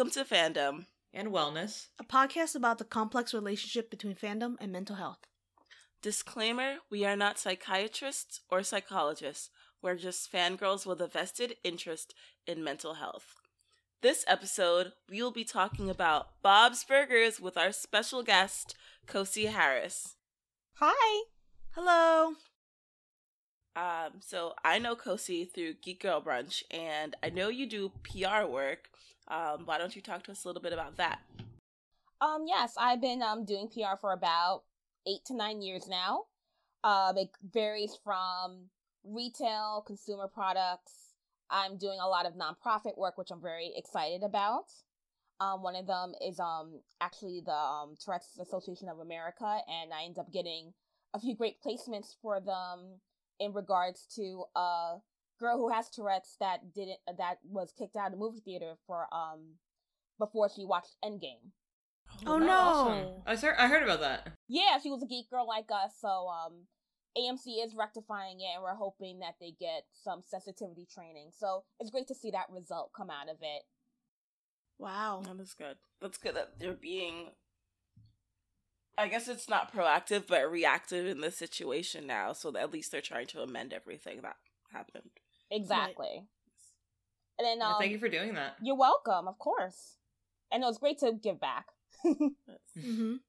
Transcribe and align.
Welcome 0.00 0.24
to 0.24 0.34
Fandom 0.34 0.86
and 1.12 1.28
Wellness, 1.28 1.88
a 1.98 2.04
podcast 2.04 2.54
about 2.54 2.78
the 2.78 2.86
complex 2.86 3.34
relationship 3.34 3.90
between 3.90 4.14
fandom 4.14 4.54
and 4.58 4.72
mental 4.72 4.96
health. 4.96 5.18
Disclaimer 6.00 6.76
We 6.90 7.04
are 7.04 7.16
not 7.16 7.38
psychiatrists 7.38 8.40
or 8.50 8.62
psychologists. 8.62 9.50
We're 9.82 9.96
just 9.96 10.32
fangirls 10.32 10.86
with 10.86 11.02
a 11.02 11.06
vested 11.06 11.56
interest 11.62 12.14
in 12.46 12.64
mental 12.64 12.94
health. 12.94 13.34
This 14.00 14.24
episode, 14.26 14.92
we 15.10 15.22
will 15.22 15.32
be 15.32 15.44
talking 15.44 15.90
about 15.90 16.40
Bob's 16.40 16.82
Burgers 16.82 17.38
with 17.38 17.58
our 17.58 17.70
special 17.70 18.22
guest, 18.22 18.74
Kosi 19.06 19.50
Harris. 19.50 20.14
Hi. 20.76 21.24
Hello. 21.72 22.36
Um, 23.76 24.20
so 24.20 24.54
I 24.64 24.78
know 24.78 24.96
Kosi 24.96 25.52
through 25.52 25.74
Geek 25.82 26.00
Girl 26.00 26.22
Brunch, 26.22 26.62
and 26.70 27.14
I 27.22 27.28
know 27.28 27.50
you 27.50 27.66
do 27.66 27.92
PR 28.02 28.46
work. 28.46 28.89
Um, 29.30 29.62
why 29.64 29.78
don't 29.78 29.94
you 29.94 30.02
talk 30.02 30.24
to 30.24 30.32
us 30.32 30.44
a 30.44 30.48
little 30.48 30.60
bit 30.60 30.72
about 30.72 30.96
that? 30.96 31.20
Um, 32.20 32.44
yes, 32.46 32.74
I've 32.76 33.00
been 33.00 33.22
um 33.22 33.44
doing 33.44 33.68
PR 33.68 33.96
for 33.98 34.12
about 34.12 34.64
eight 35.06 35.24
to 35.26 35.34
nine 35.34 35.62
years 35.62 35.88
now. 35.88 36.24
Um, 36.82 37.16
it 37.16 37.30
varies 37.52 37.96
from 38.02 38.66
retail, 39.04 39.82
consumer 39.86 40.28
products. 40.28 40.92
I'm 41.48 41.78
doing 41.78 41.98
a 42.00 42.08
lot 42.08 42.26
of 42.26 42.34
nonprofit 42.34 42.98
work, 42.98 43.16
which 43.16 43.30
I'm 43.30 43.40
very 43.40 43.72
excited 43.76 44.22
about. 44.22 44.66
Um, 45.40 45.62
one 45.62 45.76
of 45.76 45.86
them 45.86 46.12
is 46.20 46.38
um 46.40 46.80
actually 47.00 47.40
the 47.44 47.52
um, 47.54 47.94
Tourette's 48.04 48.38
Association 48.40 48.88
of 48.88 48.98
America, 48.98 49.60
and 49.68 49.92
I 49.92 50.04
end 50.04 50.18
up 50.18 50.32
getting 50.32 50.72
a 51.14 51.20
few 51.20 51.34
great 51.34 51.56
placements 51.62 52.14
for 52.20 52.40
them 52.40 53.00
in 53.38 53.52
regards 53.52 54.06
to 54.16 54.44
a 54.54 54.96
girl 55.40 55.56
who 55.56 55.70
has 55.70 55.88
Tourette's 55.88 56.36
that 56.38 56.72
didn't 56.72 56.98
that 57.18 57.38
was 57.44 57.72
kicked 57.76 57.96
out 57.96 58.06
of 58.06 58.12
the 58.12 58.18
movie 58.18 58.40
theater 58.40 58.74
for 58.86 59.06
um 59.12 59.56
before 60.18 60.48
she 60.54 60.64
watched 60.64 60.96
Endgame. 61.04 61.50
Oh, 62.26 62.38
no! 62.38 62.50
Awesome. 62.50 63.22
I 63.26 63.36
heard, 63.36 63.56
I 63.56 63.68
heard 63.68 63.82
about 63.82 64.00
that. 64.00 64.32
Yeah, 64.48 64.78
she 64.82 64.90
was 64.90 65.02
a 65.02 65.06
geek 65.06 65.30
girl 65.30 65.46
like 65.46 65.70
us, 65.72 65.94
so 66.00 66.28
um 66.28 66.66
AMC 67.18 67.64
is 67.64 67.74
rectifying 67.74 68.40
it 68.40 68.54
and 68.54 68.62
we're 68.62 68.74
hoping 68.74 69.18
that 69.20 69.34
they 69.40 69.52
get 69.58 69.84
some 69.92 70.20
sensitivity 70.24 70.86
training. 70.92 71.30
So 71.36 71.64
it's 71.80 71.90
great 71.90 72.06
to 72.08 72.14
see 72.14 72.30
that 72.30 72.46
result 72.50 72.92
come 72.96 73.10
out 73.10 73.28
of 73.28 73.36
it. 73.40 73.62
Wow. 74.78 75.22
That 75.24 75.42
is 75.42 75.54
good. 75.54 75.76
That's 76.00 76.18
good 76.18 76.36
that 76.36 76.58
they're 76.58 76.72
being 76.72 77.30
I 78.96 79.08
guess 79.08 79.28
it's 79.28 79.48
not 79.48 79.74
proactive 79.74 80.24
but 80.28 80.50
reactive 80.50 81.06
in 81.06 81.20
this 81.20 81.36
situation 81.36 82.06
now, 82.06 82.32
so 82.32 82.54
at 82.56 82.72
least 82.72 82.92
they're 82.92 83.00
trying 83.00 83.26
to 83.28 83.40
amend 83.40 83.72
everything 83.72 84.20
that 84.22 84.36
happened. 84.72 85.10
Exactly. 85.50 86.06
Right. 86.08 86.26
And 87.38 87.46
then 87.46 87.62
um, 87.62 87.72
yeah, 87.72 87.78
thank 87.78 87.92
you 87.92 87.98
for 87.98 88.08
doing 88.08 88.34
that. 88.34 88.56
You're 88.62 88.76
welcome, 88.76 89.26
of 89.26 89.38
course. 89.38 89.96
And 90.52 90.62
it 90.62 90.66
was 90.66 90.78
great 90.78 90.98
to 90.98 91.12
give 91.12 91.40
back. 91.40 91.66
mm-hmm. 92.06 93.14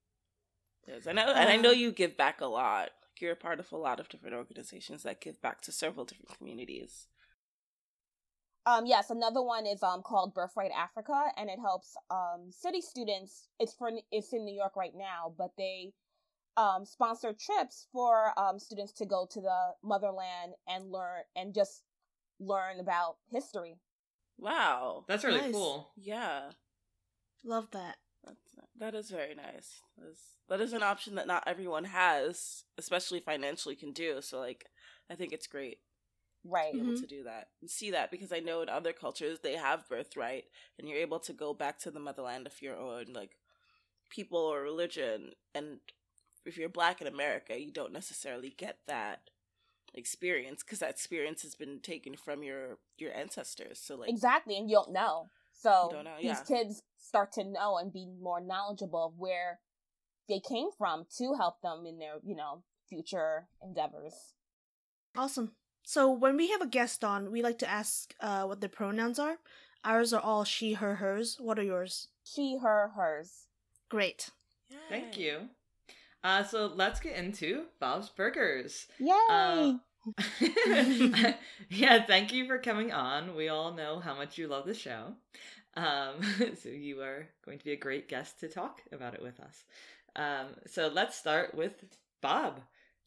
Yes, 0.87 1.05
I 1.05 1.11
know, 1.11 1.27
and 1.27 1.47
I 1.47 1.57
know 1.57 1.69
you 1.69 1.91
give 1.91 2.17
back 2.17 2.41
a 2.41 2.47
lot. 2.47 2.89
You're 3.19 3.33
a 3.33 3.35
part 3.35 3.59
of 3.59 3.71
a 3.71 3.77
lot 3.77 3.99
of 3.99 4.09
different 4.09 4.35
organizations 4.35 5.03
that 5.03 5.21
give 5.21 5.39
back 5.39 5.61
to 5.61 5.71
several 5.71 6.05
different 6.05 6.35
communities. 6.35 7.07
Um, 8.65 8.85
yes, 8.85 9.09
another 9.11 9.41
one 9.41 9.65
is 9.65 9.83
um 9.83 10.01
called 10.01 10.33
Birthright 10.33 10.71
Africa, 10.75 11.25
and 11.37 11.49
it 11.49 11.59
helps 11.59 11.95
um 12.09 12.49
city 12.49 12.81
students. 12.81 13.47
It's 13.59 13.73
for 13.73 13.91
it's 14.11 14.33
in 14.33 14.43
New 14.43 14.55
York 14.55 14.75
right 14.75 14.93
now, 14.95 15.33
but 15.37 15.51
they 15.57 15.93
um 16.57 16.83
sponsor 16.83 17.31
trips 17.33 17.87
for 17.91 18.37
um 18.37 18.59
students 18.59 18.91
to 18.93 19.05
go 19.05 19.27
to 19.31 19.39
the 19.39 19.73
motherland 19.83 20.53
and 20.67 20.91
learn 20.91 21.21
and 21.35 21.53
just 21.53 21.83
learn 22.41 22.79
about 22.79 23.17
history. 23.31 23.77
Wow, 24.37 25.05
that's 25.07 25.23
really 25.23 25.41
nice. 25.41 25.53
cool. 25.53 25.91
Yeah, 25.95 26.51
love 27.43 27.67
that. 27.71 27.97
That's, 28.25 28.41
that 28.79 28.95
is 28.95 29.09
very 29.09 29.35
nice. 29.35 29.81
That 29.97 30.09
is, 30.09 30.19
that 30.49 30.61
is 30.61 30.73
an 30.73 30.83
option 30.83 31.15
that 31.15 31.27
not 31.27 31.43
everyone 31.47 31.85
has, 31.85 32.63
especially 32.77 33.19
financially, 33.19 33.75
can 33.75 33.93
do. 33.93 34.21
So, 34.21 34.39
like, 34.39 34.65
I 35.09 35.15
think 35.15 35.33
it's 35.33 35.47
great 35.47 35.79
right 36.43 36.73
able 36.73 36.85
mm-hmm. 36.85 37.01
to 37.01 37.07
do 37.07 37.23
that 37.23 37.49
and 37.61 37.69
see 37.69 37.91
that 37.91 38.09
because 38.09 38.31
i 38.31 38.39
know 38.39 38.61
in 38.61 38.69
other 38.69 38.93
cultures 38.93 39.39
they 39.39 39.55
have 39.55 39.87
birthright 39.87 40.45
and 40.79 40.87
you're 40.87 40.97
able 40.97 41.19
to 41.19 41.33
go 41.33 41.53
back 41.53 41.77
to 41.77 41.91
the 41.91 41.99
motherland 41.99 42.47
of 42.47 42.61
your 42.61 42.75
own 42.75 43.05
like 43.13 43.37
people 44.09 44.39
or 44.39 44.61
religion 44.61 45.31
and 45.53 45.77
if 46.45 46.57
you're 46.57 46.69
black 46.69 46.99
in 46.99 47.07
america 47.07 47.59
you 47.59 47.71
don't 47.71 47.93
necessarily 47.93 48.53
get 48.57 48.77
that 48.87 49.19
experience 49.93 50.63
because 50.63 50.79
that 50.79 50.89
experience 50.89 51.41
has 51.41 51.55
been 51.55 51.79
taken 51.79 52.15
from 52.15 52.43
your 52.43 52.77
your 52.97 53.13
ancestors 53.13 53.79
so 53.79 53.95
like 53.95 54.09
exactly 54.09 54.57
and 54.57 54.69
you 54.69 54.75
don't 54.75 54.93
know 54.93 55.27
so 55.53 55.89
don't 55.91 56.05
know, 56.05 56.15
yeah. 56.19 56.33
these 56.33 56.41
kids 56.47 56.83
start 56.97 57.31
to 57.31 57.43
know 57.43 57.77
and 57.77 57.91
be 57.91 58.07
more 58.21 58.39
knowledgeable 58.39 59.07
of 59.07 59.13
where 59.17 59.59
they 60.29 60.39
came 60.39 60.69
from 60.77 61.05
to 61.17 61.33
help 61.37 61.61
them 61.61 61.85
in 61.85 61.99
their 61.99 62.15
you 62.23 62.35
know 62.35 62.63
future 62.89 63.47
endeavors 63.61 64.33
awesome 65.17 65.51
so 65.83 66.11
when 66.11 66.37
we 66.37 66.49
have 66.51 66.61
a 66.61 66.67
guest 66.67 67.03
on, 67.03 67.31
we 67.31 67.41
like 67.41 67.59
to 67.59 67.69
ask 67.69 68.13
uh, 68.19 68.43
what 68.43 68.61
their 68.61 68.69
pronouns 68.69 69.19
are. 69.19 69.37
Ours 69.83 70.13
are 70.13 70.21
all 70.21 70.43
she, 70.43 70.73
her, 70.73 70.95
hers. 70.95 71.37
What 71.39 71.57
are 71.57 71.63
yours? 71.63 72.07
She, 72.23 72.57
her, 72.61 72.91
hers. 72.95 73.47
Great. 73.89 74.29
Yay. 74.69 74.77
Thank 74.89 75.17
you. 75.17 75.49
Uh, 76.23 76.43
so 76.43 76.71
let's 76.75 76.99
get 76.99 77.15
into 77.15 77.63
Bob's 77.79 78.09
Burgers. 78.09 78.87
Yay! 78.99 79.11
Uh, 79.29 79.73
yeah, 81.69 82.03
thank 82.05 82.33
you 82.33 82.47
for 82.47 82.57
coming 82.57 82.91
on. 82.91 83.35
We 83.35 83.49
all 83.49 83.73
know 83.73 83.99
how 83.99 84.15
much 84.15 84.37
you 84.37 84.47
love 84.47 84.65
the 84.65 84.73
show. 84.73 85.15
Um, 85.75 86.21
so 86.61 86.69
you 86.69 87.01
are 87.01 87.27
going 87.45 87.59
to 87.59 87.65
be 87.65 87.71
a 87.71 87.77
great 87.77 88.07
guest 88.07 88.39
to 88.39 88.49
talk 88.49 88.81
about 88.91 89.13
it 89.13 89.21
with 89.21 89.39
us. 89.39 89.63
Um, 90.15 90.47
so 90.67 90.91
let's 90.93 91.17
start 91.17 91.55
with 91.55 91.73
Bob. 92.21 92.61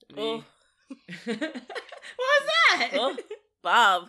The... 0.09 0.21
Oh. 0.21 0.45
what 1.25 1.39
was 1.39 2.49
that? 2.79 2.91
Oh, 2.95 3.17
Bob. 3.63 4.09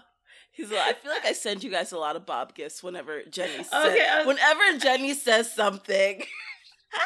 He's 0.51 0.72
like, 0.72 0.81
I 0.81 0.93
feel 0.93 1.11
like 1.11 1.25
I 1.25 1.33
send 1.33 1.63
you 1.63 1.72
guys 1.72 1.91
a 1.91 1.97
lot 1.97 2.16
of 2.16 2.25
Bob 2.25 2.55
gifts 2.55 2.81
whenever 2.81 3.23
Jenny 3.29 3.63
says 3.63 3.73
okay, 3.73 4.07
was- 4.19 4.27
whenever 4.27 4.77
Jenny 4.79 5.13
says 5.13 5.51
something. 5.51 6.23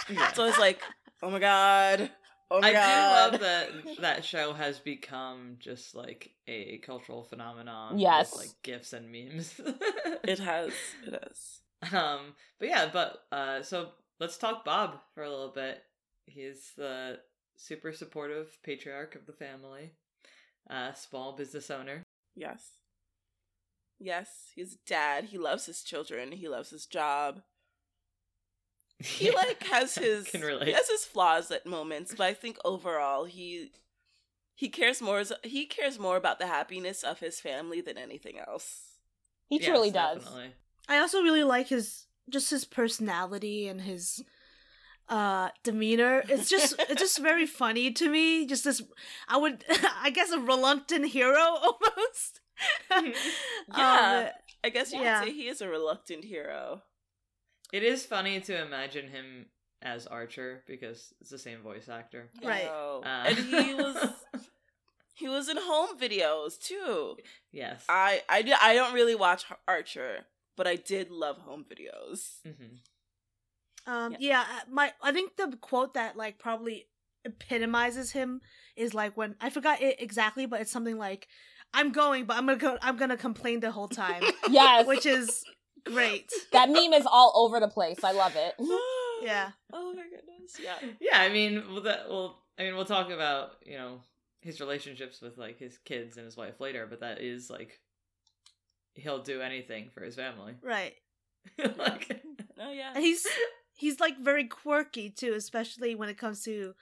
yeah. 0.10 0.32
So 0.34 0.46
it's 0.46 0.60
like, 0.60 0.82
oh 1.22 1.30
my 1.30 1.40
god. 1.40 2.10
Oh 2.52 2.62
my 2.62 2.70
I 2.70 2.74
god. 2.74 3.32
do 3.32 3.32
love 3.32 3.42
that 3.42 4.02
that 4.02 4.26
show 4.26 4.54
has 4.54 4.80
become 4.80 5.58
just 5.60 5.94
like 5.96 6.32
a 6.48 6.80
cultural 6.80 7.24
phenomenon. 7.24 8.00
Yes. 8.00 8.32
With, 8.32 8.42
like 8.42 8.56
gifs 8.64 8.94
and 8.94 9.12
memes. 9.12 9.60
it 10.24 10.40
has. 10.40 10.74
It 11.06 11.14
has. 11.22 11.94
Um 11.94 12.34
but 12.60 12.70
yeah, 12.70 12.90
but 12.92 13.20
uh 13.32 13.62
so 13.62 13.90
let's 14.20 14.38
talk 14.38 14.66
Bob 14.66 15.00
for 15.14 15.24
a 15.24 15.30
little 15.30 15.52
bit. 15.54 15.82
He's 16.26 16.72
the 16.76 17.20
super 17.58 17.92
supportive 17.92 18.58
patriarch 18.64 19.16
of 19.16 19.26
the 19.26 19.34
family 19.34 19.92
uh, 20.70 20.94
small 20.94 21.36
business 21.36 21.72
owner. 21.72 22.04
Yes. 22.36 22.74
Yes, 24.00 24.52
he's 24.56 24.78
dad. 24.88 25.26
He 25.26 25.38
loves 25.38 25.66
his 25.66 25.84
children. 25.84 26.32
He 26.32 26.48
loves 26.48 26.70
his 26.70 26.86
job. 26.86 27.42
He 29.00 29.32
like 29.32 29.64
has 29.68 29.96
his 29.96 30.28
Can 30.28 30.42
relate. 30.42 30.68
he 30.68 30.74
has 30.74 30.90
his 30.90 31.06
flaws 31.06 31.52
at 31.52 31.66
moments, 31.66 32.14
but 32.18 32.26
I 32.26 32.34
think 32.34 32.58
overall 32.66 33.26
he 33.26 33.72
he 34.56 34.70
cares 34.70 35.02
more 35.02 35.24
he 35.44 35.66
cares 35.66 35.98
more 35.98 36.18
about 36.18 36.40
the 36.40 36.48
happiness 36.48 37.04
of 37.04 37.20
his 37.20 37.40
family 37.40 37.82
than 37.82 37.98
anything 37.98 38.40
else. 38.40 38.98
He 39.48 39.58
yes, 39.60 39.66
truly 39.68 39.92
does. 39.92 40.24
Definitely. 40.24 40.54
I 40.88 40.98
also 41.00 41.22
really 41.22 41.44
like 41.44 41.70
his 41.70 42.08
just 42.30 42.50
his 42.50 42.66
personality 42.66 43.68
and 43.68 43.82
his 43.82 44.24
uh 45.08 45.50
demeanor 45.64 46.24
it's 46.30 46.50
just 46.50 46.76
it's 46.90 47.02
just 47.02 47.20
very 47.20 47.48
funny 47.48 47.92
to 47.92 48.08
me 48.10 48.46
just 48.46 48.64
this 48.64 48.82
i 49.28 49.38
would 49.38 49.66
i 50.04 50.12
guess 50.12 50.30
a 50.30 50.40
reluctant 50.40 51.08
hero 51.08 51.40
almost 51.40 52.42
yeah 53.76 54.26
um, 54.28 54.30
i 54.64 54.70
guess 54.70 54.94
you 54.94 55.02
yeah. 55.02 55.20
could 55.20 55.30
say 55.30 55.34
he 55.34 55.48
is 55.48 55.62
a 55.62 55.68
reluctant 55.68 56.24
hero 56.24 56.84
it 57.72 57.84
is 57.84 58.06
funny 58.06 58.40
to 58.42 58.62
imagine 58.62 59.08
him 59.08 59.46
as 59.82 60.08
archer 60.08 60.64
because 60.68 61.14
it's 61.22 61.30
the 61.30 61.38
same 61.38 61.62
voice 61.62 61.88
actor 61.88 62.30
right 62.44 62.68
uh, 62.68 63.02
and 63.26 63.38
he 63.38 63.74
was 63.74 64.10
he 65.14 65.28
was 65.30 65.48
in 65.48 65.58
home 65.58 65.98
videos 65.98 66.60
too 66.60 67.16
yes 67.52 67.86
i 67.88 68.22
i, 68.28 68.44
I 68.62 68.74
don't 68.74 68.94
really 68.94 69.16
watch 69.16 69.46
archer 69.68 70.26
but 70.58 70.68
i 70.68 70.76
did 70.76 71.12
love 71.12 71.38
home 71.38 71.66
videos 71.70 72.40
mm-hmm. 72.46 72.76
Um, 73.90 74.14
yeah. 74.14 74.18
yeah, 74.20 74.42
uh, 74.42 74.62
my 74.70 74.94
I 75.02 75.12
think 75.12 75.36
the 75.36 75.58
quote 75.62 75.96
that 75.96 76.16
like 76.16 76.38
probably 76.38 76.88
epitomizes 77.26 78.12
him 78.12 78.42
is 78.76 78.94
like 78.94 79.18
when 79.18 79.36
I 79.42 79.50
forgot 79.50 79.82
it 79.82 80.02
exactly, 80.02 80.46
but 80.46 80.62
it's 80.62 80.72
something 80.72 80.98
like, 80.98 81.28
"I'm 81.74 81.92
going, 81.92 82.26
but 82.26 82.38
I'm 82.38 82.46
gonna 82.46 82.58
go, 82.58 82.78
I'm 82.82 82.98
gonna 82.98 83.18
complain 83.18 83.62
the 83.62 83.72
whole 83.72 83.88
time." 83.88 84.22
yes, 84.50 84.86
which 84.86 85.06
is 85.08 85.44
great. 85.86 86.32
That 86.52 86.70
meme 86.70 86.94
is 86.94 87.06
all 87.06 87.32
over 87.36 87.60
the 87.60 87.68
place. 87.68 88.04
I 88.04 88.12
love 88.12 88.36
it. 88.36 88.56
yeah. 89.24 89.52
Oh 89.74 89.94
my 89.94 90.04
goodness. 90.04 90.58
Yeah. 90.62 90.76
Yeah. 91.00 91.20
I 91.20 91.30
mean, 91.30 91.64
we'll, 91.70 91.84
that, 91.84 92.10
well, 92.10 92.44
I 92.58 92.64
mean, 92.64 92.76
we'll 92.76 92.86
talk 92.86 93.10
about 93.10 93.52
you 93.66 93.78
know 93.78 94.02
his 94.42 94.60
relationships 94.60 95.22
with 95.22 95.38
like 95.38 95.60
his 95.60 95.78
kids 95.80 96.18
and 96.18 96.26
his 96.26 96.38
wife 96.38 96.60
later, 96.60 96.88
but 96.90 97.02
that 97.02 97.22
is 97.22 97.50
like 97.50 97.80
he'll 98.96 99.22
do 99.24 99.42
anything 99.42 99.90
for 99.94 100.04
his 100.04 100.16
family. 100.16 100.54
Right. 100.62 100.94
like, 101.58 102.22
Oh 102.60 102.72
yeah. 102.72 102.92
And 102.96 103.04
he's 103.04 103.26
he's 103.76 104.00
like 104.00 104.20
very 104.20 104.46
quirky 104.46 105.10
too, 105.10 105.34
especially 105.34 105.96
when 105.96 106.10
it 106.10 106.18
comes 106.18 106.44
to 106.44 106.74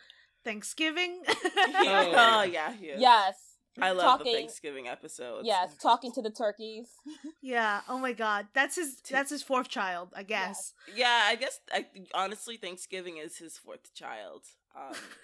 Thanksgiving. 0.44 1.22
Oh, 1.28 1.82
yeah. 1.84 2.04
Oh. 2.08 2.40
Oh 2.40 2.44
yeah, 2.44 2.74
he 2.74 2.88
is. 2.88 3.02
Yes. 3.02 3.36
I 3.82 3.92
love 3.92 4.20
Talking- 4.20 4.34
the 4.34 4.38
Thanksgiving 4.40 4.88
episode. 4.88 5.46
Yes, 5.46 5.76
talking 5.78 6.12
to 6.14 6.22
the 6.22 6.32
turkeys. 6.32 6.88
yeah. 7.42 7.82
Oh 7.88 8.00
my 8.00 8.14
god, 8.14 8.48
that's 8.54 8.76
his 8.76 9.02
that's 9.10 9.30
his 9.30 9.44
fourth 9.44 9.70
child, 9.70 10.14
I 10.16 10.24
guess. 10.24 10.74
Yeah, 10.96 11.22
I 11.26 11.36
guess 11.36 11.60
I 11.72 11.86
honestly 12.14 12.58
Thanksgiving 12.58 13.18
is 13.18 13.38
his 13.38 13.58
fourth 13.58 13.94
child. 13.94 14.44
Um, 14.76 14.94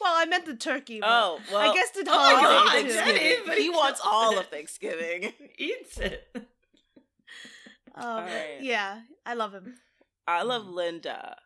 well, 0.00 0.14
I 0.16 0.24
meant 0.26 0.46
the 0.46 0.56
turkey. 0.56 1.00
oh 1.02 1.38
well, 1.52 1.70
I 1.70 1.74
guess 1.74 1.90
the 1.90 2.04
Oh 2.08 2.32
my 2.34 2.40
holiday 2.40 2.88
God, 2.88 2.88
too. 2.88 2.94
Jenny, 2.94 3.18
Thanksgiving. 3.18 3.42
but 3.46 3.56
he 3.58 3.62
he 3.64 3.70
wants 3.82 4.00
all 4.04 4.32
it. 4.32 4.38
of 4.38 4.46
Thanksgiving. 4.46 5.32
eats 5.58 5.98
it. 5.98 6.26
Um, 7.94 8.04
Alright. 8.04 8.62
Yeah, 8.62 9.00
I 9.26 9.34
love 9.34 9.52
him. 9.52 9.74
I 10.26 10.42
love 10.42 10.62
Mhm. 10.64 10.74
Linda. 10.74 11.36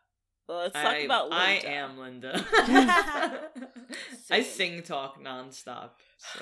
Well, 0.47 0.57
let's 0.59 0.73
talk 0.73 0.85
I, 0.85 0.97
about 0.97 1.29
Linda. 1.29 1.37
I 1.37 1.71
am 1.71 1.97
Linda. 1.97 2.45
I 4.31 4.43
sing 4.43 4.81
talk 4.83 5.21
nonstop. 5.23 5.91
So 6.17 6.41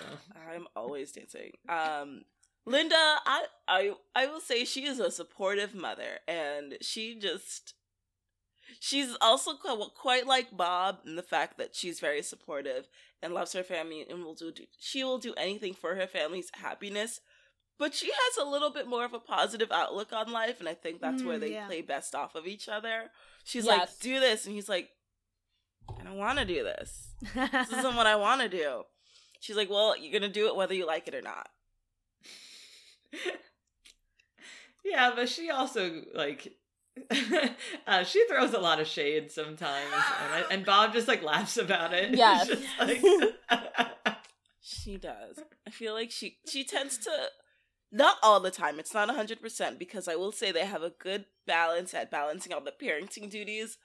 I'm 0.51 0.67
always 0.75 1.11
dancing. 1.11 1.51
Um, 1.69 2.23
Linda, 2.65 2.95
I, 2.95 3.45
I, 3.67 3.91
I 4.15 4.25
will 4.27 4.39
say 4.39 4.65
she 4.65 4.85
is 4.85 4.99
a 4.99 5.11
supportive 5.11 5.75
mother, 5.75 6.19
and 6.27 6.77
she 6.81 7.17
just, 7.19 7.75
she's 8.79 9.15
also 9.21 9.53
quite, 9.53 9.79
quite 9.95 10.27
like 10.27 10.55
Bob 10.55 10.99
in 11.05 11.15
the 11.15 11.23
fact 11.23 11.57
that 11.57 11.75
she's 11.75 11.99
very 11.99 12.23
supportive 12.23 12.87
and 13.21 13.33
loves 13.33 13.53
her 13.53 13.63
family 13.63 14.05
and 14.09 14.23
will 14.23 14.35
do, 14.35 14.51
she 14.79 15.03
will 15.03 15.19
do 15.19 15.33
anything 15.37 15.73
for 15.73 15.95
her 15.95 16.07
family's 16.07 16.49
happiness. 16.53 17.19
But 17.81 17.95
she 17.95 18.11
has 18.11 18.37
a 18.45 18.47
little 18.47 18.69
bit 18.69 18.85
more 18.87 19.03
of 19.05 19.13
a 19.15 19.19
positive 19.19 19.71
outlook 19.71 20.13
on 20.13 20.31
life, 20.31 20.59
and 20.59 20.69
I 20.69 20.75
think 20.75 21.01
that's 21.01 21.23
where 21.23 21.37
Mm, 21.37 21.41
they 21.41 21.51
yeah. 21.53 21.65
play 21.65 21.81
best 21.81 22.13
off 22.13 22.35
of 22.35 22.45
each 22.45 22.69
other. 22.69 23.09
She's 23.43 23.65
Yes. 23.65 23.75
like, 23.79 23.99
"Do 23.99 24.19
this," 24.19 24.45
and 24.45 24.53
he's 24.53 24.69
like, 24.69 24.91
"I 25.99 26.03
don't 26.03 26.17
want 26.17 26.37
to 26.37 26.45
do 26.45 26.63
this." 26.63 27.15
this 27.33 27.71
isn't 27.79 27.95
what 27.95 28.05
I 28.05 28.15
want 28.17 28.41
to 28.41 28.49
do. 28.49 28.83
She's 29.39 29.55
like, 29.57 29.71
well, 29.71 29.97
you're 29.97 30.13
gonna 30.13 30.31
do 30.31 30.45
it 30.47 30.55
whether 30.55 30.75
you 30.75 30.85
like 30.85 31.07
it 31.07 31.15
or 31.15 31.23
not. 31.23 31.49
yeah, 34.85 35.11
but 35.15 35.27
she 35.29 35.49
also 35.49 36.03
like 36.13 36.53
uh, 37.87 38.03
she 38.03 38.25
throws 38.27 38.53
a 38.53 38.59
lot 38.59 38.79
of 38.79 38.87
shade 38.87 39.31
sometimes, 39.31 39.91
and, 39.93 40.33
I, 40.33 40.43
and 40.51 40.65
Bob 40.65 40.93
just 40.93 41.07
like 41.07 41.23
laughs 41.23 41.57
about 41.57 41.93
it. 41.93 42.11
It's 42.13 42.17
Yes. 42.19 42.49
like- 42.79 43.01
She 44.63 44.97
does. 44.97 45.39
I 45.65 45.71
feel 45.71 45.93
like 45.93 46.11
she 46.11 46.37
she 46.47 46.63
tends 46.63 46.97
to 46.99 47.11
not 47.91 48.17
all 48.23 48.39
the 48.39 48.51
time. 48.51 48.79
It's 48.79 48.93
not 48.93 49.09
hundred 49.09 49.41
percent 49.41 49.77
because 49.79 50.07
I 50.07 50.15
will 50.15 50.31
say 50.31 50.51
they 50.51 50.65
have 50.65 50.83
a 50.83 50.93
good 50.99 51.25
balance 51.45 51.93
at 51.93 52.11
balancing 52.11 52.53
out 52.53 52.65
the 52.65 52.71
parenting 52.71 53.29
duties. 53.29 53.77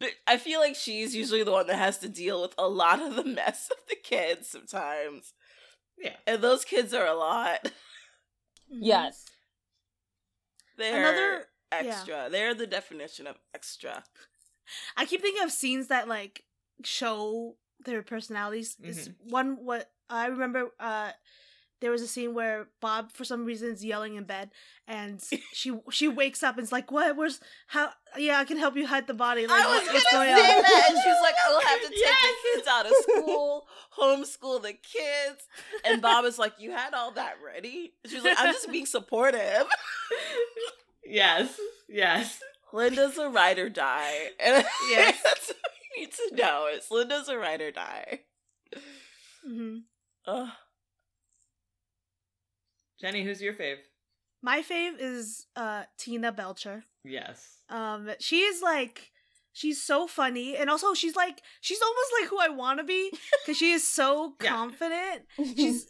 But 0.00 0.10
I 0.26 0.36
feel 0.36 0.60
like 0.60 0.76
she's 0.76 1.14
usually 1.16 1.42
the 1.42 1.50
one 1.52 1.66
that 1.66 1.76
has 1.78 1.98
to 1.98 2.08
deal 2.08 2.40
with 2.42 2.54
a 2.56 2.68
lot 2.68 3.00
of 3.00 3.16
the 3.16 3.24
mess 3.40 3.68
of 3.70 3.78
the 3.88 3.96
kids 3.96 4.48
sometimes. 4.48 5.32
yeah, 6.00 6.14
And 6.26 6.40
those 6.40 6.64
kids 6.64 6.94
are 6.94 7.06
a 7.06 7.14
lot. 7.14 7.72
Yes. 8.70 9.24
They're 10.76 10.98
Another- 10.98 11.46
yeah. 11.72 11.78
extra. 11.78 12.28
They're 12.30 12.54
the 12.54 12.66
definition 12.66 13.26
of 13.26 13.36
extra. 13.54 14.04
I 14.96 15.04
keep 15.04 15.20
thinking 15.22 15.42
of 15.42 15.50
scenes 15.50 15.88
that 15.88 16.08
like 16.08 16.44
show 16.84 17.56
their 17.84 18.02
personalities. 18.02 18.76
Is 18.82 19.10
one 19.24 19.56
what 19.64 19.90
I 20.08 20.26
remember 20.26 20.70
uh 20.78 21.10
there 21.80 21.90
was 21.90 22.02
a 22.02 22.08
scene 22.08 22.34
where 22.34 22.68
Bob 22.80 23.12
for 23.12 23.24
some 23.24 23.44
reason 23.44 23.70
is 23.70 23.84
yelling 23.84 24.14
in 24.16 24.24
bed 24.24 24.50
and 24.86 25.22
she 25.52 25.78
she 25.90 26.08
wakes 26.08 26.42
up 26.42 26.56
and 26.56 26.64
is 26.64 26.72
like, 26.72 26.90
What? 26.90 27.16
Where's 27.16 27.40
how 27.68 27.90
yeah, 28.16 28.38
I 28.38 28.44
can 28.44 28.56
help 28.56 28.76
you 28.76 28.86
hide 28.86 29.06
the 29.06 29.14
body. 29.14 29.46
Like 29.46 29.64
I 29.64 29.68
was 29.78 29.86
what's 29.92 30.04
gonna 30.12 30.26
going 30.26 30.36
say 30.36 30.56
on? 30.56 30.62
that, 30.62 30.86
and 30.90 30.98
she's 30.98 31.22
like, 31.22 31.34
"I 31.46 31.52
will 31.52 31.60
have 31.60 31.80
to 31.82 31.88
take 31.88 31.98
Yes! 31.98 32.22
the 32.22 32.56
kids 32.56 32.68
out 32.68 32.86
of 32.86 32.92
school, 33.02 33.66
homeschool 33.98 34.62
the 34.62 34.72
kids." 34.72 35.42
And 35.84 36.00
Bob 36.02 36.24
is 36.24 36.38
like, 36.38 36.54
"You 36.58 36.70
had 36.72 36.94
all 36.94 37.12
that 37.12 37.34
ready?" 37.44 37.92
She's 38.06 38.24
like, 38.24 38.36
"I'm 38.38 38.52
just 38.52 38.70
being 38.72 38.86
supportive." 38.86 39.66
yes, 41.04 41.58
yes. 41.88 42.40
Linda's 42.72 43.16
a 43.18 43.28
ride 43.28 43.58
or 43.58 43.68
die, 43.68 44.28
and 44.40 44.64
Yes. 44.90 45.18
that's 45.24 45.48
what 45.48 45.56
you 45.96 46.00
need 46.02 46.12
to 46.12 46.36
know. 46.36 46.66
Is 46.74 46.90
Linda's 46.90 47.28
a 47.28 47.38
ride 47.38 47.60
or 47.60 47.70
die. 47.72 48.20
Mhm. 49.46 49.82
Ugh. 50.26 50.48
Jenny, 53.00 53.24
who's 53.24 53.40
your 53.40 53.54
fave? 53.54 53.78
My 54.42 54.62
fave 54.62 54.94
is 54.98 55.46
uh 55.56 55.84
Tina 55.96 56.32
Belcher. 56.32 56.84
Yes. 57.04 57.58
Um 57.68 58.10
she 58.20 58.40
is 58.40 58.62
like 58.62 59.10
she's 59.52 59.82
so 59.82 60.06
funny 60.06 60.56
and 60.56 60.70
also 60.70 60.94
she's 60.94 61.16
like 61.16 61.42
she's 61.60 61.80
almost 61.82 62.12
like 62.20 62.28
who 62.30 62.38
I 62.40 62.48
want 62.48 62.78
to 62.78 62.84
be 62.84 63.10
cuz 63.46 63.56
she 63.56 63.72
is 63.72 63.86
so 63.86 64.34
Yeah. 64.42 64.50
confident. 64.50 65.22
She's 65.56 65.86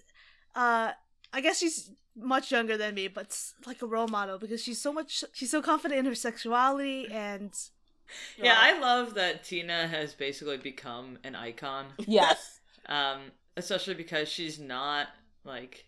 uh 0.55 0.93
I 1.33 1.41
guess 1.43 1.59
she's 1.59 1.91
much 2.17 2.51
younger 2.51 2.77
than 2.77 2.95
me 2.95 3.09
but 3.09 3.27
s- 3.27 3.55
like 3.67 3.83
a 3.83 3.87
role 3.87 4.09
model 4.09 4.39
because 4.39 4.63
she's 4.63 4.81
so 4.81 4.93
much 4.93 5.23
she's 5.35 5.51
so 5.51 5.61
confident 5.63 6.01
in 6.01 6.07
her 6.07 6.15
sexuality 6.15 7.07
and 7.13 7.53
Yeah, 8.39 8.57
I 8.59 8.79
love 8.81 9.15
that 9.15 9.45
Tina 9.45 9.87
has 9.89 10.15
basically 10.15 10.57
become 10.57 11.19
an 11.23 11.35
icon. 11.35 11.93
yes. 11.99 12.61
Um, 12.87 13.33
especially 13.59 13.95
because 13.95 14.29
she's 14.31 14.59
not 14.59 15.09
like 15.45 15.85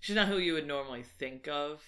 she's 0.00 0.16
not 0.16 0.28
who 0.28 0.38
you 0.38 0.52
would 0.54 0.66
normally 0.66 1.02
think 1.02 1.48
of 1.48 1.82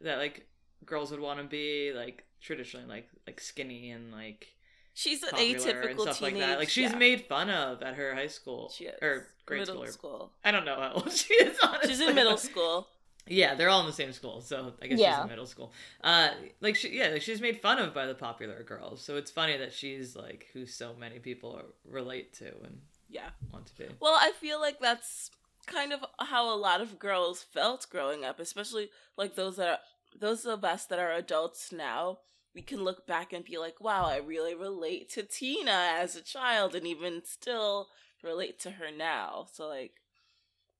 that 0.00 0.18
like 0.18 0.46
girls 0.84 1.10
would 1.10 1.20
want 1.20 1.38
to 1.38 1.44
be 1.44 1.92
like 1.94 2.24
traditionally 2.40 2.86
like 2.86 3.08
like 3.26 3.40
skinny 3.40 3.90
and 3.90 4.12
like 4.12 4.48
She's 4.94 5.22
an 5.22 5.30
atypical 5.30 5.90
and 5.90 6.00
stuff 6.00 6.18
teenage. 6.18 6.34
like 6.34 6.42
that. 6.42 6.58
Like 6.58 6.68
she's 6.68 6.90
yeah, 6.92 6.98
made 6.98 7.22
fun 7.22 7.48
of 7.48 7.80
at 7.82 7.94
her 7.94 8.14
high 8.14 8.26
school 8.26 8.70
She 8.76 8.84
is. 8.84 8.94
or 9.00 9.26
grade 9.46 9.60
middle 9.60 9.76
school. 9.76 9.84
Or, 9.84 9.90
school. 9.90 10.32
I 10.44 10.50
don't 10.50 10.66
know 10.66 10.76
how 10.76 10.92
old 10.92 11.10
she 11.12 11.32
is. 11.32 11.56
Honestly. 11.62 11.88
She's 11.88 12.00
in 12.00 12.14
middle 12.14 12.36
school. 12.36 12.88
Yeah, 13.26 13.54
they're 13.54 13.70
all 13.70 13.80
in 13.80 13.86
the 13.86 13.92
same 13.92 14.12
school, 14.12 14.40
so 14.42 14.74
I 14.82 14.88
guess 14.88 14.98
she's 14.98 15.18
in 15.22 15.28
middle 15.28 15.46
school. 15.46 15.72
Uh, 16.04 16.28
like 16.60 16.74
she, 16.76 16.90
yeah, 16.90 17.08
like 17.08 17.22
she's 17.22 17.40
made 17.40 17.60
fun 17.62 17.78
of 17.78 17.94
by 17.94 18.04
the 18.04 18.14
popular 18.14 18.62
girls, 18.64 19.00
so 19.02 19.16
it's 19.16 19.30
funny 19.30 19.56
that 19.56 19.72
she's 19.72 20.14
like 20.16 20.48
who 20.52 20.66
so 20.66 20.92
many 20.98 21.20
people 21.20 21.62
relate 21.88 22.34
to 22.34 22.48
and 22.64 22.80
Yeah. 23.08 23.30
want 23.52 23.66
to 23.66 23.74
be. 23.76 23.86
Well, 24.00 24.18
I 24.20 24.32
feel 24.40 24.60
like 24.60 24.78
that's 24.80 25.30
kind 25.66 25.92
of 25.92 26.04
how 26.18 26.52
a 26.52 26.56
lot 26.56 26.80
of 26.80 26.98
girls 26.98 27.42
felt 27.42 27.86
growing 27.90 28.24
up, 28.24 28.40
especially 28.40 28.90
like 29.16 29.34
those 29.34 29.56
that 29.56 29.68
are 29.68 29.78
those 30.18 30.44
of 30.44 30.64
us 30.64 30.84
that 30.86 30.98
are 30.98 31.12
adults 31.12 31.72
now. 31.72 32.18
We 32.54 32.62
can 32.62 32.84
look 32.84 33.06
back 33.06 33.32
and 33.32 33.44
be 33.44 33.56
like, 33.56 33.80
"Wow, 33.80 34.04
I 34.04 34.16
really 34.18 34.54
relate 34.54 35.08
to 35.10 35.22
Tina 35.22 35.94
as 35.98 36.16
a 36.16 36.22
child, 36.22 36.74
and 36.74 36.86
even 36.86 37.22
still 37.24 37.88
relate 38.22 38.58
to 38.60 38.72
her 38.72 38.90
now." 38.90 39.46
So 39.52 39.68
like, 39.68 39.92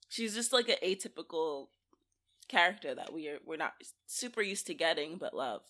she's 0.09 0.35
just 0.35 0.53
like 0.53 0.69
an 0.69 0.77
atypical 0.83 1.69
character 2.49 2.95
that 2.95 3.13
we 3.13 3.29
are 3.29 3.39
we're 3.47 3.57
not 3.57 3.73
super 4.07 4.43
used 4.43 4.67
to 4.67 4.75
getting, 4.75 5.17
but 5.17 5.35
love. 5.35 5.63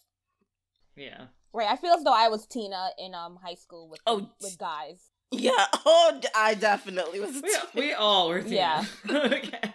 Yeah. 0.97 1.27
Right. 1.53 1.69
I 1.69 1.77
feel 1.77 1.93
as 1.93 2.03
though 2.03 2.15
I 2.15 2.29
was 2.29 2.47
Tina 2.47 2.91
in 2.99 3.15
um 3.15 3.39
high 3.43 3.55
school 3.55 3.89
with 3.89 4.01
Oh, 4.07 4.31
with 4.41 4.59
guys. 4.59 5.12
Yeah. 5.33 5.67
Oh, 5.85 6.21
I 6.35 6.55
definitely 6.55 7.19
was. 7.21 7.43
We, 7.75 7.81
we 7.89 7.93
all 7.93 8.29
were 8.29 8.43
Tina. 8.43 8.55
Yeah. 8.55 8.85
okay. 9.11 9.75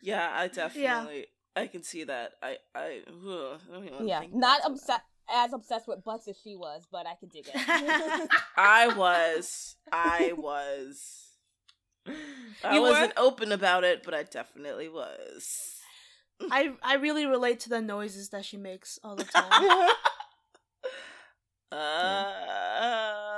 yeah, 0.00 0.30
I 0.32 0.46
definitely. 0.48 1.26
I 1.56 1.66
can 1.66 1.82
see 1.82 2.04
that. 2.04 2.32
I 2.42 2.58
I, 2.74 3.00
ugh, 3.08 3.60
I 3.68 3.72
don't 3.74 3.84
even 3.86 4.06
Yeah. 4.06 4.20
think 4.20 4.34
Not 4.34 4.60
about 4.60 4.62
that. 4.62 4.70
obsessed 4.72 5.02
as 5.32 5.52
obsessed 5.52 5.88
with 5.88 6.04
butts 6.04 6.28
as 6.28 6.36
she 6.42 6.54
was, 6.56 6.86
but 6.90 7.06
I 7.06 7.14
could 7.16 7.30
dig 7.30 7.46
it. 7.52 8.30
I 8.56 8.88
was. 8.96 9.76
I 9.92 10.32
was. 10.36 11.26
I 12.62 12.74
You 12.74 12.82
wasn't 12.82 13.12
open 13.16 13.52
about 13.52 13.84
it, 13.84 14.02
but 14.04 14.14
I 14.14 14.22
definitely 14.22 14.88
was. 14.88 15.76
I 16.50 16.72
I 16.82 16.94
really 16.94 17.26
relate 17.26 17.60
to 17.60 17.68
the 17.68 17.80
noises 17.80 18.28
that 18.30 18.44
she 18.44 18.56
makes 18.56 18.98
all 19.04 19.16
the 19.16 19.24
time. 19.24 19.88
Uh, 21.72 23.29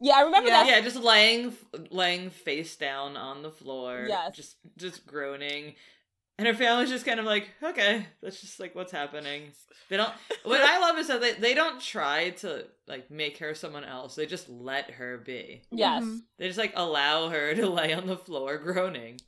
yeah, 0.00 0.14
I 0.16 0.22
remember 0.22 0.48
Yeah. 0.50 0.64
that. 0.64 0.66
yeah, 0.68 0.80
just 0.80 0.96
laying 0.96 1.54
laying 1.90 2.30
face 2.30 2.76
down 2.76 3.16
on 3.16 3.42
the 3.42 3.50
floor. 3.50 4.06
Yes. 4.08 4.36
Just 4.36 4.56
just 4.76 5.06
groaning. 5.06 5.74
And 6.40 6.46
her 6.46 6.54
family's 6.54 6.88
just 6.88 7.04
kind 7.04 7.18
of 7.18 7.26
like, 7.26 7.48
okay, 7.60 8.06
that's 8.22 8.40
just 8.40 8.60
like 8.60 8.72
what's 8.76 8.92
happening. 8.92 9.50
They 9.88 9.96
don't 9.96 10.12
what 10.44 10.60
I 10.60 10.78
love 10.78 10.96
is 10.98 11.08
that 11.08 11.20
they, 11.20 11.32
they 11.32 11.52
don't 11.52 11.80
try 11.80 12.30
to 12.30 12.64
like 12.86 13.10
make 13.10 13.38
her 13.38 13.54
someone 13.54 13.82
else. 13.84 14.14
They 14.14 14.24
just 14.26 14.48
let 14.48 14.92
her 14.92 15.18
be. 15.18 15.62
Yes. 15.72 16.04
Mhm. 16.04 16.20
They 16.38 16.46
just 16.46 16.58
like 16.58 16.74
allow 16.76 17.28
her 17.28 17.54
to 17.54 17.68
lay 17.68 17.92
on 17.92 18.06
the 18.06 18.16
floor 18.16 18.56
groaning. 18.58 19.18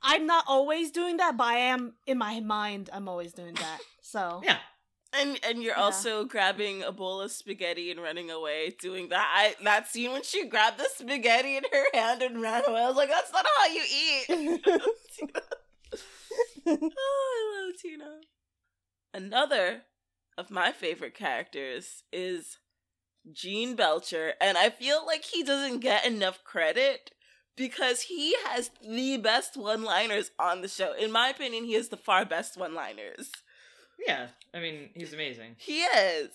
I'm 0.00 0.26
not 0.26 0.44
always 0.46 0.92
doing 0.92 1.16
that, 1.16 1.36
but 1.36 1.44
I 1.48 1.56
am 1.58 1.94
in 2.06 2.18
my 2.18 2.38
mind. 2.38 2.88
I'm 2.92 3.08
always 3.08 3.32
doing 3.32 3.54
that. 3.54 3.78
So 4.00 4.40
Yeah. 4.44 4.58
And 5.12 5.38
and 5.44 5.62
you're 5.62 5.74
Yeah. 5.76 5.82
also 5.82 6.24
grabbing 6.24 6.82
a 6.82 6.92
bowl 6.92 7.20
of 7.20 7.30
spaghetti 7.32 7.90
and 7.90 8.00
running 8.00 8.30
away, 8.30 8.70
doing 8.80 9.08
that. 9.10 9.28
I 9.34 9.62
that 9.64 9.88
scene 9.88 10.12
when 10.12 10.22
she 10.22 10.46
grabbed 10.46 10.78
the 10.78 10.88
spaghetti 10.94 11.56
in 11.56 11.64
her 11.72 11.84
hand 11.94 12.22
and 12.22 12.40
ran 12.40 12.64
away. 12.66 12.80
I 12.82 12.86
was 12.88 12.96
like, 12.96 13.08
that's 13.10 13.32
not 13.32 13.46
how 13.58 13.66
you 13.66 13.82
eat. 13.82 14.60
oh, 16.66 16.90
I 17.34 17.66
love 17.66 17.74
Tina. 17.80 18.20
another 19.12 19.82
of 20.38 20.50
my 20.50 20.72
favorite 20.72 21.14
characters 21.14 22.04
is 22.12 22.58
Gene 23.32 23.76
Belcher, 23.76 24.34
and 24.40 24.56
I 24.56 24.70
feel 24.70 25.04
like 25.06 25.24
he 25.24 25.42
doesn't 25.42 25.80
get 25.80 26.06
enough 26.06 26.42
credit 26.44 27.10
because 27.56 28.02
he 28.02 28.34
has 28.46 28.70
the 28.88 29.18
best 29.18 29.56
one-liners 29.56 30.30
on 30.38 30.62
the 30.62 30.68
show. 30.68 30.94
In 30.94 31.12
my 31.12 31.28
opinion, 31.28 31.64
he 31.64 31.74
has 31.74 31.88
the 31.88 31.96
far 31.98 32.24
best 32.24 32.56
one-liners. 32.56 33.30
Yeah, 34.06 34.28
I 34.54 34.60
mean, 34.60 34.90
he's 34.94 35.12
amazing. 35.12 35.56
He 35.58 35.80
is. 35.82 36.30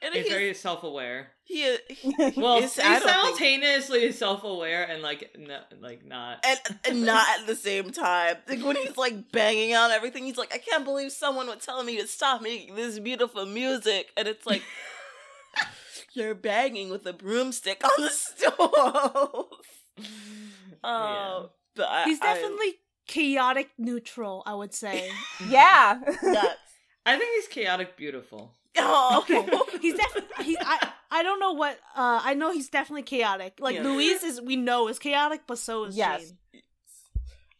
And 0.00 0.14
He's 0.14 0.28
very 0.28 0.54
self-aware. 0.54 1.28
he, 1.42 1.62
is- 1.64 1.80
he 1.88 2.08
Well, 2.36 2.56
It's- 2.58 2.76
he's 2.76 2.84
I 2.84 2.98
don't 3.00 3.02
think- 3.02 3.12
simultaneously 3.36 4.12
self-aware 4.12 4.84
and 4.84 5.02
like, 5.02 5.34
no, 5.38 5.60
like 5.80 6.04
not. 6.06 6.44
and, 6.46 6.58
and 6.88 7.02
not 7.06 7.26
at 7.40 7.46
the 7.46 7.56
same 7.56 7.90
time. 7.90 8.36
Like 8.48 8.62
when 8.62 8.76
he's 8.76 8.96
like 8.96 9.30
banging 9.32 9.74
on 9.74 9.90
everything, 9.90 10.24
he's 10.24 10.38
like, 10.38 10.54
I 10.54 10.58
can't 10.58 10.84
believe 10.84 11.12
someone 11.12 11.48
would 11.48 11.60
tell 11.60 11.82
me 11.82 12.00
to 12.00 12.06
stop 12.06 12.40
making 12.40 12.76
this 12.76 12.98
beautiful 12.98 13.44
music. 13.46 14.08
And 14.16 14.26
it's 14.28 14.46
like, 14.46 14.62
you're 16.14 16.34
banging 16.34 16.88
with 16.90 17.04
a 17.06 17.12
broomstick 17.12 17.82
on 17.84 18.02
the 18.04 18.10
stove. 18.10 18.56
Oh, 18.58 19.48
uh, 20.82 21.46
but 21.76 21.86
I, 21.88 22.04
He's 22.04 22.20
I- 22.22 22.34
definitely 22.34 22.74
chaotic 23.06 23.70
neutral, 23.76 24.42
I 24.46 24.54
would 24.54 24.72
say. 24.74 25.10
yeah. 25.48 26.00
nuts. 26.22 26.58
I 27.06 27.18
think 27.18 27.34
he's 27.36 27.48
chaotic 27.48 27.96
beautiful. 27.96 28.52
Oh, 28.76 29.22
Okay. 29.22 29.46
he's 29.80 29.94
definitely 29.94 30.44
he 30.44 30.56
I 30.60 30.90
I 31.10 31.22
don't 31.22 31.38
know 31.38 31.52
what 31.52 31.78
uh 31.96 32.20
I 32.22 32.34
know 32.34 32.52
he's 32.52 32.68
definitely 32.68 33.02
chaotic. 33.02 33.54
Like 33.60 33.76
Yeah. 33.76 33.82
Louise 33.82 34.22
is 34.22 34.40
we 34.40 34.56
know 34.56 34.88
is 34.88 34.98
chaotic, 34.98 35.42
but 35.46 35.58
so 35.58 35.84
is 35.84 35.96
Yes. 35.96 36.32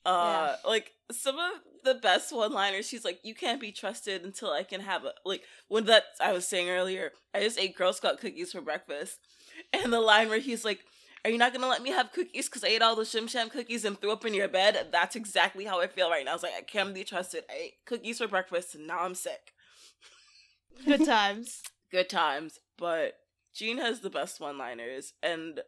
Uh 0.05 0.57
like 0.67 0.93
some 1.11 1.39
of 1.39 1.53
the 1.85 1.95
best 1.95 2.35
one 2.35 2.53
liners 2.53 2.89
she's 2.89 3.05
like 3.05 3.21
you 3.23 3.35
can't 3.35 3.61
be 3.61 3.71
trusted 3.71 4.25
until 4.25 4.51
i 4.51 4.63
can 4.63 4.81
have 4.81 5.05
a 5.05 5.13
like 5.27 5.43
when 5.69 5.85
that 5.85 6.05
i 6.19 6.33
was 6.33 6.49
saying 6.49 6.71
earlier 6.71 7.13
i 7.35 7.41
just 7.41 7.59
ate 7.59 7.77
girl 7.77 7.93
scout 7.93 8.19
cookies 8.19 8.53
for 8.53 8.63
breakfast 8.63 9.19
and 9.73 9.93
the 9.93 10.01
line 10.01 10.31
where 10.31 10.39
he's 10.39 10.65
like 10.65 10.81
are 11.25 11.31
you 11.31 11.39
not 11.39 11.53
gonna 11.53 11.67
let 11.69 11.83
me 11.83 11.91
have 11.91 12.13
cookies 12.13 12.49
because 12.49 12.65
i 12.65 12.69
ate 12.69 12.83
all 12.83 12.95
the 12.97 13.03
shim 13.03 13.29
sham 13.29 13.49
cookies 13.49 13.85
and 13.85 14.01
threw 14.01 14.13
up 14.13 14.25
in 14.25 14.35
your 14.35 14.49
bed 14.49 14.89
that's 14.93 15.17
exactly 15.17 15.65
how 15.65 15.81
i 15.81 15.87
feel 15.87 16.11
right 16.11 16.25
now 16.25 16.33
i 16.33 16.35
was 16.35 16.43
like 16.43 16.53
i 16.59 16.63
can't 16.63 16.95
be 16.95 17.05
trusted 17.05 17.45
i 17.51 17.55
ate 17.65 17.75
cookies 17.87 18.19
for 18.19 18.29
breakfast 18.29 18.75
and 18.75 18.87
now 18.87 19.01
i'm 19.01 19.15
sick 19.15 19.53
Good 20.85 21.05
times. 21.07 21.63
good 21.91 22.09
times 22.09 22.59
but 22.77 23.19
gene 23.55 23.79
has 23.79 24.01
the 24.01 24.11
best 24.11 24.41
one 24.41 24.59
liners 24.59 25.13
and 25.23 25.61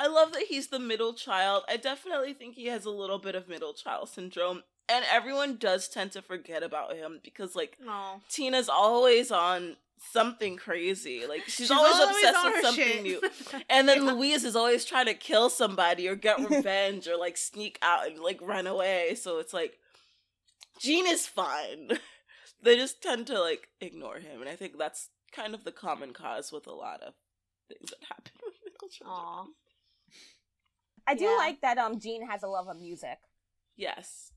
I 0.00 0.06
love 0.06 0.30
that 0.34 0.44
he's 0.48 0.68
the 0.68 0.78
middle 0.78 1.12
child. 1.12 1.64
I 1.68 1.76
definitely 1.76 2.32
think 2.32 2.54
he 2.54 2.66
has 2.66 2.84
a 2.84 2.90
little 2.90 3.18
bit 3.18 3.34
of 3.34 3.48
middle 3.48 3.72
child 3.72 4.08
syndrome. 4.08 4.62
And 4.88 5.04
everyone 5.12 5.56
does 5.56 5.88
tend 5.88 6.12
to 6.12 6.22
forget 6.22 6.62
about 6.62 6.94
him 6.94 7.18
because, 7.24 7.56
like, 7.56 7.76
No. 7.84 8.20
Tina's 8.28 8.68
always 8.68 9.32
on 9.32 9.74
something 10.12 10.56
crazy. 10.56 11.26
Like, 11.26 11.44
she's, 11.44 11.54
She's 11.54 11.70
always, 11.70 11.94
always 11.94 12.16
obsessed 12.16 12.44
with 12.44 12.62
something 12.62 12.84
shit. 12.84 13.02
new. 13.02 13.20
And 13.70 13.88
then 13.88 14.04
Yeah. 14.04 14.12
Louise 14.12 14.44
is 14.44 14.56
always 14.56 14.84
trying 14.84 15.06
to 15.06 15.14
kill 15.14 15.50
somebody 15.50 16.08
or 16.08 16.14
get 16.14 16.38
revenge 16.50 17.06
or, 17.08 17.16
like, 17.16 17.36
sneak 17.36 17.78
out 17.82 18.06
and, 18.06 18.18
like, 18.20 18.40
run 18.40 18.66
away. 18.66 19.14
So 19.14 19.38
it's 19.38 19.52
like, 19.52 19.78
Gene 20.80 21.06
is 21.06 21.26
fine. 21.26 21.90
they 22.62 22.76
just 22.76 23.02
tend 23.02 23.26
to, 23.28 23.40
like, 23.40 23.68
ignore 23.80 24.18
him. 24.18 24.40
And 24.40 24.48
I 24.48 24.56
think 24.56 24.78
that's 24.78 25.10
kind 25.32 25.54
of 25.54 25.64
the 25.64 25.72
common 25.72 26.12
cause 26.12 26.52
with 26.52 26.66
a 26.66 26.72
lot 26.74 27.02
of 27.02 27.14
things 27.68 27.90
that 27.90 28.06
happen 28.08 28.32
with 28.44 28.54
middle 28.64 28.88
children. 28.88 29.16
Aw. 29.18 29.44
I 31.06 31.14
do 31.14 31.24
Yeah. 31.24 31.36
like 31.36 31.60
that 31.62 31.78
um 31.78 31.98
Gene 31.98 32.26
has 32.28 32.42
a 32.42 32.46
love 32.48 32.68
of 32.68 32.78
music. 32.80 33.18
Yes. 33.76 34.32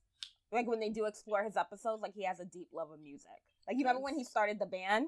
Like 0.51 0.67
when 0.67 0.79
they 0.79 0.89
do 0.89 1.05
explore 1.05 1.43
his 1.43 1.55
episodes, 1.57 2.01
like 2.01 2.13
he 2.13 2.25
has 2.25 2.39
a 2.39 2.45
deep 2.45 2.67
love 2.73 2.91
of 2.91 2.99
music. 3.01 3.29
Like 3.67 3.77
you 3.77 3.85
remember 3.85 4.01
when 4.01 4.15
he 4.17 4.23
started 4.23 4.59
the 4.59 4.65
band? 4.65 5.07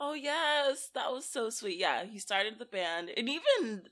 Oh 0.00 0.14
yes, 0.14 0.90
that 0.94 1.12
was 1.12 1.24
so 1.24 1.50
sweet. 1.50 1.78
Yeah, 1.78 2.04
he 2.04 2.18
started 2.18 2.58
the 2.58 2.64
band, 2.64 3.10
and 3.16 3.28
even 3.28 3.82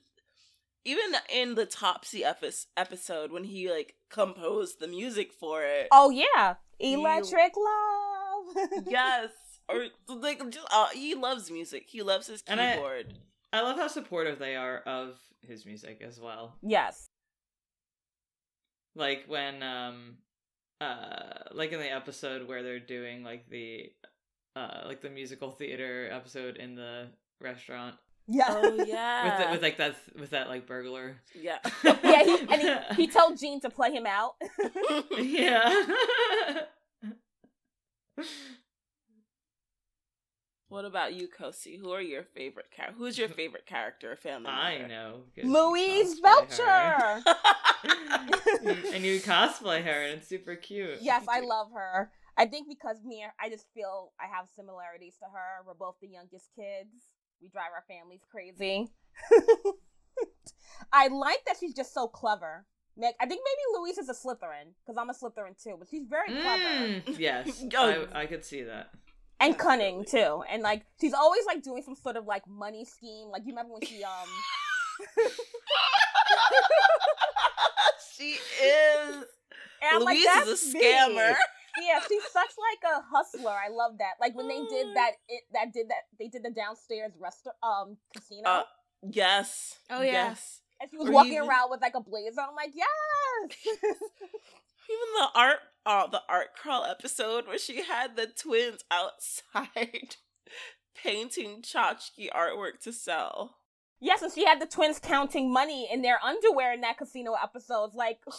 even 0.85 1.11
in 1.33 1.55
the 1.55 1.65
Topsy 1.65 2.23
epi- 2.25 2.51
episode 2.75 3.31
when 3.31 3.45
he 3.45 3.71
like 3.71 3.95
composed 4.09 4.79
the 4.79 4.87
music 4.87 5.31
for 5.31 5.63
it. 5.63 5.87
Oh 5.91 6.09
yeah, 6.09 6.55
Electric 6.79 7.53
Love. 7.57 8.83
yes, 8.87 9.29
or 9.69 9.87
like 10.07 10.39
just, 10.51 10.67
uh, 10.71 10.87
he 10.93 11.15
loves 11.15 11.49
music. 11.49 11.85
He 11.87 12.01
loves 12.01 12.27
his 12.27 12.43
And 12.47 12.59
I- 12.59 12.73
keyboard. 12.75 13.13
I 13.53 13.61
love 13.61 13.77
how 13.77 13.87
supportive 13.87 14.39
they 14.39 14.55
are 14.55 14.79
of 14.79 15.19
his 15.41 15.65
music 15.65 16.01
as 16.05 16.19
well. 16.19 16.55
yes. 16.61 17.07
Like 18.95 19.23
when 19.27 19.63
um 19.63 20.17
uh 20.81 21.43
like 21.51 21.71
in 21.71 21.79
the 21.79 21.91
episode 21.91 22.47
where 22.47 22.61
they're 22.63 22.79
doing 22.79 23.23
like 23.23 23.49
the 23.49 23.91
uh 24.55 24.81
like 24.85 25.01
the 25.01 25.09
musical 25.09 25.51
theater 25.51 26.09
episode 26.11 26.57
in 26.57 26.75
the 26.75 27.07
restaurant 27.41 27.95
Yeah. 28.27 28.45
oh 28.49 28.75
with 28.77 28.87
yeah, 28.87 29.45
the, 29.45 29.51
with 29.51 29.61
like 29.61 29.77
that 29.77 29.95
with 30.19 30.29
that 30.31 30.47
like 30.47 30.67
burglar. 30.67 31.17
yeah, 31.33 31.57
yeah, 31.83 32.23
he, 32.23 32.39
and 32.49 32.61
he, 32.61 32.95
he 33.03 33.07
told 33.07 33.37
Gene 33.39 33.59
to 33.61 33.69
play 33.69 33.91
him 33.91 34.05
out. 34.05 34.33
yeah. 35.17 35.73
What 40.69 40.85
about 40.85 41.13
you, 41.13 41.27
Kosi? 41.27 41.79
Who 41.79 41.91
are 41.91 42.01
your 42.01 42.23
favorite 42.23 42.71
character? 42.75 42.97
Who's 42.97 43.17
your 43.17 43.29
favorite 43.29 43.67
character 43.67 44.13
or 44.13 44.15
family 44.15 44.49
I 44.49 44.79
member? 44.79 44.87
know. 44.87 45.11
'cause 45.35 45.43
you 45.45 45.53
Louise. 45.53 46.19
Belcher. 46.19 47.23
and 48.93 49.03
you 49.03 49.19
cosplay 49.19 49.83
her 49.83 49.91
and 50.03 50.19
it's 50.19 50.27
super 50.27 50.55
cute. 50.55 50.99
yes, 51.01 51.25
I 51.29 51.41
love 51.41 51.71
her. 51.73 52.11
I 52.37 52.45
think 52.45 52.67
because 52.67 52.97
me, 53.03 53.23
I 53.39 53.49
just 53.49 53.65
feel 53.73 54.11
I 54.19 54.25
have 54.35 54.47
similarities 54.55 55.15
to 55.19 55.25
her. 55.25 55.63
We're 55.65 55.73
both 55.75 55.95
the 56.01 56.07
youngest 56.07 56.49
kids. 56.55 56.89
We 57.41 57.49
drive 57.49 57.71
our 57.75 57.83
families 57.87 58.21
crazy. 58.31 58.89
I 60.91 61.07
like 61.09 61.43
that 61.45 61.57
she's 61.59 61.73
just 61.73 61.93
so 61.93 62.07
clever. 62.07 62.65
Meg, 62.97 63.13
I 63.19 63.25
think 63.25 63.41
maybe 63.43 63.79
Louise 63.81 63.97
is 63.97 64.09
a 64.09 64.13
Slytherin 64.13 64.73
because 64.85 64.97
I'm 64.97 65.09
a 65.09 65.13
Slytherin 65.13 65.61
too, 65.61 65.75
but 65.79 65.87
she's 65.89 66.05
very 66.07 66.29
clever 66.29 66.63
Mm, 66.63 67.19
yes. 67.19 67.63
Oh. 67.77 68.07
I, 68.13 68.21
I 68.21 68.25
could 68.27 68.45
see 68.45 68.63
that. 68.63 68.89
and 69.39 69.57
cunning 69.57 70.05
too. 70.05 70.43
And 70.49 70.61
like 70.63 70.85
she's 71.01 71.13
always 71.13 71.45
like 71.45 71.63
doing 71.63 71.81
some 71.83 71.95
sort 71.95 72.17
of 72.17 72.25
like 72.25 72.47
money 72.47 72.85
scheme. 72.85 73.29
Like 73.29 73.43
you 73.45 73.49
remember 73.53 73.73
when 73.73 73.81
she 73.81 74.03
um 74.03 74.11
she 78.15 78.31
is. 78.33 79.15
and 79.81 79.91
I'm 79.91 80.01
like, 80.03 80.15
Louise 80.15 80.25
"That's 80.25 80.49
is 80.49 80.73
a 80.73 80.77
me." 80.77 80.83
scammer. 80.85 81.35
Yeah, 81.81 81.99
she's 82.07 82.23
such 82.31 82.51
like 82.57 82.93
a 82.93 83.01
hustler. 83.11 83.51
I 83.51 83.69
love 83.69 83.97
that. 83.99 84.13
Like 84.21 84.35
when 84.35 84.47
they 84.47 84.59
did 84.69 84.95
that, 84.95 85.11
it 85.27 85.43
that 85.53 85.73
did 85.73 85.89
that. 85.89 86.03
They 86.19 86.27
did 86.27 86.43
the 86.43 86.51
downstairs 86.51 87.11
restaurant 87.19 87.57
um 87.63 87.97
casino, 88.15 88.47
Uh, 88.47 88.63
yes. 89.09 89.79
Oh, 89.89 90.01
yeah. 90.01 90.11
Yes. 90.29 90.61
and 90.79 90.89
she 90.91 90.97
was 90.97 91.09
or 91.09 91.11
walking 91.13 91.33
even- 91.33 91.47
around 91.49 91.71
with 91.71 91.81
like 91.81 91.95
a 91.95 92.01
blazer. 92.01 92.41
I'm 92.41 92.55
like, 92.55 92.73
yes. 92.75 93.57
Even 94.89 95.07
the 95.17 95.27
art, 95.33 95.59
uh, 95.85 96.07
the 96.07 96.21
art 96.27 96.47
crawl 96.55 96.83
episode 96.83 97.47
where 97.47 97.57
she 97.57 97.83
had 97.83 98.15
the 98.17 98.27
twins 98.27 98.83
outside 98.91 100.17
painting 100.95 101.61
tchotchke 101.61 102.29
artwork 102.35 102.79
to 102.83 102.91
sell. 102.91 103.55
Yes, 103.99 104.21
and 104.21 104.31
she 104.31 104.45
had 104.45 104.59
the 104.61 104.65
twins 104.65 104.99
counting 104.99 105.51
money 105.51 105.87
in 105.91 106.01
their 106.01 106.19
underwear 106.23 106.73
in 106.73 106.81
that 106.81 106.97
casino 106.97 107.33
episode. 107.41 107.93
Like, 107.93 108.19
who 108.25 108.31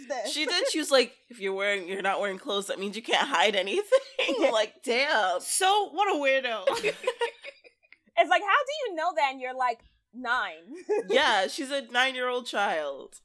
is 0.00 0.08
this? 0.08 0.32
She 0.32 0.44
did. 0.46 0.64
She 0.70 0.78
was 0.78 0.90
like, 0.90 1.12
"If 1.28 1.40
you're 1.40 1.54
wearing, 1.54 1.88
you're 1.88 2.02
not 2.02 2.20
wearing 2.20 2.38
clothes. 2.38 2.66
That 2.68 2.78
means 2.78 2.96
you 2.96 3.02
can't 3.02 3.28
hide 3.28 3.56
anything." 3.56 3.98
like, 4.52 4.74
damn. 4.84 5.40
So 5.40 5.90
what 5.92 6.08
a 6.08 6.18
weirdo. 6.18 6.94
It's 8.20 8.28
like, 8.30 8.42
how 8.42 8.48
do 8.48 8.72
you 8.90 8.96
know 8.96 9.12
that? 9.14 9.28
And 9.30 9.40
you're 9.40 9.54
like 9.56 9.78
nine. 10.12 10.74
yeah, 11.08 11.46
she's 11.46 11.70
a 11.70 11.82
nine-year-old 11.82 12.46
child. 12.46 13.20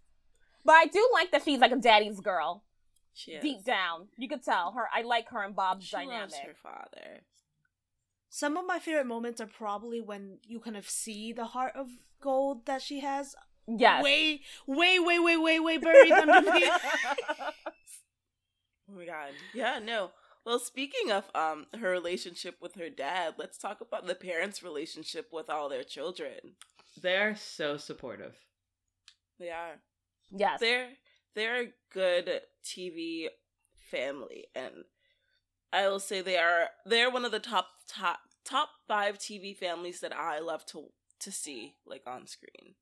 but 0.63 0.73
I 0.73 0.85
do 0.85 1.09
like 1.13 1.31
that 1.31 1.43
she's 1.43 1.59
like 1.59 1.71
a 1.71 1.77
daddy's 1.77 2.19
girl. 2.19 2.63
She 3.15 3.31
is. 3.31 3.41
Deep 3.41 3.63
down, 3.65 4.07
you 4.17 4.29
could 4.29 4.43
tell 4.43 4.71
her. 4.73 4.85
I 4.93 5.01
like 5.01 5.29
her 5.29 5.43
and 5.43 5.55
Bob's 5.55 5.85
she 5.85 5.95
dynamic. 5.95 6.19
loves 6.21 6.35
her 6.45 6.53
father. 6.61 7.21
Some 8.35 8.57
of 8.57 8.65
my 8.65 8.79
favorite 8.79 9.05
moments 9.05 9.39
are 9.41 9.45
probably 9.45 10.01
when 10.01 10.39
you 10.43 10.59
kind 10.59 10.75
of 10.75 10.89
see 10.89 11.31
the 11.33 11.45
heart 11.45 11.73
of 11.75 11.87
gold 12.19 12.65
that 12.65 12.81
she 12.81 13.01
has. 13.01 13.35
Yes. 13.67 14.03
Way, 14.03 14.41
way, 14.65 14.97
way, 14.97 15.19
way, 15.19 15.37
way, 15.37 15.59
way 15.59 15.77
buried 15.77 16.11
underneath. 16.11 16.71
Oh 18.89 18.93
my 18.95 19.05
god. 19.05 19.31
Yeah, 19.53 19.79
no. 19.79 20.11
Well, 20.45 20.59
speaking 20.59 21.11
of 21.11 21.23
um 21.35 21.67
her 21.79 21.89
relationship 21.89 22.57
with 22.61 22.75
her 22.75 22.89
dad, 22.89 23.35
let's 23.37 23.57
talk 23.57 23.81
about 23.81 24.07
the 24.07 24.15
parents' 24.15 24.61
relationship 24.63 25.29
with 25.31 25.49
all 25.49 25.69
their 25.69 25.83
children. 25.83 26.55
They're 27.01 27.35
so 27.35 27.77
supportive. 27.77 28.35
They 29.39 29.49
are. 29.49 29.79
yes. 30.31 30.59
They're 30.59 30.89
they're 31.35 31.61
a 31.63 31.73
good 31.93 32.41
TV 32.63 33.27
family 33.91 34.47
and 34.55 34.83
I 35.73 35.87
will 35.89 35.99
say 35.99 36.21
they 36.21 36.37
are 36.37 36.69
they're 36.85 37.09
one 37.11 37.25
of 37.25 37.31
the 37.31 37.39
top 37.39 37.67
top 37.87 38.19
top 38.45 38.69
5 38.87 39.17
TV 39.17 39.55
families 39.57 39.99
that 40.01 40.15
I 40.15 40.39
love 40.39 40.65
to 40.67 40.91
to 41.19 41.31
see 41.31 41.75
like 41.85 42.03
on 42.05 42.27
screen. 42.27 42.75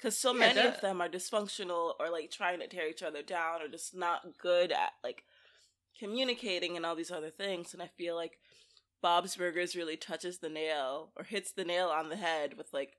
Cuz 0.00 0.16
so 0.16 0.32
Yeah, 0.32 0.38
many 0.38 0.54
that- 0.54 0.74
of 0.76 0.80
them 0.80 1.00
are 1.00 1.08
dysfunctional 1.08 1.94
or 1.98 2.08
like 2.10 2.30
trying 2.30 2.60
to 2.60 2.68
tear 2.68 2.88
each 2.88 3.02
other 3.02 3.22
down 3.22 3.60
or 3.62 3.68
just 3.68 3.94
not 3.94 4.38
good 4.38 4.70
at 4.72 4.92
like 5.02 5.24
communicating 5.98 6.76
and 6.76 6.84
all 6.86 6.94
these 6.94 7.10
other 7.10 7.30
things. 7.30 7.72
And 7.72 7.82
I 7.82 7.88
feel 7.88 8.14
like 8.14 8.38
Bob's 9.02 9.36
Burgers 9.36 9.74
really 9.76 9.96
touches 9.96 10.38
the 10.38 10.48
nail 10.48 11.12
or 11.16 11.24
hits 11.24 11.52
the 11.52 11.64
nail 11.64 11.88
on 11.88 12.08
the 12.08 12.16
head 12.16 12.56
with 12.56 12.72
like 12.72 12.98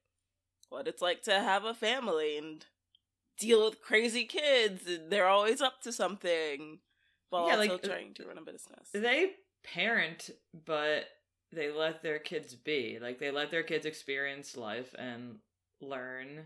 what 0.70 0.88
it's 0.88 1.02
like 1.02 1.22
to 1.24 1.40
have 1.40 1.64
a 1.64 1.74
family 1.74 2.38
and 2.38 2.66
deal 3.40 3.64
with 3.64 3.82
crazy 3.82 4.26
kids 4.26 4.88
and 4.88 5.12
they're 5.12 5.28
always 5.28 5.62
up 5.62 5.82
to 5.84 5.92
something 5.92 6.80
while 7.30 7.48
Yeah, 7.48 7.58
also 7.58 7.74
like, 7.74 7.86
uh, 7.86 7.88
trying 7.88 8.14
to 8.16 8.26
run 8.26 8.38
a 8.38 8.42
business. 8.42 8.90
They 8.94 9.32
parent, 9.64 10.30
but 10.66 11.06
they 11.52 11.72
let 11.72 12.04
their 12.04 12.20
kids 12.20 12.56
be. 12.56 13.00
Like 13.02 13.20
they 13.20 13.32
let 13.32 13.52
their 13.52 13.64
kids 13.64 13.86
experience 13.86 14.58
life 14.58 14.94
and 14.98 15.38
learn, 15.82 16.44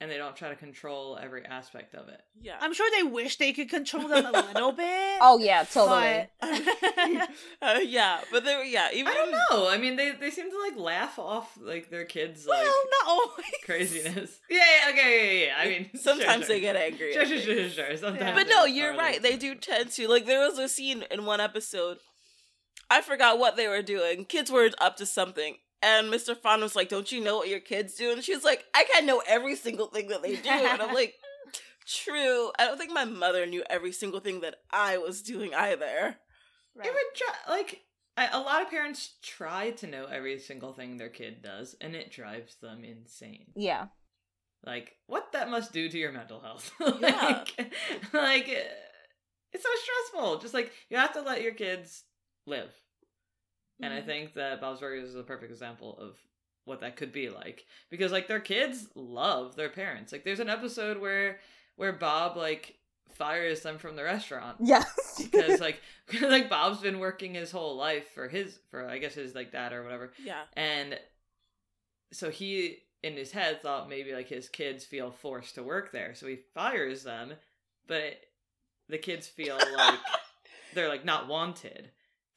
and 0.00 0.10
they 0.10 0.16
don't 0.16 0.34
try 0.34 0.48
to 0.48 0.56
control 0.56 1.18
every 1.22 1.44
aspect 1.44 1.94
of 1.94 2.08
it. 2.08 2.20
yeah. 2.40 2.56
I'm 2.60 2.72
sure 2.72 2.88
they 2.96 3.02
wish 3.02 3.36
they 3.36 3.52
could 3.52 3.68
control 3.68 4.08
them 4.08 4.24
a 4.26 4.30
little 4.32 4.72
bit. 4.84 5.18
Oh 5.20 5.38
yeah, 5.38 5.64
totally. 5.64 6.26
but- 6.40 7.28
uh, 7.62 7.78
yeah, 7.82 8.20
but 8.32 8.44
they 8.44 8.56
were 8.56 8.64
yeah, 8.64 8.88
even 8.94 9.08
I 9.12 9.14
don't 9.14 9.30
know. 9.32 9.68
I 9.68 9.76
mean, 9.78 9.96
they 9.96 10.12
they 10.12 10.30
seem 10.30 10.50
to 10.50 10.58
like 10.58 10.76
laugh 10.78 11.18
off 11.18 11.56
like 11.60 11.90
their 11.90 12.04
kids 12.04 12.46
like 12.46 12.62
well, 12.62 12.74
not 13.02 13.08
always. 13.08 13.44
craziness. 13.64 14.40
Yeah, 14.50 14.58
yeah, 14.86 14.90
okay, 14.92 15.38
yeah, 15.40 15.46
yeah. 15.46 15.54
I 15.58 15.68
mean, 15.68 15.90
sometimes 16.00 16.46
sure, 16.46 16.54
they 16.56 16.60
get 16.60 16.76
angry. 16.76 17.12
Sure, 17.12 17.26
sure, 17.26 17.38
sure, 17.38 17.56
sure, 17.56 17.68
sure. 17.70 17.96
Sometimes, 17.96 18.34
But 18.36 18.48
no, 18.48 18.64
you're 18.64 18.96
right. 18.96 19.22
They 19.22 19.36
do 19.36 19.54
tend 19.54 19.90
to. 19.92 20.08
Like 20.08 20.26
there 20.26 20.40
was 20.40 20.58
a 20.58 20.68
scene 20.68 21.04
in 21.10 21.24
one 21.24 21.40
episode. 21.40 21.98
I 22.88 23.00
forgot 23.02 23.38
what 23.38 23.56
they 23.56 23.68
were 23.68 23.82
doing. 23.82 24.24
Kids 24.24 24.50
were 24.50 24.70
up 24.80 24.96
to 24.96 25.06
something. 25.06 25.56
And 25.82 26.12
Mr. 26.12 26.36
Frond 26.36 26.62
was 26.62 26.76
like, 26.76 26.88
Don't 26.88 27.10
you 27.10 27.20
know 27.22 27.36
what 27.38 27.48
your 27.48 27.60
kids 27.60 27.94
do? 27.94 28.12
And 28.12 28.22
she 28.22 28.34
was 28.34 28.44
like, 28.44 28.64
I 28.74 28.84
can't 28.84 29.06
know 29.06 29.22
every 29.26 29.56
single 29.56 29.86
thing 29.86 30.08
that 30.08 30.22
they 30.22 30.36
do. 30.36 30.48
And 30.48 30.82
I'm 30.82 30.94
like, 30.94 31.14
True. 31.86 32.50
I 32.58 32.66
don't 32.66 32.78
think 32.78 32.92
my 32.92 33.04
mother 33.04 33.46
knew 33.46 33.64
every 33.68 33.92
single 33.92 34.20
thing 34.20 34.40
that 34.40 34.56
I 34.70 34.98
was 34.98 35.22
doing 35.22 35.54
either. 35.54 36.16
Right. 36.76 36.86
It 36.86 36.92
would 36.92 37.16
try, 37.16 37.34
like 37.48 37.80
I, 38.16 38.28
a 38.32 38.38
lot 38.40 38.62
of 38.62 38.70
parents 38.70 39.14
try 39.22 39.70
to 39.72 39.86
know 39.86 40.04
every 40.04 40.38
single 40.38 40.72
thing 40.72 40.96
their 40.96 41.08
kid 41.08 41.42
does, 41.42 41.74
and 41.80 41.94
it 41.96 42.12
drives 42.12 42.56
them 42.56 42.84
insane. 42.84 43.46
Yeah. 43.56 43.86
Like 44.64 44.96
what 45.06 45.32
that 45.32 45.50
must 45.50 45.72
do 45.72 45.88
to 45.88 45.98
your 45.98 46.12
mental 46.12 46.40
health. 46.40 46.70
Yeah. 47.00 47.44
like, 47.44 47.72
like 48.12 48.48
it's 49.52 49.64
so 49.64 49.70
stressful. 49.82 50.38
Just 50.38 50.54
like 50.54 50.72
you 50.90 50.96
have 50.96 51.14
to 51.14 51.22
let 51.22 51.42
your 51.42 51.54
kids 51.54 52.04
live. 52.46 52.70
And 53.82 53.92
I 53.94 54.00
Mhm. 54.00 54.06
think 54.06 54.34
that 54.34 54.60
Bob's 54.60 54.80
Burgers 54.80 55.08
is 55.08 55.14
a 55.14 55.22
perfect 55.22 55.50
example 55.52 55.96
of 55.98 56.16
what 56.64 56.80
that 56.80 56.96
could 56.96 57.10
be 57.12 57.30
like 57.30 57.64
because 57.88 58.12
like 58.12 58.28
their 58.28 58.38
kids 58.40 58.86
love 58.94 59.56
their 59.56 59.70
parents. 59.70 60.12
Like 60.12 60.24
there's 60.24 60.40
an 60.40 60.50
episode 60.50 60.98
where 60.98 61.40
where 61.76 61.92
Bob 61.92 62.36
like 62.36 62.76
fires 63.14 63.62
them 63.62 63.78
from 63.78 63.96
the 63.96 64.04
restaurant 64.04 64.56
Yes. 64.60 65.20
because 65.30 65.60
like 65.66 65.80
like 66.20 66.48
Bob's 66.50 66.80
been 66.80 66.98
working 67.00 67.34
his 67.34 67.50
whole 67.50 67.76
life 67.76 68.08
for 68.14 68.28
his 68.28 68.58
for 68.70 68.86
I 68.88 68.98
guess 68.98 69.14
his 69.14 69.34
like 69.34 69.50
dad 69.52 69.72
or 69.72 69.82
whatever. 69.82 70.12
Yeah. 70.22 70.42
And 70.56 70.98
so 72.12 72.30
he 72.30 72.78
in 73.02 73.14
his 73.14 73.32
head 73.32 73.62
thought 73.62 73.88
maybe 73.88 74.12
like 74.12 74.28
his 74.28 74.48
kids 74.48 74.84
feel 74.84 75.10
forced 75.10 75.54
to 75.54 75.62
work 75.62 75.90
there. 75.92 76.14
So 76.14 76.26
he 76.26 76.36
fires 76.54 77.02
them, 77.02 77.32
but 77.86 78.20
the 78.88 78.98
kids 78.98 79.26
feel 79.26 79.56
like 79.56 79.98
they're 80.74 80.88
like 80.88 81.04
not 81.04 81.26
wanted 81.28 81.90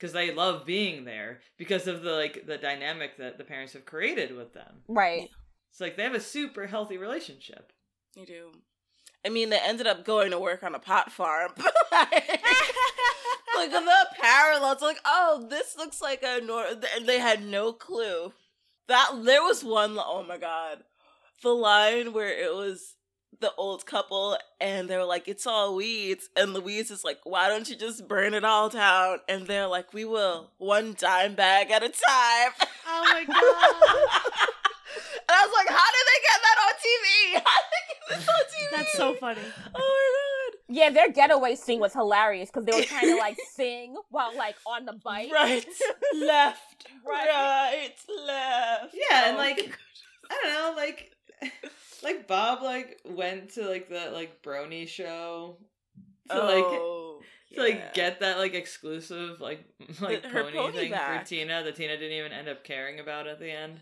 because 0.03 0.11
they 0.11 0.33
love 0.33 0.65
being 0.65 1.05
there 1.05 1.39
because 1.57 1.87
of 1.87 2.01
the 2.01 2.11
like 2.11 2.45
the 2.45 2.57
dynamic 2.57 3.15
that 3.15 3.37
the 3.37 3.43
parents 3.45 3.71
have 3.71 3.85
created 3.85 4.35
with 4.35 4.53
them. 4.53 4.81
right. 4.89 5.29
It's 5.71 5.79
like 5.79 5.95
they 5.95 6.03
have 6.03 6.13
a 6.13 6.19
super 6.19 6.67
healthy 6.67 6.97
relationship. 6.97 7.71
You 8.13 8.25
do. 8.25 8.51
I 9.25 9.29
mean, 9.29 9.49
they 9.49 9.59
ended 9.63 9.87
up 9.87 10.03
going 10.03 10.31
to 10.31 10.39
work 10.39 10.61
on 10.61 10.75
a 10.75 10.79
pot 10.79 11.09
farm. 11.09 11.51
like 11.91 13.71
the 13.71 14.07
parallels, 14.19 14.81
like, 14.81 14.99
oh, 15.05 15.47
this 15.49 15.77
looks 15.77 16.01
like 16.01 16.21
a 16.21 16.41
nor. 16.43 16.65
And 16.65 17.07
they 17.07 17.19
had 17.19 17.45
no 17.45 17.71
clue. 17.71 18.33
That 18.89 19.21
there 19.23 19.41
was 19.41 19.63
one. 19.63 19.97
Oh 19.97 20.25
my 20.27 20.37
god, 20.37 20.79
the 21.41 21.49
line 21.49 22.11
where 22.11 22.27
it 22.27 22.53
was 22.53 22.95
the 23.43 23.53
old 23.55 23.85
couple 23.85 24.37
and 24.59 24.89
they're 24.89 25.03
like, 25.05 25.27
"It's 25.27 25.45
all 25.45 25.75
weeds," 25.75 26.29
and 26.35 26.53
Louise 26.53 26.89
is 26.89 27.03
like, 27.03 27.19
"Why 27.23 27.47
don't 27.49 27.69
you 27.69 27.75
just 27.75 28.07
burn 28.07 28.33
it 28.33 28.43
all 28.43 28.69
down?" 28.69 29.19
And 29.29 29.45
they're 29.47 29.67
like, 29.67 29.93
"We 29.93 30.05
will, 30.05 30.51
one 30.57 30.95
dime 30.97 31.35
bag 31.35 31.69
at 31.69 31.83
a 31.83 31.89
time." 31.89 32.51
Oh 32.87 33.03
my 33.11 33.23
god. 33.25 33.33
and 35.27 35.29
I 35.29 35.45
was 35.45 35.53
like, 35.55 35.67
"How 35.69 35.89
did 35.95 36.05
they 36.09 36.19
get 36.29 36.39
that 36.47 36.57
on 36.65 36.73
TV? 36.87 37.43
How 37.45 37.59
did 37.61 37.71
they 37.75 37.83
get 37.89 38.19
this 38.19 38.29
on 38.29 38.43
TV?" 38.45 38.77
That's 38.77 38.93
so 38.97 39.13
funny. 39.15 39.41
Oh 39.75 39.77
my 39.77 40.53
God. 40.55 40.59
Yeah, 40.75 40.89
their 40.89 41.11
getaway 41.11 41.55
scene 41.55 41.79
was 41.79 41.93
hilarious 41.93 42.49
because 42.49 42.65
they 42.65 42.71
were 42.71 42.85
trying 42.85 43.07
to 43.07 43.17
like 43.17 43.37
sing 43.55 43.95
while 44.09 44.35
like 44.37 44.55
on 44.65 44.85
the 44.85 44.93
bike. 44.93 45.29
Right, 45.31 45.65
left, 46.15 46.87
Right. 47.07 47.27
right, 47.27 47.93
left. 48.25 48.95
Yeah, 48.95 49.27
and 49.29 49.35
Oh 49.35 49.39
like. 49.39 49.77
I 50.31 50.39
don't 50.41 50.53
know, 50.53 50.73
like 50.81 51.11
like 52.03 52.27
Bob 52.27 52.61
like 52.61 52.99
went 53.05 53.51
to 53.53 53.67
like 53.67 53.89
the 53.89 54.09
like 54.11 54.41
brony 54.43 54.87
show 54.87 55.57
to 56.29 56.37
like 56.39 56.63
oh, 56.65 57.21
to 57.55 57.61
like 57.61 57.93
get 57.93 58.19
that 58.21 58.37
like 58.37 58.53
exclusive 58.53 59.39
like 59.41 59.63
like 60.01 60.23
her 60.25 60.43
pony, 60.43 60.57
pony 60.57 60.77
thing 60.77 60.91
back. 60.91 61.21
for 61.23 61.27
Tina 61.29 61.63
that 61.63 61.75
Tina 61.75 61.97
didn't 61.97 62.17
even 62.17 62.31
end 62.31 62.47
up 62.49 62.63
caring 62.63 62.99
about 62.99 63.27
at 63.27 63.39
the 63.39 63.51
end. 63.51 63.79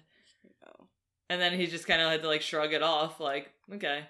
No. 0.65 0.87
And 1.29 1.41
then 1.41 1.53
he 1.53 1.67
just 1.67 1.87
kind 1.87 2.01
of 2.01 2.09
had 2.11 2.21
to 2.21 2.27
like 2.27 2.41
shrug 2.41 2.73
it 2.73 2.83
off, 2.83 3.19
like 3.19 3.49
okay. 3.73 4.01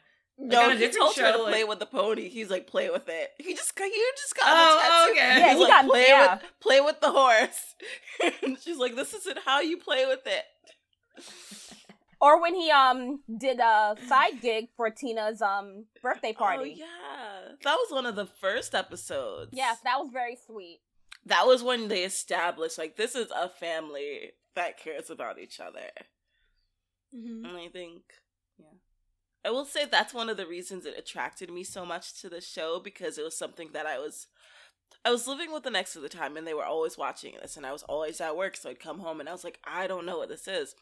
No, 0.44 0.64
on 0.64 0.72
a 0.72 0.74
he 0.74 0.80
different 0.80 0.98
told 0.98 1.16
her 1.18 1.32
to 1.34 1.38
show, 1.38 1.46
play 1.46 1.64
with 1.66 1.78
the 1.78 1.86
pony. 1.86 2.28
He's 2.30 2.50
like, 2.50 2.66
play 2.66 2.90
with 2.90 3.08
it. 3.08 3.30
He 3.38 3.54
just 3.54 3.76
got, 3.76 3.86
he 3.86 4.02
just 4.18 4.36
got 4.36 4.46
Oh, 4.48 4.80
tattoo. 4.82 5.12
okay. 5.12 5.40
Yeah, 5.40 5.48
He's 5.50 5.58
he 5.58 5.64
like, 5.64 5.70
got- 5.70 5.86
play 5.86 6.06
yeah. 6.08 6.34
with 6.34 6.44
play 6.60 6.82
with 6.82 7.00
the 7.02 7.12
horse. 7.12 7.76
and 8.44 8.58
she's 8.60 8.78
like, 8.78 8.96
this 8.96 9.14
isn't 9.14 9.38
how 9.46 9.60
you 9.60 9.78
play 9.78 10.08
with 10.08 10.22
it. 10.26 10.44
Or 12.22 12.40
when 12.40 12.54
he 12.54 12.70
um 12.70 13.22
did 13.38 13.60
a 13.60 13.96
side 14.08 14.42
gig 14.42 14.70
for 14.78 14.90
Tina's 14.92 15.42
um 15.42 15.86
birthday 16.04 16.34
party. 16.34 16.76
Oh 16.78 16.86
yeah, 16.86 17.52
that 17.64 17.76
was 17.76 17.92
one 17.92 18.06
of 18.06 18.16
the 18.16 18.28
first 18.28 18.76
episodes. 18.76 19.50
Yes, 19.54 19.80
that 19.84 19.98
was 20.00 20.10
very 20.14 20.38
sweet. 20.46 20.82
that 21.26 21.46
was 21.48 21.62
when 21.64 21.88
they 21.88 22.04
established 22.04 22.78
like 22.78 22.96
this 22.96 23.16
is 23.16 23.32
a 23.36 23.50
family 23.50 24.34
that 24.56 24.78
cares 24.80 25.10
about 25.10 25.40
each 25.40 25.60
other. 25.60 25.90
Mhm. 27.16 27.46
And 27.48 27.58
I 27.58 27.68
think, 27.70 28.04
yeah. 28.58 28.66
I 29.44 29.50
will 29.52 29.66
say 29.66 29.86
that's 29.86 30.14
one 30.14 30.30
of 30.30 30.38
the 30.38 30.48
reasons 30.48 30.86
it 30.86 30.98
attracted 30.98 31.50
me 31.50 31.64
so 31.64 31.86
much 31.86 32.20
to 32.22 32.30
the 32.30 32.42
show 32.42 32.80
because 32.80 33.18
it 33.18 33.24
was 33.24 33.38
something 33.38 33.70
that 33.74 33.86
I 33.86 33.98
was 34.00 34.28
I 35.04 35.10
was 35.12 35.28
living 35.28 35.52
with 35.52 35.64
the 35.64 35.72
next 35.72 35.96
of 35.96 36.02
the 36.04 36.10
time 36.10 36.38
and 36.38 36.46
they 36.46 36.54
were 36.54 36.66
always 36.66 36.98
watching 36.98 37.36
this 37.42 37.58
and 37.58 37.66
I 37.66 37.72
was 37.72 37.84
always 37.84 38.22
at 38.22 38.38
work 38.38 38.56
so 38.56 38.70
I'd 38.70 38.80
come 38.80 39.00
home 39.00 39.20
and 39.20 39.28
I 39.28 39.32
was 39.32 39.44
like, 39.44 39.60
I 39.64 39.88
don't 39.88 40.06
know 40.06 40.18
what 40.20 40.30
this 40.30 40.48
is. 40.48 40.76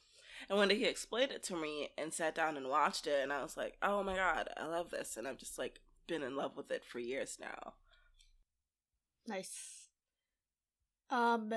And 0.48 0.58
when 0.58 0.70
he 0.70 0.86
explained 0.86 1.32
it 1.32 1.44
to 1.44 1.56
me 1.56 1.90
and 1.98 2.14
sat 2.14 2.36
down 2.36 2.56
and 2.58 2.70
watched 2.70 3.08
it 3.08 3.22
and 3.22 3.34
I 3.34 3.42
was 3.42 3.58
like, 3.58 3.78
Oh 3.82 4.04
my 4.04 4.16
god, 4.16 4.50
I 4.58 4.66
love 4.66 4.90
this 4.90 5.18
and 5.18 5.28
I've 5.28 5.38
just 5.38 5.58
like 5.58 5.80
been 6.08 6.24
in 6.24 6.36
love 6.36 6.56
with 6.56 6.72
it 6.72 6.84
for 6.86 7.00
years 7.00 7.38
now. 7.40 7.74
Nice. 9.28 9.88
Um, 11.10 11.54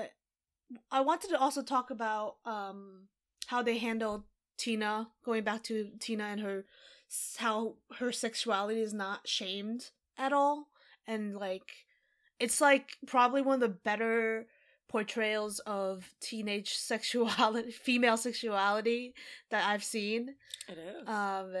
I 0.91 1.01
wanted 1.01 1.29
to 1.29 1.39
also 1.39 1.61
talk 1.61 1.89
about 1.89 2.35
um 2.45 3.07
how 3.47 3.61
they 3.61 3.77
handled 3.77 4.23
Tina. 4.57 5.09
Going 5.25 5.43
back 5.43 5.63
to 5.63 5.91
Tina 5.99 6.25
and 6.25 6.41
her 6.41 6.65
how 7.37 7.75
her 7.99 8.11
sexuality 8.11 8.81
is 8.81 8.93
not 8.93 9.27
shamed 9.27 9.91
at 10.17 10.33
all, 10.33 10.69
and 11.07 11.35
like 11.35 11.69
it's 12.39 12.61
like 12.61 12.97
probably 13.05 13.41
one 13.41 13.55
of 13.55 13.59
the 13.59 13.69
better 13.69 14.47
portrayals 14.89 15.59
of 15.59 16.13
teenage 16.19 16.73
sexuality, 16.77 17.71
female 17.71 18.17
sexuality 18.17 19.13
that 19.49 19.65
I've 19.67 19.83
seen. 19.83 20.35
It 20.67 20.77
is. 20.77 21.07
Um, 21.07 21.53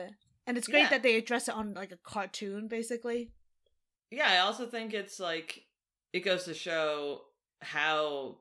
and 0.45 0.57
it's 0.57 0.67
great 0.67 0.81
Yeah. 0.83 0.89
that 0.89 1.03
they 1.03 1.15
address 1.17 1.47
it 1.47 1.55
on 1.55 1.73
like 1.73 1.91
a 1.91 1.97
cartoon, 1.97 2.67
basically. 2.67 3.31
Yeah, 4.11 4.29
I 4.31 4.37
also 4.39 4.65
think 4.67 4.93
it's 4.93 5.19
like 5.19 5.63
it 6.11 6.19
goes 6.19 6.43
to 6.45 6.53
show 6.53 7.21
how 7.61 8.37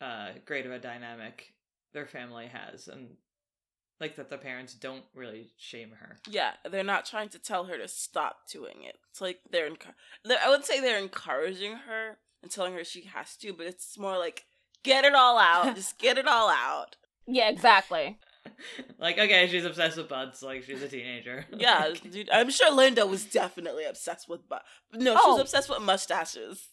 uh 0.00 0.30
great 0.46 0.66
of 0.66 0.72
a 0.72 0.78
dynamic 0.78 1.52
their 1.92 2.06
family 2.06 2.46
has 2.46 2.88
and 2.88 3.10
like 4.00 4.16
that 4.16 4.28
the 4.28 4.36
parents 4.38 4.74
don't 4.74 5.04
really 5.14 5.52
shame 5.56 5.92
her. 6.00 6.18
Yeah, 6.28 6.52
they're 6.68 6.82
not 6.82 7.06
trying 7.06 7.28
to 7.28 7.38
tell 7.38 7.64
her 7.66 7.78
to 7.78 7.86
stop 7.86 8.48
doing 8.50 8.82
it. 8.82 8.96
It's 9.10 9.20
like 9.20 9.38
they're, 9.52 9.70
encour- 9.70 9.94
they're 10.24 10.38
I 10.44 10.48
wouldn't 10.48 10.66
say 10.66 10.80
they're 10.80 10.98
encouraging 10.98 11.76
her 11.76 12.18
and 12.44 12.50
telling 12.52 12.74
her 12.74 12.84
she 12.84 13.02
has 13.14 13.36
to, 13.38 13.52
but 13.52 13.66
it's 13.66 13.98
more 13.98 14.16
like 14.18 14.44
get 14.84 15.04
it 15.04 15.14
all 15.14 15.38
out, 15.38 15.74
just 15.74 15.98
get 15.98 16.18
it 16.18 16.28
all 16.28 16.48
out. 16.48 16.96
Yeah, 17.26 17.48
exactly. 17.48 18.18
like, 18.98 19.18
okay, 19.18 19.48
she's 19.48 19.64
obsessed 19.64 19.96
with 19.96 20.08
butts, 20.10 20.42
like 20.42 20.62
she's 20.62 20.82
a 20.82 20.88
teenager. 20.88 21.46
Yeah, 21.56 21.88
dude, 22.10 22.28
I'm 22.30 22.50
sure 22.50 22.70
Linda 22.70 23.06
was 23.06 23.24
definitely 23.24 23.84
obsessed 23.86 24.28
with 24.28 24.46
but 24.48 24.62
no, 24.92 25.12
she 25.12 25.26
was 25.30 25.38
Oh. 25.38 25.40
obsessed 25.40 25.70
with 25.70 25.80
mustaches. 25.80 26.68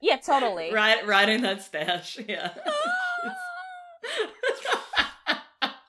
Yeah, 0.00 0.16
totally. 0.16 0.72
Right, 0.72 1.04
riding 1.06 1.42
that 1.42 1.62
stash, 1.62 2.18
yeah. 2.28 2.50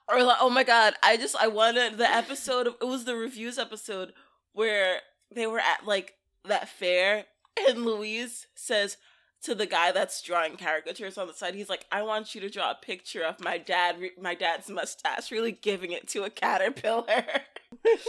Or 0.10 0.22
like, 0.22 0.38
oh 0.42 0.50
my 0.50 0.64
god, 0.64 0.94
I 1.02 1.18
just 1.18 1.36
I 1.36 1.48
wanted 1.48 1.98
the 1.98 2.08
episode 2.08 2.68
of 2.68 2.76
it 2.82 2.86
was 2.86 3.06
the 3.06 3.16
reviews 3.16 3.58
episode 3.58 4.14
where 4.52 4.98
they 5.34 5.48
were 5.48 5.60
at 5.60 5.86
like 5.88 6.14
that 6.46 6.70
fair 6.70 7.26
and 7.58 7.86
Louise 7.86 8.48
says 8.56 8.98
to 9.44 9.54
the 9.54 9.66
guy 9.66 9.92
that's 9.92 10.22
drawing 10.22 10.56
caricatures 10.56 11.18
on 11.18 11.28
the 11.28 11.34
side, 11.34 11.56
he's 11.56 11.70
like, 11.70 11.86
"I 11.92 12.02
want 12.04 12.34
you 12.34 12.42
to 12.42 12.50
draw 12.50 12.72
a 12.72 12.76
picture 12.76 13.24
of 13.24 13.40
my 13.44 13.58
dad, 13.58 14.00
re- 14.00 14.12
my 14.20 14.36
dad's 14.36 14.70
mustache, 14.70 15.32
really 15.32 15.52
giving 15.52 15.92
it 15.92 16.08
to 16.10 16.24
a 16.24 16.30
caterpillar." 16.30 17.06
and 17.86 18.00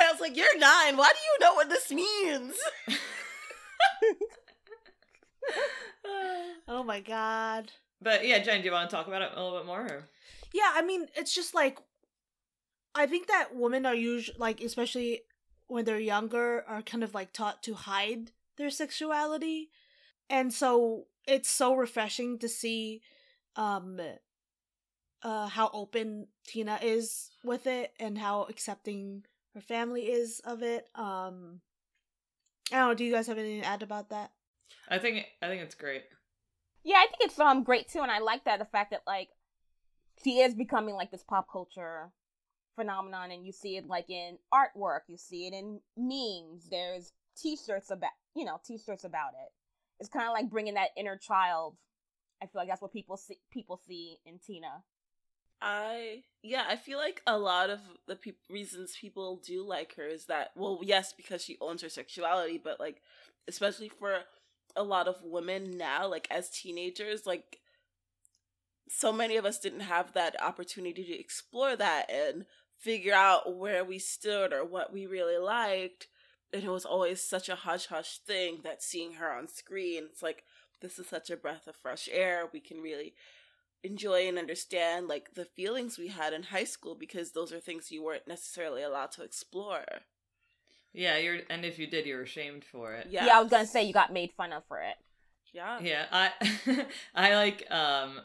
I 0.00 0.10
was 0.12 0.20
like, 0.20 0.36
"You're 0.36 0.58
nine. 0.58 0.96
Why 0.96 1.10
do 1.12 1.18
you 1.24 1.38
know 1.40 1.54
what 1.54 1.68
this 1.68 1.90
means?" 1.92 2.54
Oh 6.68 6.82
my 6.84 7.00
god. 7.00 7.72
but 8.00 8.26
yeah, 8.26 8.38
Jen, 8.38 8.60
do 8.60 8.66
you 8.66 8.72
want 8.72 8.88
to 8.88 8.96
talk 8.96 9.08
about 9.08 9.22
it 9.22 9.32
a 9.34 9.42
little 9.42 9.58
bit 9.58 9.66
more? 9.66 9.80
Or? 9.80 10.08
Yeah, 10.52 10.70
I 10.74 10.82
mean, 10.82 11.06
it's 11.16 11.34
just 11.34 11.54
like 11.54 11.78
I 12.94 13.06
think 13.06 13.28
that 13.28 13.54
women 13.54 13.86
are 13.86 13.94
usually 13.94 14.36
like, 14.38 14.60
especially 14.60 15.22
when 15.66 15.84
they're 15.84 15.98
younger, 16.00 16.64
are 16.66 16.82
kind 16.82 17.04
of 17.04 17.14
like 17.14 17.32
taught 17.32 17.62
to 17.64 17.74
hide 17.74 18.32
their 18.60 18.70
sexuality, 18.70 19.70
and 20.28 20.52
so 20.52 21.06
it's 21.26 21.50
so 21.50 21.74
refreshing 21.74 22.38
to 22.38 22.48
see 22.48 23.02
um 23.56 23.98
uh 25.22 25.48
how 25.48 25.70
open 25.72 26.28
Tina 26.46 26.78
is 26.82 27.30
with 27.42 27.66
it 27.66 27.92
and 27.98 28.16
how 28.16 28.44
accepting 28.44 29.24
her 29.54 29.60
family 29.60 30.02
is 30.02 30.40
of 30.44 30.62
it. 30.62 30.88
Um 30.94 31.60
I 32.72 32.76
don't 32.76 32.88
know, 32.88 32.94
do 32.94 33.04
you 33.04 33.12
guys 33.12 33.26
have 33.26 33.38
anything 33.38 33.62
to 33.62 33.66
add 33.66 33.82
about 33.82 34.10
that? 34.10 34.30
I 34.88 34.98
think 34.98 35.26
I 35.42 35.48
think 35.48 35.62
it's 35.62 35.74
great. 35.74 36.04
Yeah, 36.84 36.96
I 36.98 37.06
think 37.06 37.22
it's 37.22 37.38
um 37.40 37.64
great 37.64 37.88
too, 37.88 38.00
and 38.00 38.10
I 38.10 38.20
like 38.20 38.44
that 38.44 38.58
the 38.58 38.64
fact 38.66 38.90
that 38.92 39.02
like 39.06 39.30
she 40.22 40.40
is 40.40 40.54
becoming 40.54 40.94
like 40.94 41.10
this 41.10 41.24
pop 41.24 41.46
culture 41.50 42.10
phenomenon, 42.76 43.30
and 43.30 43.44
you 43.44 43.52
see 43.52 43.76
it 43.76 43.86
like 43.86 44.08
in 44.10 44.38
artwork, 44.52 45.00
you 45.08 45.16
see 45.16 45.46
it 45.46 45.54
in 45.54 45.80
memes. 45.96 46.68
There's 46.70 47.12
T-shirts 47.36 47.90
about 47.90 48.10
you 48.34 48.44
know 48.44 48.60
T-shirts 48.64 49.04
about 49.04 49.32
it. 49.32 49.52
It's 49.98 50.08
kind 50.08 50.26
of 50.26 50.32
like 50.32 50.50
bringing 50.50 50.74
that 50.74 50.90
inner 50.96 51.16
child. 51.16 51.76
I 52.42 52.46
feel 52.46 52.62
like 52.62 52.68
that's 52.68 52.82
what 52.82 52.92
people 52.92 53.16
see 53.16 53.38
people 53.52 53.80
see 53.86 54.18
in 54.24 54.38
Tina. 54.38 54.82
I 55.62 56.22
yeah, 56.42 56.64
I 56.68 56.76
feel 56.76 56.98
like 56.98 57.22
a 57.26 57.38
lot 57.38 57.70
of 57.70 57.80
the 58.06 58.16
peop 58.16 58.38
reasons 58.48 58.96
people 58.98 59.42
do 59.44 59.62
like 59.62 59.94
her 59.96 60.06
is 60.06 60.26
that 60.26 60.50
well, 60.56 60.80
yes, 60.82 61.12
because 61.12 61.44
she 61.44 61.58
owns 61.60 61.82
her 61.82 61.88
sexuality, 61.88 62.60
but 62.62 62.80
like 62.80 63.02
especially 63.46 63.90
for 63.90 64.20
a 64.76 64.82
lot 64.82 65.08
of 65.08 65.22
women 65.22 65.76
now, 65.76 66.08
like 66.08 66.26
as 66.30 66.48
teenagers, 66.48 67.26
like 67.26 67.58
so 68.88 69.12
many 69.12 69.36
of 69.36 69.44
us 69.44 69.58
didn't 69.58 69.80
have 69.80 70.12
that 70.14 70.40
opportunity 70.42 71.04
to 71.04 71.18
explore 71.18 71.76
that 71.76 72.10
and 72.10 72.46
figure 72.78 73.14
out 73.14 73.56
where 73.56 73.84
we 73.84 73.98
stood 73.98 74.52
or 74.52 74.64
what 74.64 74.92
we 74.92 75.06
really 75.06 75.38
liked. 75.38 76.08
And 76.52 76.64
it 76.64 76.70
was 76.70 76.84
always 76.84 77.22
such 77.22 77.48
a 77.48 77.54
hush 77.54 77.86
hush 77.86 78.18
thing 78.18 78.60
that 78.64 78.82
seeing 78.82 79.14
her 79.14 79.32
on 79.32 79.46
screen, 79.46 80.04
it's 80.10 80.22
like 80.22 80.44
this 80.80 80.98
is 80.98 81.06
such 81.06 81.30
a 81.30 81.36
breath 81.36 81.66
of 81.66 81.76
fresh 81.76 82.08
air. 82.10 82.48
We 82.52 82.60
can 82.60 82.80
really 82.80 83.14
enjoy 83.82 84.28
and 84.28 84.38
understand 84.38 85.08
like 85.08 85.34
the 85.34 85.44
feelings 85.44 85.98
we 85.98 86.08
had 86.08 86.32
in 86.32 86.44
high 86.44 86.64
school 86.64 86.94
because 86.94 87.32
those 87.32 87.52
are 87.52 87.60
things 87.60 87.90
you 87.90 88.02
weren't 88.02 88.28
necessarily 88.28 88.82
allowed 88.82 89.12
to 89.12 89.22
explore. 89.22 89.84
Yeah, 90.92 91.18
you're 91.18 91.38
and 91.48 91.64
if 91.64 91.78
you 91.78 91.86
did, 91.86 92.06
you're 92.06 92.22
ashamed 92.22 92.64
for 92.64 92.94
it. 92.94 93.06
Yeah. 93.10 93.26
Yeah, 93.26 93.38
I 93.38 93.42
was 93.42 93.50
gonna 93.50 93.66
say 93.66 93.84
you 93.84 93.92
got 93.92 94.12
made 94.12 94.32
fun 94.32 94.52
of 94.52 94.64
for 94.66 94.80
it. 94.80 94.96
Yeah. 95.52 95.78
Yeah, 95.80 96.06
I 96.10 96.86
I 97.14 97.34
like 97.34 97.70
um 97.70 98.20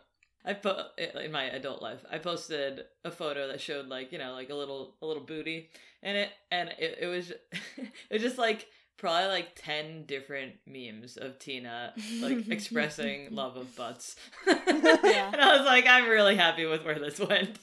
I 0.46 0.54
put 0.54 0.78
in 0.98 1.32
my 1.32 1.46
adult 1.46 1.82
life. 1.82 2.06
I 2.12 2.20
posted 2.20 2.82
a 3.04 3.12
photo 3.12 3.48
that 3.48 3.60
showed 3.62 3.88
like 3.88 4.12
you 4.12 4.18
know 4.20 4.34
like 4.34 4.50
a 4.50 4.56
little 4.56 4.96
a 5.02 5.06
little 5.06 5.24
booty 5.24 5.70
in 6.04 6.16
it, 6.16 6.30
and 6.52 6.70
it 6.78 7.00
it 7.02 7.08
was 7.08 7.32
it 7.78 7.92
was 8.12 8.22
just 8.22 8.38
like 8.38 8.68
probably 8.98 9.28
like 9.28 9.50
ten 9.56 10.06
different 10.06 10.54
memes 10.68 11.18
of 11.18 11.40
Tina 11.40 11.94
like 12.22 12.48
expressing 12.50 13.34
love 13.36 13.58
of 13.58 13.76
butts. 13.76 14.16
Yeah. 14.48 15.32
and 15.32 15.42
I 15.42 15.58
was 15.58 15.66
like, 15.66 15.86
I'm 15.88 16.08
really 16.10 16.36
happy 16.36 16.66
with 16.66 16.84
where 16.86 16.98
this 17.00 17.20
went. 17.20 17.58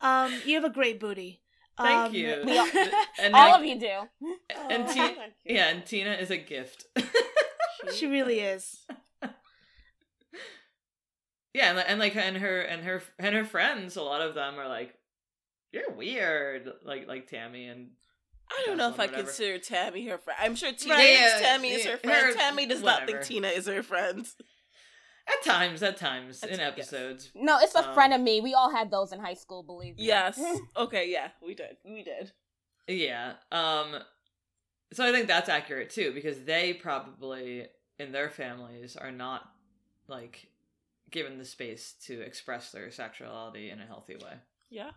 Um, 0.00 0.32
you 0.46 0.54
have 0.54 0.64
a 0.64 0.70
great 0.72 1.00
booty. 1.00 1.42
Thank 1.76 2.08
Um, 2.10 2.14
you. 2.14 2.42
we 2.44 2.58
all- 2.58 2.68
and 3.20 3.34
All 3.34 3.54
of 3.56 3.64
you 3.64 3.78
do. 3.80 3.86
and 4.70 4.84
Oh, 4.84 4.86
Ti- 4.92 4.94
thank 4.94 5.16
you. 5.44 5.56
yeah, 5.56 5.68
and 5.68 5.84
Tina 5.84 6.12
is 6.12 6.30
a 6.30 6.36
gift. 6.36 6.86
she 7.94 8.06
really 8.06 8.40
is. 8.40 8.84
Yeah, 11.58 11.70
and, 11.70 11.78
and 11.80 11.98
like 12.00 12.14
and 12.16 12.36
her 12.36 12.60
and 12.60 12.84
her 12.84 13.02
and 13.18 13.34
her 13.34 13.44
friends, 13.44 13.96
a 13.96 14.02
lot 14.02 14.20
of 14.20 14.34
them 14.34 14.58
are 14.58 14.68
like, 14.68 14.94
"You're 15.72 15.90
weird," 15.90 16.70
like 16.84 17.06
like 17.08 17.26
Tammy 17.28 17.66
and 17.66 17.90
I 18.50 18.62
don't 18.66 18.76
know 18.78 18.88
if 18.88 18.98
I 19.00 19.06
whatever. 19.06 19.24
consider 19.24 19.58
Tammy 19.58 20.06
her 20.08 20.18
friend. 20.18 20.38
I'm 20.40 20.54
sure 20.56 20.72
Tina 20.72 20.94
Right, 20.94 21.10
yeah, 21.12 21.38
Tammy 21.40 21.70
is 21.72 21.84
her 21.84 21.96
friend. 21.98 22.26
her- 22.26 22.32
Tammy 22.32 22.66
does 22.66 22.82
not 22.82 23.06
think 23.06 23.22
Tina 23.22 23.48
is 23.48 23.66
her 23.66 23.82
friend. 23.82 24.26
at 25.26 25.42
times, 25.44 25.82
at 25.82 25.96
times 25.98 26.42
At 26.42 26.50
in 26.50 26.56
ti- 26.56 26.62
yes. 26.62 26.72
episodes. 26.72 27.30
No, 27.34 27.58
it's 27.60 27.74
a 27.74 27.86
Um, 27.86 27.94
friend 27.94 28.14
of 28.14 28.20
me. 28.22 28.40
We 28.40 28.54
all 28.54 28.70
had 28.70 28.90
those 28.90 29.12
in 29.12 29.20
high 29.20 29.34
school, 29.34 29.62
believe 29.62 29.96
me. 29.98 30.04
Yes. 30.04 30.40
okay, 30.76 31.10
yeah, 31.10 31.28
we 31.42 31.54
did. 31.54 31.76
We 31.84 32.02
did. 32.04 32.32
Yeah. 32.86 33.34
Um 33.52 33.96
so 34.94 35.06
I 35.06 35.12
think 35.12 35.26
that's 35.28 35.50
accurate 35.50 35.90
too 35.90 36.12
because 36.14 36.44
they 36.44 36.72
probably 36.72 37.66
in 37.98 38.12
their 38.12 38.30
families 38.30 38.96
are 38.96 39.12
not 39.12 39.42
like 40.06 40.48
given 41.10 41.38
the 41.38 41.44
space 41.44 41.94
to 42.06 42.20
express 42.20 42.70
their 42.72 42.90
sexuality 42.90 43.70
in 43.70 43.80
a 43.80 43.86
healthy 43.86 44.16
way. 44.16 44.34
Yeah. 44.70 44.90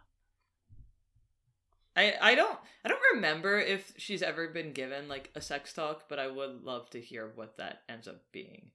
I 1.96 2.14
I 2.22 2.36
don't 2.36 2.58
I 2.86 2.90
don't 2.90 3.02
remember 3.14 3.60
if 3.60 3.94
she's 3.98 4.22
ever 4.22 4.48
been 4.48 4.72
given 4.74 5.08
like 5.10 5.30
a 5.36 5.42
sex 5.42 5.74
talk, 5.74 6.08
but 6.08 6.20
I 6.20 6.28
would 6.28 6.64
love 6.64 6.90
to 6.92 7.02
hear 7.02 7.32
what 7.36 7.58
that 7.58 7.82
ends 7.90 8.08
up 8.08 8.22
being. 8.32 8.72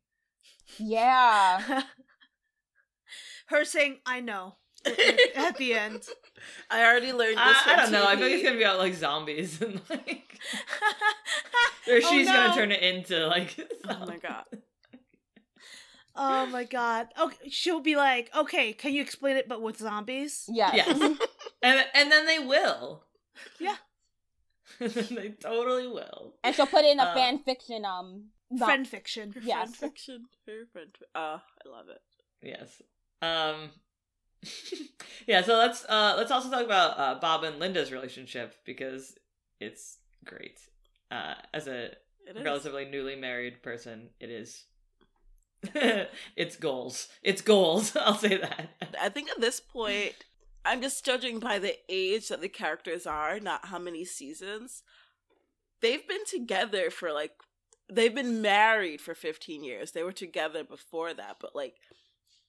Yeah. 0.79 1.83
Her 3.46 3.64
saying, 3.64 3.99
"I 4.05 4.20
know," 4.20 4.57
at 5.37 5.57
the 5.57 5.75
end. 5.75 6.03
I 6.70 6.85
already 6.85 7.12
learned 7.12 7.38
this. 7.38 7.57
I, 7.66 7.72
I 7.72 7.77
don't 7.77 7.92
know. 7.92 8.05
I 8.07 8.16
think 8.16 8.35
it's 8.35 8.42
gonna 8.42 8.57
be 8.57 8.64
about 8.64 8.79
like 8.79 8.94
zombies 8.94 9.62
and 9.62 9.81
like 9.88 10.38
or 11.88 11.94
Oh, 11.94 12.01
she's 12.11 12.27
no. 12.27 12.33
gonna 12.33 12.55
turn 12.55 12.72
it 12.72 12.83
into 12.83 13.27
like 13.29 13.57
Oh 13.88 14.05
my 14.07 14.16
god. 14.18 14.44
Oh 16.17 16.47
my 16.47 16.65
god. 16.65 17.09
Okay, 17.21 17.51
she'll 17.51 17.81
be 17.81 17.97
like, 17.97 18.31
"Okay, 18.37 18.73
can 18.73 18.93
you 18.93 19.03
explain 19.03 19.37
it, 19.37 19.49
but 19.49 19.63
with 19.63 19.79
zombies?" 19.79 20.49
Yes. 20.53 20.75
Yes. 20.77 20.99
and 21.63 21.87
and 21.95 22.11
then 22.13 22.27
they 22.27 22.39
will. 22.39 23.05
Yeah. 23.61 23.77
they 24.81 25.31
totally 25.41 25.87
will. 25.87 26.35
And 26.45 26.55
she'll 26.55 26.67
put 26.67 26.85
it 26.85 26.93
in 26.93 27.01
a 27.01 27.05
Uh, 27.05 27.15
fan 27.15 27.39
fiction. 27.39 27.85
Um. 27.85 28.31
zo- 28.57 28.65
Friend 28.67 28.87
fiction. 28.87 29.33
Her 29.35 29.41
Yes. 29.45 29.69
friend 29.69 29.77
fiction. 29.77 30.25
Her 30.47 30.67
friend. 30.73 30.95
Ah, 31.15 31.43
I 31.65 31.69
love 31.69 31.89
it. 31.89 32.01
Yes. 32.43 32.83
Um 33.23 33.71
Yeah, 35.27 35.43
so 35.43 35.57
let's 35.57 35.85
uh 35.89 36.15
let's 36.17 36.31
also 36.31 36.51
talk 36.51 36.65
about 36.65 36.99
uh 36.99 37.19
Bob 37.21 37.43
and 37.45 37.59
Linda's 37.59 37.91
relationship 37.93 38.55
because 38.65 39.17
it's 39.61 39.99
great. 40.25 40.59
Uh 41.11 41.35
as 41.53 41.67
a 41.67 41.91
It 42.29 42.37
is. 42.37 42.45
relatively 42.45 42.85
newly 42.85 43.17
married 43.17 43.63
person, 43.63 44.11
it 44.21 44.31
is 44.31 44.65
it's 46.37 46.57
goals. 46.57 47.09
It's 47.23 47.43
goals. 47.43 47.97
I'll 48.01 48.17
say 48.19 48.37
that. 48.39 48.71
I 49.01 49.09
think 49.09 49.31
at 49.31 49.41
this 49.41 49.61
point, 49.61 50.15
I'm 50.65 50.81
just 50.83 51.05
judging 51.05 51.39
by 51.39 51.59
the 51.59 51.77
age 51.89 52.29
that 52.29 52.41
the 52.41 52.49
characters 52.49 53.07
are, 53.07 53.39
not 53.41 53.67
how 53.67 53.79
many 53.79 54.05
seasons. 54.05 54.83
They've 55.81 56.07
been 56.07 56.25
together 56.25 56.91
for 56.91 57.13
like, 57.13 57.33
they've 57.91 58.15
been 58.15 58.41
married 58.43 59.01
for 59.01 59.15
15 59.15 59.63
years. 59.63 59.93
They 59.93 60.03
were 60.03 60.13
together 60.13 60.65
before 60.65 61.15
that, 61.15 61.37
but 61.41 61.55
like, 61.55 61.75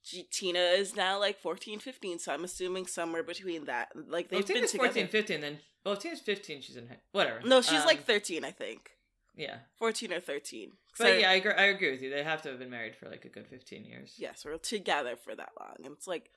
G- 0.03 0.27
Tina 0.31 0.59
is 0.59 0.95
now 0.95 1.19
like 1.19 1.37
14, 1.39 1.79
15, 1.79 2.19
so 2.19 2.33
I'm 2.33 2.45
assuming 2.45 2.87
somewhere 2.87 3.23
between 3.23 3.65
that. 3.65 3.89
Like, 3.95 4.31
Well, 4.31 4.39
they've 4.39 4.39
if 4.41 4.47
been 4.47 4.55
Tina's 4.55 4.71
together. 4.71 4.87
14, 4.89 5.07
15, 5.09 5.41
then 5.41 5.59
well, 5.85 5.93
if 5.95 5.99
Tina's 6.01 6.21
15, 6.21 6.61
she's 6.61 6.75
in 6.77 6.87
whatever. 7.11 7.41
No, 7.45 7.61
she's 7.61 7.81
Um, 7.81 7.85
like 7.85 8.05
13, 8.05 8.43
I 8.45 8.51
think. 8.51 8.91
Yeah. 9.37 9.59
14 9.77 10.11
or 10.11 10.19
13. 10.19 10.71
But 10.97 11.05
So- 11.07 11.13
yeah, 11.13 11.29
I 11.29 11.35
agree, 11.35 11.51
I 11.53 11.65
agree 11.65 11.91
with 11.91 12.01
you. 12.01 12.09
They 12.09 12.23
have 12.23 12.41
to 12.41 12.49
have 12.49 12.59
been 12.59 12.69
married 12.69 12.95
for 12.95 13.07
like 13.07 13.23
a 13.23 13.29
good 13.29 13.47
15 13.47 13.85
years. 13.85 14.15
yes, 14.17 14.43
we're 14.43 14.57
together 14.57 15.15
for 15.15 15.35
that 15.35 15.51
long. 15.59 15.75
And 15.85 15.93
it's 15.93 16.07
like 16.07 16.31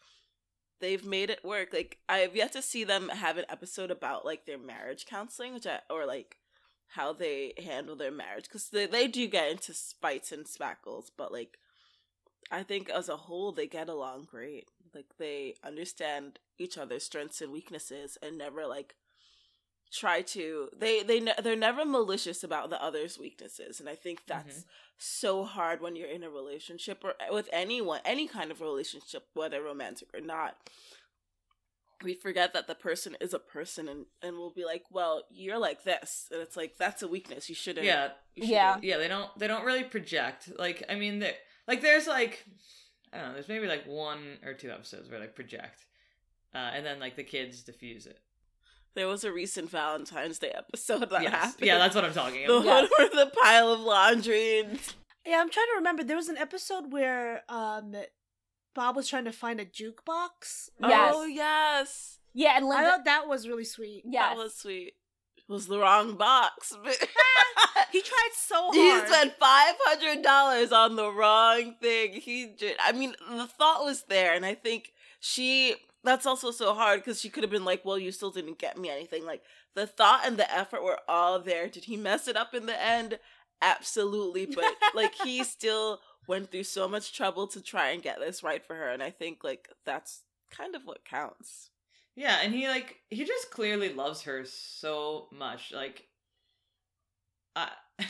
they've 0.81 1.05
made 1.05 1.31
it 1.31 1.45
work. 1.45 1.73
Like 1.73 1.99
I've 2.09 2.37
yet 2.37 2.53
to 2.53 2.63
see 2.63 2.85
them 2.85 3.09
have 3.09 3.37
an 3.39 3.47
episode 3.49 3.91
about 3.91 4.25
like 4.25 4.45
their 4.47 4.59
marriage 4.59 5.07
counseling, 5.07 5.55
which 5.55 5.67
I, 5.67 5.81
or 5.91 6.07
like 6.07 6.37
how 6.95 7.13
they 7.13 7.55
handle 7.65 7.97
their 7.97 8.11
marriage 8.11 8.45
because 8.45 8.69
they, 8.69 8.87
they 8.87 9.07
do 9.09 9.27
get 9.29 9.51
into 9.51 9.73
spites 9.73 10.33
and 10.33 10.45
spackles, 10.47 11.07
but 11.17 11.33
like 11.33 11.59
I 12.51 12.63
think 12.65 12.91
as 12.91 13.09
a 13.09 13.17
whole 13.17 13.53
they 13.53 13.67
get 13.67 13.89
along 13.89 14.27
great. 14.31 14.69
Like 14.95 15.07
they 15.19 15.55
understand 15.65 16.41
each 16.59 16.77
other's 16.77 17.05
strengths 17.05 17.41
and 17.41 17.53
weaknesses 17.53 18.19
and 18.21 18.37
never 18.37 18.67
like 18.67 18.97
try 19.93 20.23
to 20.23 20.69
they 20.77 21.03
they 21.03 21.19
ne- 21.21 21.35
they're 21.43 21.57
never 21.57 21.85
malicious 21.85 22.45
about 22.45 22.71
the 22.71 22.81
other's 22.83 23.19
weaknesses 23.19 23.81
and 23.81 23.89
i 23.89 23.95
think 23.95 24.21
that's 24.27 24.65
so 24.99 25.45
hard 25.45 25.81
when 25.81 25.97
you're 25.97 26.09
in 26.09 26.23
a 26.23 26.31
relationship 26.31 27.03
or 27.05 27.15
with 27.33 27.49
anyone 27.53 28.01
any 28.05 28.29
kind 28.29 28.51
of 28.51 28.61
relationship 28.61 29.25
whether 29.35 29.61
romantic 29.63 30.09
or 30.15 30.21
not 30.21 30.57
we 32.03 32.15
forget 32.15 32.55
that 32.55 32.67
the 32.67 32.75
person 32.75 33.15
is 33.21 33.35
a 33.35 33.39
person 33.39 33.87
and, 33.89 34.07
and 34.23 34.39
we'll 34.39 34.51
be 34.55 34.65
like, 34.65 34.85
well, 34.91 35.25
you're 35.31 35.59
like 35.59 35.85
this. 35.85 36.29
And 36.33 36.41
it's 36.41 36.57
like, 36.57 36.79
that's 36.79 37.03
a 37.03 37.09
weakness. 37.09 37.51
You 37.51 37.55
shouldn't. 37.55 37.85
Yeah, 37.85 38.09
you 38.35 38.45
shouldn't- 38.45 38.51
Yeah. 38.51 38.77
yeah. 38.83 38.97
They 38.97 39.07
don't 39.09 39.39
they 39.39 39.47
don't 39.47 39.67
really 39.67 39.85
project. 39.85 40.51
Like 40.59 40.83
I 40.89 40.95
mean, 40.95 41.19
there 41.19 41.35
like 41.69 41.83
there's 41.83 42.07
like 42.07 42.47
I 43.13 43.19
don't 43.19 43.27
know. 43.29 43.35
There's 43.35 43.49
maybe 43.49 43.67
like 43.67 43.85
one 43.87 44.39
or 44.47 44.55
two 44.55 44.71
episodes 44.71 45.11
where 45.11 45.21
they 45.21 45.27
project, 45.27 45.85
uh, 46.55 46.71
and 46.75 46.87
then 46.87 47.01
like 47.01 47.17
the 47.17 47.23
kids 47.25 47.63
diffuse 47.65 48.07
it. 48.07 48.19
There 48.95 49.07
was 49.09 49.23
a 49.25 49.33
recent 49.33 49.71
Valentine's 49.71 50.39
Day 50.39 50.53
episode 50.55 51.09
that 51.11 51.23
yes. 51.23 51.33
happened. 51.33 51.67
Yeah, 51.67 51.79
that's 51.79 51.95
what 51.95 52.05
I'm 52.05 52.13
talking 52.13 52.43
the 52.47 52.55
about. 52.57 52.67
one 52.67 52.89
where 52.99 53.09
the 53.27 53.33
pile 53.43 53.73
of 53.73 53.81
laundry 53.81 54.61
and 54.61 54.79
Yeah, 55.25 55.41
I'm 55.41 55.51
trying 55.51 55.67
to 55.73 55.77
remember. 55.77 56.03
There 56.05 56.17
was 56.17 56.29
an 56.29 56.39
episode 56.39 56.93
where 56.93 57.43
um 57.49 57.95
Bob 58.75 58.97
was 58.97 59.09
trying 59.09 59.25
to 59.25 59.33
find 59.33 59.61
a 59.61 59.65
jukebox. 59.65 60.71
Yes. 60.81 61.13
Oh 61.15 61.25
yes. 61.27 62.19
Yeah, 62.33 62.57
and 62.57 62.73
I 62.73 62.85
thought 62.85 63.05
that 63.05 63.27
was 63.29 63.49
really 63.49 63.65
sweet. 63.65 64.03
Yes. 64.07 64.31
That 64.31 64.37
was 64.37 64.55
sweet. 64.55 64.93
It 65.37 65.53
was 65.53 65.67
the 65.67 65.79
wrong 65.79 66.15
box. 66.17 66.73
but- 66.83 67.09
He 67.91 68.01
tried 68.03 68.31
so 68.37 68.55
hard. 68.73 68.75
He 68.75 69.13
spent 69.13 69.35
five 69.39 69.75
hundred 69.81 70.23
dollars 70.23 70.71
on 70.73 70.95
the 70.97 71.11
wrong 71.13 71.75
thing. 71.81 72.13
He 72.13 72.47
did. 72.47 72.77
I 72.81 72.93
mean, 72.93 73.15
the 73.29 73.47
thought 73.47 73.85
was 73.85 74.05
there, 74.09 74.33
and 74.35 74.47
I 74.47 74.55
think 74.55 74.93
she. 75.19 75.75
That's 76.03 76.27
also 76.27 76.51
so 76.51 76.75
hard 76.75 77.01
because 77.01 77.21
she 77.21 77.29
could 77.29 77.43
have 77.43 77.51
been 77.51 77.65
like, 77.65 77.85
"Well, 77.85 77.99
you 77.99 78.11
still 78.11 78.31
didn't 78.31 78.59
get 78.59 78.79
me 78.79 78.89
anything." 78.89 79.25
Like 79.25 79.43
the 79.75 79.87
thought 79.87 80.23
and 80.25 80.37
the 80.37 80.53
effort 80.53 80.83
were 80.83 81.01
all 81.09 81.39
there. 81.41 81.69
Did 81.69 81.85
he 81.85 81.97
mess 81.97 82.27
it 82.27 82.37
up 82.37 82.55
in 82.55 82.67
the 82.67 82.83
end? 82.83 83.19
Absolutely, 83.61 84.47
but 84.55 84.73
like 84.95 85.15
he 85.23 85.45
still 85.45 86.01
went 86.27 86.51
through 86.51 86.65
so 86.65 86.89
much 86.89 87.13
trouble 87.13 87.47
to 87.49 87.61
try 87.61 87.91
and 87.91 88.03
get 88.03 88.19
this 88.19 88.43
right 88.43 88.65
for 88.65 88.75
her, 88.75 88.89
and 88.89 89.03
I 89.03 89.11
think 89.11 89.45
like 89.45 89.69
that's 89.85 90.23
kind 90.51 90.75
of 90.75 90.83
what 90.85 91.05
counts. 91.05 91.71
Yeah, 92.17 92.39
and 92.43 92.53
he 92.55 92.69
like 92.69 92.97
he 93.11 93.25
just 93.25 93.51
clearly 93.51 93.93
loves 93.93 94.23
her 94.23 94.45
so 94.45 95.29
much. 95.33 95.73
Like, 95.73 96.07
I, 97.55 97.69
I 97.99 98.07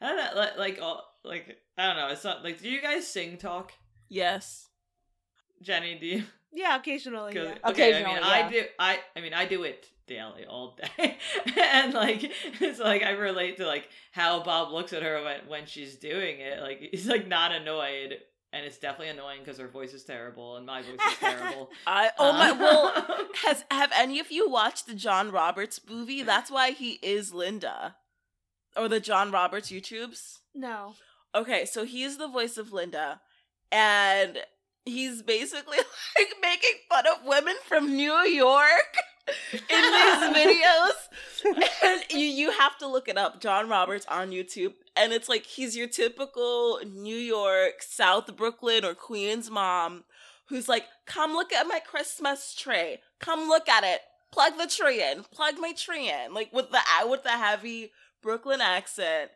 don't 0.00 0.16
know, 0.16 0.40
like, 0.40 0.58
like 0.58 0.78
all 0.82 1.04
like 1.24 1.58
I 1.78 1.86
don't 1.86 1.96
know. 1.96 2.08
It's 2.08 2.24
not 2.24 2.42
like 2.42 2.60
do 2.60 2.68
you 2.68 2.82
guys 2.82 3.06
sing 3.06 3.36
talk? 3.36 3.72
Yes. 4.08 4.68
Jenny, 5.62 5.98
do 5.98 6.06
you? 6.06 6.24
Yeah, 6.52 6.76
occasionally. 6.76 7.34
'Cause- 7.34 7.48
Yeah. 7.48 7.70
okay, 7.70 7.94
I 7.94 7.98
mean, 7.98 8.16
Occasionally, 8.16 8.30
I 8.32 8.50
do. 8.50 8.64
I 8.78 9.00
I 9.16 9.20
mean, 9.20 9.34
I 9.34 9.44
do 9.46 9.62
it 9.64 9.88
daily, 10.06 10.46
all 10.46 10.76
day, 10.96 11.18
and 11.60 11.92
like 11.94 12.30
it's 12.60 12.78
like 12.78 13.02
I 13.02 13.10
relate 13.12 13.56
to 13.58 13.66
like 13.66 13.88
how 14.12 14.42
Bob 14.42 14.70
looks 14.72 14.92
at 14.92 15.02
her 15.02 15.22
when 15.22 15.40
when 15.48 15.66
she's 15.66 15.96
doing 15.96 16.40
it. 16.40 16.60
Like 16.60 16.80
he's 16.90 17.06
like 17.06 17.26
not 17.26 17.52
annoyed. 17.52 18.18
And 18.52 18.64
it's 18.64 18.78
definitely 18.78 19.08
annoying 19.08 19.40
because 19.40 19.58
her 19.58 19.68
voice 19.68 19.92
is 19.92 20.04
terrible 20.04 20.56
and 20.56 20.64
my 20.64 20.80
voice 20.80 20.94
is 20.94 21.18
terrible. 21.18 21.70
I 21.86 22.10
oh 22.18 22.32
my 22.32 22.50
Uh, 22.50 22.54
well 22.58 23.26
Has 23.44 23.64
have 23.70 23.90
any 23.94 24.18
of 24.18 24.30
you 24.30 24.48
watched 24.48 24.86
the 24.86 24.94
John 24.94 25.30
Roberts 25.30 25.78
movie? 25.86 26.22
That's 26.22 26.50
why 26.50 26.70
he 26.70 26.92
is 27.02 27.34
Linda. 27.34 27.96
Or 28.74 28.88
the 28.88 29.00
John 29.00 29.30
Roberts 29.30 29.70
YouTubes? 29.70 30.38
No. 30.54 30.94
Okay, 31.34 31.66
so 31.66 31.84
he's 31.84 32.16
the 32.16 32.28
voice 32.28 32.56
of 32.56 32.72
Linda 32.72 33.20
and 33.70 34.38
he's 34.86 35.20
basically 35.22 35.76
like 36.18 36.34
making 36.40 36.80
fun 36.88 37.04
of 37.06 37.26
women 37.26 37.56
from 37.68 37.94
New 37.94 38.14
York 38.20 38.96
in 39.52 39.52
these 39.68 40.36
videos. 40.36 40.92
And 41.82 42.02
you 42.10 42.26
you 42.26 42.50
have 42.52 42.78
to 42.78 42.86
look 42.86 43.08
it 43.08 43.18
up, 43.18 43.40
John 43.40 43.68
Roberts 43.68 44.06
on 44.08 44.30
YouTube. 44.30 44.72
And 44.96 45.12
it's 45.12 45.28
like 45.28 45.44
he's 45.44 45.76
your 45.76 45.88
typical 45.88 46.80
New 46.90 47.16
York, 47.16 47.82
South 47.82 48.34
Brooklyn 48.36 48.84
or 48.84 48.94
Queens 48.94 49.50
mom 49.50 50.04
who's 50.48 50.68
like, 50.68 50.84
"Come 51.06 51.32
look 51.32 51.52
at 51.52 51.66
my 51.66 51.80
Christmas 51.80 52.54
tree. 52.54 52.98
Come 53.18 53.48
look 53.48 53.68
at 53.68 53.84
it. 53.84 54.00
Plug 54.32 54.56
the 54.58 54.66
tree 54.66 55.02
in. 55.02 55.24
Plug 55.24 55.56
my 55.58 55.72
tree 55.72 56.08
in." 56.10 56.32
Like 56.32 56.52
with 56.52 56.70
the 56.70 56.78
uh, 56.78 57.08
with 57.08 57.24
the 57.24 57.30
heavy 57.30 57.92
Brooklyn 58.22 58.60
accent, 58.60 59.30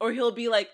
or 0.00 0.12
he'll 0.12 0.32
be 0.32 0.48
like, 0.48 0.70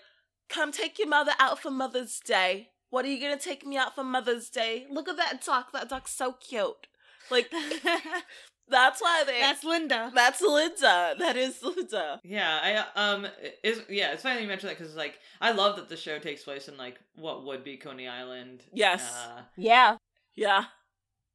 "Come 0.49 0.71
take 0.71 0.99
your 0.99 1.07
mother 1.07 1.33
out 1.39 1.59
for 1.59 1.71
Mother's 1.71 2.19
Day. 2.19 2.69
What 2.93 3.05
are 3.05 3.09
you 3.09 3.19
gonna 3.19 3.39
take 3.39 3.65
me 3.65 3.75
out 3.75 3.95
for 3.95 4.03
Mother's 4.03 4.51
Day? 4.51 4.85
Look 4.87 5.09
at 5.09 5.17
that 5.17 5.43
duck. 5.43 5.71
That 5.71 5.89
duck's 5.89 6.13
so 6.13 6.33
cute." 6.33 6.85
Like 7.31 7.49
that's 8.69 9.01
why 9.01 9.23
they. 9.25 9.39
That's 9.39 9.63
Linda. 9.63 10.11
that's 10.13 10.41
Linda. 10.41 11.15
That 11.17 11.35
is 11.35 11.63
Linda. 11.63 12.19
Yeah, 12.23 12.85
I 12.95 13.01
um 13.01 13.25
is 13.63 13.81
yeah, 13.89 14.13
it's 14.13 14.21
funny 14.21 14.43
you 14.43 14.47
mentioned 14.47 14.69
that 14.69 14.77
because 14.77 14.95
like 14.95 15.17
I 15.41 15.53
love 15.53 15.75
that 15.77 15.89
the 15.89 15.97
show 15.97 16.19
takes 16.19 16.43
place 16.43 16.67
in 16.67 16.77
like 16.77 16.99
what 17.15 17.45
would 17.45 17.63
be 17.63 17.77
Coney 17.77 18.07
Island. 18.07 18.61
Yes. 18.71 19.03
uh, 19.11 19.41
yeah. 19.57 19.97
Yeah, 20.35 20.65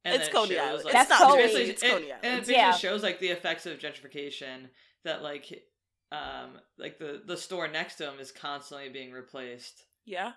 and 0.05 0.15
it's 0.15 0.27
it 0.29 0.33
Coney 0.33 0.55
shows, 0.55 0.59
Island. 0.59 0.83
like- 0.85 0.93
That's 0.93 1.11
it's 1.11 1.19
not 1.19 1.29
Coney. 1.31 1.43
It's 1.43 1.83
it- 1.83 1.91
Coney 1.91 2.11
and 2.11 2.23
it 2.23 2.31
basically 2.39 2.53
Yeah. 2.53 2.71
shows 2.71 3.03
like 3.03 3.19
the 3.19 3.29
effects 3.29 3.65
of 3.65 3.79
gentrification 3.79 4.69
that 5.03 5.21
like 5.23 5.63
um 6.13 6.51
like 6.77 6.99
the 6.99 7.21
the 7.25 7.35
store 7.37 7.67
next 7.67 7.95
to 7.95 8.09
him 8.09 8.19
is 8.19 8.31
constantly 8.31 8.87
being 8.89 9.11
replaced 9.11 9.83
Yeah. 10.05 10.31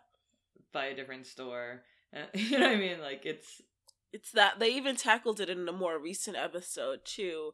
By 0.73 0.87
a 0.87 0.97
different 0.97 1.27
store. 1.27 1.83
You 2.35 2.59
know 2.59 2.67
what 2.67 2.77
I 2.77 2.81
mean? 2.81 3.01
Like 3.01 3.23
it's 3.25 3.63
it's 4.13 4.33
that 4.33 4.59
they 4.59 4.69
even 4.75 4.97
tackled 4.97 5.41
it 5.41 5.49
in 5.49 5.67
a 5.67 5.73
more 5.73 5.99
recent 5.99 6.37
episode 6.37 7.01
too 7.07 7.53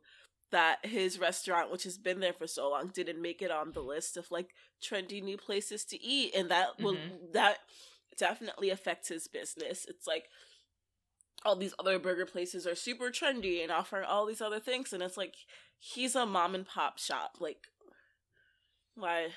that 0.50 0.84
his 0.84 1.18
restaurant 1.20 1.70
which 1.70 1.84
has 1.84 1.96
been 1.98 2.18
there 2.20 2.32
for 2.32 2.48
so 2.48 2.68
long 2.70 2.88
didn't 2.88 3.22
make 3.22 3.40
it 3.42 3.50
on 3.52 3.70
the 3.72 3.80
list 3.82 4.16
of 4.16 4.30
like 4.32 4.48
trendy 4.82 5.22
new 5.22 5.36
places 5.36 5.84
to 5.84 6.02
eat 6.02 6.34
and 6.34 6.50
that 6.50 6.80
will 6.80 6.96
Mhm. 6.96 7.32
that 7.34 7.58
definitely 8.16 8.70
affects 8.70 9.08
his 9.08 9.28
business 9.28 9.84
it's 9.88 10.06
like 10.08 10.24
all 11.44 11.54
these 11.54 11.74
other 11.78 12.00
burger 12.00 12.26
places 12.26 12.66
are 12.66 12.74
super 12.74 13.10
trendy 13.10 13.62
and 13.62 13.70
offering 13.70 14.04
all 14.04 14.26
these 14.26 14.40
other 14.40 14.58
things 14.58 14.92
and 14.92 15.02
it's 15.04 15.16
like 15.16 15.34
he's 15.78 16.16
a 16.16 16.26
mom 16.26 16.54
and 16.56 16.66
pop 16.66 16.98
shop 16.98 17.36
like 17.38 17.68
why 18.96 19.28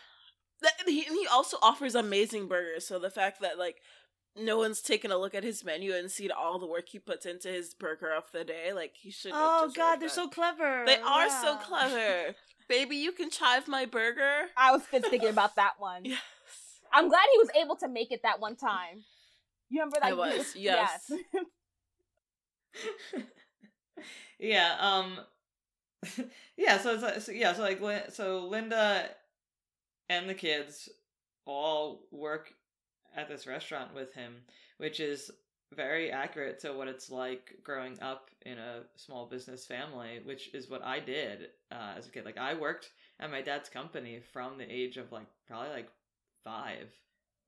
and 0.64 0.88
he, 0.88 1.06
and 1.06 1.16
he 1.16 1.28
also 1.28 1.58
offers 1.62 1.96
amazing 1.96 2.48
burgers 2.48 2.86
so 2.86 3.00
the 3.00 3.10
fact 3.10 3.42
that 3.42 3.58
like 3.58 3.82
no 4.36 4.58
one's 4.58 4.82
taken 4.82 5.12
a 5.12 5.18
look 5.18 5.36
at 5.36 5.44
his 5.44 5.64
menu 5.64 5.94
and 5.94 6.10
seen 6.10 6.32
all 6.32 6.58
the 6.58 6.66
work 6.66 6.90
he 6.90 7.00
puts 7.00 7.26
into 7.26 7.50
his 7.50 7.74
burger 7.74 8.14
of 8.14 8.32
the 8.32 8.44
day. 8.44 8.72
Like 8.74 8.94
he 8.96 9.12
should. 9.12 9.32
Oh 9.34 9.72
God, 9.76 10.00
they're 10.00 10.10
so 10.10 10.28
clever. 10.28 10.84
They 10.86 10.98
are 10.98 11.30
so 11.30 11.58
clever. 11.58 12.36
Baby, 12.70 12.98
you 12.98 13.12
can 13.12 13.30
chive 13.30 13.68
my 13.68 13.86
burger. 13.86 14.46
I 14.56 14.72
was 14.72 14.84
just 14.90 15.08
thinking 15.08 15.30
about 15.30 15.56
that 15.56 15.74
one. 15.80 16.04
Yes. 16.12 16.20
I'm 16.94 17.08
glad 17.08 17.22
he 17.32 17.38
was 17.38 17.50
able 17.56 17.78
to 17.78 17.88
make 17.88 18.12
it 18.12 18.22
that 18.24 18.42
one 18.42 18.58
time. 18.58 19.06
You 19.70 19.80
remember 19.80 20.00
that? 20.02 20.10
I 20.10 20.14
was, 20.14 20.54
yes. 20.58 21.10
yes. 21.10 21.46
yeah 24.40 24.76
um 24.80 25.18
yeah 26.58 26.78
so 26.78 26.94
it's 26.94 27.04
like 27.04 27.22
so, 27.22 27.32
yeah 27.32 27.54
so 27.54 27.62
like 27.62 28.12
so 28.12 28.48
linda 28.48 29.10
and 30.12 30.24
the 30.30 30.34
kids 30.48 30.90
all 31.46 32.04
work 32.12 32.46
at 33.16 33.28
this 33.30 33.48
restaurant 33.48 33.94
with 33.96 34.14
him 34.14 34.34
which 34.78 35.00
is 35.00 35.32
very 35.74 36.12
accurate 36.12 36.60
to 36.60 36.74
what 36.74 36.88
it's 36.88 37.10
like 37.10 37.46
growing 37.64 37.98
up 38.02 38.30
in 38.46 38.58
a 38.58 38.82
small 38.96 39.26
business 39.26 39.66
family 39.66 40.20
which 40.24 40.54
is 40.54 40.70
what 40.70 40.84
i 40.84 41.00
did 41.00 41.38
uh, 41.72 41.94
as 41.98 42.08
a 42.08 42.12
kid 42.12 42.26
like 42.26 42.38
i 42.38 42.54
worked 42.54 42.92
at 43.20 43.32
my 43.32 43.42
dad's 43.42 43.70
company 43.70 44.20
from 44.34 44.58
the 44.58 44.70
age 44.82 44.98
of 44.98 45.12
like 45.12 45.28
probably 45.48 45.70
like 45.70 45.90
five 46.44 46.88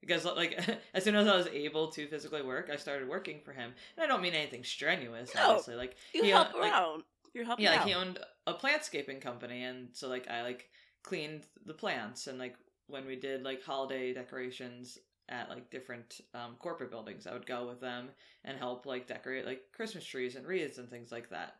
because 0.02 0.26
like 0.26 0.60
as 0.94 1.04
soon 1.04 1.16
as 1.16 1.28
I 1.28 1.36
was 1.38 1.48
able 1.48 1.88
to 1.94 2.08
physically 2.08 2.42
work, 2.42 2.70
I 2.72 2.76
started 2.76 3.08
working 3.08 3.40
for 3.46 3.54
him. 3.54 3.72
And 3.96 4.04
I 4.04 4.08
don't 4.08 4.22
mean 4.22 4.34
anything 4.34 4.66
strenuous, 4.66 5.34
No. 5.34 5.52
obviously. 5.52 5.76
Like 5.76 5.96
You 6.14 6.24
he 6.24 6.30
help 6.32 6.54
own- 6.54 6.60
like- 6.62 6.72
around. 6.74 7.04
You're 7.34 7.46
helping 7.46 7.64
yeah, 7.64 7.78
like 7.78 7.88
he 7.88 7.94
owned 7.94 8.20
a 8.46 8.54
plantscaping 8.54 9.22
company, 9.22 9.64
and 9.64 9.88
so 9.94 10.10
like 10.10 10.28
I 10.30 10.44
like 10.44 10.70
cleaned 11.04 11.46
the 11.66 11.74
plants, 11.74 12.28
and 12.28 12.40
like 12.40 12.56
when 12.88 13.06
we 13.06 13.16
did 13.16 13.44
like 13.44 13.64
holiday 13.64 14.14
decorations 14.14 14.98
at 15.30 15.50
like 15.50 15.70
different 15.70 16.22
um, 16.34 16.56
corporate 16.60 16.92
buildings, 16.92 17.26
I 17.28 17.34
would 17.34 17.46
go 17.46 17.68
with 17.68 17.80
them 17.80 18.10
and 18.44 18.58
help 18.58 18.86
like 18.86 19.08
decorate 19.08 19.46
like 19.46 19.62
Christmas 19.76 20.04
trees 20.06 20.36
and 20.36 20.46
wreaths 20.46 20.78
and 20.78 20.90
things 20.90 21.12
like 21.12 21.30
that. 21.30 21.56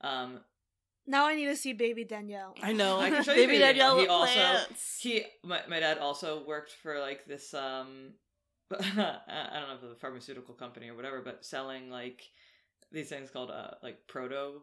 Um, 0.00 0.40
Now 1.06 1.26
I 1.26 1.34
need 1.34 1.46
to 1.46 1.56
see 1.56 1.72
Baby 1.72 2.04
Danielle. 2.04 2.54
I 2.62 2.72
know. 2.72 3.00
I 3.00 3.10
can 3.10 3.24
show 3.24 3.32
you 3.32 3.46
Baby 3.46 3.58
video. 3.58 3.66
Danielle 3.66 3.96
He 3.96 4.02
with 4.02 4.10
also- 4.10 4.32
plants. 4.34 4.98
he 5.00 5.24
my, 5.42 5.60
my 5.68 5.80
dad 5.80 5.98
also 5.98 6.44
worked 6.46 6.72
for 6.72 7.00
like 7.00 7.26
this 7.26 7.52
um 7.54 8.12
I 8.70 8.76
don't 8.76 9.68
know 9.68 9.74
if 9.78 9.82
it's 9.82 9.92
a 9.94 10.00
pharmaceutical 10.00 10.54
company 10.54 10.88
or 10.90 10.94
whatever, 10.94 11.20
but 11.22 11.44
selling 11.44 11.90
like 11.90 12.22
these 12.92 13.08
things 13.08 13.30
called 13.30 13.50
uh 13.50 13.72
like 13.82 14.06
proto 14.06 14.62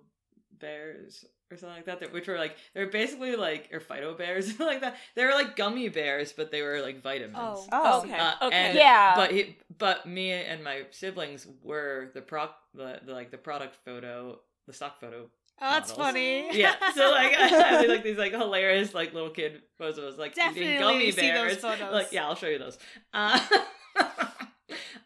bears 0.59 1.25
or 1.51 1.57
something 1.57 1.75
like 1.77 1.85
that, 1.85 1.99
that- 1.99 2.11
which 2.13 2.27
were 2.27 2.37
like 2.37 2.55
they're 2.73 2.87
basically 2.87 3.35
like 3.35 3.69
or 3.71 3.79
phyto 3.79 4.17
bears 4.17 4.59
like 4.59 4.81
that. 4.81 4.95
They 5.15 5.23
were 5.25 5.31
like 5.33 5.55
gummy 5.55 5.89
bears, 5.89 6.33
but 6.33 6.51
they 6.51 6.61
were 6.61 6.81
like 6.81 7.01
vitamins. 7.01 7.37
Oh. 7.39 7.67
Oh, 7.71 7.99
okay. 8.01 8.17
Uh, 8.17 8.33
okay. 8.43 8.55
and- 8.55 8.77
Yeah. 8.77 9.15
But 9.15 9.31
he, 9.31 9.57
but 9.77 10.05
me 10.05 10.31
and 10.31 10.63
my 10.63 10.83
siblings 10.91 11.47
were 11.63 12.11
the 12.13 12.21
pro 12.21 12.49
the, 12.73 12.99
the 13.05 13.13
like 13.13 13.31
the 13.31 13.37
product 13.37 13.75
photo, 13.85 14.39
the 14.67 14.73
stock 14.73 14.99
photo 14.99 15.29
Oh, 15.61 15.69
that's 15.71 15.91
models. 15.91 16.07
funny. 16.07 16.57
yeah. 16.59 16.75
So 16.95 17.11
like 17.11 17.33
I 17.37 17.47
had 17.47 17.87
like 17.87 18.03
these 18.03 18.17
like 18.17 18.33
hilarious 18.33 18.93
like 18.93 19.13
little 19.13 19.29
kid 19.29 19.61
photos 19.77 19.97
of 19.97 20.03
us 20.03 20.17
like 20.17 20.35
Definitely 20.35 20.65
eating 20.71 20.79
gummy 20.79 21.11
see 21.11 21.31
those 21.31 21.61
bears. 21.61 21.81
Like 21.91 22.11
yeah, 22.11 22.25
I'll 22.27 22.35
show 22.35 22.47
you 22.47 22.59
those. 22.59 22.77
Uh, 23.13 23.39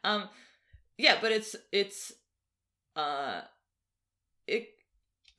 um, 0.04 0.30
yeah, 0.98 1.18
but 1.22 1.32
it's 1.32 1.56
it's 1.72 2.12
uh, 2.96 3.42
it 4.48 4.70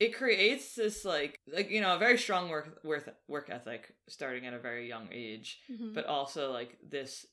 it 0.00 0.14
creates 0.16 0.74
this 0.74 1.04
like 1.04 1.38
like 1.46 1.70
you 1.70 1.80
know 1.80 1.94
a 1.94 1.98
very 1.98 2.18
strong 2.18 2.48
work 2.48 2.80
work 2.82 3.14
work 3.28 3.48
ethic 3.50 3.94
starting 4.08 4.46
at 4.46 4.54
a 4.54 4.58
very 4.58 4.88
young 4.88 5.08
age, 5.12 5.60
Mhm. 5.70 5.94
but 5.94 6.06
also 6.06 6.50
like 6.52 6.78
this 6.82 7.26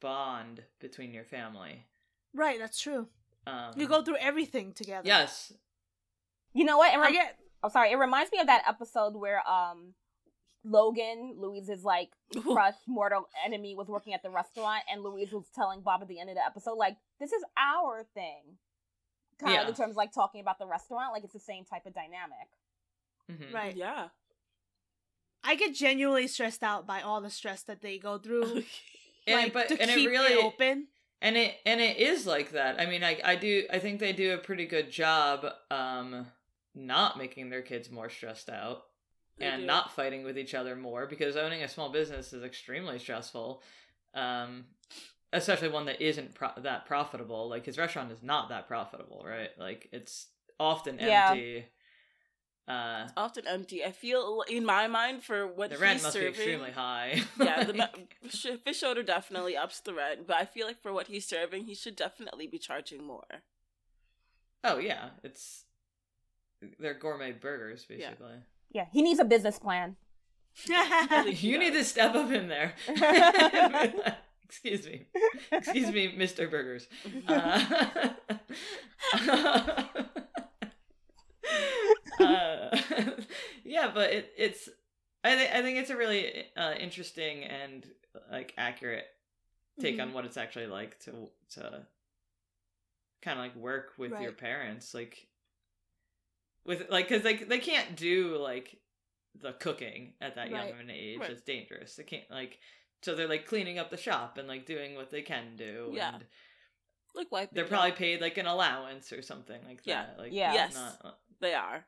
bond 0.00 0.62
between 0.80 1.12
your 1.12 1.24
family. 1.24 1.86
right, 2.34 2.58
that's 2.58 2.80
true. 2.80 3.08
Um, 3.46 3.72
You 3.76 3.88
go 3.88 4.02
through 4.02 4.16
everything 4.18 4.72
together. 4.72 5.02
Yes. 5.06 5.52
You 6.52 6.64
know 6.64 6.78
what? 6.78 6.92
It 6.94 6.98
I 6.98 7.02
rem- 7.02 7.12
get. 7.12 7.38
oh, 7.62 7.68
sorry. 7.68 7.90
It 7.90 7.96
reminds 7.96 8.30
me 8.32 8.38
of 8.38 8.46
that 8.46 8.62
episode 8.68 9.14
where 9.16 9.46
um 9.48 9.94
Logan, 10.62 11.36
Louise's 11.38 11.84
like 11.84 12.10
crush, 12.42 12.74
mortal 12.86 13.28
enemy, 13.44 13.74
was 13.74 13.88
working 13.88 14.12
at 14.12 14.22
the 14.22 14.30
restaurant, 14.30 14.82
and 14.92 15.02
Louise 15.02 15.32
was 15.32 15.48
telling 15.54 15.80
Bob 15.80 16.02
at 16.02 16.08
the 16.08 16.20
end 16.20 16.28
of 16.28 16.36
the 16.36 16.44
episode, 16.44 16.74
like, 16.76 16.98
"This 17.18 17.32
is 17.32 17.42
our 17.56 18.04
thing." 18.14 18.58
Kind 19.40 19.54
Yeah. 19.54 19.62
of 19.62 19.68
in 19.68 19.74
terms 19.74 19.92
of 19.92 19.96
like 19.96 20.12
talking 20.12 20.40
about 20.40 20.58
the 20.58 20.66
restaurant, 20.66 21.12
like 21.12 21.24
it's 21.24 21.32
the 21.32 21.40
same 21.40 21.64
type 21.64 21.86
of 21.86 21.94
dynamic. 21.94 22.48
Mhm. 23.30 23.52
Right. 23.54 23.74
Yeah. 23.76 24.08
I 25.42 25.54
get 25.54 25.74
genuinely 25.74 26.26
stressed 26.28 26.62
out 26.62 26.86
by 26.86 27.00
all 27.00 27.20
the 27.20 27.30
stress 27.30 27.62
that 27.62 27.80
they 27.80 27.98
go 27.98 28.18
through. 28.18 28.64
And 29.26 29.36
like 29.42 29.52
but 29.52 29.68
to 29.68 29.80
and 29.80 29.90
keep 29.90 30.08
it 30.08 30.10
really 30.10 30.34
open. 30.34 30.88
and 31.20 31.36
it 31.36 31.54
and 31.66 31.80
it 31.80 31.98
is 31.98 32.26
like 32.26 32.52
that. 32.52 32.80
I 32.80 32.86
mean, 32.86 33.04
I 33.04 33.20
I 33.22 33.36
do 33.36 33.66
I 33.70 33.78
think 33.78 34.00
they 34.00 34.12
do 34.14 34.32
a 34.34 34.38
pretty 34.38 34.66
good 34.66 34.90
job 34.90 35.46
um 35.70 36.26
not 36.74 37.18
making 37.18 37.50
their 37.50 37.60
kids 37.62 37.90
more 37.90 38.08
stressed 38.08 38.48
out 38.48 38.84
They 39.38 39.44
and 39.46 39.62
do. 39.62 39.66
not 39.66 39.92
fighting 39.94 40.24
with 40.24 40.38
each 40.38 40.54
other 40.54 40.74
more 40.74 41.06
because 41.06 41.36
owning 41.36 41.62
a 41.62 41.68
small 41.68 41.90
business 41.90 42.32
is 42.32 42.42
extremely 42.42 42.98
stressful. 42.98 43.62
Um 44.14 44.64
especially 45.32 45.68
one 45.68 45.86
that 45.86 46.00
isn't 46.00 46.34
pro- 46.34 46.50
that 46.58 46.86
profitable. 46.86 47.48
Like 47.48 47.66
his 47.66 47.78
restaurant 47.78 48.10
is 48.12 48.22
not 48.22 48.48
that 48.48 48.66
profitable, 48.68 49.24
right? 49.26 49.50
Like 49.58 49.88
it's 49.92 50.26
often 50.58 50.98
Yeah. 51.00 51.30
empty. 51.30 51.66
Uh 52.68 53.08
often 53.16 53.46
empty. 53.48 53.84
I 53.84 53.90
feel 53.92 54.44
in 54.48 54.64
my 54.64 54.86
mind 54.86 55.24
for 55.24 55.46
what 55.46 55.70
the 55.70 55.78
rent 55.78 55.94
he's 55.94 56.02
must 56.04 56.12
serving. 56.14 56.32
be 56.32 56.36
extremely 56.38 56.70
high. 56.70 57.22
yeah, 57.40 57.64
the 57.64 57.72
Like- 57.74 58.16
ma- 58.22 58.56
fish 58.64 58.82
odor 58.82 59.02
definitely 59.02 59.56
ups 59.56 59.80
the 59.80 59.94
rent, 59.94 60.26
but 60.26 60.36
I 60.36 60.44
feel 60.44 60.66
like 60.66 60.80
for 60.80 60.92
what 60.92 61.08
he's 61.08 61.26
serving, 61.26 61.64
he 61.64 61.74
should 61.74 61.96
definitely 61.96 62.46
be 62.46 62.58
charging 62.58 63.04
more. 63.04 63.42
Oh 64.62 64.78
yeah, 64.78 65.10
it's 65.24 65.64
they're 66.78 66.94
gourmet 66.94 67.32
burgers 67.32 67.84
basically. 67.86 68.34
Yeah, 68.70 68.84
he 68.92 69.02
needs 69.02 69.18
a 69.18 69.24
business 69.24 69.58
plan. 69.58 69.96
think 70.54 71.28
he 71.36 71.48
You 71.50 71.58
need 71.58 71.72
to 71.72 71.82
step 71.84 72.14
up 72.14 72.30
in 72.30 72.46
there. 72.48 72.74
Excuse 74.50 74.84
me. 74.86 75.06
Excuse 75.52 75.92
me, 75.92 76.12
Mr. 76.16 76.50
Burgers. 76.50 76.88
Uh, 77.28 78.10
uh, 82.20 82.76
yeah, 83.64 83.90
but 83.94 84.10
it, 84.12 84.32
it's 84.36 84.68
I 85.24 85.36
think 85.36 85.54
I 85.54 85.62
think 85.62 85.78
it's 85.78 85.90
a 85.90 85.96
really 85.96 86.44
uh, 86.56 86.72
interesting 86.78 87.44
and 87.44 87.86
like 88.30 88.52
accurate 88.58 89.06
take 89.80 89.96
Mhm. 89.96 90.02
on 90.02 90.12
what 90.12 90.24
it's 90.24 90.36
actually 90.36 90.66
like 90.66 90.98
to 91.00 91.12
to 91.54 91.86
kind 93.22 93.38
of 93.38 93.44
like 93.46 93.56
work 93.56 93.92
with 93.98 94.12
your 94.20 94.32
parents 94.32 94.92
like 94.94 95.26
with 96.66 96.90
like 96.90 97.08
because 97.08 97.24
like 97.24 97.48
they 97.48 97.58
can't 97.58 97.96
do 97.96 98.36
like 98.36 98.78
the 99.40 99.52
cooking 99.54 100.12
at 100.20 100.34
that 100.36 100.50
young 100.50 100.68
of 100.70 100.80
an 100.80 100.90
age 100.90 101.20
Right. 101.20 101.30
it's 101.30 101.42
dangerous 101.42 101.96
they 101.96 102.02
can't 102.02 102.30
like 102.30 102.58
so 103.02 103.14
they're 103.14 103.28
like 103.28 103.46
cleaning 103.46 103.78
up 103.78 103.90
the 103.90 103.96
shop 103.96 104.38
and 104.38 104.46
like 104.48 104.66
doing 104.66 104.94
what 104.94 105.10
they 105.10 105.22
can 105.22 105.56
do 105.56 105.90
Yeah. 105.92 106.14
and 106.14 106.24
Like 107.14 107.30
wiping. 107.32 107.50
they're 107.54 107.64
probably 107.64 107.92
paid 107.92 108.20
like 108.20 108.36
an 108.38 108.46
allowance 108.46 109.12
or 109.12 109.22
something 109.22 109.60
like 109.66 109.80
Yeah. 109.84 110.06
that 110.06 110.18
like 110.18 110.32
Yeah. 110.32 110.52
Yes. 110.54 110.74
not, 110.74 110.98
uh, 111.04 111.10
They 111.40 111.54
are. 111.54 111.84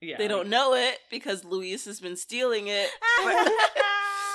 yeah 0.00 0.16
they 0.18 0.28
don't 0.28 0.48
know 0.48 0.74
it 0.74 0.98
because 1.10 1.44
Louise 1.44 1.84
has 1.86 2.00
been 2.00 2.16
stealing 2.16 2.66
it. 2.68 2.88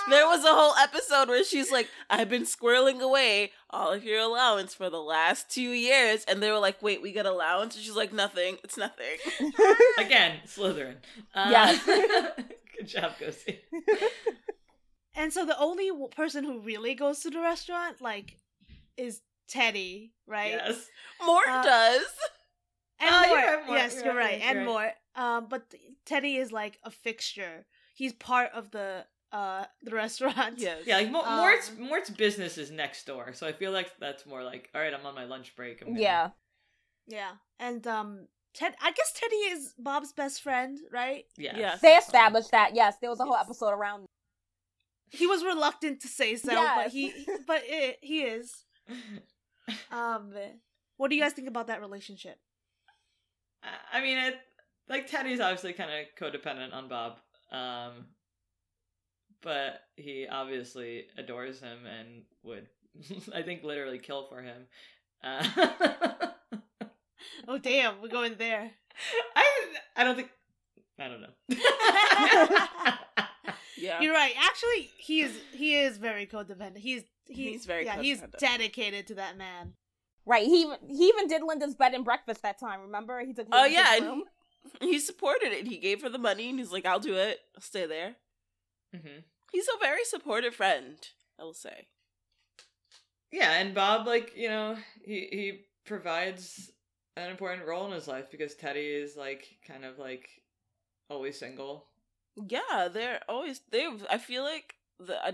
There 0.09 0.25
was 0.25 0.43
a 0.43 0.47
whole 0.51 0.73
episode 0.77 1.27
where 1.27 1.43
she's 1.43 1.71
like, 1.71 1.87
I've 2.09 2.29
been 2.29 2.43
squirreling 2.43 2.99
away 2.99 3.51
all 3.69 3.91
of 3.91 4.03
your 4.03 4.19
allowance 4.21 4.73
for 4.73 4.89
the 4.89 4.97
last 5.01 5.51
two 5.51 5.61
years. 5.61 6.23
And 6.23 6.41
they 6.41 6.49
were 6.49 6.57
like, 6.57 6.81
wait, 6.81 6.99
we 7.03 7.11
get 7.11 7.27
allowance? 7.27 7.75
And 7.75 7.83
she's 7.83 7.95
like, 7.95 8.11
nothing. 8.11 8.57
It's 8.63 8.75
nothing. 8.77 9.17
again 9.99 10.37
Slytherin 10.47 10.95
uh, 11.35 11.47
Yes. 11.51 11.85
good 11.85 12.87
job 12.87 13.11
Ghosty 13.21 13.59
and 15.15 15.31
so 15.33 15.45
the 15.45 15.57
only 15.59 15.87
w- 15.89 16.07
person 16.09 16.43
who 16.43 16.59
really 16.59 16.93
goes 16.95 17.19
to 17.21 17.29
the 17.29 17.39
restaurant, 17.41 18.01
like, 18.01 18.37
is 18.97 19.21
Teddy, 19.47 20.13
right? 20.27 20.51
yes 20.51 20.87
Mort 21.25 21.47
Uh, 21.47 21.63
does. 21.63 22.05
And 22.99 23.09
Oh, 23.11 23.27
more. 23.27 23.37
you're 23.39 23.47
right, 23.57 23.65
Mort. 23.67 23.77
Yes, 23.79 23.95
You're 23.95 24.05
you're 24.05 24.13
right, 24.15 24.23
right. 24.31 24.39
you're 24.41 24.49
And 24.49 24.57
right. 24.59 24.65
more. 24.65 24.93
Um, 25.15 25.47
but 25.49 25.69
th- 25.69 25.83
Teddy 26.05 26.35
is 26.37 26.51
like 26.51 26.79
a 26.83 26.91
fixture. 26.91 27.65
He's 27.95 28.13
part 28.13 28.51
of 28.53 28.71
the 28.71 29.05
uh 29.31 29.65
the 29.83 29.91
restaurant. 29.95 30.57
Yes. 30.59 30.83
Yeah, 30.85 30.97
like 30.97 31.11
Mo- 31.11 31.21
Um, 31.21 31.37
Mort's 31.37 31.71
Mort's 31.77 32.09
business 32.09 32.57
is 32.57 32.71
next 32.71 33.05
door, 33.05 33.33
so 33.33 33.47
I 33.47 33.53
feel 33.53 33.71
like 33.71 33.91
that's 33.99 34.25
more 34.25 34.43
like, 34.43 34.69
all 34.75 34.81
right, 34.81 34.93
I'm 34.93 35.05
on 35.05 35.15
my 35.15 35.25
lunch 35.25 35.55
break. 35.55 35.81
I'm 35.81 35.89
gonna- 35.89 35.99
yeah. 36.01 36.29
Yeah. 37.07 37.31
And 37.59 37.85
um 37.87 38.27
Ted 38.53 38.75
I 38.81 38.91
guess 38.91 39.13
Teddy 39.13 39.35
is 39.35 39.73
Bob's 39.77 40.11
best 40.13 40.41
friend, 40.41 40.77
right? 40.91 41.25
yeah, 41.37 41.57
Yes. 41.57 41.79
They 41.81 41.95
established 41.95 42.51
that. 42.51 42.75
Yes, 42.75 42.95
there 42.99 43.09
was 43.09 43.19
a 43.19 43.23
whole 43.25 43.35
episode 43.37 43.69
around. 43.71 44.05
He 45.11 45.27
was 45.27 45.43
reluctant 45.43 46.01
to 46.01 46.07
say 46.07 46.35
so, 46.35 46.51
Yes. 46.51 46.83
but 46.83 46.91
he 46.91 47.13
but 47.47 47.61
it, 47.65 47.97
he 48.01 48.21
is. 48.23 48.65
Um 49.91 50.33
what 50.97 51.09
do 51.09 51.15
you 51.15 51.21
guys 51.21 51.33
think 51.33 51.47
about 51.47 51.67
that 51.67 51.79
relationship? 51.81 52.37
I 53.93 54.01
mean, 54.01 54.17
it 54.17 54.35
like 54.87 55.07
Teddy's 55.07 55.39
obviously 55.39 55.73
kind 55.73 55.89
of 55.91 56.07
codependent 56.19 56.73
on 56.73 56.87
Bob, 56.89 57.19
um, 57.51 58.07
but 59.41 59.81
he 59.95 60.27
obviously 60.29 61.05
adores 61.17 61.59
him 61.59 61.79
and 61.85 62.23
would, 62.43 62.67
I 63.35 63.43
think, 63.43 63.63
literally 63.63 63.99
kill 63.99 64.27
for 64.27 64.41
him. 64.41 64.63
Uh, 65.23 65.47
Oh 67.47 67.57
damn, 67.57 68.01
we're 68.01 68.07
going 68.09 68.35
there. 68.37 68.71
I 69.35 69.45
I 69.95 70.03
don't 70.03 70.15
think 70.15 70.29
I 70.99 71.07
don't 71.07 71.21
know. 71.21 71.29
Yeah. 73.79 74.01
You're 74.01 74.13
right. 74.13 74.33
Actually, 74.37 74.89
he 74.97 75.21
is 75.21 75.31
he 75.53 75.79
is 75.79 75.97
very 75.97 76.25
codependent. 76.25 76.77
He's 76.77 77.03
he, 77.27 77.51
He's 77.51 77.65
very 77.65 77.85
yeah, 77.85 78.01
he's 78.01 78.21
dedicated 78.39 79.07
to 79.07 79.15
that 79.15 79.37
man. 79.37 79.73
Right. 80.25 80.45
He 80.45 80.61
even 80.61 80.77
he 80.87 81.07
even 81.07 81.27
did 81.27 81.41
Linda's 81.43 81.75
bed 81.75 81.93
and 81.93 82.03
breakfast 82.03 82.41
that 82.43 82.59
time. 82.59 82.81
Remember? 82.81 83.19
He 83.21 83.33
took. 83.33 83.47
Oh 83.51 83.61
Linda's 83.61 83.73
yeah, 83.73 83.95
and 83.97 84.23
he, 84.81 84.87
he 84.93 84.99
supported 84.99 85.51
it. 85.51 85.67
He 85.67 85.77
gave 85.77 86.01
her 86.01 86.09
the 86.09 86.17
money, 86.17 86.49
and 86.49 86.59
he's 86.59 86.71
like, 86.71 86.85
"I'll 86.85 86.99
do 86.99 87.15
it. 87.15 87.39
I'll 87.55 87.61
stay 87.61 87.85
there." 87.85 88.15
hmm 88.93 89.19
He's 89.51 89.67
a 89.67 89.79
very 89.79 90.03
supportive 90.03 90.53
friend. 90.55 90.97
I 91.39 91.43
will 91.43 91.53
say. 91.53 91.87
Yeah, 93.31 93.53
and 93.59 93.73
Bob, 93.73 94.07
like 94.07 94.33
you 94.35 94.49
know, 94.49 94.75
he 95.03 95.27
he 95.31 95.61
provides 95.85 96.71
an 97.15 97.29
important 97.31 97.67
role 97.67 97.85
in 97.85 97.91
his 97.91 98.07
life 98.07 98.29
because 98.31 98.55
Teddy 98.55 98.81
is 98.81 99.15
like 99.15 99.47
kind 99.67 99.85
of 99.85 99.99
like 99.99 100.29
always 101.09 101.39
single. 101.39 101.88
Yeah, 102.35 102.87
they're 102.91 103.21
always 103.27 103.61
they. 103.71 103.87
I 104.09 104.17
feel 104.17 104.43
like 104.43 104.75
the, 104.99 105.17
I, 105.23 105.33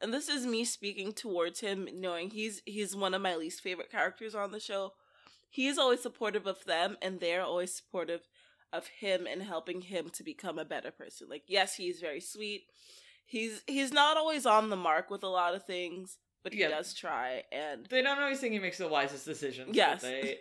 and 0.00 0.12
this 0.12 0.28
is 0.28 0.46
me 0.46 0.64
speaking 0.64 1.12
towards 1.12 1.60
him, 1.60 1.88
knowing 1.94 2.30
he's 2.30 2.62
he's 2.66 2.94
one 2.96 3.14
of 3.14 3.22
my 3.22 3.36
least 3.36 3.60
favorite 3.62 3.90
characters 3.90 4.34
on 4.34 4.52
the 4.52 4.60
show. 4.60 4.92
He's 5.48 5.78
always 5.78 6.00
supportive 6.02 6.46
of 6.46 6.64
them, 6.64 6.96
and 7.02 7.20
they're 7.20 7.42
always 7.42 7.74
supportive 7.74 8.22
of 8.72 8.86
him 8.88 9.26
and 9.30 9.42
helping 9.42 9.80
him 9.82 10.10
to 10.10 10.22
become 10.24 10.58
a 10.58 10.64
better 10.64 10.90
person. 10.90 11.28
Like, 11.30 11.44
yes, 11.46 11.76
he's 11.76 12.00
very 12.00 12.20
sweet. 12.20 12.64
He's 13.24 13.62
he's 13.66 13.92
not 13.92 14.16
always 14.16 14.44
on 14.46 14.70
the 14.70 14.76
mark 14.76 15.10
with 15.10 15.22
a 15.22 15.28
lot 15.28 15.54
of 15.54 15.64
things, 15.64 16.18
but 16.42 16.52
he 16.52 16.60
Yeah. 16.60 16.68
does 16.68 16.94
try. 16.94 17.42
And 17.52 17.86
They 17.86 18.02
don't 18.02 18.18
always 18.18 18.40
think 18.40 18.52
he 18.52 18.58
makes 18.60 18.78
the 18.78 18.88
wisest 18.88 19.24
decisions. 19.24 19.68
but 19.68 19.76
Yes. 19.76 20.02
they 20.02 20.38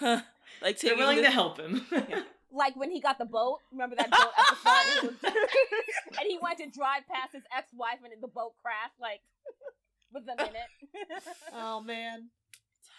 like 0.62 0.78
they're 0.80 0.96
willing 0.96 1.18
the- 1.18 1.24
to 1.24 1.30
help 1.30 1.58
him. 1.58 1.86
like 2.54 2.76
when 2.76 2.90
he 2.90 3.00
got 3.00 3.18
the 3.18 3.24
boat. 3.26 3.58
Remember 3.72 3.96
that 3.96 4.10
boat 4.10 4.32
episode? 4.38 5.16
And 6.20 6.28
he 6.30 6.38
went 6.40 6.58
to 6.58 6.66
drive 6.70 7.02
past 7.10 7.32
his 7.34 7.42
ex-wife, 7.56 7.98
and 8.04 8.12
the 8.22 8.28
boat 8.28 8.54
crashed. 8.62 8.98
Like 9.00 9.20
within 10.12 10.38
a 10.38 10.42
minute. 10.42 10.70
Oh 11.52 11.80
man. 11.80 12.30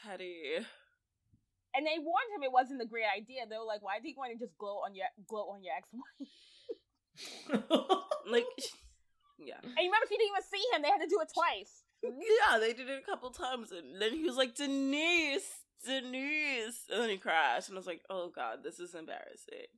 Teddy. 0.03 0.57
and 1.73 1.85
they 1.87 1.97
warned 1.97 2.29
him 2.35 2.43
it 2.43 2.51
wasn't 2.51 2.81
a 2.81 2.85
great 2.85 3.07
idea. 3.15 3.47
They 3.49 3.57
were 3.57 3.65
like, 3.65 3.81
"Why 3.81 3.99
do 3.99 4.07
you 4.09 4.15
want 4.17 4.33
to 4.33 4.39
just 4.45 4.57
gloat 4.57 4.81
on 4.85 4.93
your 4.95 5.07
gloat 5.27 5.47
on 5.51 5.63
your 5.63 5.73
ex-wife?" 5.75 6.29
Like, 8.27 8.45
yeah. 9.39 9.61
And 9.63 9.77
you 9.77 9.89
remember 9.89 10.07
she 10.09 10.17
didn't 10.17 10.31
even 10.35 10.43
see 10.51 10.63
him. 10.73 10.81
They 10.81 10.89
had 10.89 11.01
to 11.01 11.07
do 11.07 11.19
it 11.21 11.29
twice. 11.33 11.83
Yeah, 12.03 12.59
they 12.59 12.73
did 12.73 12.89
it 12.89 13.01
a 13.01 13.05
couple 13.05 13.29
times, 13.31 13.71
and 13.71 14.01
then 14.01 14.11
he 14.13 14.23
was 14.23 14.35
like, 14.35 14.55
Denise, 14.55 15.64
Denise, 15.83 16.85
and 16.91 17.01
then 17.01 17.09
he 17.09 17.17
crashed, 17.17 17.69
and 17.69 17.77
I 17.77 17.79
was 17.79 17.87
like, 17.87 18.01
oh 18.09 18.31
god, 18.33 18.59
this 18.63 18.79
is 18.79 18.93
embarrassing. 18.95 19.69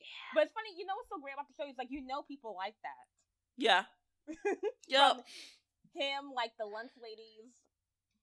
Yeah. 0.00 0.30
But 0.34 0.44
it's 0.44 0.52
funny. 0.52 0.70
You 0.76 0.86
know 0.86 0.94
what's 0.96 1.08
so 1.08 1.20
great 1.22 1.34
about 1.34 1.46
the 1.48 1.54
show? 1.56 1.68
Is 1.68 1.76
like 1.78 1.90
you 1.90 2.04
know 2.06 2.22
people 2.22 2.54
like 2.56 2.74
that. 2.82 3.06
Yeah. 3.56 3.84
Yep. 4.88 5.12
From 5.14 5.22
him, 5.94 6.32
like 6.36 6.52
the 6.58 6.66
lunch 6.66 6.92
ladies. 7.02 7.52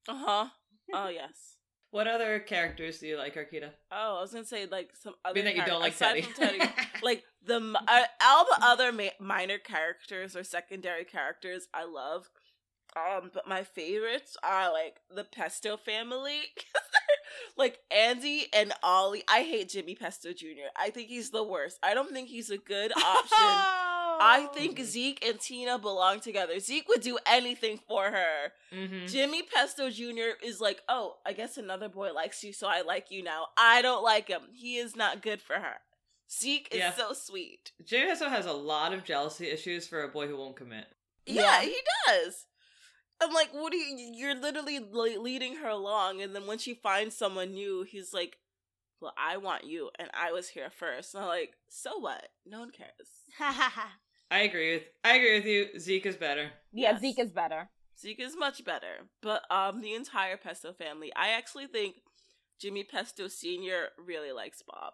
Uh 0.08 0.18
huh. 0.26 0.46
Oh 0.94 1.10
yes. 1.10 1.56
What 1.92 2.08
other 2.08 2.40
characters 2.40 3.00
do 3.00 3.08
you 3.08 3.18
like, 3.18 3.36
Arkita? 3.36 3.72
Oh, 3.92 4.18
I 4.18 4.22
was 4.22 4.32
gonna 4.32 4.46
say 4.46 4.66
like 4.68 4.92
some 5.02 5.16
other. 5.26 5.34
Being 5.34 5.46
that 5.46 5.56
you 5.56 5.66
don't 5.66 5.80
like 5.82 5.94
aside 5.94 6.24
Teddy. 6.36 6.60
Teddy, 6.60 6.72
like 7.04 7.24
the 7.44 7.56
uh, 7.88 8.04
all 8.24 8.46
the 8.46 8.58
other 8.64 8.92
ma- 8.92 9.18
minor 9.20 9.58
characters 9.58 10.36
or 10.36 10.44
secondary 10.44 11.04
characters 11.04 11.68
I 11.74 11.86
love. 11.86 12.30
Um, 12.96 13.30
but 13.34 13.48
my 13.48 13.64
favorites 13.64 14.36
are 14.44 14.72
like 14.72 14.98
the 15.14 15.24
Pesto 15.24 15.78
family, 15.78 16.42
like 17.58 17.80
Andy 17.92 18.48
and 18.54 18.72
Ollie. 18.84 19.24
I 19.28 19.44
hate 19.44 19.70
Jimmy 19.70 19.96
Pesto 19.96 20.34
Jr. 20.34 20.70
I 20.76 20.90
think 20.90 21.08
he's 21.10 21.30
the 21.32 21.44
worst. 21.44 21.78
I 21.84 21.94
don't 21.94 22.12
think 22.12 22.30
he's 22.30 22.50
a 22.50 22.58
good 22.58 22.92
option. 22.92 23.38
I 24.22 24.50
think. 24.54 24.80
Zeke 24.82 25.26
and 25.26 25.40
Tina 25.40 25.80
belong 25.80 26.20
together. 26.20 26.60
Zeke 26.60 26.88
would 26.90 27.02
do 27.02 27.18
anything 27.26 27.80
for 27.88 28.06
her. 28.12 28.52
hmm 28.74 29.06
Jimmy 29.08 29.44
Pesto 29.44 29.90
Jr. 29.90 30.36
is 30.44 30.60
like, 30.60 30.82
oh, 30.90 31.16
I 31.26 31.34
guess 31.34 31.58
another 31.58 31.88
boy 31.90 32.12
likes 32.14 32.44
you, 32.44 32.52
so 32.52 32.68
I 32.68 32.82
like 32.82 33.12
you 33.12 33.24
now. 33.24 33.48
I 33.58 33.82
don't 33.82 34.04
like 34.04 34.28
him. 34.28 34.42
He 34.54 34.78
is 34.78 34.96
not 34.96 35.22
good 35.22 35.42
for 35.42 35.54
her. 35.56 35.76
Zeke 36.32 36.68
is 36.72 36.80
Yeah. 36.80 36.94
so 36.94 37.14
sweet. 37.14 37.72
Jimmy 37.86 38.10
also 38.12 38.30
has 38.30 38.46
a 38.46 38.54
lot 38.54 38.94
of 38.94 39.04
jealousy 39.04 39.48
issues 39.50 39.88
for 39.88 40.04
a 40.04 40.10
boy 40.10 40.28
who 40.28 40.38
won't 40.38 40.56
commit. 40.58 40.86
Yeah, 41.26 41.62
Yeah. 41.62 41.62
he 41.70 41.78
does. 42.08 42.46
I'm 43.22 43.34
like, 43.34 43.50
what 43.52 43.74
are 43.74 43.78
you? 43.78 44.12
You're 44.16 44.36
literally 44.36 44.80
leading 44.80 45.58
her 45.58 45.68
along, 45.70 46.22
and 46.22 46.36
then 46.36 46.48
when 46.48 46.58
she 46.58 46.74
finds 46.74 47.16
someone 47.16 47.54
new, 47.54 47.84
he's 47.84 48.14
like, 48.14 48.38
well, 49.02 49.14
I 49.18 49.38
want 49.38 49.66
you, 49.66 49.90
and 49.98 50.10
I 50.14 50.32
was 50.32 50.50
here 50.50 50.70
first. 50.70 51.14
And 51.14 51.24
I'm 51.24 51.30
like, 51.30 51.54
so 51.68 51.98
what? 52.00 52.30
No 52.46 52.60
one 52.60 52.72
cares. 52.72 52.92
I 54.32 54.42
agree 54.42 54.74
with 54.76 54.84
I 55.04 55.16
agree 55.18 55.36
with 55.38 55.46
you. 55.46 55.80
Zeke 55.80 56.06
is 56.06 56.16
better. 56.16 56.52
Yeah, 56.72 56.92
Yes. 56.92 57.02
Zeke 57.02 57.20
is 57.20 57.32
better. 57.32 57.70
Zeke 58.00 58.20
is 58.20 58.38
much 58.38 58.64
better. 58.64 59.08
But 59.22 59.44
um 59.52 59.82
the 59.82 59.94
entire 59.96 60.38
Pesto 60.38 60.72
family, 60.74 61.12
I 61.16 61.30
actually 61.30 61.68
think 61.68 61.96
Jimmy 62.62 62.84
Pesto 62.84 63.28
Sr. 63.28 63.90
really 63.98 64.32
likes 64.32 64.62
Bob. 64.62 64.94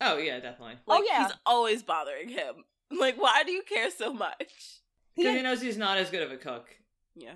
Oh 0.00 0.16
yeah, 0.16 0.40
definitely. 0.40 0.76
Oh, 0.88 0.94
Like 0.98 1.04
yeah. 1.06 1.24
he's 1.24 1.36
always 1.44 1.82
bothering 1.82 2.28
him. 2.30 2.64
Like, 2.90 3.16
why 3.20 3.42
do 3.44 3.52
you 3.52 3.62
care 3.62 3.90
so 3.90 4.12
much? 4.12 4.79
He, 5.14 5.22
Because 5.22 5.36
he 5.36 5.42
knows 5.42 5.60
he's 5.60 5.76
not 5.76 5.98
as 5.98 6.10
good 6.10 6.22
of 6.22 6.30
a 6.30 6.36
cook. 6.36 6.68
Yeah. 7.14 7.32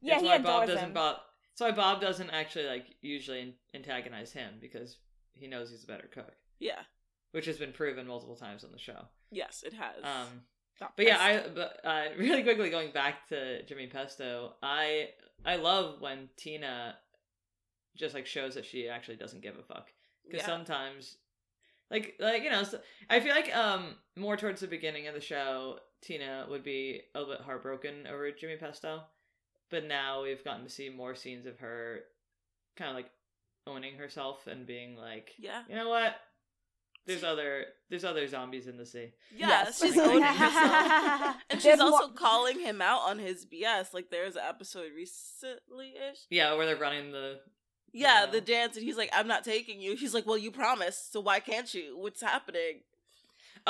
yeah, 0.00 0.14
That's 0.14 0.22
he 0.22 0.28
why 0.28 0.38
Bob 0.38 0.66
doesn't 0.66 0.84
him. 0.84 0.92
Bob. 0.92 1.16
That's 1.58 1.70
why 1.70 1.76
Bob 1.76 2.00
doesn't 2.00 2.30
actually 2.30 2.66
like 2.66 2.86
usually 3.00 3.54
antagonize 3.74 4.32
him 4.32 4.54
because 4.60 4.96
he 5.34 5.46
knows 5.46 5.70
he's 5.70 5.84
a 5.84 5.86
better 5.86 6.08
cook, 6.12 6.32
Yeah. 6.58 6.80
which 7.32 7.46
has 7.46 7.58
been 7.58 7.72
proven 7.72 8.06
multiple 8.06 8.36
times 8.36 8.64
on 8.64 8.72
the 8.72 8.78
show. 8.78 9.06
Yes, 9.30 9.62
it 9.66 9.72
has. 9.74 10.02
Um, 10.02 10.42
but 10.96 11.06
yeah, 11.06 11.18
I 11.18 11.48
but 11.54 11.80
uh, 11.84 12.04
really 12.18 12.42
quickly 12.42 12.70
going 12.70 12.92
back 12.92 13.28
to 13.28 13.64
Jimmy 13.64 13.88
Pesto, 13.88 14.54
I 14.62 15.10
I 15.44 15.56
love 15.56 16.00
when 16.00 16.28
Tina 16.36 16.96
just 17.96 18.14
like 18.14 18.26
shows 18.26 18.54
that 18.54 18.64
she 18.64 18.88
actually 18.88 19.16
doesn't 19.16 19.42
give 19.42 19.56
a 19.58 19.62
fuck 19.62 19.88
because 20.24 20.46
yeah. 20.46 20.46
sometimes 20.46 21.16
like 21.90 22.14
like 22.20 22.42
you 22.42 22.50
know 22.50 22.62
so, 22.62 22.78
i 23.10 23.18
feel 23.18 23.34
like 23.34 23.54
um 23.56 23.96
more 24.16 24.36
towards 24.36 24.60
the 24.60 24.68
beginning 24.68 25.08
of 25.08 25.14
the 25.14 25.20
show 25.20 25.78
tina 26.02 26.46
would 26.48 26.62
be 26.64 27.00
a 27.14 27.18
little 27.18 27.34
bit 27.34 27.42
heartbroken 27.44 28.06
over 28.06 28.30
jimmy 28.32 28.56
pesto 28.56 29.02
but 29.70 29.84
now 29.84 30.22
we've 30.22 30.44
gotten 30.44 30.64
to 30.64 30.70
see 30.70 30.88
more 30.88 31.14
scenes 31.14 31.46
of 31.46 31.58
her 31.58 32.00
kind 32.76 32.90
of 32.90 32.96
like 32.96 33.10
owning 33.66 33.96
herself 33.96 34.46
and 34.46 34.66
being 34.66 34.96
like 34.96 35.32
yeah. 35.38 35.62
you 35.68 35.74
know 35.74 35.88
what 35.88 36.14
there's 37.06 37.24
other 37.24 37.64
there's 37.90 38.04
other 38.04 38.26
zombies 38.26 38.66
in 38.66 38.76
the 38.76 38.84
sea 38.86 39.12
Yeah, 39.34 39.48
Yes. 39.48 39.80
she's 39.80 39.96
owning 39.98 40.22
herself. 40.22 41.36
And 41.50 41.60
she's 41.62 41.80
also 41.80 42.06
more- 42.08 42.14
calling 42.14 42.60
him 42.60 42.82
out 42.82 43.00
on 43.08 43.18
his 43.18 43.46
BS. 43.46 43.94
Like 43.94 44.10
there's 44.10 44.36
an 44.36 44.42
episode 44.46 44.90
recently 44.94 45.94
ish. 46.10 46.18
yeah 46.30 46.52
where 46.54 46.66
they're 46.66 46.76
running 46.76 47.10
the 47.12 47.40
Yeah, 47.94 48.24
Yeah. 48.24 48.30
the 48.30 48.40
dance, 48.42 48.76
and 48.76 48.84
he's 48.84 48.98
like, 48.98 49.08
"I'm 49.14 49.26
not 49.26 49.42
taking 49.44 49.80
you." 49.80 49.96
She's 49.96 50.12
like, 50.12 50.26
"Well, 50.26 50.36
you 50.36 50.50
promised, 50.50 51.10
so 51.12 51.20
why 51.20 51.40
can't 51.40 51.72
you? 51.72 51.96
What's 51.98 52.20
happening?" 52.20 52.80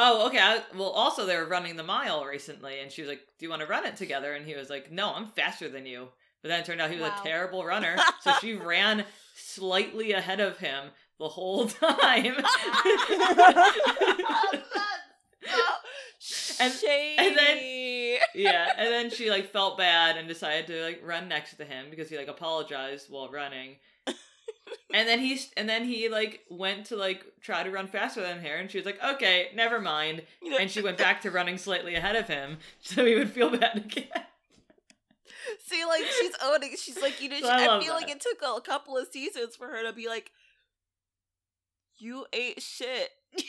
Oh 0.01 0.27
okay 0.29 0.39
I, 0.39 0.63
well 0.77 0.91
also 0.91 1.27
they 1.27 1.37
were 1.37 1.45
running 1.47 1.77
the 1.77 1.83
mile 1.83 2.25
recently 2.25 2.81
and 2.81 2.91
she 2.91 3.03
was 3.03 3.09
like 3.11 3.21
do 3.39 3.45
you 3.45 3.51
want 3.51 3.61
to 3.63 3.69
run 3.69 3.85
it 3.85 3.97
together? 3.97 4.33
And 4.33 4.47
he 4.47 4.55
was 4.55 4.71
like 4.71 4.91
no 4.93 5.13
i'm 5.15 5.27
faster 5.27 5.69
than 5.69 5.85
you. 5.87 6.09
But 6.43 6.49
then 6.51 6.61
it 6.61 6.67
turned 6.67 6.81
out 6.81 6.91
he 6.91 6.97
was 7.01 7.11
Wow. 7.11 7.21
a 7.21 7.25
terrible 7.27 7.65
runner 7.65 7.97
so 8.23 8.33
she 8.41 8.55
ran 8.55 9.05
slightly 9.35 10.13
ahead 10.13 10.41
of 10.41 10.57
him 10.59 10.91
the 11.19 11.29
whole 11.29 11.67
time. 11.69 12.37
And- 16.61 16.73
and 17.19 17.37
then- 17.39 18.19
yeah 18.35 18.73
and 18.77 18.89
then 18.93 19.11
she 19.11 19.31
like 19.31 19.53
felt 19.53 19.79
bad 19.79 20.17
and 20.17 20.27
decided 20.27 20.67
to 20.67 20.83
like 20.83 21.01
run 21.05 21.29
next 21.29 21.55
to 21.55 21.65
him 21.65 21.87
because 21.91 22.09
he 22.09 22.17
like 22.19 22.27
apologized 22.29 23.07
while 23.11 23.29
running 23.31 23.77
and 24.93 25.09
then 25.09 25.19
he's 25.21 25.51
and 25.57 25.69
then 25.69 25.85
he 25.85 26.09
like 26.09 26.41
went 26.51 26.87
to 26.87 26.97
like 26.97 27.25
try 27.41 27.63
to 27.63 27.71
run 27.71 27.87
faster 27.87 28.21
than 28.23 28.41
her 28.41 28.57
and 28.57 28.71
she 28.71 28.79
was 28.79 28.87
like 28.87 28.99
okay 29.03 29.49
never 29.55 29.81
mind 29.81 30.23
and 30.59 30.71
she 30.71 30.81
went 30.81 30.99
back 30.99 31.21
to 31.21 31.31
running 31.31 31.59
slightly 31.59 31.95
ahead 31.95 32.17
of 32.17 32.27
him 32.27 32.59
so 32.81 33.05
he 33.05 33.15
would 33.15 33.31
feel 33.31 33.51
bad 33.57 33.77
again 33.77 34.09
See, 35.65 35.83
like 35.87 36.05
she's 36.05 36.33
owning. 36.45 36.75
She's 36.77 37.01
like, 37.01 37.23
you 37.23 37.31
know. 37.31 37.37
So 37.41 37.47
she- 37.47 37.51
I 37.51 37.65
I, 37.65 37.67
love 37.69 37.83
feel 37.83 37.95
like 37.95 38.11
it 38.11 38.21
took 38.21 38.39
a, 38.43 38.61
couple 38.61 38.99
of 38.99 39.09
seasons 39.09 39.57
for 39.57 39.67
her 39.67 39.83
to 39.85 39.93
be 39.95 40.07
like, 40.07 40.31
"You 41.99 42.27
ate 42.33 42.61
shit." 42.61 43.09
like, 43.35 43.45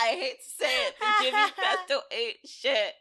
I 0.00 0.08
hate 0.08 0.38
to 0.42 0.50
say 0.50 0.86
it, 0.86 0.94
but 0.98 1.22
Jimmy 1.22 1.52
Pesto 1.56 2.00
ate 2.10 2.38
shit. 2.46 2.94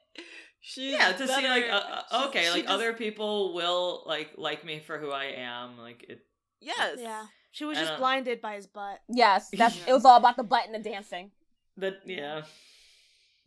She's 0.59 0.93
yeah 0.93 1.11
to 1.11 1.27
see 1.27 1.47
like 1.47 1.65
uh, 1.69 1.75
uh, 1.75 2.01
she's- 2.09 2.27
okay 2.27 2.43
she 2.43 2.49
like 2.49 2.63
just- 2.63 2.73
other 2.73 2.93
people 2.93 3.53
will 3.53 4.03
like 4.05 4.31
like 4.37 4.63
me 4.63 4.79
for 4.79 4.97
who 4.97 5.11
i 5.11 5.25
am 5.25 5.77
like 5.77 6.05
it 6.07 6.25
Yes. 6.61 6.97
yeah. 7.01 7.25
She 7.53 7.63
was 7.65 7.77
just 7.77 7.91
don't- 7.91 7.99
blinded 7.99 8.41
by 8.41 8.55
his 8.55 8.67
butt. 8.67 8.99
Yes, 9.07 9.49
that's 9.53 9.77
it 9.87 9.93
was 9.93 10.03
all 10.05 10.17
about 10.17 10.35
the 10.37 10.43
butt 10.43 10.65
and 10.65 10.75
the 10.75 10.79
dancing. 10.89 11.31
that 11.77 12.01
yeah 12.05 12.41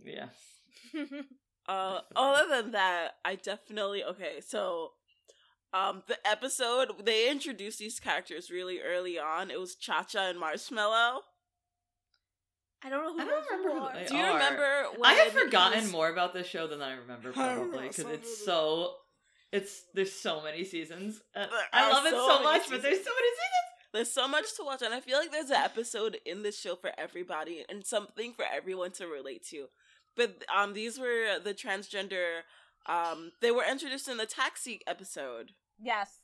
yeah 0.02 0.28
Uh, 1.68 1.98
other 2.14 2.48
than 2.62 2.70
that, 2.70 3.16
I 3.24 3.34
definitely 3.34 4.04
okay. 4.04 4.40
So, 4.40 4.92
um, 5.74 6.04
the 6.06 6.16
episode 6.24 6.92
they 7.04 7.28
introduced 7.28 7.80
these 7.80 7.98
characters 7.98 8.52
really 8.52 8.78
early 8.80 9.18
on. 9.18 9.50
It 9.50 9.58
was 9.58 9.74
Cha 9.74 10.04
Cha 10.04 10.28
and 10.28 10.38
Marshmallow. 10.38 11.22
I 12.84 12.88
don't 12.88 13.02
know 13.02 13.12
who 13.14 13.20
I 13.20 13.24
don't 13.24 13.44
remember 13.50 13.80
who 13.80 13.84
are. 13.84 13.94
they 13.94 14.04
Do 14.06 14.16
you 14.16 14.22
are. 14.22 14.34
remember? 14.34 14.84
When 14.96 15.10
i 15.10 15.14
have 15.14 15.32
forgotten 15.32 15.82
was- 15.82 15.90
more 15.90 16.08
about 16.08 16.32
this 16.34 16.46
show 16.46 16.68
than 16.68 16.82
i 16.82 16.92
remember 16.94 17.32
probably 17.32 17.88
because 17.88 17.98
it's 18.12 18.44
so 18.44 18.92
it's 19.50 19.82
there's 19.94 20.12
so 20.12 20.42
many 20.44 20.62
seasons 20.62 21.20
Uh, 21.34 21.46
i 21.72 21.82
are 21.84 21.92
love 21.92 22.06
it 22.06 22.10
so 22.10 22.28
so 22.28 22.34
many 22.34 22.44
much 22.44 22.70
but 22.70 22.82
there's 22.82 23.02
so 23.04 23.10
many 23.10 23.30
seasons 23.40 23.68
There's 23.96 24.12
so 24.12 24.28
much 24.28 24.54
to 24.56 24.64
watch, 24.64 24.82
and 24.82 24.92
I 24.94 25.00
feel 25.00 25.18
like 25.18 25.32
there's 25.32 25.50
an 25.50 25.56
episode 25.56 26.18
in 26.26 26.42
this 26.42 26.58
show 26.60 26.76
for 26.76 26.90
everybody 26.98 27.64
and 27.68 27.84
something 27.86 28.32
for 28.34 28.44
everyone 28.44 28.92
to 28.92 29.06
relate 29.06 29.44
to. 29.50 29.66
But 30.16 30.44
um, 30.54 30.74
these 30.74 30.98
were 30.98 31.38
the 31.42 31.54
transgender. 31.54 32.40
Um, 32.86 33.32
they 33.40 33.50
were 33.50 33.64
introduced 33.68 34.08
in 34.08 34.16
the 34.18 34.26
taxi 34.26 34.80
episode. 34.86 35.52
Yes. 35.78 36.20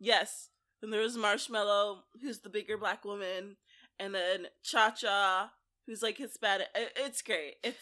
Yes, 0.00 0.48
and 0.82 0.92
there 0.92 1.00
was 1.02 1.16
Marshmallow, 1.16 2.04
who's 2.20 2.40
the 2.40 2.48
bigger 2.48 2.76
black 2.76 3.04
woman, 3.04 3.56
and 4.00 4.14
then 4.14 4.46
Cha 4.64 4.90
Cha, 4.90 5.52
who's 5.86 6.02
like 6.02 6.18
Hispanic. 6.18 6.68
It- 6.74 6.92
It's 6.96 7.22
great. 7.22 7.54
It's 7.62 7.78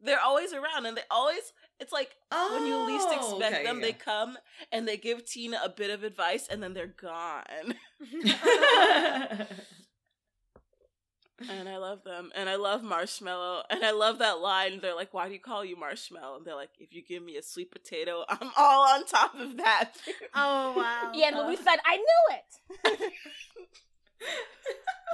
they're 0.00 0.20
always 0.20 0.52
around, 0.52 0.86
and 0.86 0.96
they 0.96 1.02
always. 1.10 1.52
It's 1.78 1.92
like 1.92 2.16
when 2.30 2.66
you 2.66 2.76
least 2.86 3.06
Oh, 3.10 3.36
expect 3.36 3.54
okay, 3.54 3.64
them, 3.64 3.80
yeah. 3.80 3.86
they 3.86 3.92
come 3.92 4.38
and 4.72 4.88
they 4.88 4.96
give 4.96 5.24
Tina 5.26 5.60
a 5.62 5.68
bit 5.68 5.90
of 5.90 6.04
advice, 6.04 6.48
and 6.48 6.62
then 6.62 6.72
they're 6.74 6.86
gone. 6.86 7.74
And 11.50 11.68
I 11.68 11.76
love 11.76 12.02
them. 12.02 12.30
And 12.34 12.48
I 12.48 12.56
love 12.56 12.82
Marshmallow. 12.82 13.64
And 13.68 13.84
I 13.84 13.90
love 13.90 14.18
that 14.20 14.38
line. 14.40 14.80
They're 14.80 14.94
like, 14.94 15.12
why 15.12 15.28
do 15.28 15.34
you 15.34 15.40
call 15.40 15.64
you 15.64 15.76
Marshmallow? 15.76 16.36
And 16.38 16.46
they're 16.46 16.54
like, 16.54 16.70
if 16.78 16.94
you 16.94 17.02
give 17.02 17.22
me 17.22 17.36
a 17.36 17.42
sweet 17.42 17.70
potato, 17.70 18.24
I'm 18.28 18.50
all 18.56 18.88
on 18.88 19.04
top 19.04 19.34
of 19.34 19.56
that. 19.58 19.90
Oh 20.34 20.74
wow. 20.76 21.12
Yeah, 21.14 21.28
and 21.28 21.46
Louise 21.46 21.60
said, 21.60 21.76
"I 21.84 21.96
knew 21.96 22.36
it." 22.36 23.12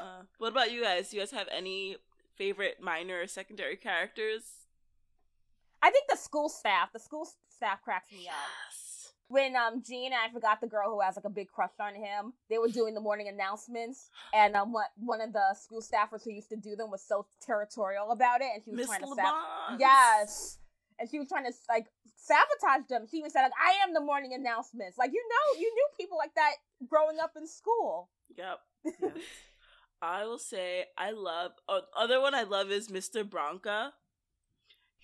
uh, 0.00 0.22
what 0.38 0.48
about 0.52 0.72
you 0.72 0.82
guys? 0.82 1.08
Do 1.10 1.16
you 1.16 1.22
guys 1.22 1.30
have 1.32 1.48
any 1.50 1.96
favorite 2.36 2.76
minor 2.80 3.20
or 3.20 3.26
secondary 3.26 3.76
characters? 3.76 4.42
I 5.82 5.90
think 5.90 6.06
the 6.08 6.16
school 6.16 6.48
staff, 6.48 6.92
the 6.92 7.00
school 7.00 7.28
staff 7.48 7.82
cracks 7.82 8.10
me 8.12 8.28
up. 8.28 8.34
Yes. 8.68 9.12
When 9.28 9.56
um 9.56 9.82
Gene, 9.82 10.12
I 10.12 10.30
forgot 10.32 10.60
the 10.60 10.66
girl 10.66 10.90
who 10.90 11.00
has 11.00 11.16
like 11.16 11.24
a 11.24 11.30
big 11.30 11.48
crush 11.48 11.72
on 11.80 11.94
him. 11.94 12.34
They 12.50 12.58
were 12.58 12.68
doing 12.68 12.94
the 12.94 13.00
morning 13.00 13.28
announcements, 13.28 14.10
and 14.34 14.54
um, 14.54 14.72
what 14.72 14.88
one 14.96 15.20
of 15.20 15.32
the 15.32 15.54
school 15.54 15.80
staffers 15.80 16.22
who 16.22 16.30
used 16.30 16.50
to 16.50 16.56
do 16.56 16.76
them 16.76 16.90
was 16.90 17.02
so 17.02 17.26
territorial 17.40 18.10
about 18.10 18.42
it, 18.42 18.48
and 18.54 18.62
she 18.62 18.70
was 18.70 18.76
Miss 18.80 18.86
trying 18.88 19.00
to 19.00 19.14
sab- 19.14 19.80
yes, 19.80 20.58
and 20.98 21.08
she 21.08 21.18
was 21.18 21.28
trying 21.28 21.46
to 21.46 21.52
like 21.70 21.86
sabotage 22.14 22.86
them. 22.90 23.06
She 23.10 23.18
even 23.18 23.30
said 23.30 23.42
like, 23.42 23.52
"I 23.58 23.82
am 23.82 23.94
the 23.94 24.00
morning 24.00 24.34
announcements." 24.34 24.98
Like 24.98 25.12
you 25.12 25.22
know, 25.28 25.60
you 25.60 25.72
knew 25.74 25.86
people 25.98 26.18
like 26.18 26.34
that 26.34 26.52
growing 26.86 27.18
up 27.18 27.32
in 27.36 27.46
school. 27.46 28.10
Yep. 28.36 28.58
Yes. 29.00 29.12
I 30.02 30.24
will 30.24 30.38
say 30.38 30.86
I 30.98 31.12
love. 31.12 31.52
Oh, 31.68 31.82
other 31.96 32.20
one 32.20 32.34
I 32.34 32.42
love 32.42 32.72
is 32.72 32.88
Mr. 32.88 33.28
Branca. 33.28 33.92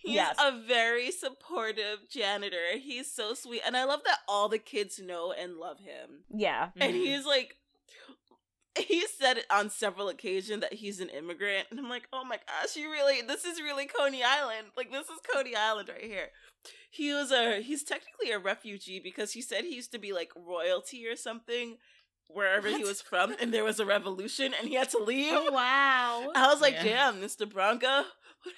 He's 0.00 0.14
Yes. 0.14 0.36
a 0.38 0.52
very 0.52 1.10
supportive 1.10 2.08
janitor. 2.08 2.78
He's 2.78 3.12
so 3.12 3.34
sweet. 3.34 3.62
And 3.66 3.76
I 3.76 3.84
love 3.84 4.00
that 4.04 4.20
all 4.28 4.48
the 4.48 4.58
kids 4.58 4.98
know 4.98 5.32
and 5.32 5.56
love 5.56 5.80
him. 5.80 6.24
Yeah. 6.34 6.70
And 6.80 6.94
Mhm. 6.94 6.98
he's 7.04 7.26
like, 7.26 7.56
he 8.78 9.04
said 9.08 9.38
it 9.38 9.46
on 9.50 9.70
several 9.70 10.08
occasions 10.08 10.60
that 10.60 10.74
he's 10.74 11.00
an 11.00 11.08
immigrant. 11.08 11.66
And 11.70 11.80
I'm 11.80 11.88
like, 11.88 12.06
oh 12.12 12.24
my 12.24 12.38
gosh, 12.46 12.76
you 12.76 12.90
really, 12.90 13.22
this 13.22 13.44
is 13.44 13.60
really 13.60 13.86
Coney 13.86 14.22
Island. 14.22 14.68
Like, 14.76 14.92
this 14.92 15.08
is 15.08 15.18
Coney 15.34 15.56
Island 15.56 15.88
right 15.88 16.04
here. 16.04 16.28
He 16.90 17.12
was 17.12 17.32
a, 17.32 17.60
he's 17.60 17.82
technically 17.82 18.30
a 18.30 18.38
refugee 18.38 19.00
because 19.00 19.32
he 19.32 19.42
said 19.42 19.64
he 19.64 19.74
used 19.74 19.90
to 19.92 19.98
be 19.98 20.12
like 20.12 20.30
royalty 20.36 21.06
or 21.08 21.16
something 21.16 21.78
wherever 22.28 22.68
he 22.68 22.84
was 22.84 23.02
from. 23.02 23.34
And 23.40 23.52
there 23.52 23.64
was 23.64 23.80
a 23.80 23.86
revolution 23.86 24.54
and 24.58 24.68
he 24.68 24.74
had 24.74 24.90
to 24.90 24.98
leave. 25.02 25.32
Oh 25.34 25.50
wow! 25.50 26.30
I 26.36 26.46
was 26.52 26.60
like, 26.60 26.74
Yeah. 26.74 26.84
damn, 26.84 27.20
Mr. 27.20 27.50
Branca, 27.50 28.06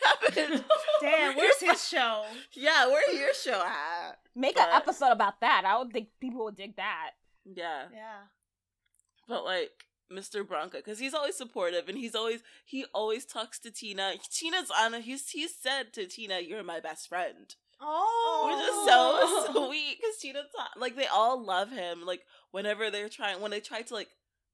what 0.01 0.35
happened? 0.35 0.65
Damn, 1.01 1.37
where's 1.37 1.61
his 1.61 1.89
show? 1.89 2.25
yeah, 2.55 2.87
where's 2.89 3.19
your 3.19 3.35
show 3.35 3.63
at? 3.65 4.19
Make 4.35 4.57
But- 4.57 4.69
an 4.69 4.75
episode 4.77 5.13
about 5.13 5.41
that. 5.41 5.65
I 5.67 5.79
would 5.79 5.93
think 5.93 6.09
people 6.21 6.45
would 6.45 6.57
dig 6.57 6.77
that. 6.77 7.11
Yeah. 7.45 7.85
Yeah. 7.93 8.21
but 9.29 9.45
like 9.45 9.71
Mr. 10.13 10.47
Branca, 10.47 10.79
because 10.79 10.99
he's 10.99 11.15
always 11.15 11.37
supportive 11.37 11.89
and 11.89 11.97
he's 11.97 12.15
always 12.15 12.43
he 12.65 12.85
always 12.93 13.25
talks 13.25 13.59
to 13.61 13.71
Tina. 13.71 14.15
Tina's 14.31 14.71
on. 14.77 14.95
He's 15.03 15.31
he 15.31 15.47
said 15.49 15.93
to 15.95 16.07
Tina, 16.07 16.41
"You're 16.41 16.63
my 16.65 16.81
best 16.81 17.09
friend," 17.09 17.55
Oh, 17.81 18.49
which 18.51 18.69
is 18.69 19.55
so 19.55 19.67
sweet. 19.69 19.99
Because 20.01 20.19
Tina, 20.19 20.41
like 20.77 20.97
they 20.97 21.07
all 21.07 21.43
love 21.45 21.71
him. 21.71 22.05
Like 22.05 22.23
whenever 22.51 22.91
they're 22.91 23.09
trying, 23.09 23.41
when 23.41 23.53
they 23.53 23.61
try 23.61 23.83
to 23.83 23.95
like, 23.95 24.09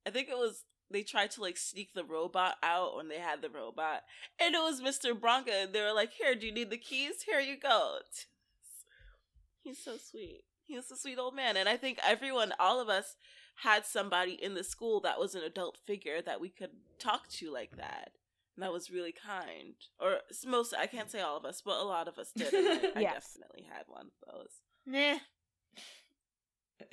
I 0.07 0.11
think 0.11 0.29
it 0.29 0.37
was 0.37 0.63
they 0.91 1.03
tried 1.03 1.31
to 1.33 1.41
like 1.43 1.57
sneak 1.57 1.95
the 1.95 2.05
robot 2.05 2.57
out 2.63 2.97
when 2.97 3.09
they 3.09 3.19
had 3.19 3.43
the 3.43 3.51
robot, 3.51 4.03
and 4.39 4.55
it 4.55 4.59
was 4.59 4.81
Mr. 4.81 5.19
Branca. 5.19 5.53
And 5.53 5.73
they 5.73 5.81
were 5.81 5.93
like, 5.93 6.13
"Here, 6.13 6.35
do 6.35 6.47
you 6.47 6.53
need 6.53 6.71
the 6.71 6.79
keys? 6.79 7.23
Here 7.23 7.41
you 7.41 7.57
go." 7.59 7.99
He's 9.63 9.83
so 9.83 9.97
sweet. 9.97 10.45
He's 10.65 10.91
a 10.91 10.97
sweet 10.97 11.19
old 11.19 11.35
man, 11.35 11.57
and 11.57 11.69
I 11.69 11.77
think 11.77 11.99
everyone, 12.05 12.53
all 12.59 12.81
of 12.81 12.89
us, 12.89 13.17
had 13.57 13.87
somebody 13.87 14.33
in 14.33 14.55
the 14.55 14.65
school 14.65 15.01
that 15.01 15.19
was 15.19 15.35
an 15.35 15.43
adult 15.43 15.79
figure 15.87 16.21
that 16.23 16.41
we 16.41 16.49
could 16.49 16.71
talk 16.99 17.29
to 17.29 17.53
like 17.53 17.77
that. 17.77 18.13
And 18.57 18.63
that 18.63 18.73
was 18.73 18.91
really 18.91 19.13
kind. 19.13 19.75
Or 20.01 20.19
most, 20.47 20.75
I 20.77 20.87
can't 20.87 21.11
say 21.11 21.21
all 21.21 21.37
of 21.37 21.45
us, 21.45 21.63
but 21.65 21.79
a 21.79 21.85
lot 21.85 22.09
of 22.09 22.19
us 22.19 22.33
did. 22.37 22.53
And 22.53 22.69
I, 22.97 23.03
definitely 23.03 23.67
had 23.69 23.85
one 23.87 24.07
of 24.07 24.33
those. 24.33 24.51
Nah. 24.87 25.19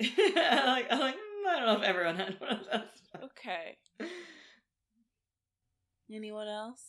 I 0.00 0.66
like, 0.66 0.86
I 0.90 0.98
like, 0.98 1.16
I 1.48 1.58
don't 1.58 1.66
know 1.66 1.76
if 1.82 1.88
everyone 1.88 2.16
had 2.16 2.40
one 2.40 2.50
of 2.50 2.60
those. 2.70 3.22
Okay. 3.24 3.76
Anyone 6.12 6.48
else 6.48 6.82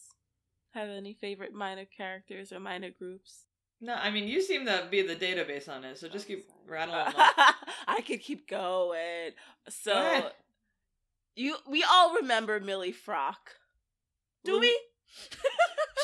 have 0.73 0.89
any 0.89 1.13
favorite 1.13 1.53
minor 1.53 1.85
characters 1.85 2.51
or 2.51 2.59
minor 2.59 2.89
groups? 2.89 3.45
No, 3.81 3.93
I 3.93 4.09
mean 4.11 4.27
you 4.27 4.41
seem 4.41 4.65
to 4.65 4.87
be 4.89 5.01
the 5.01 5.15
database 5.15 5.67
on 5.69 5.83
it, 5.83 5.97
so 5.97 6.07
just 6.07 6.27
keep 6.27 6.45
rattling 6.67 7.05
them 7.05 7.13
Uh, 7.17 7.31
off. 7.37 7.55
I 7.87 8.01
could 8.01 8.21
keep 8.21 8.47
going. 8.49 9.31
So 9.69 9.93
Go 9.93 10.29
you, 11.37 11.57
we 11.69 11.83
all 11.83 12.15
remember 12.15 12.59
Millie 12.61 12.93
Frock. 12.93 13.55
Do 14.43 14.59
we? 14.59 14.77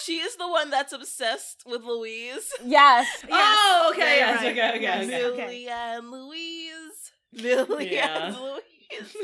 She 0.03 0.17
is 0.17 0.35
the 0.35 0.47
one 0.47 0.71
that's 0.71 0.93
obsessed 0.93 1.63
with 1.67 1.83
Louise. 1.83 2.51
Yes. 2.65 3.07
Oh, 3.29 3.89
okay, 3.93 4.17
yes, 4.17 4.41
right. 4.41 4.51
okay, 4.51 4.69
okay, 4.69 4.81
Yes. 4.81 5.03
okay. 5.05 5.31
Okay. 5.43 5.67
And 5.69 6.09
Louise. 6.09 7.00
Millie 7.33 7.93
Yeah. 7.93 8.27
and 8.27 8.35
Louise. 8.37 9.15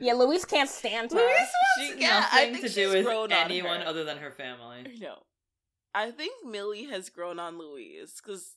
Yeah, 0.00 0.12
Louise 0.14 0.44
can't 0.44 0.70
stand 0.70 1.10
her. 1.12 1.18
Louise 1.18 1.48
She 1.78 1.88
wants, 1.88 2.00
yeah, 2.02 2.26
I 2.30 2.38
nothing 2.46 2.52
think 2.52 2.62
to 2.62 2.68
she's 2.68 2.74
do 2.76 2.90
with 2.90 3.04
grown 3.04 3.32
on 3.32 3.38
anyone 3.38 3.80
her. 3.80 3.86
other 3.86 4.04
than 4.04 4.18
her 4.18 4.30
family. 4.30 4.96
No, 5.00 5.22
I 5.94 6.10
think 6.12 6.32
Millie 6.46 6.84
has 6.84 7.10
grown 7.10 7.38
on 7.40 7.58
Louise 7.58 8.14
because 8.22 8.54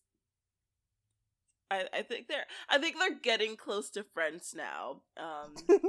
I 1.71 1.85
I 1.93 2.01
think 2.03 2.27
they're 2.27 2.45
I 2.69 2.77
think 2.77 2.97
they're 2.99 3.19
getting 3.19 3.55
close 3.57 3.89
to 3.91 4.03
friends 4.03 4.53
now. 4.55 5.01
Um, 5.17 5.55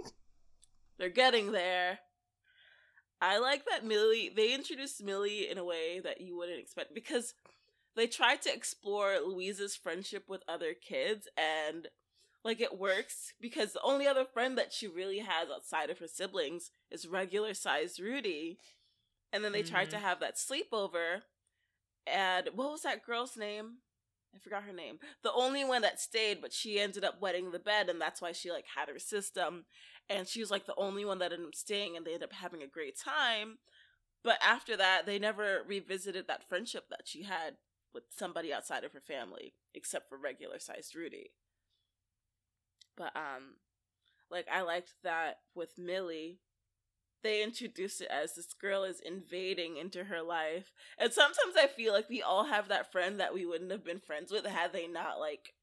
they're 0.98 1.10
getting 1.10 1.52
there. 1.52 1.98
I 3.20 3.38
like 3.38 3.64
that 3.70 3.84
Millie. 3.84 4.32
They 4.34 4.54
introduced 4.54 5.02
Millie 5.04 5.48
in 5.50 5.58
a 5.58 5.64
way 5.64 6.00
that 6.00 6.20
you 6.22 6.36
wouldn't 6.36 6.58
expect 6.58 6.94
because 6.94 7.34
they 7.94 8.06
tried 8.06 8.40
to 8.42 8.52
explore 8.54 9.18
Louise's 9.20 9.76
friendship 9.76 10.24
with 10.28 10.42
other 10.48 10.72
kids 10.74 11.28
and 11.36 11.88
like 12.44 12.60
it 12.60 12.78
works 12.78 13.34
because 13.40 13.72
the 13.72 13.82
only 13.82 14.06
other 14.06 14.24
friend 14.24 14.58
that 14.58 14.72
she 14.72 14.86
really 14.88 15.18
has 15.18 15.48
outside 15.50 15.90
of 15.90 15.98
her 15.98 16.08
siblings 16.08 16.70
is 16.90 17.06
regular 17.06 17.54
sized 17.54 18.00
Rudy. 18.00 18.58
And 19.32 19.44
then 19.44 19.52
they 19.52 19.62
tried 19.62 19.90
to 19.90 19.96
Mhm. 19.96 20.02
have 20.02 20.20
that 20.20 20.36
sleepover. 20.36 21.22
And 22.06 22.48
what 22.54 22.70
was 22.72 22.82
that 22.82 23.04
girl's 23.04 23.36
name? 23.36 23.78
I 24.34 24.38
forgot 24.38 24.64
her 24.64 24.72
name. 24.72 24.98
The 25.22 25.32
only 25.32 25.64
one 25.64 25.82
that 25.82 26.00
stayed, 26.00 26.40
but 26.40 26.52
she 26.52 26.80
ended 26.80 27.04
up 27.04 27.20
wetting 27.20 27.50
the 27.50 27.58
bed, 27.58 27.88
and 27.90 28.00
that's 28.00 28.20
why 28.22 28.32
she 28.32 28.50
like 28.50 28.66
had 28.66 28.88
her 28.88 28.98
system. 28.98 29.66
And 30.08 30.26
she 30.26 30.40
was 30.40 30.50
like 30.50 30.66
the 30.66 30.74
only 30.76 31.04
one 31.04 31.18
that 31.18 31.32
ended 31.32 31.48
up 31.48 31.54
staying, 31.54 31.96
and 31.96 32.06
they 32.06 32.14
ended 32.14 32.30
up 32.30 32.34
having 32.34 32.62
a 32.62 32.66
great 32.66 32.96
time. 32.98 33.58
But 34.24 34.38
after 34.42 34.76
that, 34.76 35.06
they 35.06 35.18
never 35.18 35.62
revisited 35.66 36.26
that 36.28 36.44
friendship 36.48 36.88
that 36.90 37.06
she 37.06 37.24
had 37.24 37.58
with 37.92 38.04
somebody 38.10 38.52
outside 38.52 38.84
of 38.84 38.92
her 38.92 39.00
family, 39.00 39.54
except 39.74 40.08
for 40.08 40.18
regular 40.18 40.58
sized 40.58 40.94
Rudy. 40.94 41.32
But 42.96 43.16
um, 43.16 43.54
like 44.30 44.46
I 44.52 44.62
liked 44.62 44.92
that 45.04 45.38
with 45.54 45.78
Millie, 45.78 46.40
they 47.22 47.42
introduced 47.42 48.00
it 48.00 48.08
as 48.10 48.34
this 48.34 48.52
girl 48.52 48.84
is 48.84 49.00
invading 49.00 49.76
into 49.76 50.04
her 50.04 50.22
life. 50.22 50.72
And 50.98 51.12
sometimes 51.12 51.54
I 51.58 51.66
feel 51.68 51.92
like 51.92 52.08
we 52.10 52.20
all 52.22 52.44
have 52.46 52.68
that 52.68 52.90
friend 52.92 53.20
that 53.20 53.32
we 53.34 53.46
wouldn't 53.46 53.70
have 53.70 53.84
been 53.84 54.00
friends 54.00 54.30
with 54.32 54.44
had 54.46 54.72
they 54.72 54.86
not 54.86 55.18
like 55.20 55.54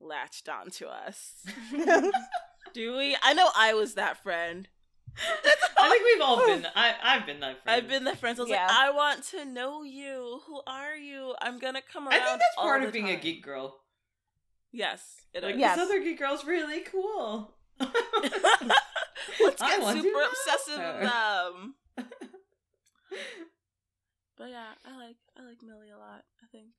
latched 0.00 0.48
onto 0.48 0.86
us. 0.86 1.44
Do 2.74 2.96
we? 2.96 3.16
I 3.22 3.34
know 3.34 3.48
I 3.56 3.74
was 3.74 3.94
that 3.94 4.22
friend. 4.22 4.68
I 5.78 5.88
think 5.90 6.04
we've 6.04 6.22
all 6.22 6.44
been. 6.46 6.66
I 6.74 6.94
I've 7.02 7.26
been 7.26 7.40
that. 7.40 7.62
Friend. 7.62 7.76
I've 7.84 7.88
been 7.88 8.04
that 8.04 8.18
friend. 8.18 8.36
So 8.36 8.42
I 8.42 8.44
was 8.44 8.50
Yeah. 8.50 8.66
like, 8.66 8.76
I 8.76 8.90
want 8.90 9.22
to 9.30 9.44
know 9.44 9.82
you. 9.82 10.40
Who 10.46 10.60
are 10.66 10.96
you? 10.96 11.34
I'm 11.40 11.58
gonna 11.58 11.82
come 11.82 12.08
around. 12.08 12.14
I 12.20 12.24
think 12.24 12.38
that's 12.40 12.56
part 12.56 12.82
of 12.82 12.92
being 12.92 13.10
a 13.10 13.16
geek 13.16 13.42
girl. 13.44 13.80
Yes, 14.74 15.22
it 15.32 15.42
Like 15.44 15.54
is. 15.54 15.60
Yes. 15.60 15.76
this 15.76 15.84
other 15.86 16.00
geek 16.02 16.18
girl's 16.18 16.44
really 16.44 16.80
cool. 16.80 17.54
Let's 17.80 19.60
get 19.62 19.80
want 19.80 20.02
super 20.02 20.22
obsessive 20.22 20.78
with 20.78 21.10
them. 21.10 21.74
But 24.36 24.50
yeah, 24.50 24.72
I 24.84 24.96
like 24.96 25.16
I 25.38 25.44
like 25.44 25.62
Millie 25.62 25.90
a 25.94 25.98
lot. 25.98 26.24
I 26.42 26.46
think 26.50 26.70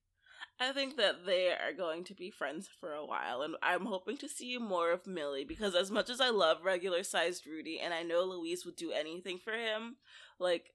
I 0.59 0.71
think 0.73 0.97
that 0.97 1.25
they 1.25 1.51
are 1.51 1.71
going 1.75 2.03
to 2.05 2.13
be 2.13 2.29
friends 2.29 2.67
for 2.79 2.91
a 2.93 3.05
while, 3.05 3.41
and 3.41 3.55
I'm 3.63 3.85
hoping 3.85 4.17
to 4.17 4.27
see 4.29 4.57
more 4.57 4.91
of 4.91 5.07
Millie 5.07 5.45
because 5.45 5.73
as 5.73 5.89
much 5.89 6.09
as 6.09 6.19
I 6.19 6.29
love 6.29 6.63
regular 6.65 7.03
sized 7.03 7.47
Rudy, 7.47 7.79
and 7.79 7.93
I 7.93 8.03
know 8.03 8.23
Louise 8.23 8.65
would 8.65 8.75
do 8.75 8.91
anything 8.91 9.39
for 9.39 9.53
him, 9.53 9.95
like 10.37 10.71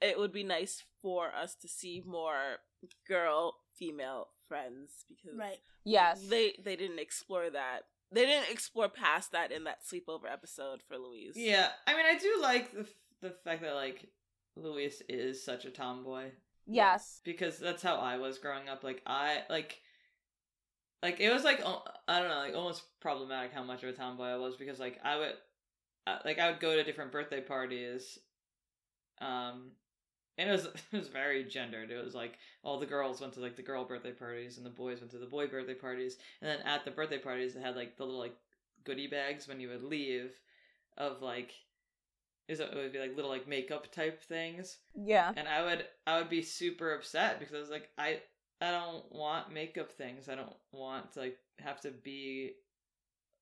it 0.00 0.18
would 0.18 0.32
be 0.32 0.42
nice 0.42 0.82
for 1.02 1.34
us 1.34 1.54
to 1.56 1.68
see 1.68 2.02
more 2.04 2.58
girl 3.06 3.56
female 3.78 4.28
friends 4.48 5.04
because 5.08 5.38
Right. 5.38 5.58
yes. 5.84 6.26
they 6.28 6.54
they 6.62 6.76
didn't 6.76 6.98
explore 6.98 7.50
that. 7.50 7.82
They 8.10 8.26
didn't 8.26 8.50
explore 8.50 8.88
past 8.88 9.32
that 9.32 9.50
in 9.52 9.64
that 9.64 9.80
sleepover 9.84 10.30
episode 10.30 10.82
for 10.86 10.98
Louise. 10.98 11.34
yeah, 11.36 11.70
I 11.86 11.94
mean, 11.96 12.04
I 12.06 12.18
do 12.18 12.38
like 12.42 12.72
the 12.72 12.86
the 13.20 13.30
fact 13.44 13.62
that 13.62 13.74
like 13.74 14.06
Louise 14.56 15.02
is 15.08 15.42
such 15.44 15.64
a 15.64 15.70
tomboy 15.70 16.30
yes. 16.66 17.20
because 17.24 17.58
that's 17.58 17.82
how 17.82 17.96
I 17.96 18.18
was 18.18 18.38
growing 18.38 18.68
up. 18.68 18.82
Like 18.84 19.02
I 19.06 19.42
like. 19.48 19.80
Like 21.02 21.18
it 21.18 21.32
was 21.32 21.42
like 21.42 21.60
I 22.06 22.20
don't 22.20 22.28
know, 22.28 22.36
like 22.38 22.54
almost 22.54 22.84
problematic 23.00 23.52
how 23.52 23.64
much 23.64 23.82
of 23.82 23.88
a 23.88 23.92
tomboy 23.92 24.26
I 24.26 24.36
was 24.36 24.54
because 24.56 24.78
like 24.78 25.00
I 25.02 25.16
would, 25.16 25.34
uh, 26.06 26.18
like 26.24 26.38
I 26.38 26.48
would 26.48 26.60
go 26.60 26.76
to 26.76 26.84
different 26.84 27.10
birthday 27.10 27.40
parties, 27.40 28.20
um, 29.20 29.72
and 30.38 30.48
it 30.48 30.52
was 30.52 30.66
it 30.92 30.96
was 30.96 31.08
very 31.08 31.44
gendered. 31.44 31.90
It 31.90 32.02
was 32.04 32.14
like 32.14 32.38
all 32.62 32.78
the 32.78 32.86
girls 32.86 33.20
went 33.20 33.32
to 33.34 33.40
like 33.40 33.56
the 33.56 33.62
girl 33.62 33.84
birthday 33.84 34.12
parties 34.12 34.56
and 34.56 34.66
the 34.66 34.70
boys 34.70 35.00
went 35.00 35.10
to 35.12 35.18
the 35.18 35.26
boy 35.26 35.46
birthday 35.46 35.74
parties, 35.74 36.16
and 36.40 36.50
then 36.50 36.66
at 36.66 36.84
the 36.84 36.90
birthday 36.90 37.18
parties 37.18 37.54
they 37.54 37.60
had 37.60 37.76
like 37.76 37.96
the 37.96 38.04
little 38.04 38.20
like 38.20 38.36
goodie 38.84 39.06
bags 39.06 39.46
when 39.48 39.60
you 39.60 39.68
would 39.68 39.82
leave, 39.84 40.32
of 40.98 41.22
like, 41.22 41.52
is 42.48 42.60
it 42.60 42.74
would 42.74 42.92
be 42.92 42.98
like 42.98 43.14
little 43.16 43.30
like 43.30 43.48
makeup 43.48 43.90
type 43.92 44.20
things, 44.22 44.78
Yeah. 44.94 45.32
and 45.36 45.48
I 45.48 45.64
would 45.64 45.84
I 46.06 46.18
would 46.18 46.28
be 46.30 46.42
super 46.42 46.94
upset 46.94 47.38
because 47.38 47.54
I 47.54 47.58
was 47.60 47.70
like 47.70 47.88
I 47.98 48.20
I 48.60 48.70
don't 48.70 49.10
want 49.12 49.52
makeup 49.52 49.90
things. 49.92 50.28
I 50.28 50.34
don't 50.34 50.54
want 50.72 51.12
to 51.12 51.20
like 51.20 51.38
have 51.60 51.80
to 51.82 51.90
be 51.90 52.52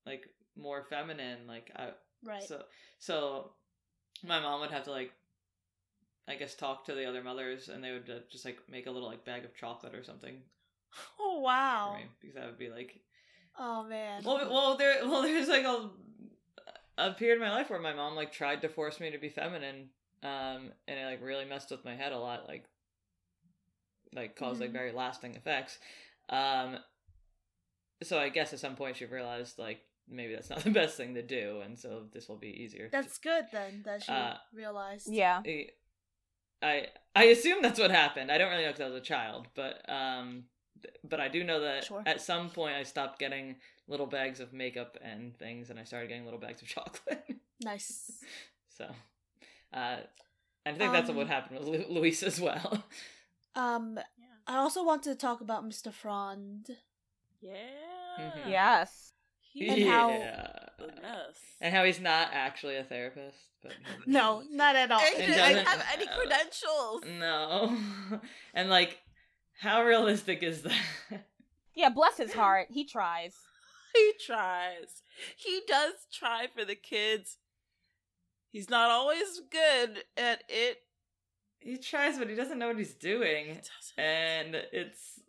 like 0.05 0.27
more 0.55 0.83
feminine. 0.83 1.39
Like 1.47 1.71
I 1.75 1.89
Right. 2.23 2.43
so 2.43 2.63
so 2.99 3.51
my 4.23 4.39
mom 4.39 4.61
would 4.61 4.71
have 4.71 4.83
to 4.85 4.91
like 4.91 5.11
I 6.27 6.35
guess 6.35 6.55
talk 6.55 6.85
to 6.85 6.93
the 6.95 7.05
other 7.05 7.23
mothers 7.23 7.67
and 7.69 7.83
they 7.83 7.91
would 7.91 8.09
uh, 8.09 8.19
just 8.31 8.45
like 8.45 8.59
make 8.69 8.87
a 8.87 8.91
little 8.91 9.09
like 9.09 9.25
bag 9.25 9.43
of 9.45 9.55
chocolate 9.55 9.95
or 9.95 10.03
something 10.03 10.35
oh 11.19 11.37
for 11.37 11.41
wow. 11.41 11.95
me 11.97 12.05
because 12.21 12.35
that 12.35 12.45
would 12.45 12.59
be 12.59 12.69
like 12.69 12.99
Oh 13.59 13.83
man. 13.83 14.23
well 14.23 14.49
well 14.49 14.77
there 14.77 14.99
well 15.07 15.21
there's 15.23 15.47
like 15.49 15.65
a 15.65 15.89
a 16.97 17.11
period 17.13 17.35
in 17.35 17.41
my 17.41 17.51
life 17.51 17.69
where 17.69 17.79
my 17.81 17.93
mom 17.93 18.15
like 18.15 18.31
tried 18.31 18.61
to 18.61 18.69
force 18.69 18.99
me 18.99 19.11
to 19.11 19.17
be 19.17 19.29
feminine 19.29 19.89
um 20.23 20.71
and 20.87 20.99
it 20.99 21.05
like 21.05 21.21
really 21.23 21.45
messed 21.45 21.71
with 21.71 21.83
my 21.83 21.95
head 21.95 22.11
a 22.11 22.17
lot 22.19 22.47
like 22.47 22.65
like 24.13 24.35
cause 24.35 24.59
like 24.59 24.69
Mhm. 24.71 24.73
very 24.73 24.91
lasting 24.91 25.35
effects. 25.35 25.79
Um, 26.29 26.77
so 28.03 28.19
I 28.19 28.29
guess 28.29 28.51
at 28.53 28.59
some 28.59 28.75
point 28.75 28.97
she 28.97 29.05
realized 29.05 29.57
like 29.57 29.81
maybe 30.07 30.33
that's 30.35 30.49
not 30.49 30.59
the 30.63 30.69
best 30.71 30.97
thing 30.97 31.13
to 31.15 31.21
do, 31.21 31.61
and 31.63 31.79
so 31.79 32.03
this 32.11 32.27
will 32.27 32.37
be 32.37 32.49
easier. 32.63 32.85
to- 32.87 32.91
That's 32.91 33.17
good 33.19 33.45
then 33.51 33.83
that 33.85 34.03
she 34.03 34.11
Uh, 34.11 34.35
realized. 34.53 35.07
Yeah. 35.11 35.41
I- 35.45 35.69
I 36.61 36.87
I 37.15 37.23
assume 37.25 37.61
that's 37.61 37.79
what 37.79 37.91
happened. 37.91 38.31
I 38.31 38.37
don't 38.37 38.49
really 38.51 38.63
know 38.63 38.69
because 38.71 38.81
I 38.85 38.87
was 38.93 38.95
a 38.95 39.01
child, 39.01 39.47
but 39.55 39.87
um, 39.89 40.45
but 41.03 41.19
I 41.19 41.27
do 41.27 41.43
know 41.43 41.61
that 41.61 41.85
Sure. 41.85 42.03
at 42.05 42.21
some 42.21 42.49
point 42.49 42.75
I 42.75 42.83
stopped 42.83 43.19
getting 43.19 43.55
little 43.87 44.05
bags 44.07 44.39
of 44.39 44.53
makeup 44.53 44.97
and 45.01 45.35
things, 45.37 45.69
and 45.69 45.79
I 45.79 45.83
started 45.83 46.07
getting 46.09 46.25
little 46.25 46.39
bags 46.39 46.61
of 46.61 46.67
chocolate. 46.75 47.23
Nice. 47.63 48.11
so, 48.77 48.85
uh, 49.73 49.97
I 50.65 50.71
think 50.73 50.91
that's 50.93 51.09
Um, 51.09 51.15
what 51.15 51.27
happened 51.27 51.59
with 51.59 51.67
Lu- 51.67 51.85
Louise 51.99 52.23
as 52.23 52.39
well. 52.39 52.83
Um, 53.53 53.99
Yeah. 54.17 54.25
I 54.47 54.55
also 54.57 54.81
want 54.81 55.03
to 55.03 55.13
talk 55.15 55.41
about 55.41 55.65
Mr. 55.65 55.91
Frond. 55.91 56.69
Yeah. 57.41 57.57
Mhm. 58.17 58.49
Yes. 58.49 59.11
He 59.51 59.67
And 59.67 59.83
how- 59.83 60.60
yeah, 60.87 60.99
Yes. 61.01 61.37
and 61.61 61.73
how 61.73 61.83
he's 61.83 61.99
not 61.99 62.29
actually 62.33 62.77
a 62.77 62.83
therapist, 62.83 63.37
but 63.61 63.73
No, 64.05 64.43
not 64.51 64.75
at 64.75 64.91
all. 64.91 64.99
And 64.99 65.21
he 65.23 65.33
doesn't- 65.33 65.67
have 65.67 65.85
any 65.93 66.07
credentials. 66.07 67.03
no, 67.19 67.77
and 68.53 68.69
like, 68.69 68.99
how 69.59 69.83
realistic 69.83 70.43
is 70.43 70.61
that? 70.63 71.23
Yeah, 71.75 71.89
bless 71.89 72.17
his 72.17 72.33
heart. 72.41 72.67
He 72.69 72.83
tries. 72.85 73.35
He 73.93 74.13
tries. 74.25 75.03
He 75.37 75.61
does 75.67 75.93
try 76.13 76.47
for 76.53 76.63
the 76.65 76.75
kids. 76.75 77.37
He's 78.51 78.69
not 78.69 78.89
always 78.89 79.41
good 79.49 80.03
at 80.17 80.43
it. 80.49 80.77
he 81.59 81.77
tries, 81.77 82.17
but 82.17 82.29
he 82.29 82.35
doesn't 82.35 82.57
know 82.59 82.67
what 82.67 82.77
he's 82.77 82.93
He 82.93 82.99
doing. 82.99 83.47
doesn't. 83.47 83.97
and 83.97 84.55
it's 84.73 85.19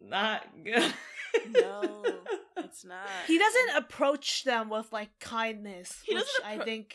not 0.00 0.44
good. 0.64 0.92
No, 1.50 2.04
it's 2.76 2.84
not. 2.84 3.08
he 3.26 3.38
doesn't 3.38 3.76
approach 3.76 4.44
them 4.44 4.68
with 4.68 4.92
like 4.92 5.10
kindness, 5.20 6.02
He 6.04 6.14
which 6.14 6.24
doesn't 6.24 6.44
I 6.60 6.64
think 6.64 6.94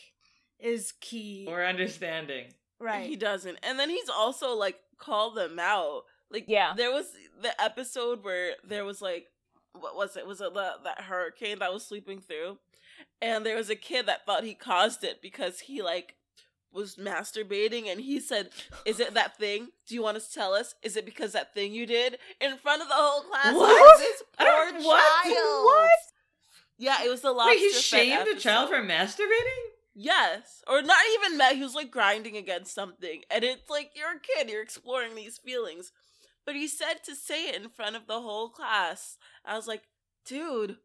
is 0.60 0.94
key. 1.02 1.46
or 1.50 1.64
understanding. 1.66 2.46
right. 2.80 3.08
He 3.10 3.16
doesn't. 3.16 3.58
And 3.64 3.80
then 3.80 3.90
he's 3.90 4.10
also 4.10 4.54
like 4.56 4.78
called 5.00 5.36
them 5.36 5.58
out. 5.60 6.04
Like 6.32 6.46
Yeah. 6.48 6.74
there 6.78 6.92
was 6.92 7.08
the 7.42 7.60
episode 7.62 8.24
where 8.24 8.54
there 8.64 8.86
was 8.86 9.02
like 9.02 9.28
what 9.74 9.96
was 9.96 10.18
it? 10.18 10.28
Was 10.28 10.42
it 10.42 10.54
the, 10.54 10.74
that 10.84 11.02
hurricane 11.02 11.60
that 11.60 11.74
was 11.74 11.86
sweeping 11.88 12.20
through? 12.22 12.58
And 13.22 13.46
there 13.46 13.56
was 13.56 13.70
a 13.70 13.76
kid 13.76 14.06
that 14.06 14.26
thought 14.26 14.44
he 14.44 14.54
caused 14.54 15.04
it 15.04 15.22
because 15.22 15.62
he 15.62 15.82
like 15.82 16.16
was 16.74 16.95
masturbating 16.95 17.91
and 17.91 17.99
he 17.99 18.19
said, 18.19 18.49
Is 18.86 18.99
it 18.99 19.13
that 19.13 19.38
thing? 19.38 19.67
Do 19.88 19.95
you 19.95 20.01
want 20.01 20.19
to 20.22 20.34
tell 20.34 20.53
us? 20.53 20.76
Is 20.84 20.95
it 20.97 21.05
because 21.05 21.34
that 21.34 21.53
thing 21.53 21.74
you 21.74 21.86
did? 21.86 22.17
In 22.39 22.57
front 22.57 22.82
of 22.82 22.88
the 22.88 22.93
whole 22.95 23.22
class. 23.24 23.53
What? 23.55 23.99
This 23.99 24.24
poor 24.38 24.47
don't- 24.47 24.84
what? 24.84 25.24
child. 25.26 25.65
What? 25.65 25.89
Yeah, 26.78 27.03
it 27.03 27.09
was 27.09 27.22
the 27.22 27.32
lobster. 27.32 27.51
Wait, 27.51 27.59
he 27.59 27.74
shamed 27.74 28.28
a 28.28 28.36
child 28.39 28.69
for 28.69 28.82
masturbating? 28.82 29.61
Yes. 29.93 30.63
Or 30.67 30.82
not 30.82 30.97
even 31.15 31.38
that. 31.38 31.55
He 31.55 31.61
was 31.61 31.76
like 31.76 31.91
grinding 31.91 32.38
against 32.38 32.74
something. 32.74 33.22
And 33.30 33.43
it's 33.43 33.69
like, 33.69 33.91
you're 33.95 34.15
a 34.15 34.19
kid, 34.19 34.49
you're 34.49 34.63
exploring 34.63 35.15
these 35.15 35.38
feelings. 35.38 35.91
But 36.45 36.55
he 36.55 36.67
said 36.67 37.03
to 37.05 37.13
say 37.15 37.49
it 37.49 37.61
in 37.61 37.69
front 37.69 37.95
of 37.95 38.07
the 38.07 38.19
whole 38.22 38.49
class. 38.49 39.17
I 39.45 39.55
was 39.55 39.67
like, 39.67 39.84
dude, 40.26 40.78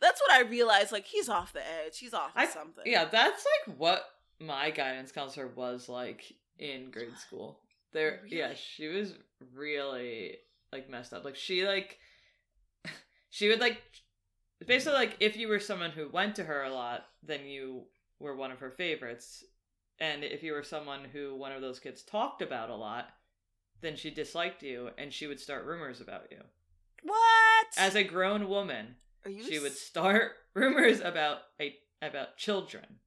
that's 0.00 0.20
what 0.20 0.30
I 0.32 0.42
realized. 0.48 0.92
Like, 0.92 1.06
he's 1.06 1.28
off 1.28 1.52
the 1.52 1.60
edge. 1.60 1.98
He's 1.98 2.14
off 2.14 2.30
of 2.36 2.42
I- 2.42 2.46
something. 2.46 2.84
Yeah, 2.86 3.06
that's 3.06 3.44
like 3.66 3.76
what 3.76 4.04
my 4.42 4.70
guidance 4.70 5.12
counselor 5.12 5.48
was 5.48 5.88
like 5.88 6.32
in 6.58 6.90
grade 6.90 7.18
school. 7.18 7.60
There, 7.92 8.20
yeah, 8.28 8.54
she 8.54 8.88
was 8.88 9.14
really 9.54 10.38
like 10.72 10.90
messed 10.90 11.12
up. 11.12 11.24
Like 11.24 11.36
she 11.36 11.66
like 11.66 11.98
she 13.30 13.48
would 13.48 13.60
like 13.60 13.78
basically 14.66 14.98
like 14.98 15.16
if 15.20 15.36
you 15.36 15.48
were 15.48 15.60
someone 15.60 15.90
who 15.90 16.08
went 16.08 16.36
to 16.36 16.44
her 16.44 16.62
a 16.62 16.72
lot, 16.72 17.06
then 17.22 17.44
you 17.46 17.82
were 18.18 18.36
one 18.36 18.50
of 18.50 18.60
her 18.60 18.70
favorites. 18.70 19.44
And 20.00 20.24
if 20.24 20.42
you 20.42 20.52
were 20.52 20.62
someone 20.62 21.04
who 21.12 21.36
one 21.36 21.52
of 21.52 21.60
those 21.60 21.78
kids 21.78 22.02
talked 22.02 22.42
about 22.42 22.70
a 22.70 22.74
lot, 22.74 23.08
then 23.82 23.96
she 23.96 24.10
disliked 24.10 24.62
you 24.62 24.90
and 24.98 25.12
she 25.12 25.26
would 25.26 25.40
start 25.40 25.66
rumors 25.66 26.00
about 26.00 26.28
you. 26.30 26.38
what? 27.02 27.66
As 27.76 27.94
a 27.94 28.04
grown 28.04 28.48
woman, 28.48 28.96
she 29.24 29.58
would 29.58 29.76
start 29.76 30.32
rumors 30.54 31.00
about 31.00 31.38
a 31.60 31.74
about 32.00 32.36
children. 32.36 32.98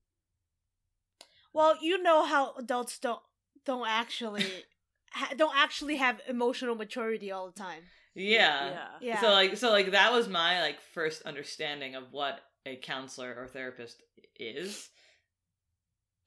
Well, 1.56 1.78
you 1.82 2.02
know 2.02 2.26
how 2.26 2.54
adults 2.58 3.00
don't 3.00 3.20
don't 3.66 3.88
actually 3.88 4.46
ha- 5.12 5.34
don't 5.36 5.56
actually 5.56 5.96
have 5.96 6.22
emotional 6.28 6.76
maturity 6.76 7.32
all 7.32 7.48
the 7.48 7.60
time. 7.60 7.82
Yeah. 8.14 8.70
Yeah. 8.70 8.88
Yeah. 9.02 9.22
So 9.22 9.32
like 9.32 9.58
so 9.58 9.72
like 9.72 9.92
that 9.92 10.12
was 10.12 10.28
my 10.28 10.62
like 10.62 10.80
first 10.94 11.24
understanding 11.24 11.96
of 11.96 12.12
what 12.12 12.40
a 12.66 12.76
counselor 12.76 13.36
or 13.38 13.48
therapist 13.48 14.02
is. 14.40 14.90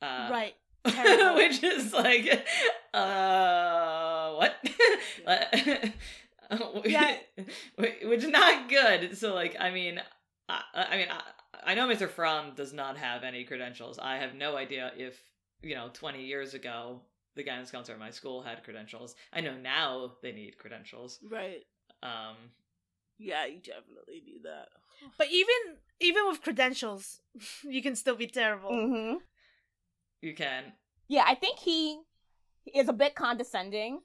Uh, 0.00 0.28
right. 0.30 0.54
Which 0.84 1.62
is 1.62 1.92
like 1.92 2.46
uh 2.94 4.34
what? 4.34 4.56
Yeah. 6.84 7.16
which 7.76 8.24
is 8.24 8.30
not 8.30 8.68
good. 8.68 9.18
So 9.18 9.34
like 9.34 9.56
I 9.60 9.70
mean 9.70 10.00
I, 10.48 10.62
I 10.74 10.96
mean 10.96 11.08
I, 11.10 11.20
I 11.64 11.74
know 11.74 11.86
Mr. 11.86 12.08
Frond 12.08 12.56
does 12.56 12.72
not 12.72 12.96
have 12.96 13.24
any 13.24 13.44
credentials. 13.44 13.98
I 13.98 14.16
have 14.16 14.34
no 14.34 14.56
idea 14.56 14.92
if, 14.96 15.20
you 15.62 15.74
know, 15.74 15.90
20 15.92 16.24
years 16.24 16.54
ago 16.54 17.00
the 17.34 17.42
guidance 17.44 17.70
counselor 17.70 17.94
at 17.94 18.00
my 18.00 18.10
school 18.10 18.42
had 18.42 18.64
credentials. 18.64 19.14
I 19.32 19.40
know 19.40 19.56
now 19.56 20.14
they 20.22 20.32
need 20.32 20.58
credentials. 20.58 21.20
Right. 21.22 21.64
Um 22.02 22.36
Yeah, 23.18 23.46
you 23.46 23.58
definitely 23.58 24.22
need 24.24 24.42
that. 24.44 24.68
But 25.18 25.28
even 25.30 25.78
even 26.00 26.26
with 26.28 26.42
credentials, 26.42 27.20
you 27.62 27.82
can 27.82 27.96
still 27.96 28.16
be 28.16 28.26
terrible. 28.26 28.70
Mm-hmm. 28.70 29.18
you 30.20 30.34
can 30.34 30.72
Yeah, 31.08 31.24
I 31.26 31.34
think 31.34 31.58
he 31.58 32.00
is 32.74 32.88
a 32.88 32.92
bit 32.92 33.14
condescending. 33.14 34.00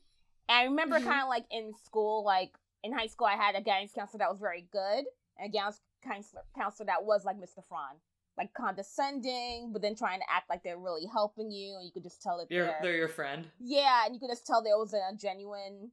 And 0.49 0.57
I 0.57 0.63
remember 0.65 0.99
Mhm. 0.99 1.03
kind 1.05 1.21
of 1.23 1.29
like 1.29 1.45
in 1.51 1.73
school, 1.73 2.23
like 2.23 2.51
in 2.83 2.93
high 2.93 3.07
school, 3.07 3.27
I 3.27 3.35
had 3.35 3.55
a 3.55 3.61
guidance 3.61 3.93
counselor 3.93 4.19
that 4.19 4.29
was 4.29 4.39
very 4.39 4.67
good, 4.71 5.05
and 5.37 5.47
a 5.47 5.49
guidance 5.49 5.81
counselor, 6.03 6.43
counselor 6.55 6.85
that 6.87 7.03
was 7.05 7.25
like 7.25 7.37
Mr. 7.37 7.63
Frond, 7.67 7.99
like 8.37 8.53
condescending, 8.53 9.71
but 9.71 9.81
then 9.81 9.95
trying 9.95 10.19
to 10.19 10.25
act 10.29 10.49
like 10.49 10.63
they're 10.63 10.77
really 10.77 11.05
helping 11.05 11.51
you, 11.51 11.75
and 11.77 11.85
you 11.85 11.91
could 11.91 12.03
just 12.03 12.21
tell 12.21 12.37
that 12.37 12.49
they're, 12.49 12.75
they're 12.81 12.97
your 12.97 13.07
friend. 13.07 13.47
yeah, 13.59 14.05
and 14.05 14.13
you 14.13 14.19
could 14.19 14.29
just 14.29 14.45
tell 14.45 14.61
there 14.61 14.77
was 14.77 14.93
a 14.93 15.15
genuine, 15.15 15.91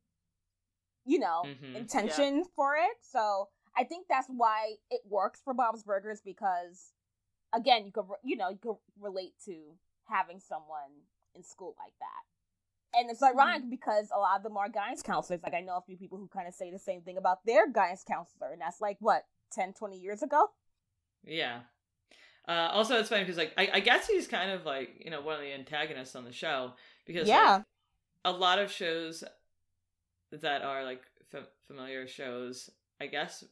you 1.04 1.18
know, 1.18 1.44
Mhm. 1.46 1.74
intention 1.76 2.44
for 2.56 2.76
it. 2.76 2.96
So 3.02 3.48
I 3.76 3.84
think 3.84 4.06
that's 4.08 4.28
why 4.28 4.76
it 4.90 5.00
works 5.06 5.40
for 5.42 5.54
Bob's 5.54 5.82
Burgers 5.82 6.20
because, 6.20 6.92
again, 7.52 7.84
you 7.86 7.92
could 7.92 8.06
you 8.22 8.36
know 8.36 8.48
you 8.50 8.58
could 8.58 8.76
relate 8.98 9.34
to 9.46 9.78
having 10.04 10.40
someone 10.40 10.90
in 11.34 11.42
school 11.42 11.74
like 11.78 11.94
that. 12.00 12.98
And 12.98 13.08
it's 13.08 13.22
ironic 13.22 13.70
because 13.70 14.11
a 14.12 14.18
lot 14.18 14.36
of 14.36 14.42
them 14.42 14.56
are 14.56 14.68
guidance 14.68 15.02
counselors. 15.02 15.42
Like 15.44 15.54
I 15.54 15.61
know 15.61 15.76
a 15.76 15.80
few 15.82 15.96
people 15.96 16.18
who 16.18 16.26
kind 16.26 16.48
of 16.48 16.54
say 16.54 16.72
the 16.72 16.78
same 16.78 17.02
thing 17.02 17.16
about 17.16 17.44
their 17.46 17.68
guidance 17.70 18.02
counselor, 18.02 18.50
and 18.50 18.61
that's 18.61 18.80
like 18.80 18.96
what 19.00 19.24
10, 19.51 19.72
20 19.74 19.98
years 19.98 20.22
ago. 20.22 20.48
Yeah. 21.24 21.61
Uh, 22.48 22.68
also, 22.72 22.98
it's 22.98 23.09
funny 23.09 23.22
because 23.22 23.36
like 23.36 23.53
I, 23.57 23.68
I 23.74 23.80
guess 23.80 24.07
he's 24.09 24.26
kind 24.26 24.51
of 24.51 24.64
like 24.64 25.03
you 25.05 25.11
know 25.11 25.20
one 25.20 25.34
of 25.36 25.40
the 25.40 25.53
antagonists 25.53 26.16
on 26.16 26.24
the 26.24 26.32
show 26.32 26.72
because 27.07 27.28
like, 27.28 27.36
Yeah. 27.36 27.62
a 28.24 28.32
lot 28.32 28.59
of 28.59 28.72
shows 28.72 29.22
that 30.32 30.62
are 30.62 30.82
like 30.84 31.03
f- 31.34 31.46
familiar 31.68 32.07
shows. 32.07 32.70
I 33.01 33.07
guess 33.07 33.44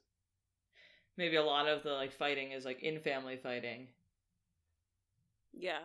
maybe 1.17 1.37
a 1.37 1.45
lot 1.45 1.69
of 1.69 1.83
the 1.83 1.93
like 1.93 2.13
fighting 2.13 2.53
is 2.53 2.65
like 2.65 2.83
in 2.83 2.99
family 3.01 3.37
fighting, 3.37 3.89
Yeah. 5.53 5.79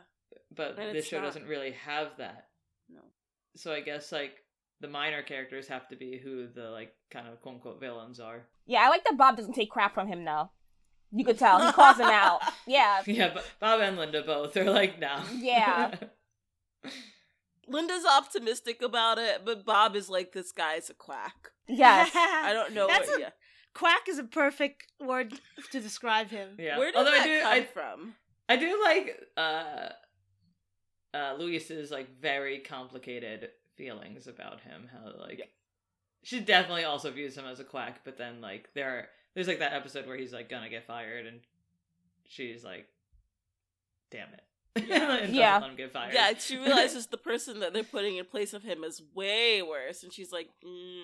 but 0.56 0.78
And 0.80 0.96
this 0.96 1.08
show 1.08 1.20
not- 1.20 1.26
doesn't 1.28 1.48
really 1.48 1.72
have 1.72 2.18
that. 2.18 2.48
No. 2.90 3.02
So 3.56 3.74
I 3.74 3.82
guess 3.82 4.12
like 4.12 4.44
the 4.80 4.88
minor 4.88 5.22
characters 5.24 5.68
have 5.68 5.88
to 5.90 5.96
be 5.96 6.18
who 6.18 6.48
the 6.48 6.70
like 6.70 6.96
kind 7.12 7.28
of 7.28 7.42
quote 7.42 7.56
unquote 7.56 7.80
villains 7.80 8.20
are. 8.20 8.48
Yeah, 8.66 8.80
I 8.82 8.90
like 8.90 9.04
that 9.06 9.18
Bob 9.18 9.38
doesn't 9.38 9.54
take 9.54 9.70
crap 9.72 9.94
from 9.94 10.08
him 10.08 10.24
though. 10.26 10.52
You 11.12 11.24
could 11.26 11.38
tell 11.38 11.64
he 11.64 11.72
calls 11.74 11.98
him 11.98 12.08
out. 12.08 12.42
Yeah, 12.68 13.02
Yeah, 13.06 13.38
Bob 13.60 13.82
and 13.82 13.98
Linda 13.98 14.24
both 14.24 14.56
are 14.58 14.70
like 14.70 15.00
no. 15.00 15.20
Yeah. 15.38 15.94
Linda's 17.68 18.06
optimistic 18.06 18.82
about 18.82 19.18
it, 19.18 19.42
but 19.46 19.66
Bob 19.66 19.96
is 19.96 20.10
like, 20.10 20.34
this 20.34 20.52
guy's 20.52 20.90
a 20.90 20.94
quack. 20.94 21.52
yes. 21.68 22.12
I 22.16 22.52
don't 22.54 22.74
know 22.74 22.88
That's 22.88 23.08
what. 23.08 23.18
a- 23.20 23.22
yeah. 23.22 23.30
Quack 23.74 24.08
is 24.08 24.20
a 24.20 24.24
perfect 24.24 24.86
word 25.00 25.34
to 25.72 25.80
describe 25.80 26.30
him. 26.30 26.58
yeah. 26.60 26.78
Where 26.78 26.92
did 26.92 26.98
Although 26.98 27.12
that 27.12 27.22
I 27.22 27.26
do 27.28 27.42
come 27.42 27.52
I 27.54 27.64
from? 27.64 28.16
I 28.50 28.56
do 28.58 28.82
like 28.84 29.20
uh 29.36 29.90
uh 31.16 31.36
Louise's 31.40 31.90
like 31.90 32.20
very 32.20 32.60
complicated 32.60 33.50
feelings 33.76 34.28
about 34.28 34.62
him. 34.62 34.88
How 34.92 35.12
like 35.20 35.40
Yeah. 35.40 35.46
She 36.24 36.40
definitely 36.40 36.86
also 36.86 37.12
views 37.12 37.38
him 37.38 37.46
as 37.46 37.60
a 37.60 37.64
quack, 37.64 38.02
but 38.06 38.18
then 38.18 38.42
like 38.42 38.70
there 38.74 38.90
are, 38.90 39.08
there's 39.36 39.48
like 39.48 39.60
that 39.60 39.74
episode 39.74 40.08
where 40.08 40.18
he's 40.18 40.34
like 40.34 40.50
gonna 40.50 40.70
get 40.70 40.88
fired 40.88 41.26
and 41.26 41.40
she's 42.28 42.64
like 42.64 42.88
Damn 44.10 44.28
it. 44.34 44.44
and 45.24 45.34
Yeah. 45.34 45.58
let 45.60 45.70
him 45.72 45.76
get 45.76 45.92
fired. 45.92 46.14
Yeah, 46.14 46.34
she 46.38 46.56
realizes 46.64 47.08
the 47.08 47.18
person 47.18 47.60
that 47.60 47.74
they're 47.74 47.84
putting 47.84 48.18
in 48.18 48.26
place 48.26 48.54
of 48.54 48.64
him 48.64 48.84
is 48.84 49.02
way 49.16 49.62
worse, 49.62 50.04
and 50.04 50.12
she's 50.14 50.32
like, 50.32 50.50
mm. 50.66 51.04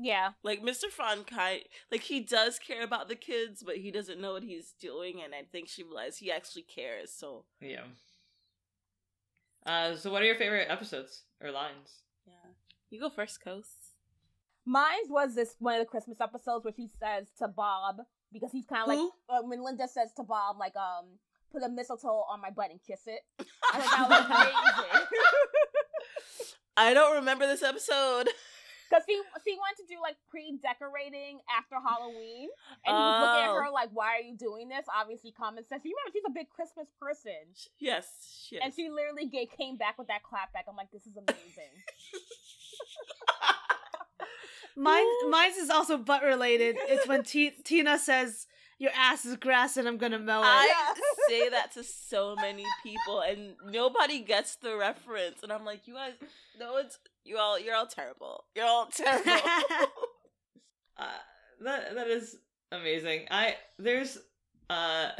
Yeah. 0.00 0.30
like 0.42 0.62
Mr. 0.62 0.86
Frond 0.90 1.26
kind, 1.26 1.62
like 1.92 2.02
he 2.02 2.20
does 2.20 2.58
care 2.58 2.82
about 2.82 3.08
the 3.08 3.14
kids, 3.16 3.62
but 3.64 3.76
he 3.78 3.90
doesn't 3.90 4.20
know 4.20 4.32
what 4.32 4.42
he's 4.42 4.74
doing, 4.80 5.20
and 5.24 5.32
I 5.34 5.42
think 5.50 5.68
she 5.68 5.82
realized 5.84 6.18
he 6.20 6.30
actually 6.32 6.62
cares. 6.62 7.12
So 7.12 7.44
yeah. 7.60 7.84
Uh, 9.66 9.94
so 9.96 10.10
what 10.10 10.22
are 10.22 10.26
your 10.26 10.36
favorite 10.36 10.66
episodes 10.70 11.22
or 11.42 11.50
lines? 11.50 12.02
yeah, 12.26 12.50
you 12.90 12.98
go 13.00 13.10
first, 13.10 13.42
Coast. 13.44 13.79
Mine 14.70 15.08
was 15.08 15.34
this 15.34 15.56
one 15.58 15.74
of 15.74 15.80
the 15.80 15.86
Christmas 15.86 16.20
episodes 16.20 16.64
where 16.64 16.72
she 16.76 16.86
says 17.00 17.26
to 17.38 17.48
Bob 17.48 17.96
because 18.32 18.52
he's 18.52 18.66
kind 18.66 18.82
of 18.82 18.88
like 18.88 18.98
uh, 19.28 19.42
when 19.42 19.64
Linda 19.64 19.88
says 19.88 20.12
to 20.16 20.22
Bob 20.22 20.58
like 20.60 20.76
um 20.76 21.06
put 21.50 21.64
a 21.64 21.68
mistletoe 21.68 22.22
on 22.30 22.40
my 22.40 22.50
butt 22.50 22.70
and 22.70 22.78
kiss 22.86 23.00
it. 23.06 23.20
I 23.74 23.80
thought 23.80 24.08
that 24.08 24.08
was 24.08 24.26
amazing. 24.30 25.06
I 26.76 26.94
don't 26.94 27.16
remember 27.16 27.46
this 27.48 27.62
episode. 27.64 28.28
Because 28.90 29.04
he 29.06 29.14
she 29.46 29.54
wanted 29.54 29.86
to 29.86 29.94
do 29.94 30.02
like 30.02 30.16
pre-decorating 30.34 31.38
after 31.46 31.76
Halloween, 31.78 32.50
and 32.82 32.90
he 32.90 32.98
was 33.06 33.22
looking 33.22 33.44
at 33.46 33.50
Oh. 33.54 33.62
her 33.62 33.70
like, 33.70 33.90
"Why 33.94 34.18
are 34.18 34.26
you 34.26 34.34
doing 34.36 34.66
this?" 34.68 34.82
Obviously, 34.90 35.30
common 35.30 35.62
sense. 35.62 35.84
You 35.86 35.94
remember 35.94 36.10
she's 36.10 36.26
a 36.26 36.34
big 36.34 36.50
Christmas 36.50 36.90
person, 36.98 37.54
Yes, 37.78 38.10
shit. 38.50 38.58
and 38.58 38.74
she 38.74 38.90
literally 38.90 39.30
gave, 39.30 39.54
came 39.54 39.76
back 39.78 39.94
with 39.96 40.08
that 40.10 40.26
clapback. 40.26 40.66
I'm 40.66 40.74
like, 40.74 40.90
"This 40.90 41.06
is 41.06 41.14
amazing." 41.14 41.70
Mine, 44.76 45.06
mine's 45.30 45.56
is 45.56 45.70
also 45.70 45.96
butt 45.96 46.22
related. 46.22 46.76
It's 46.82 47.06
when 47.06 47.22
T- 47.22 47.50
Tina 47.64 47.98
says, 47.98 48.46
"Your 48.78 48.92
ass 48.96 49.24
is 49.24 49.36
grass, 49.36 49.76
and 49.76 49.86
I'm 49.88 49.98
gonna 49.98 50.18
mow 50.18 50.40
it." 50.42 50.46
I 50.46 50.94
say 51.28 51.48
that 51.48 51.72
to 51.74 51.84
so 51.84 52.34
many 52.36 52.64
people, 52.82 53.20
and 53.20 53.54
nobody 53.66 54.20
gets 54.20 54.56
the 54.56 54.76
reference. 54.76 55.42
And 55.42 55.52
I'm 55.52 55.64
like, 55.64 55.86
you 55.86 55.94
guys, 55.94 56.14
no, 56.58 56.76
it's 56.76 56.98
you 57.24 57.38
all. 57.38 57.58
You're 57.58 57.76
all 57.76 57.86
terrible. 57.86 58.44
You're 58.54 58.66
all 58.66 58.86
terrible. 58.92 59.30
Uh, 60.96 61.04
that 61.62 61.94
that 61.94 62.08
is 62.08 62.36
amazing. 62.72 63.26
I 63.30 63.56
there's 63.78 64.18
uh, 64.68 65.10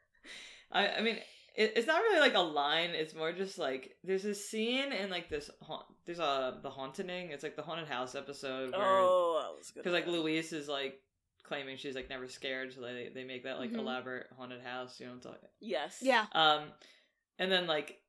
I 0.72 0.88
I 0.88 1.00
mean 1.02 1.18
it, 1.56 1.72
it's 1.76 1.86
not 1.86 2.00
really 2.02 2.20
like 2.20 2.34
a 2.34 2.40
line. 2.40 2.90
It's 2.90 3.14
more 3.14 3.32
just 3.32 3.58
like 3.58 3.96
there's 4.04 4.24
a 4.24 4.34
scene 4.34 4.92
in 4.92 5.10
like 5.10 5.28
this 5.28 5.50
haunt. 5.62 5.86
There's 6.04 6.18
a 6.18 6.58
the 6.62 6.70
haunting. 6.70 7.30
It's 7.30 7.42
like 7.42 7.56
the 7.56 7.62
haunted 7.62 7.88
house 7.88 8.14
episode 8.14 8.72
where 8.72 8.80
oh, 8.82 9.42
I 9.52 9.56
was 9.58 9.70
good. 9.70 9.82
because 9.82 9.92
like 9.94 10.06
Louise 10.06 10.52
is 10.52 10.68
like 10.68 11.00
claiming 11.42 11.76
she's 11.76 11.94
like 11.94 12.10
never 12.10 12.28
scared, 12.28 12.72
so 12.74 12.80
they 12.80 13.10
they 13.14 13.24
make 13.24 13.44
that 13.44 13.58
like 13.58 13.70
Mhm. 13.72 13.78
elaborate 13.78 14.26
haunted 14.36 14.62
house. 14.62 15.00
You 15.00 15.06
know 15.06 15.12
what 15.12 15.26
I'm 15.26 15.32
talking? 15.32 15.48
yes, 15.60 15.98
yeah. 16.02 16.26
Um, 16.32 16.64
and 17.38 17.50
then 17.50 17.66
like 17.66 18.00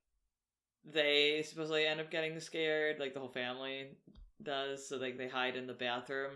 they 0.86 1.43
supposedly 1.43 1.86
end 1.86 2.00
up 2.00 2.10
getting 2.12 2.39
scared, 2.39 3.00
like 3.00 3.14
the 3.14 3.20
whole 3.20 3.30
family 3.30 3.88
does. 4.41 4.88
So 4.88 4.98
like 4.98 5.18
they 5.18 5.28
hide 5.28 5.56
in 5.56 5.68
the 5.68 5.74
bathroom, 5.74 6.32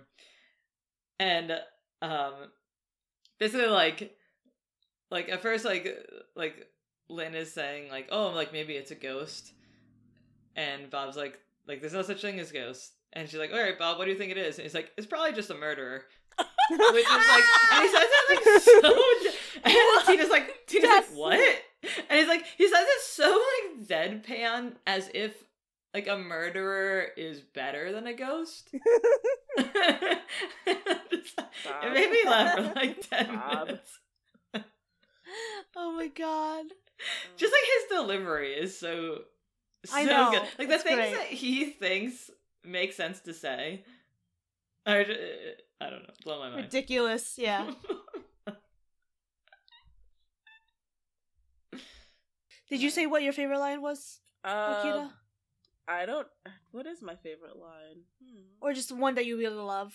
and 1.20 1.52
um, 2.02 2.34
basically 3.40 3.68
like 3.68 4.16
like 5.10 5.30
at 5.30 5.42
first 5.42 5.66
like 5.66 5.88
like 6.36 6.68
Lynn 7.12 7.36
is 7.36 7.54
saying 7.54 7.90
like 7.90 8.08
oh 8.12 8.30
like 8.30 8.52
maybe 8.54 8.74
it's 8.74 8.92
a 8.92 8.96
ghost, 8.96 9.52
and 10.56 10.90
Bob's 10.90 11.18
like 11.18 11.38
like 11.68 11.82
there's 11.82 11.94
no 11.94 12.02
such 12.02 12.22
thing 12.22 12.40
as 12.40 12.52
ghosts. 12.52 12.94
And 13.14 13.28
she's 13.30 13.40
like, 13.40 13.52
"All 13.52 13.60
right, 13.62 13.78
Bob, 13.78 13.98
what 13.98 14.06
do 14.06 14.12
you 14.12 14.18
think 14.18 14.32
it 14.32 14.38
is?" 14.38 14.58
And 14.58 14.64
he's 14.64 14.74
like, 14.74 14.92
"It's 14.98 15.06
probably 15.08 15.34
just 15.34 15.50
a 15.50 15.54
murderer." 15.56 16.04
Which 16.72 16.80
is 17.06 17.10
like, 17.10 17.44
and 17.74 17.84
he 17.84 17.90
says 17.90 18.08
it 18.10 18.30
like 18.30 18.62
so. 18.62 19.04
And 19.66 20.06
Tina's 20.06 20.30
like, 20.30 20.66
Tina's 20.68 20.86
Yes. 20.90 21.10
like, 21.10 21.18
what? 21.18 21.56
And 22.10 22.20
he's 22.20 22.28
like, 22.30 22.46
he 22.58 22.68
says 22.70 22.86
it 22.88 23.02
so 23.02 23.44
like 23.68 23.88
deadpan, 23.88 24.76
as 24.88 25.10
if 25.14 25.34
like 25.94 26.08
a 26.08 26.18
murderer 26.18 27.08
is 27.18 27.42
better 27.42 27.92
than 27.92 28.08
a 28.08 28.14
ghost. 28.14 28.70
it 29.58 30.22
made 31.94 32.12
me 32.12 32.24
laugh 32.26 32.56
for 32.56 32.62
like 32.76 33.10
ten 33.10 33.28
Bob. 33.36 33.68
minutes. 33.68 34.00
Oh 35.76 35.92
my 35.94 36.08
god. 36.08 36.66
Just 37.38 37.54
like 37.54 37.64
his 37.64 37.98
delivery 38.00 38.54
is 38.54 38.78
so, 38.78 39.20
so 39.86 39.96
I 39.96 40.04
know. 40.04 40.32
good. 40.32 40.42
Like 40.60 40.68
the 40.68 40.74
It's 40.76 40.84
things 40.84 40.96
great. 40.98 41.14
that 41.16 41.28
he 41.28 41.66
thinks 41.72 42.30
make 42.64 42.94
sense 42.94 43.20
to 43.22 43.34
say. 43.34 43.84
I, 44.86 45.04
ju- 45.04 45.16
I 45.80 45.90
don't 45.90 46.04
know, 46.04 46.14
blow 46.24 46.40
my 46.40 46.50
mind. 46.50 46.64
Ridiculous. 46.64 47.36
Yeah. 47.38 47.72
Did 52.70 52.82
you 52.82 52.90
say 52.90 53.06
what 53.06 53.24
your 53.24 53.34
favorite 53.34 53.60
line 53.60 53.82
was, 53.82 54.20
Akira? 54.44 55.00
Um, 55.00 55.12
I 55.88 56.06
don't. 56.06 56.28
What 56.72 56.86
is 56.88 57.02
my 57.02 57.16
favorite 57.16 57.58
line? 57.58 58.04
Hmm. 58.24 58.44
or 58.62 58.74
just 58.74 58.92
one 58.96 59.16
that 59.16 59.26
you 59.26 59.38
really 59.38 59.56
love? 59.58 59.94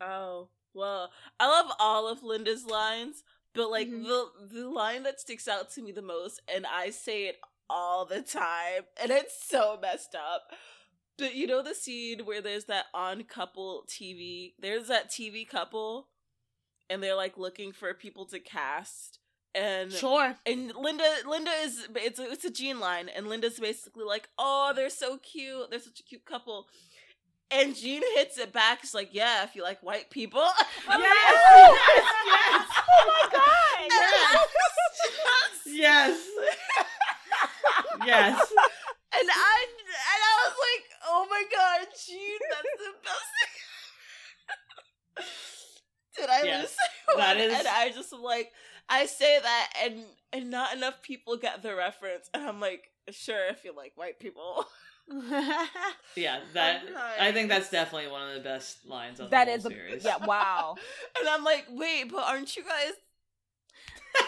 Oh 0.00 0.48
well, 0.74 1.10
I 1.40 1.46
love 1.48 1.72
all 1.78 2.08
of 2.08 2.22
Linda's 2.22 2.66
lines, 2.66 3.22
but 3.54 3.70
like 3.70 3.88
Mhm. 3.88 4.04
the 4.04 4.30
the 4.62 4.68
line 4.68 5.02
that 5.04 5.20
sticks 5.20 5.46
out 5.48 5.70
to 5.72 5.82
me 5.82 5.92
the 5.92 6.02
most, 6.02 6.40
and 6.48 6.66
I 6.66 6.90
say 6.90 7.26
it 7.26 7.40
all 7.68 8.04
the 8.04 8.22
time, 8.22 8.86
and 9.00 9.10
it's 9.10 9.44
so 9.46 9.78
messed 9.80 10.14
up. 10.14 10.52
But 11.18 11.34
you 11.34 11.46
know 11.46 11.62
the 11.62 11.74
scene 11.74 12.24
where 12.24 12.40
there's 12.40 12.64
that 12.66 12.86
on 12.94 13.24
couple 13.24 13.84
TV. 13.88 14.54
There's 14.58 14.88
that 14.88 15.10
TV 15.10 15.44
couple, 15.44 16.08
and 16.90 17.02
they're 17.02 17.14
like 17.14 17.36
looking 17.38 17.72
for 17.72 17.92
people 17.94 18.26
to 18.26 18.40
cast, 18.40 19.18
and 19.54 19.92
Sure. 19.92 20.36
and 20.46 20.74
Linda, 20.74 21.08
Linda 21.26 21.50
is 21.62 21.86
it's 21.94 22.18
a, 22.18 22.30
it's 22.30 22.44
a 22.44 22.50
Gene 22.50 22.80
line, 22.80 23.08
and 23.10 23.28
Linda's 23.28 23.60
basically 23.60 24.04
like, 24.04 24.28
"Oh, 24.38 24.72
they're 24.74 24.90
so 24.90 25.18
cute. 25.18 25.70
They're 25.70 25.78
such 25.80 26.00
a 26.00 26.02
cute 26.02 26.24
couple." 26.24 26.68
And 27.54 27.76
Gene 27.76 28.02
hits 28.16 28.38
it 28.38 28.52
back. 28.52 28.80
She's 28.80 28.94
like, 28.94 29.10
"Yeah, 29.12 29.44
if 29.44 29.54
you 29.54 29.62
like 29.62 29.82
white 29.82 30.08
people." 30.10 30.40
I'm 30.88 31.00
like, 31.00 31.08
Yes! 31.08 31.36
Oh, 31.54 31.76
yes! 32.26 32.66
oh 32.78 33.04
my 33.06 33.28
god! 33.32 33.90
Yes! 35.66 36.18
Yes! 38.06 38.52
And 39.14 39.28
I 39.30 39.66
and 39.66 40.22
I 40.22 40.48
was 40.48 40.54
like, 40.58 40.84
"Oh 41.06 41.26
my 41.28 41.42
god, 41.54 41.86
Gene, 42.06 42.38
that's 42.50 42.62
the 42.78 42.92
best." 43.04 43.30
thing. 45.16 45.26
Did 46.16 46.30
I 46.30 46.42
Yes, 46.44 46.76
lose? 47.08 47.16
that 47.18 47.36
is- 47.38 47.54
And 47.58 47.68
I 47.68 47.90
just 47.90 48.12
like, 48.12 48.50
I 48.88 49.06
say 49.06 49.38
that, 49.40 49.72
and 49.84 50.04
and 50.32 50.50
not 50.50 50.74
enough 50.74 51.02
people 51.02 51.36
get 51.36 51.62
the 51.62 51.74
reference, 51.74 52.28
and 52.34 52.44
I'm 52.44 52.60
like, 52.60 52.90
sure, 53.10 53.46
if 53.48 53.64
you 53.64 53.74
like 53.76 53.92
white 53.96 54.18
people. 54.18 54.66
Yeah, 56.16 56.40
that 56.54 56.82
I'm 57.20 57.32
think 57.32 57.48
that's 57.48 57.70
definitely 57.70 58.10
one 58.10 58.28
of 58.28 58.34
the 58.34 58.40
best 58.40 58.86
lines 58.86 59.20
on 59.20 59.30
That 59.30 59.44
the 59.46 59.50
whole 59.50 59.58
is 59.58 59.66
a 59.66 59.68
series. 59.70 60.04
yeah. 60.04 60.16
Wow. 60.24 60.76
And 61.18 61.28
I'm 61.28 61.44
like, 61.44 61.66
wait, 61.70 62.10
but 62.10 62.24
aren't 62.26 62.54
you 62.56 62.62
guys 62.64 62.92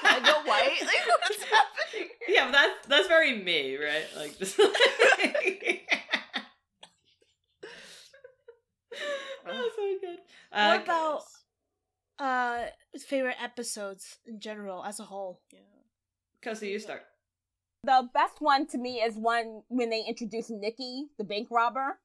kind 0.03 0.27
of 0.27 0.47
white? 0.47 0.79
Like, 0.81 1.07
what's 1.29 1.43
happening? 1.45 2.09
Yeah, 2.29 2.47
but 2.47 2.53
that's 2.53 2.87
that's 2.89 3.09
very 3.09 3.37
me, 3.37 3.77
right? 3.77 4.05
Like 4.17 4.39
just 4.39 4.59
Oh, 9.47 9.71
so 9.77 9.99
good. 10.01 10.19
Uh, 10.53 10.69
what 10.69 10.83
about 10.85 11.23
uh 12.19 12.67
favorite 13.07 13.37
episodes 13.43 14.19
in 14.27 14.41
general 14.41 14.85
as 14.85 15.01
a 15.01 15.05
whole? 15.05 15.41
Yeah. 15.53 15.61
Kelsey, 16.43 16.69
you 16.69 16.79
start. 16.79 17.03
The 17.85 18.09
best 18.15 18.41
one 18.41 18.67
to 18.69 18.79
me 18.79 19.03
is 19.03 19.15
one 19.15 19.63
when 19.69 19.91
they 19.91 20.03
introduced 20.09 20.51
Mickey, 20.51 21.09
the 21.19 21.25
bank 21.25 21.49
robber. 21.51 21.99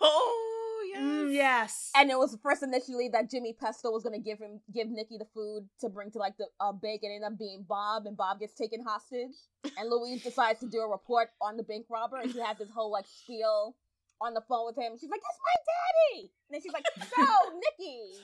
Oh 0.00 0.84
yes. 0.92 1.02
Mm, 1.02 1.32
yes. 1.32 1.90
And 1.94 2.10
it 2.10 2.18
was 2.18 2.36
first 2.42 2.64
initially 2.64 3.08
that 3.10 3.30
Jimmy 3.30 3.52
Pesto 3.52 3.92
was 3.92 4.02
gonna 4.02 4.18
give 4.18 4.40
him 4.40 4.60
give 4.74 4.88
Mickey 4.90 5.16
the 5.16 5.26
food 5.32 5.68
to 5.82 5.88
bring 5.88 6.10
to 6.10 6.18
like 6.18 6.36
the 6.36 6.46
uh, 6.58 6.72
bank, 6.72 7.02
and 7.04 7.12
it 7.12 7.16
ended 7.16 7.32
up 7.32 7.38
being 7.38 7.64
Bob, 7.68 8.06
and 8.06 8.16
Bob 8.16 8.40
gets 8.40 8.54
taken 8.54 8.82
hostage, 8.82 9.36
and 9.78 9.88
Louise 9.88 10.22
decides 10.24 10.58
to 10.60 10.66
do 10.66 10.80
a 10.80 10.88
report 10.88 11.28
on 11.40 11.56
the 11.56 11.62
bank 11.62 11.86
robber, 11.88 12.16
and 12.16 12.32
she 12.32 12.40
has 12.40 12.58
this 12.58 12.70
whole 12.74 12.90
like 12.90 13.06
spiel 13.06 13.76
on 14.20 14.34
the 14.34 14.42
phone 14.48 14.66
with 14.66 14.76
him. 14.76 14.98
She's 14.98 15.10
like, 15.10 15.20
"That's 15.22 15.38
my 15.46 15.62
daddy," 15.70 16.32
and 16.48 16.54
then 16.54 16.60
she's 16.60 16.72
like, 16.72 16.86
"So 17.14 17.22
Mickey, 17.78 18.18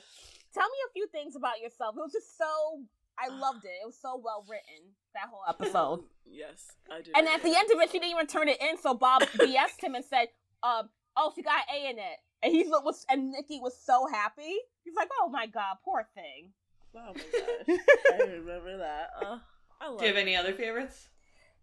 tell 0.53 0.67
me 0.67 0.77
a 0.89 0.91
few 0.91 1.07
things 1.07 1.37
about 1.37 1.61
yourself." 1.61 1.95
It 1.95 2.01
was 2.01 2.11
just 2.11 2.37
so 2.37 2.81
I 3.19 3.29
loved 3.35 3.65
it. 3.65 3.71
It 3.81 3.85
was 3.85 3.97
so 4.01 4.19
well 4.23 4.45
written 4.49 4.91
that 5.13 5.29
whole 5.31 5.41
episode. 5.47 6.03
yes, 6.25 6.67
I 6.91 7.01
do. 7.01 7.11
And 7.15 7.27
at 7.27 7.43
the 7.43 7.55
end 7.55 7.69
of 7.73 7.79
it, 7.81 7.91
she 7.91 7.99
didn't 7.99 8.11
even 8.11 8.27
turn 8.27 8.47
it 8.47 8.61
in. 8.61 8.77
So 8.77 8.93
Bob 8.93 9.21
BS'd 9.37 9.81
him 9.83 9.95
and 9.95 10.05
said, 10.05 10.27
um, 10.63 10.89
"Oh, 11.17 11.31
she 11.35 11.41
got 11.43 11.61
A 11.73 11.89
in 11.89 11.97
it." 11.97 12.17
And 12.43 12.51
he 12.51 12.63
was, 12.63 13.05
and 13.09 13.29
Mickey 13.31 13.59
was 13.61 13.77
so 13.79 14.07
happy. 14.11 14.55
He's 14.83 14.95
like, 14.95 15.09
"Oh 15.21 15.29
my 15.29 15.45
god, 15.47 15.77
poor 15.85 16.07
thing." 16.15 16.51
oh 16.95 17.13
my 17.13 17.75
gosh, 17.75 17.77
I 18.13 18.23
remember 18.23 18.77
that. 18.79 19.11
Uh, 19.21 19.37
I 19.79 19.89
love. 19.89 19.99
Do 19.99 20.05
you 20.05 20.11
have 20.13 20.17
any 20.21 20.35
other 20.35 20.53
favorites? 20.53 21.07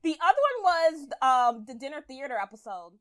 The 0.03 0.17
other 0.23 0.39
one 0.63 0.73
was 0.73 1.07
um 1.23 1.65
the 1.67 1.75
dinner 1.75 2.01
theater 2.07 2.39
episode 2.41 2.93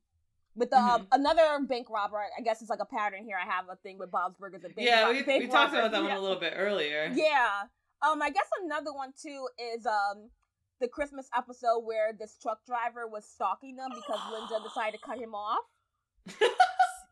with 0.56 0.72
the 0.72 0.78
um, 0.80 1.08
another 1.12 1.60
bank 1.70 1.88
robber. 1.92 2.18
I 2.18 2.42
guess 2.42 2.62
it's 2.62 2.70
like 2.72 2.80
a 2.82 2.86
pattern 2.86 3.24
here. 3.24 3.38
I 3.42 3.46
have 3.48 3.66
a 3.72 3.76
thing 3.76 4.00
with 4.00 4.10
Bob's 4.10 4.36
Burgers 4.38 4.64
and 4.64 4.74
bank 4.76 4.88
yeah, 4.88 5.04
rob- 5.04 5.16
we, 5.16 5.22
bank 5.22 5.44
we 5.44 5.48
talked 5.48 5.74
about 5.74 5.92
that 5.92 6.02
one 6.02 6.10
Yeah. 6.10 6.18
a 6.18 6.22
little 6.22 6.40
bit 6.40 6.54
earlier. 6.56 7.12
Yeah. 7.14 7.64
Um, 8.06 8.22
I 8.22 8.30
guess 8.30 8.48
another 8.64 8.94
one 8.94 9.14
too 9.20 9.48
is 9.76 9.86
um 9.86 10.30
the 10.80 10.88
Christmas 10.88 11.28
episode 11.36 11.80
where 11.80 12.14
this 12.14 12.38
truck 12.42 12.66
driver 12.66 13.08
was 13.08 13.26
stalking 13.26 13.76
them 13.76 13.90
because 13.90 14.22
Linda 14.32 14.64
decided 14.68 15.00
to 15.00 15.06
cut 15.06 15.18
him 15.18 15.34
off. 15.34 15.66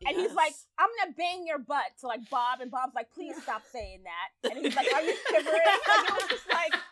And 0.04 0.14
he's 0.14 0.34
like, 0.34 0.52
I'm 0.78 0.90
gonna 1.00 1.14
bang 1.16 1.46
your 1.46 1.58
butt 1.58 1.96
to 2.00 2.06
like 2.06 2.20
Bob, 2.28 2.60
and 2.60 2.70
Bob's 2.70 2.94
like, 2.94 3.10
please 3.12 3.34
stop 3.42 3.62
saying 3.72 4.04
that. 4.04 4.50
And 4.50 4.64
he's 4.64 4.76
like, 4.76 4.92
Are 4.92 5.00
you 5.00 5.16
shivering? 5.30 5.56
Like, 5.56 6.08
it 6.08 6.12
was 6.12 6.28
just 6.28 6.48
like 6.52 6.74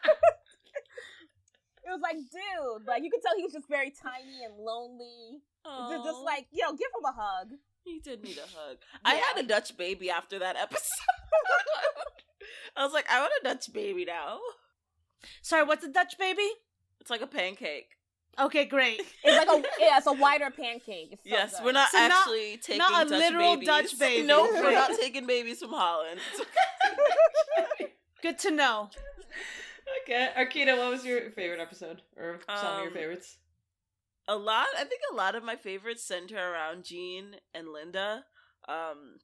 It 1.85 1.91
was 1.93 2.01
like, 2.01 2.17
dude, 2.17 2.89
like 2.89 3.05
you 3.05 3.11
could 3.11 3.21
tell 3.21 3.37
he 3.37 3.45
was 3.45 3.53
just 3.53 3.69
very 3.69 3.93
tiny 3.93 4.43
and 4.45 4.57
lonely. 4.57 5.43
Just, 5.91 6.05
just 6.05 6.21
like, 6.25 6.47
yo, 6.51 6.73
give 6.73 6.89
him 6.97 7.05
a 7.05 7.13
hug. 7.13 7.49
He 7.95 8.01
did 8.01 8.23
need 8.25 8.39
a 8.39 8.49
hug. 8.59 8.79
I 9.05 9.15
had 9.17 9.45
a 9.45 9.47
Dutch 9.47 9.77
baby 9.77 10.09
after 10.11 10.39
that 10.39 10.57
episode. 10.57 10.89
I 12.77 12.83
was 12.85 12.93
like, 12.95 13.05
I 13.11 13.21
want 13.21 13.33
a 13.41 13.45
Dutch 13.45 13.73
baby 13.73 14.05
now. 14.07 14.39
Sorry, 15.43 15.65
what's 15.65 15.85
a 15.85 15.89
Dutch 15.93 16.19
baby? 16.19 16.49
It's 17.01 17.11
like 17.11 17.21
a 17.21 17.27
pancake. 17.27 17.91
Okay, 18.41 18.65
great. 18.65 19.01
It's 19.25 19.47
like 19.47 19.49
a 19.49 19.69
yeah, 19.79 19.99
it's 19.99 20.07
a 20.07 20.13
wider 20.13 20.51
pancake. 20.51 21.11
It's 21.13 21.23
so 21.23 21.29
yes, 21.31 21.57
good. 21.57 21.65
we're 21.67 21.73
not 21.73 21.91
So 21.91 21.99
not- 21.99 22.11
actually 22.11 22.57
taking 22.57 22.79
not 22.79 23.07
a 23.07 23.11
Dutch 23.11 23.21
literal 23.21 23.55
babies. 23.55 23.67
Dutch 23.69 23.99
baby. 23.99 24.27
No, 24.27 24.43
we're 24.45 24.73
not 24.73 24.91
taking 24.99 25.27
babies 25.27 25.61
from 25.61 25.71
Holland. 25.71 26.21
Good 28.23 28.39
to 28.41 28.51
know. 28.51 28.89
Okay, 30.03 30.31
Arkita, 30.37 30.77
what 30.77 30.91
was 30.91 31.05
your 31.05 31.31
favorite 31.33 31.61
episode 31.61 32.01
or 32.17 32.41
some 32.57 32.67
of 32.67 32.79
your 32.81 32.89
Um, 32.89 32.95
favorites? 32.95 33.37
A 34.29 34.37
lot. 34.37 34.67
I 34.79 34.85
think 34.85 35.01
a 35.13 35.15
lot 35.15 35.35
of 35.35 35.45
my 35.45 35.57
favorites 35.57 36.03
center 36.05 36.37
around 36.37 36.85
Gene 36.85 37.37
and 37.53 37.69
Linda. 37.73 38.25
Um, 38.69 39.19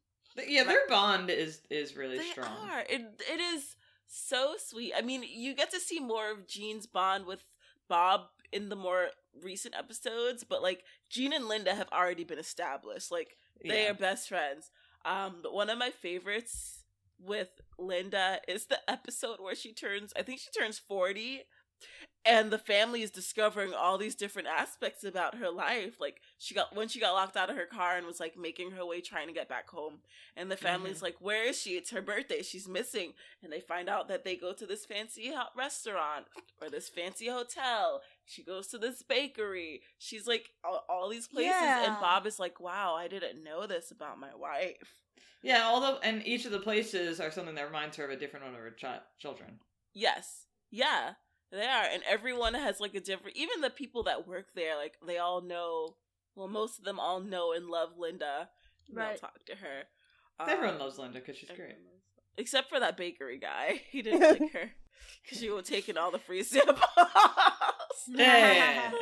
Yeah, 0.46 0.64
their 0.64 0.86
bond 0.88 1.30
is 1.30 1.62
is 1.70 1.96
really 1.96 2.18
they 2.18 2.30
strong. 2.30 2.68
are. 2.70 2.80
It 2.88 3.02
it 3.30 3.40
is 3.40 3.76
so 4.06 4.54
sweet. 4.58 4.92
I 4.96 5.00
mean, 5.02 5.22
you 5.26 5.54
get 5.54 5.70
to 5.70 5.80
see 5.80 6.00
more 6.00 6.30
of 6.30 6.46
Gene's 6.46 6.86
bond 6.86 7.26
with 7.26 7.44
Bob 7.88 8.22
in 8.52 8.68
the 8.68 8.76
more 8.76 9.08
recent 9.42 9.74
episodes, 9.76 10.44
but 10.44 10.62
like 10.62 10.84
Jean 11.08 11.32
and 11.32 11.46
Linda 11.48 11.74
have 11.74 11.88
already 11.92 12.24
been 12.24 12.38
established. 12.38 13.10
Like 13.10 13.36
they 13.64 13.84
Yeah. 13.84 13.90
are 13.90 13.94
best 13.94 14.28
friends. 14.28 14.70
Um, 15.04 15.40
but 15.42 15.54
one 15.54 15.70
of 15.70 15.78
my 15.78 15.90
favorites 15.90 16.84
with 17.18 17.48
Linda 17.78 18.40
is 18.48 18.66
the 18.66 18.80
episode 18.90 19.40
where 19.40 19.54
she 19.54 19.72
turns, 19.72 20.12
I 20.16 20.22
think 20.22 20.40
she 20.40 20.50
turns 20.50 20.78
40, 20.78 21.42
and 22.24 22.50
the 22.50 22.58
family 22.58 23.02
is 23.02 23.10
discovering 23.10 23.72
all 23.72 23.96
these 23.96 24.14
different 24.14 24.48
aspects 24.48 25.04
about 25.04 25.36
her 25.36 25.50
life. 25.50 25.94
Like 25.98 26.20
she 26.38 26.54
got 26.54 26.76
when 26.76 26.88
she 26.88 27.00
got 27.00 27.14
locked 27.14 27.36
out 27.36 27.48
of 27.48 27.56
her 27.56 27.66
car 27.66 27.96
and 27.96 28.06
was 28.06 28.20
like 28.20 28.36
making 28.36 28.72
her 28.72 28.84
way 28.84 29.00
trying 29.00 29.28
to 29.28 29.32
get 29.32 29.48
back 29.48 29.70
home. 29.70 30.00
And 30.36 30.50
the 30.50 30.56
family's 30.56 30.96
mm-hmm. 30.96 31.06
like, 31.06 31.16
Where 31.20 31.48
is 31.48 31.60
she? 31.60 31.70
It's 31.70 31.90
her 31.90 32.02
birthday. 32.02 32.42
She's 32.42 32.68
missing. 32.68 33.14
And 33.42 33.50
they 33.50 33.60
find 33.60 33.88
out 33.88 34.08
that 34.08 34.24
they 34.24 34.36
go 34.36 34.52
to 34.52 34.66
this 34.66 34.84
fancy 34.84 35.32
restaurant 35.56 36.26
or 36.60 36.68
this 36.68 36.90
fancy 36.90 37.28
hotel. 37.28 38.02
She 38.26 38.42
goes 38.42 38.66
to 38.68 38.78
this 38.78 39.02
bakery. 39.02 39.80
She's 39.98 40.26
like 40.26 40.50
all, 40.62 40.84
all 40.90 41.08
these 41.08 41.26
places. 41.26 41.52
Yeah. 41.52 41.86
And 41.86 42.00
Bob 42.00 42.26
is 42.26 42.38
like, 42.38 42.60
Wow, 42.60 42.96
I 42.96 43.08
didn't 43.08 43.42
know 43.42 43.66
this 43.66 43.90
about 43.90 44.20
my 44.20 44.34
wife. 44.34 44.76
Yeah, 45.42 45.62
all 45.62 45.80
the 45.80 46.06
and 46.06 46.26
each 46.26 46.44
of 46.44 46.52
the 46.52 46.60
places 46.60 47.18
are 47.18 47.30
something 47.30 47.54
that 47.54 47.64
reminds 47.66 47.96
her 47.96 48.04
of 48.04 48.10
a 48.10 48.16
different 48.16 48.44
one 48.44 48.54
of 48.54 48.60
her 48.60 48.76
chi- 48.78 49.00
children. 49.18 49.60
Yes. 49.94 50.44
Yeah, 50.70 51.14
they 51.52 51.66
are. 51.66 51.84
And 51.92 52.02
everyone 52.08 52.54
has 52.54 52.80
like 52.80 52.94
a 52.94 53.00
different 53.00 53.36
even 53.36 53.60
the 53.60 53.70
people 53.70 54.02
that 54.04 54.26
work 54.28 54.46
there, 54.54 54.76
like 54.76 54.94
they 55.06 55.18
all 55.18 55.40
know 55.40 55.96
well, 56.36 56.48
most 56.48 56.78
of 56.78 56.84
them 56.84 56.98
all 57.00 57.20
know 57.20 57.52
and 57.52 57.66
love 57.66 57.90
Linda. 57.98 58.48
and 58.88 58.96
They'll 58.96 59.04
Right. 59.04 59.20
talk 59.20 59.44
to 59.46 59.56
her. 59.56 59.82
Everyone 60.40 60.74
Um, 60.76 60.80
loves 60.80 60.98
Linda 60.98 61.18
because 61.20 61.36
she's 61.36 61.50
great. 61.50 61.70
loves- 61.70 62.04
Except 62.36 62.68
for 62.70 62.80
that 62.80 62.96
bakery 62.96 63.38
guy. 63.38 63.82
He 63.90 64.00
didn't 64.02 64.20
like 64.40 64.52
her. 64.52 64.70
Because 65.22 65.38
she 65.38 65.50
was 65.50 65.66
taking 65.66 65.96
all 65.98 66.10
the 66.10 66.18
free 66.18 66.42
samples. 66.42 66.78
Yeah. 68.08 68.92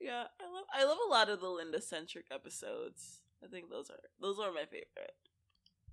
yeah, 0.00 0.24
I 0.40 0.44
love 0.52 0.64
I 0.72 0.84
love 0.84 0.98
a 1.06 1.10
lot 1.10 1.28
of 1.28 1.40
the 1.40 1.48
Linda 1.48 1.80
centric 1.80 2.26
episodes. 2.30 3.20
I 3.42 3.48
think 3.48 3.70
those 3.70 3.90
are 3.90 3.98
those 4.20 4.38
are 4.38 4.52
my 4.52 4.64
favorite. 4.64 5.14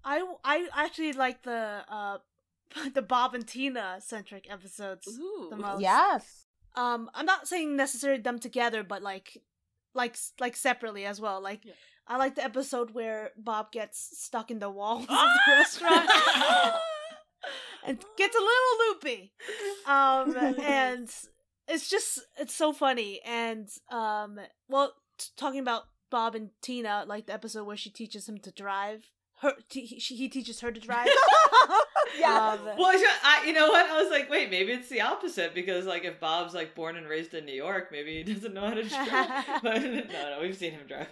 I 0.03 0.23
I 0.43 0.67
actually 0.75 1.13
like 1.13 1.43
the 1.43 1.83
uh 1.89 2.17
the 2.93 3.01
Bob 3.01 3.33
and 3.35 3.47
Tina 3.47 3.97
centric 3.99 4.47
episodes. 4.51 5.07
Ooh. 5.07 5.47
The 5.49 5.57
most. 5.57 5.81
Yes. 5.81 6.45
Um, 6.75 7.09
I'm 7.13 7.25
not 7.25 7.47
saying 7.47 7.75
necessarily 7.75 8.21
them 8.21 8.39
together, 8.39 8.83
but 8.83 9.01
like, 9.01 9.41
like 9.93 10.17
like 10.39 10.55
separately 10.55 11.05
as 11.05 11.21
well. 11.21 11.41
Like, 11.41 11.63
Yeah. 11.63 11.73
I 12.07 12.17
like 12.17 12.35
the 12.35 12.43
episode 12.43 12.91
where 12.91 13.31
Bob 13.37 13.71
gets 13.71 14.19
stuck 14.19 14.51
in 14.51 14.59
the 14.59 14.69
walls 14.69 15.03
of 15.03 15.07
the 15.07 15.51
restaurant 15.51 16.07
and 17.85 18.03
gets 18.17 18.35
a 18.35 18.39
little 18.39 18.87
loopy. 18.89 19.33
Um, 19.87 20.35
and 20.61 21.09
it's 21.67 21.89
just 21.89 22.19
it's 22.37 22.53
so 22.53 22.73
funny. 22.73 23.21
And 23.25 23.69
um, 23.89 24.39
well, 24.67 24.93
t- 25.17 25.27
talking 25.37 25.59
about 25.59 25.83
Bob 26.11 26.35
and 26.35 26.49
Tina, 26.61 27.05
like 27.07 27.25
the 27.27 27.33
episode 27.33 27.63
where 27.65 27.77
she 27.77 27.89
teaches 27.89 28.27
him 28.29 28.37
to 28.39 28.51
drive. 28.51 29.05
Her, 29.41 29.53
t- 29.69 29.85
he, 29.85 29.99
she, 29.99 30.15
he 30.15 30.29
teaches 30.29 30.59
her 30.61 30.71
to 30.71 30.79
drive. 30.79 31.07
yeah. 32.19 32.57
Well, 32.77 32.87
I, 32.87 33.17
I, 33.23 33.45
you 33.45 33.53
know 33.53 33.67
what? 33.67 33.89
I 33.89 34.01
was 34.01 34.11
like, 34.11 34.29
wait, 34.29 34.49
maybe 34.49 34.71
it's 34.71 34.89
the 34.89 35.01
opposite 35.01 35.53
because, 35.53 35.85
like, 35.85 36.05
if 36.05 36.19
Bob's 36.19 36.53
like 36.53 36.75
born 36.75 36.95
and 36.95 37.07
raised 37.07 37.33
in 37.33 37.45
New 37.45 37.53
York, 37.53 37.89
maybe 37.91 38.23
he 38.23 38.33
doesn't 38.33 38.53
know 38.53 38.67
how 38.67 38.73
to 38.73 38.83
drive. 38.83 39.45
but 39.63 39.81
no, 39.81 40.01
no, 40.11 40.37
we've 40.41 40.55
seen 40.55 40.71
him 40.71 40.87
drive. 40.87 41.07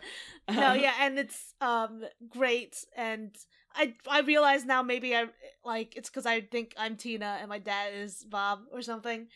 no, 0.49 0.71
Um, 0.71 0.79
yeah, 0.79 0.93
and 0.99 1.17
it's 1.19 1.53
um 1.61 2.03
great, 2.29 2.83
and 2.95 3.35
I 3.75 3.93
I 4.09 4.21
realize 4.21 4.65
now 4.65 4.81
maybe 4.81 5.15
I 5.15 5.25
like 5.63 5.95
it's 5.95 6.09
because 6.09 6.25
I 6.25 6.41
think 6.41 6.73
I'm 6.77 6.95
Tina 6.95 7.37
and 7.39 7.49
my 7.49 7.59
dad 7.59 7.93
is 7.93 8.25
Bob 8.29 8.61
or 8.71 8.81
something. 8.81 9.27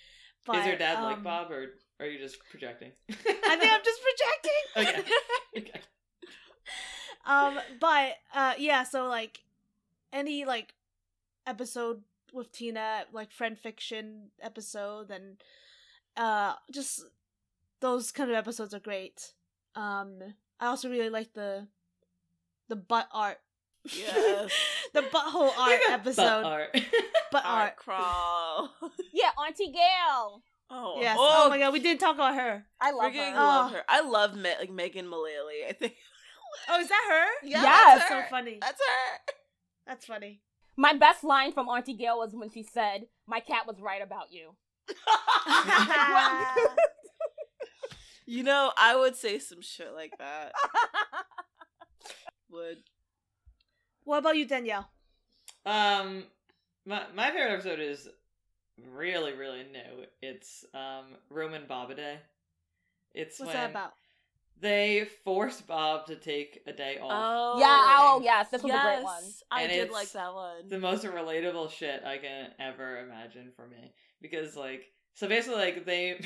But, 0.45 0.59
Is 0.59 0.65
your 0.68 0.78
dad 0.78 1.03
like 1.03 1.18
um, 1.18 1.24
Bob, 1.24 1.51
or 1.51 1.74
are 1.99 2.05
you 2.05 2.20
just 2.20 2.38
projecting? 2.49 2.91
I 3.09 3.13
think 3.13 3.72
I'm 3.72 3.82
just 3.84 4.01
projecting. 4.76 5.01
okay. 5.03 5.11
okay. 5.57 5.82
um, 7.26 7.59
but 7.82 8.13
uh, 8.34 8.53
yeah, 8.57 8.84
so 8.84 9.07
like 9.07 9.39
any 10.13 10.45
like 10.45 10.74
episode 11.48 12.04
with 12.34 12.52
Tina, 12.52 13.06
like 13.12 13.32
friend 13.32 13.58
fiction 13.58 14.30
episode, 14.41 15.10
and 15.12 15.38
uh, 16.16 16.54
just 16.72 17.04
those 17.80 18.12
kind 18.12 18.30
of 18.30 18.36
episodes 18.36 18.74
are 18.74 18.80
great. 18.80 19.34
Um, 19.76 20.20
I 20.60 20.68
also 20.68 20.89
really 20.89 21.10
like 21.10 21.34
the 21.34 21.68
the 22.70 22.76
butt 22.76 23.08
art. 23.14 23.38
Yes. 23.86 24.52
the 24.93 25.02
butthole 25.02 25.52
art 25.58 25.80
episode. 25.89 26.43
butt 26.43 26.45
art. 26.45 26.70
Butt 27.32 27.43
Art 27.45 27.62
art. 27.72 27.76
crawl. 27.76 28.70
yeah, 29.14 29.32
Auntie 29.45 29.70
Gail. 29.72 30.41
Oh, 30.70 30.95
Yes. 31.02 31.18
Oh, 31.20 31.43
Oh, 31.45 31.50
my 31.50 31.60
god, 31.60 31.74
we 31.74 31.80
didn't 31.82 32.00
talk 32.00 32.16
about 32.16 32.36
her. 32.36 32.66
I 32.80 32.91
love 32.91 33.12
freaking 33.12 33.32
her. 33.34 33.38
love 33.38 33.72
Oh. 33.72 33.76
her. 33.76 33.82
I 33.89 34.00
love 34.02 34.34
Me- 34.38 34.56
like 34.58 34.70
Megan 34.72 35.08
Mullally. 35.10 35.66
I 35.68 35.74
think. 35.74 35.93
Oh, 36.70 36.80
is 36.80 36.88
that 36.88 37.06
her? 37.10 37.48
Yeah, 37.48 37.62
Yes. 37.64 37.98
that's 38.00 38.10
So 38.10 38.16
her. 38.16 38.28
funny. 38.30 38.58
That's 38.62 38.80
her. 38.80 39.34
That's 39.88 40.06
funny. 40.06 40.39
My 40.78 40.94
best 40.94 41.24
line 41.24 41.52
from 41.54 41.68
Auntie 41.68 41.96
Gail 41.96 42.20
was 42.20 42.36
when 42.36 42.52
she 42.52 42.62
said, 42.62 43.08
"My 43.26 43.40
cat 43.40 43.66
was 43.66 43.82
right 43.82 44.02
about 44.02 44.32
you." 44.32 44.56
you 48.28 48.44
know, 48.44 48.72
I 48.78 48.96
would 48.96 49.16
say 49.16 49.40
some 49.40 49.62
shit 49.62 49.94
like 49.94 50.14
that. 50.20 50.54
Would. 52.52 52.78
what 54.04 54.20
about 54.20 54.38
you, 54.38 54.46
Danielle? 54.46 54.88
Um, 55.66 56.26
my 56.86 57.04
my 57.14 57.32
favorite 57.32 57.54
episode 57.54 57.80
is 57.80 58.08
really 58.92 59.34
really 59.34 59.64
new. 59.64 60.06
It's 60.22 60.64
um 60.74 61.18
Roman 61.30 61.64
Bobaday. 61.64 62.18
It's 63.14 63.40
What's 63.40 63.54
when 63.54 63.62
that 63.62 63.72
about? 63.72 63.94
They 64.60 65.08
force 65.24 65.62
Bob 65.62 66.08
to 66.08 66.16
take 66.16 66.62
a 66.68 66.74
day 66.74 66.97
off. 67.01 67.12
Oh. 67.12 67.60
yeah. 67.60 67.68
Oh, 67.99 68.22
yes. 68.24 68.49
This 68.49 68.64
was 68.64 68.74
a 68.74 68.80
great 68.82 69.03
one. 69.03 69.24
I 69.51 69.62
And 69.64 69.72
did 69.72 69.84
it's 69.86 69.93
like 69.93 70.12
that 70.14 70.34
one. 70.34 70.68
the 70.68 70.80
most 70.80 71.03
relatable 71.05 71.70
shit 71.72 72.03
I 72.03 72.18
can 72.18 72.49
ever 72.60 72.99
imagine 72.99 73.51
for 73.55 73.68
me 73.68 73.93
because 74.22 74.55
like 74.55 74.91
so 75.14 75.28
basically 75.28 75.60
like 75.60 75.86
they 75.86 76.20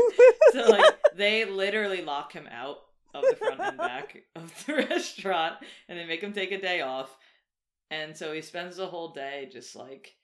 so 0.52 0.66
like 0.68 0.96
they 1.16 1.44
literally 1.44 2.02
lock 2.02 2.32
him 2.32 2.46
out 2.50 2.78
of 3.14 3.24
the 3.28 3.36
front 3.36 3.60
and 3.60 3.78
back 3.78 4.22
of 4.36 4.52
the 4.66 4.74
restaurant 4.74 5.56
and 5.88 5.98
they 5.98 6.04
make 6.04 6.20
him 6.22 6.32
take 6.32 6.52
a 6.52 6.60
day 6.60 6.82
off 6.82 7.16
and 7.90 8.14
so 8.16 8.32
he 8.32 8.42
spends 8.42 8.76
the 8.76 8.86
whole 8.86 9.12
day 9.12 9.48
just 9.50 9.74
like 9.74 10.14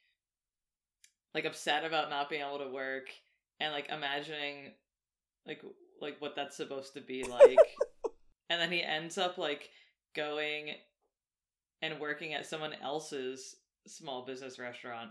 like 1.34 1.46
upset 1.46 1.84
about 1.84 2.10
not 2.10 2.28
being 2.28 2.42
able 2.42 2.58
to 2.58 2.70
work 2.70 3.08
and 3.58 3.72
like 3.72 3.88
imagining 3.88 4.72
like 5.46 5.62
like 6.04 6.20
what 6.20 6.36
that's 6.36 6.56
supposed 6.56 6.94
to 6.94 7.00
be 7.00 7.24
like 7.24 7.58
and 8.50 8.60
then 8.60 8.70
he 8.70 8.82
ends 8.82 9.18
up 9.18 9.38
like 9.38 9.68
going 10.14 10.70
and 11.82 11.98
working 12.00 12.34
at 12.34 12.46
someone 12.46 12.72
else's 12.82 13.56
small 13.86 14.24
business 14.24 14.58
restaurant 14.58 15.10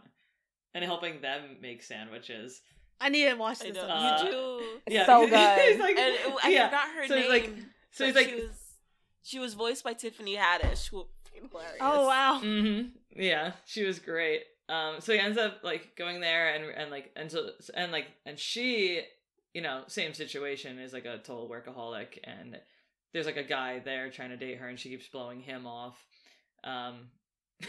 and 0.73 0.83
helping 0.83 1.21
them 1.21 1.57
make 1.61 1.83
sandwiches 1.83 2.61
I 3.01 3.09
need 3.09 3.29
to 3.29 3.35
watch 3.35 3.59
this. 3.59 3.75
know. 3.75 3.81
Uh, 3.89 4.23
you 4.23 4.31
do. 4.31 4.61
It's 4.87 5.05
so 5.05 5.21
he's 5.21 5.29
good. 5.29 5.79
like- 5.79 5.97
And 5.97 6.15
it- 6.15 6.33
I 6.43 6.49
yeah. 6.49 6.67
forgot 6.69 6.87
her 6.95 7.07
so 7.07 7.15
name. 7.15 7.23
he's 7.23 7.31
like 7.31 7.49
so 7.91 8.05
he's 8.05 8.15
like 8.15 8.27
she 8.29 8.35
was, 8.35 8.49
she 9.23 9.39
was 9.39 9.53
voiced 9.55 9.83
by 9.83 9.93
Tiffany 9.93 10.35
Haddish. 10.37 10.89
Who 10.89 11.05
hilarious. 11.33 11.77
oh 11.81 12.07
wow. 12.07 12.39
hmm 12.39 12.81
Yeah, 13.15 13.51
she 13.65 13.83
was 13.83 13.99
great. 13.99 14.43
Um, 14.69 14.95
so 15.01 15.11
he 15.11 15.19
ends 15.19 15.37
up 15.37 15.57
like 15.63 15.95
going 15.97 16.21
there 16.21 16.53
and 16.55 16.63
and 16.65 16.89
like 16.91 17.11
and 17.17 17.29
so 17.29 17.49
and 17.75 17.91
like 17.91 18.07
and 18.25 18.39
she 18.39 19.01
you 19.53 19.61
know, 19.61 19.83
same 19.87 20.13
situation 20.13 20.79
is 20.79 20.93
like 20.93 21.05
a 21.05 21.19
total 21.19 21.49
workaholic 21.49 22.19
and 22.23 22.59
there's 23.13 23.25
like 23.27 23.37
a 23.37 23.43
guy 23.43 23.79
there 23.79 24.09
trying 24.09 24.29
to 24.31 24.37
date 24.37 24.57
her 24.57 24.67
and 24.67 24.79
she 24.79 24.89
keeps 24.89 25.07
blowing 25.07 25.41
him 25.41 25.67
off. 25.67 25.97
Um 26.63 27.09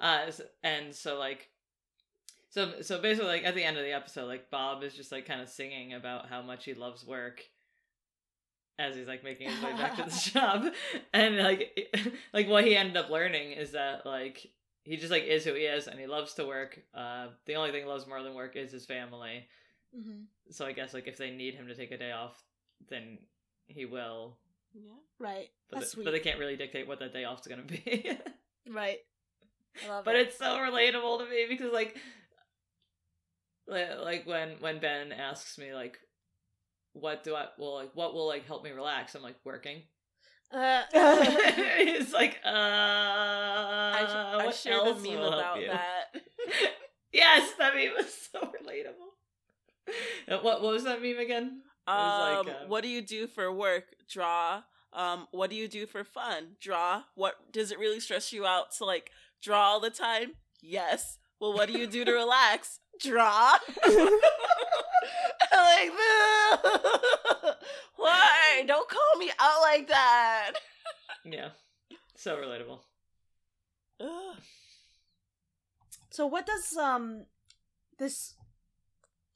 uh 0.00 0.26
and 0.62 0.94
so 0.94 1.18
like 1.18 1.48
so 2.50 2.80
so 2.82 3.00
basically 3.00 3.28
like 3.28 3.44
at 3.44 3.54
the 3.54 3.64
end 3.64 3.76
of 3.76 3.82
the 3.82 3.92
episode 3.92 4.26
like 4.26 4.50
Bob 4.50 4.82
is 4.82 4.94
just 4.94 5.10
like 5.10 5.26
kind 5.26 5.40
of 5.40 5.48
singing 5.48 5.94
about 5.94 6.28
how 6.28 6.40
much 6.40 6.64
he 6.64 6.74
loves 6.74 7.04
work 7.04 7.42
as 8.78 8.94
he's 8.94 9.08
like 9.08 9.24
making 9.24 9.48
his 9.50 9.62
way 9.62 9.72
back 9.72 9.96
to 9.96 10.02
the 10.04 10.10
shop 10.10 10.64
and 11.12 11.36
like 11.38 11.90
like 12.32 12.48
what 12.48 12.64
he 12.64 12.76
ended 12.76 12.96
up 12.96 13.10
learning 13.10 13.52
is 13.52 13.72
that 13.72 14.06
like 14.06 14.46
he 14.84 14.96
just 14.96 15.10
like 15.10 15.24
is 15.24 15.44
who 15.44 15.54
he 15.54 15.62
is 15.62 15.88
and 15.88 15.98
he 15.98 16.06
loves 16.06 16.34
to 16.34 16.46
work. 16.46 16.78
Uh 16.94 17.28
the 17.46 17.56
only 17.56 17.72
thing 17.72 17.82
he 17.82 17.88
loves 17.88 18.06
more 18.06 18.22
than 18.22 18.34
work 18.34 18.54
is 18.54 18.70
his 18.70 18.86
family 18.86 19.46
hmm 19.94 20.22
so 20.50 20.66
i 20.66 20.72
guess 20.72 20.92
like 20.92 21.06
if 21.06 21.16
they 21.16 21.30
need 21.30 21.54
him 21.54 21.66
to 21.68 21.74
take 21.74 21.90
a 21.92 21.96
day 21.98 22.12
off 22.12 22.42
then 22.90 23.18
he 23.66 23.84
will 23.86 24.36
Yeah. 24.74 24.90
Right. 25.18 25.48
but, 25.70 25.78
That's 25.78 25.90
the- 25.90 25.94
sweet. 25.96 26.04
but 26.04 26.10
they 26.10 26.20
can't 26.20 26.38
really 26.38 26.56
dictate 26.56 26.86
what 26.88 26.98
that 26.98 27.12
day 27.12 27.24
off's 27.24 27.46
gonna 27.46 27.62
be 27.62 28.10
right. 28.68 28.98
I 29.84 29.88
love 29.88 30.04
but 30.04 30.16
it. 30.16 30.28
it's 30.28 30.38
so 30.38 30.56
relatable 30.58 31.18
to 31.20 31.30
me 31.30 31.46
because 31.48 31.72
like 31.72 31.96
like 33.66 34.26
when 34.26 34.50
when 34.60 34.78
ben 34.80 35.10
asks 35.12 35.56
me 35.58 35.72
like 35.72 35.96
what 36.92 37.24
do 37.24 37.34
i 37.34 37.46
well 37.58 37.74
like 37.76 37.90
what 37.94 38.12
will 38.14 38.26
like 38.26 38.44
help 38.46 38.62
me 38.62 38.70
relax 38.70 39.14
i'm 39.14 39.22
like 39.22 39.36
working 39.44 39.82
Uh, 40.52 40.82
it's 40.92 42.12
like 42.12 42.38
uh 42.44 42.50
I, 42.50 44.04
sh- 44.06 44.14
I 44.14 44.44
what 44.46 44.54
shared 44.54 44.86
else 44.86 45.00
a 45.00 45.02
meme 45.02 45.18
about 45.18 45.58
that. 45.66 46.04
yes 47.12 47.52
that 47.58 47.74
meme 47.74 47.94
was 47.96 48.12
so 48.32 48.40
relatable 48.40 49.13
what 50.28 50.42
what 50.42 50.62
was 50.72 50.84
that 50.84 51.02
meme 51.02 51.18
again 51.18 51.62
Um, 51.86 51.96
like, 51.96 52.38
um, 52.38 52.68
what 52.68 52.82
do 52.82 52.88
you 52.88 53.02
do 53.02 53.26
for 53.26 53.52
work? 53.52 53.84
Draw. 54.08 54.62
Um, 54.92 55.26
what 55.32 55.50
do 55.50 55.56
you 55.56 55.68
do 55.68 55.86
for 55.86 56.04
fun? 56.04 56.56
Draw. 56.60 57.02
What 57.14 57.52
does 57.52 57.70
it 57.72 57.78
really 57.78 58.00
stress 58.00 58.32
you 58.32 58.46
out 58.46 58.72
to 58.78 58.84
like 58.84 59.10
draw 59.42 59.60
all 59.72 59.80
the 59.80 59.90
time? 59.90 60.32
Yes. 60.62 61.18
Well, 61.40 61.52
what 61.52 61.66
do 61.68 61.78
you 61.78 61.86
do 61.86 62.04
to 62.04 62.12
relax? 62.22 62.80
Draw. 63.00 63.58
like 65.52 65.90
why? 67.96 68.64
Don't 68.66 68.88
call 68.88 69.18
me 69.18 69.30
out 69.38 69.60
like 69.62 69.88
that. 69.88 70.52
yeah 71.24 71.48
so 72.16 72.36
relatable 72.36 72.78
Ugh. 74.00 74.36
so 76.10 76.26
what 76.26 76.46
does 76.46 76.76
um 76.76 77.26
this? 77.98 78.34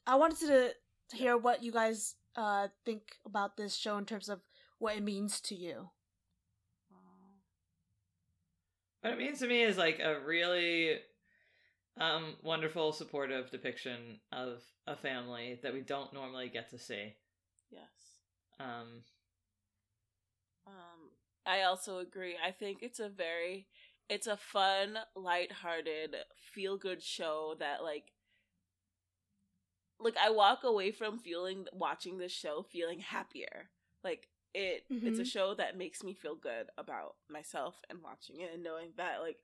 I 0.08 0.16
wanted 0.16 0.40
to 0.48 0.74
hear 1.16 1.36
what 1.38 1.62
you 1.62 1.72
guys 1.72 2.16
uh 2.36 2.68
think 2.84 3.16
about 3.24 3.56
this 3.56 3.76
show 3.76 3.96
in 3.98 4.06
terms 4.06 4.28
of 4.28 4.40
what 4.78 4.96
it 4.96 5.02
means 5.04 5.40
to 5.42 5.54
you. 5.54 5.90
What 9.02 9.14
it 9.14 9.18
means 9.18 9.40
to 9.40 9.48
me 9.48 9.62
is 9.62 9.76
like 9.78 10.00
a 10.00 10.20
really 10.20 11.00
um 11.98 12.36
wonderful 12.42 12.92
supportive 12.92 13.50
depiction 13.50 14.20
of 14.32 14.62
a 14.86 14.96
family 14.96 15.58
that 15.62 15.74
we 15.74 15.80
don't 15.80 16.12
normally 16.12 16.48
get 16.48 16.70
to 16.70 16.78
see. 16.78 17.14
Yes. 17.70 18.20
Um 18.60 19.04
Um, 20.66 21.10
I 21.46 21.62
also 21.62 21.98
agree. 21.98 22.36
I 22.42 22.52
think 22.52 22.82
it's 22.82 23.00
a 23.00 23.08
very, 23.08 23.68
it's 24.08 24.26
a 24.26 24.36
fun, 24.36 24.98
lighthearted, 25.16 26.16
feel 26.52 26.76
good 26.76 27.02
show 27.02 27.54
that 27.58 27.82
like, 27.82 28.12
like 30.00 30.16
I 30.22 30.30
walk 30.30 30.64
away 30.64 30.90
from 30.92 31.18
feeling 31.18 31.66
watching 31.72 32.18
this 32.18 32.32
show 32.32 32.62
feeling 32.70 33.00
happier. 33.00 33.70
Like 34.04 34.28
it, 34.54 34.84
it's 35.04 35.18
a 35.18 35.24
Mhm. 35.24 35.26
show 35.26 35.54
that 35.54 35.76
makes 35.78 36.02
me 36.02 36.14
feel 36.14 36.36
good 36.36 36.68
about 36.78 37.16
myself 37.30 37.76
and 37.90 38.00
watching 38.02 38.40
it 38.40 38.50
and 38.54 38.62
knowing 38.62 38.90
that 38.96 39.20
like 39.20 39.38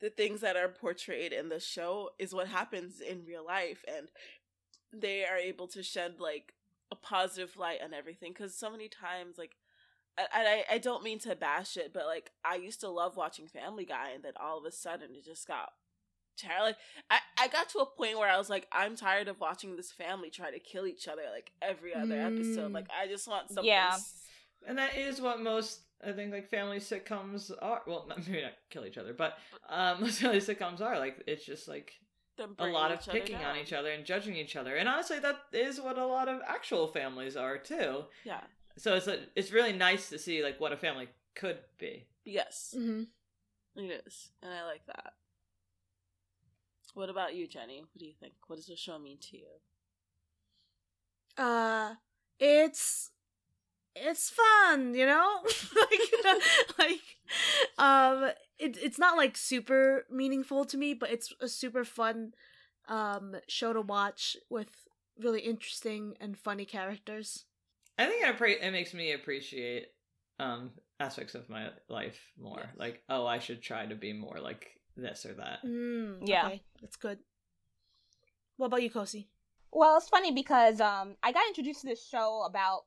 the 0.00 0.10
things 0.10 0.40
that 0.40 0.56
are 0.56 0.68
portrayed 0.68 1.32
in 1.32 1.48
the 1.48 1.60
show 1.60 2.10
is 2.18 2.34
what 2.34 2.48
happens 2.48 3.00
in 3.00 3.24
real 3.24 3.44
life 3.44 3.84
and 3.88 4.08
they 4.92 5.24
are 5.24 5.36
able 5.36 5.68
to 5.68 5.82
shed 5.82 6.16
like 6.20 6.54
a 6.92 6.96
positive 6.96 7.56
light 7.56 7.80
on 7.84 7.94
everything 7.94 8.32
because 8.32 8.54
so 8.54 8.70
many 8.70 8.88
times 8.88 9.38
like 9.38 9.56
I, 10.18 10.64
I 10.70 10.74
I 10.76 10.78
don't 10.78 11.04
mean 11.04 11.18
to 11.20 11.36
bash 11.36 11.76
it, 11.76 11.92
but 11.94 12.06
like 12.06 12.32
I 12.44 12.56
used 12.56 12.80
to 12.80 12.88
love 12.90 13.16
watching 13.16 13.48
Family 13.48 13.84
Guy, 13.86 14.10
and 14.14 14.24
then 14.24 14.34
all 14.40 14.58
of 14.58 14.64
a 14.66 14.72
sudden 14.72 15.10
it 15.14 15.24
just 15.24 15.46
got 15.48 15.70
tired. 16.36 16.62
Like 16.62 16.76
I, 17.10 17.18
I 17.38 17.48
got 17.48 17.68
to 17.70 17.78
a 17.78 17.86
point 17.86 18.18
where 18.18 18.28
I 18.28 18.36
was 18.38 18.48
like, 18.50 18.66
I'm 18.72 18.96
tired 18.96 19.28
of 19.28 19.40
watching 19.40 19.76
this 19.76 19.90
family 19.92 20.30
try 20.30 20.50
to 20.50 20.58
kill 20.58 20.86
each 20.86 21.08
other 21.08 21.22
like 21.32 21.50
every 21.62 21.94
other 21.94 22.20
episode. 22.20 22.70
Mm. 22.70 22.74
Like 22.74 22.86
I 22.90 23.06
just 23.06 23.26
want 23.28 23.48
something. 23.48 23.64
Yeah. 23.64 23.90
s- 23.94 24.22
and 24.66 24.78
that 24.78 24.96
is 24.96 25.20
what 25.20 25.40
most 25.40 25.80
I 26.06 26.12
think 26.12 26.32
like 26.32 26.48
family 26.48 26.78
sitcoms 26.78 27.50
are 27.62 27.82
well 27.86 28.04
not, 28.08 28.26
maybe 28.26 28.42
not 28.42 28.52
kill 28.70 28.84
each 28.86 28.98
other, 28.98 29.12
but 29.12 29.38
um 29.68 30.00
most 30.02 30.20
family 30.20 30.38
sitcoms 30.40 30.80
are 30.80 30.98
like 30.98 31.22
it's 31.26 31.44
just 31.44 31.68
like 31.68 31.92
a 32.58 32.66
lot 32.66 32.92
of 32.92 33.00
each 33.00 33.08
other 33.08 33.18
picking 33.18 33.36
on 33.36 33.56
each 33.56 33.72
other 33.72 33.90
and 33.90 34.04
judging 34.04 34.36
each 34.36 34.56
other. 34.56 34.76
And 34.76 34.88
honestly 34.88 35.18
that 35.20 35.36
is 35.52 35.80
what 35.80 35.96
a 35.98 36.06
lot 36.06 36.28
of 36.28 36.40
actual 36.46 36.86
families 36.88 37.36
are 37.36 37.56
too. 37.58 38.04
Yeah. 38.24 38.40
So 38.78 38.94
it's 38.94 39.06
a, 39.06 39.20
it's 39.34 39.52
really 39.52 39.72
nice 39.72 40.10
to 40.10 40.18
see 40.18 40.42
like 40.44 40.60
what 40.60 40.70
a 40.72 40.76
family 40.76 41.08
could 41.34 41.58
be. 41.78 42.04
Yes, 42.26 42.74
Mm-hmm. 42.76 43.04
it 43.78 44.02
is, 44.06 44.30
and 44.42 44.52
I 44.52 44.64
like 44.66 44.84
that. 44.86 45.12
What 46.96 47.10
about 47.10 47.36
you, 47.36 47.46
Jenny? 47.46 47.80
What 47.80 47.98
do 47.98 48.06
you 48.06 48.14
think? 48.18 48.34
What 48.48 48.56
does 48.56 48.66
the 48.66 48.76
show 48.76 48.98
mean 48.98 49.18
to 49.30 49.36
you? 49.36 49.60
uh 51.38 51.94
it's 52.38 53.10
it's 53.94 54.30
fun 54.30 54.94
you 54.94 55.06
know 55.06 55.40
like 55.76 56.38
like 56.78 57.00
um 57.78 58.30
it, 58.58 58.76
it's 58.82 58.98
not 58.98 59.16
like 59.16 59.36
super 59.36 60.06
meaningful 60.10 60.64
to 60.64 60.76
me 60.76 60.94
but 60.94 61.10
it's 61.10 61.32
a 61.40 61.48
super 61.48 61.84
fun 61.84 62.32
um 62.88 63.36
show 63.48 63.72
to 63.72 63.80
watch 63.80 64.36
with 64.50 64.70
really 65.18 65.40
interesting 65.40 66.14
and 66.20 66.38
funny 66.38 66.64
characters 66.64 67.44
I 67.98 68.06
think 68.06 68.24
it, 68.24 68.36
appre- 68.36 68.62
it 68.62 68.70
makes 68.72 68.94
me 68.94 69.12
appreciate 69.12 69.88
um 70.38 70.72
aspects 71.00 71.34
of 71.34 71.48
my 71.48 71.70
life 71.88 72.20
more. 72.38 72.60
Yes. 72.60 72.68
Like, 72.76 73.02
oh, 73.08 73.26
I 73.26 73.38
should 73.38 73.62
try 73.62 73.86
to 73.86 73.94
be 73.94 74.12
more 74.12 74.38
like 74.40 74.75
this 74.96 75.26
or 75.26 75.34
that. 75.34 75.64
mm, 75.64 76.18
Yeah. 76.22 76.46
okay, 76.46 76.62
that's 76.80 76.96
good 76.96 77.18
what 78.56 78.66
about 78.66 78.82
you 78.82 78.90
kosi 78.90 79.26
Well, 79.72 79.96
it's 79.98 80.08
funny 80.08 80.32
because 80.32 80.80
um, 80.80 81.16
I 81.22 81.32
got 81.32 81.46
introduced 81.48 81.82
to 81.82 81.86
this 81.86 82.06
show 82.06 82.44
about 82.48 82.84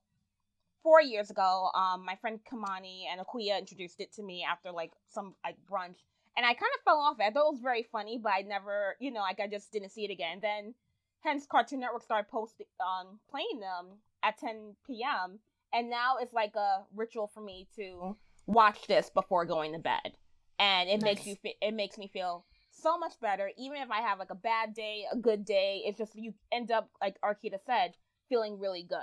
four 0.82 1.01
years 1.01 1.30
ago. 1.30 1.70
Um, 1.76 2.05
my 2.05 2.16
friend 2.16 2.39
Kamani 2.49 3.03
and 3.12 3.22
Akuya 3.22 3.60
introduced 3.60 3.99
it 3.99 4.12
to 4.14 4.24
me 4.24 4.45
after 4.49 4.72
like 4.72 4.91
some 5.07 5.36
like 5.43 5.57
brunch, 5.70 5.97
and 6.36 6.45
I 6.45 6.53
kind 6.53 6.72
of 6.78 6.84
fell 6.84 6.99
off 6.99 7.20
it. 7.20 7.24
I 7.24 7.32
thought 7.32 7.47
it 7.49 7.51
was 7.51 7.62
very 7.62 7.84
funny, 7.91 8.18
but 8.18 8.32
I 8.32 8.41
never, 8.41 8.95
you 8.99 9.12
know, 9.12 9.20
like 9.22 9.39
I 9.39 9.47
just 9.47 9.72
didn't 9.72 9.89
see 9.91 10.05
it 10.05 10.12
again. 10.12 10.39
Then, 10.41 10.74
hence, 11.22 11.45
Cartoon 11.45 11.82
Network 11.82 12.01
started 12.03 12.30
posting, 12.32 12.66
um, 12.80 13.20
playing 13.30 13.60
them 13.60 13.97
at 14.24 14.38
10 14.39 14.76
p.m. 14.88 15.39
And 15.72 15.89
now 15.89 16.16
it's 16.20 16.34
like 16.34 16.55
a 16.55 16.86
ritual 16.95 17.28
for 17.28 17.41
me 17.41 17.68
to 17.76 18.16
watch 18.47 18.88
this 18.88 19.12
before 19.12 19.45
going 19.45 19.74
to 19.74 19.80
bed, 19.80 20.18
and 20.60 20.89
it 20.89 21.01
makes 21.01 21.26
you, 21.26 21.36
fe- 21.41 21.55
it 21.62 21.74
makes 21.74 21.97
me 21.97 22.07
feel 22.07 22.45
so 22.72 22.97
much 22.97 23.14
better. 23.20 23.49
Even 23.57 23.82
if 23.82 23.89
I 23.89 24.01
have 24.01 24.20
like 24.20 24.30
a 24.30 24.36
bad 24.36 24.74
day, 24.74 25.05
a 25.12 25.16
good 25.18 25.45
day, 25.45 25.82
it's 25.86 25.97
just 25.97 26.16
you 26.16 26.34
end 26.51 26.72
up 26.72 26.89
like 27.01 27.18
Arkita 27.22 27.60
said, 27.66 27.93
feeling 28.28 28.60
really 28.60 28.84
good. 28.84 28.99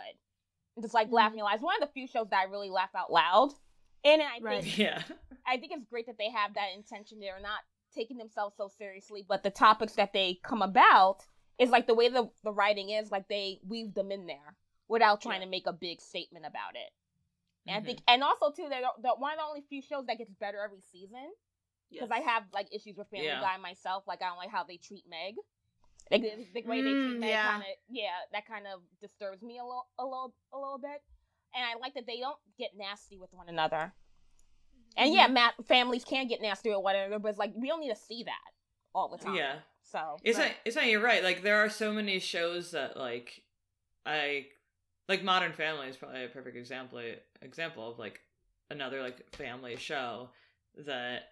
And 0.77 0.85
Just 0.85 0.95
like 0.95 1.09
Mhm. 1.09 1.13
laughing 1.15 1.41
out 1.41 1.47
loud. 1.47 1.55
It's 1.55 1.63
one 1.63 1.83
of 1.83 1.89
the 1.89 1.93
few 1.93 2.07
shows 2.07 2.29
that 2.31 2.39
I 2.41 2.45
really 2.45 2.71
laugh 2.71 2.95
out 2.95 3.11
loud. 3.11 3.53
in. 4.05 4.21
And 4.21 4.23
I 4.23 4.39
Right. 4.41 4.63
think 4.63 4.79
Yeah. 4.79 5.03
I 5.47 5.57
think 5.57 5.73
it's 5.73 5.85
great 5.85 6.07
that 6.07 6.19
they 6.19 6.31
have 6.31 6.55
that 6.55 6.73
intention. 6.75 7.19
They're 7.19 7.41
not 7.41 7.61
taking 7.93 8.19
themselves 8.19 8.55
so 8.57 8.69
seriously, 8.69 9.25
but 9.27 9.43
the 9.43 9.51
topics 9.51 9.95
that 9.95 10.13
they 10.13 10.35
come 10.43 10.61
about 10.63 11.27
is 11.59 11.71
like 11.71 11.87
the 11.87 11.95
way 11.95 12.09
the 12.09 12.31
the 12.45 12.53
writing 12.53 12.91
is, 12.91 13.11
like 13.11 13.27
they 13.29 13.61
weave 13.67 13.95
them 13.95 14.13
in 14.13 14.27
there 14.27 14.57
without 14.89 15.21
trying 15.23 15.41
Yeah. 15.41 15.47
to 15.47 15.51
make 15.51 15.67
a 15.67 15.73
big 15.73 16.01
statement 16.01 16.45
about 16.47 16.77
it. 16.77 16.93
And 17.67 17.75
Mhm. 17.75 17.83
I 17.83 17.87
think, 17.87 18.03
and 18.07 18.23
also 18.23 18.53
too, 18.53 18.69
they're 18.69 18.83
the, 18.99 19.15
one 19.17 19.33
of 19.33 19.39
the 19.39 19.45
only 19.45 19.63
few 19.63 19.83
shows 19.83 20.07
that 20.07 20.19
gets 20.19 20.33
better 20.35 20.61
every 20.63 20.83
season 20.83 21.33
because 21.91 22.11
I 22.11 22.19
have 22.21 22.45
like 22.53 22.69
issues 22.75 22.97
with 22.97 23.09
Family 23.09 23.27
Yeah. 23.27 23.41
Guy 23.41 23.57
myself. 23.59 24.05
Like 24.07 24.23
I 24.23 24.27
don't 24.29 24.39
like 24.39 24.51
how 24.51 24.65
they 24.65 24.77
treat 24.77 25.05
Meg. 25.09 25.35
Like 26.11 26.23
the, 26.23 26.47
the 26.61 26.63
way 26.69 26.83
they 26.83 26.91
treat 26.93 27.17
Mm, 27.17 27.21
Meg, 27.21 27.29
yeah. 27.31 27.51
kind 27.51 27.63
of 27.63 27.69
yeah, 27.89 28.09
that 28.33 28.47
kind 28.47 28.67
of 28.73 28.81
disturbs 29.01 29.43
me 29.43 29.59
a 29.59 29.65
little, 29.65 29.87
a 29.99 30.05
little, 30.05 30.35
a 30.53 30.59
little 30.59 30.79
bit. 30.79 31.03
And 31.55 31.65
I 31.65 31.79
like 31.81 31.95
that 31.95 32.07
they 32.07 32.21
don't 32.21 32.39
get 32.59 32.71
nasty 32.77 33.19
with 33.19 33.33
one 33.33 33.49
another. 33.49 33.93
And 34.97 35.13
yeah, 35.13 35.27
ma- 35.27 35.51
families 35.67 36.05
can 36.05 36.27
get 36.27 36.41
nasty 36.41 36.71
or 36.71 36.83
whatever, 36.83 37.19
but 37.19 37.29
it's 37.29 37.39
like 37.39 37.53
we 37.57 37.69
don't 37.69 37.81
need 37.81 37.91
to 37.91 38.01
see 38.01 38.25
that 38.25 38.53
all 38.95 39.09
the 39.09 39.19
time. 39.19 39.35
Yeah. 39.35 39.57
So 39.83 40.17
It's 40.25 40.39
Right. 40.39 40.49
not. 40.49 40.57
It's 40.65 40.77
not. 40.77 40.87
You're 40.87 41.01
right. 41.03 41.23
Like 41.23 41.43
there 41.43 41.65
are 41.65 41.69
so 41.69 41.93
many 41.93 42.19
shows 42.19 42.71
that 42.73 42.97
like, 42.97 43.43
I 44.05 44.47
like 45.09 45.23
Modern 45.23 45.53
Family 45.53 45.89
is 45.89 45.97
probably 45.97 46.25
a 46.25 46.29
perfect 46.29 46.57
example 46.57 47.01
example 47.43 47.91
of 47.91 47.99
like 47.99 48.21
another 48.71 49.03
like 49.03 49.31
family 49.35 49.77
show 49.77 50.31
that 50.87 51.23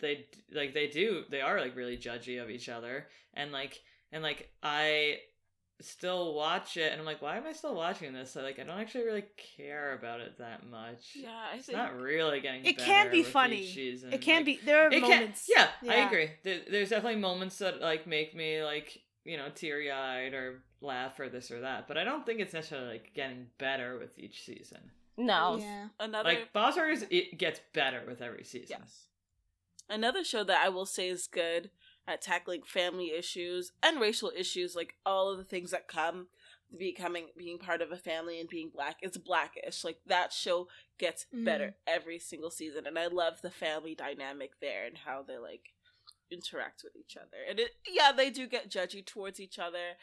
they 0.00 0.26
like 0.52 0.74
they 0.74 0.86
do 0.88 1.24
they 1.30 1.40
are 1.40 1.60
like 1.60 1.74
really 1.76 1.96
judgy 1.96 2.42
of 2.42 2.50
each 2.50 2.68
other 2.68 3.06
and 3.34 3.52
like 3.52 3.80
and 4.12 4.22
like 4.22 4.50
I 4.62 5.18
still 5.80 6.32
watch 6.34 6.76
it 6.78 6.90
and 6.92 7.00
I'm 7.00 7.06
like, 7.06 7.20
why 7.20 7.36
am 7.36 7.46
I 7.46 7.52
still 7.52 7.74
watching 7.74 8.12
this? 8.14 8.30
So, 8.32 8.42
like 8.42 8.58
I 8.58 8.62
don't 8.64 8.78
actually 8.78 9.04
really 9.04 9.24
care 9.56 9.92
about 9.94 10.20
it 10.20 10.38
that 10.38 10.66
much. 10.68 11.12
Yeah, 11.14 11.28
I 11.52 11.56
It's 11.56 11.68
not 11.70 11.98
really 12.00 12.40
getting 12.40 12.64
It 12.64 12.78
better 12.78 12.86
can 12.90 13.10
be 13.10 13.22
funny. 13.22 13.66
season. 13.66 14.12
It 14.12 14.22
can 14.22 14.36
Like, 14.36 14.44
be. 14.46 14.60
There 14.64 14.84
are 14.84 14.86
it 14.92 15.00
can- 15.00 15.02
moments. 15.02 15.50
yeah, 15.54 15.68
I 15.88 15.96
agree. 16.06 16.30
There, 16.44 16.60
there's 16.70 16.88
definitely 16.90 17.20
moments 17.20 17.58
that 17.58 17.80
like 17.82 18.06
make 18.06 18.34
me 18.34 18.62
like 18.62 18.98
you 19.24 19.36
know 19.36 19.48
teary 19.54 19.90
eyed 19.90 20.32
or 20.32 20.62
laugh 20.80 21.18
or 21.20 21.28
this 21.28 21.50
or 21.50 21.60
that, 21.60 21.88
but 21.88 21.98
I 21.98 22.04
don't 22.04 22.24
think 22.24 22.40
it's 22.40 22.54
necessarily 22.54 22.88
like 22.92 23.10
getting 23.14 23.46
better 23.58 23.98
with 23.98 24.18
each 24.18 24.44
season. 24.44 24.90
No. 25.18 25.56
Yeah. 25.60 25.88
another 26.00 26.28
Like 26.28 26.52
Bob's 26.52 26.76
Burgers, 26.76 27.04
it 27.10 27.36
gets 27.38 27.60
better 27.74 28.02
with 28.06 28.22
every 28.22 28.44
season. 28.44 28.78
Yes. 28.80 29.04
Another 29.88 30.24
show 30.24 30.44
that 30.44 30.64
I 30.64 30.68
will 30.68 30.86
say 30.86 31.08
is 31.08 31.26
good 31.26 31.70
at 32.08 32.22
tackling 32.22 32.62
family 32.62 33.12
issues 33.16 33.72
and 33.82 34.00
racial 34.00 34.32
issues, 34.36 34.74
like 34.76 34.94
all 35.04 35.30
of 35.30 35.38
the 35.38 35.44
things 35.44 35.70
that 35.70 35.88
come 35.88 36.28
becoming 36.76 37.26
being 37.36 37.58
part 37.58 37.80
of 37.80 37.92
a 37.92 37.96
family 37.96 38.40
and 38.40 38.48
being 38.48 38.70
black. 38.74 38.96
It's 39.02 39.16
Black-ish. 39.16 39.84
Like 39.84 39.98
that 40.06 40.32
show 40.32 40.68
gets 40.98 41.26
mm-hmm. 41.34 41.44
better 41.44 41.76
every 41.86 42.18
single 42.18 42.50
season, 42.50 42.86
and 42.86 42.98
I 42.98 43.06
love 43.06 43.42
the 43.42 43.50
family 43.50 43.94
dynamic 43.94 44.52
there 44.60 44.86
and 44.86 44.98
how 44.98 45.22
they 45.22 45.38
like 45.38 45.72
interact 46.30 46.82
with 46.82 46.96
each 46.96 47.16
other. 47.16 47.38
And 47.48 47.60
it, 47.60 47.70
yeah, 47.88 48.12
they 48.12 48.30
do 48.30 48.46
get 48.46 48.70
judgy 48.70 49.04
towards 49.04 49.40
each 49.40 49.58
other, 49.58 49.96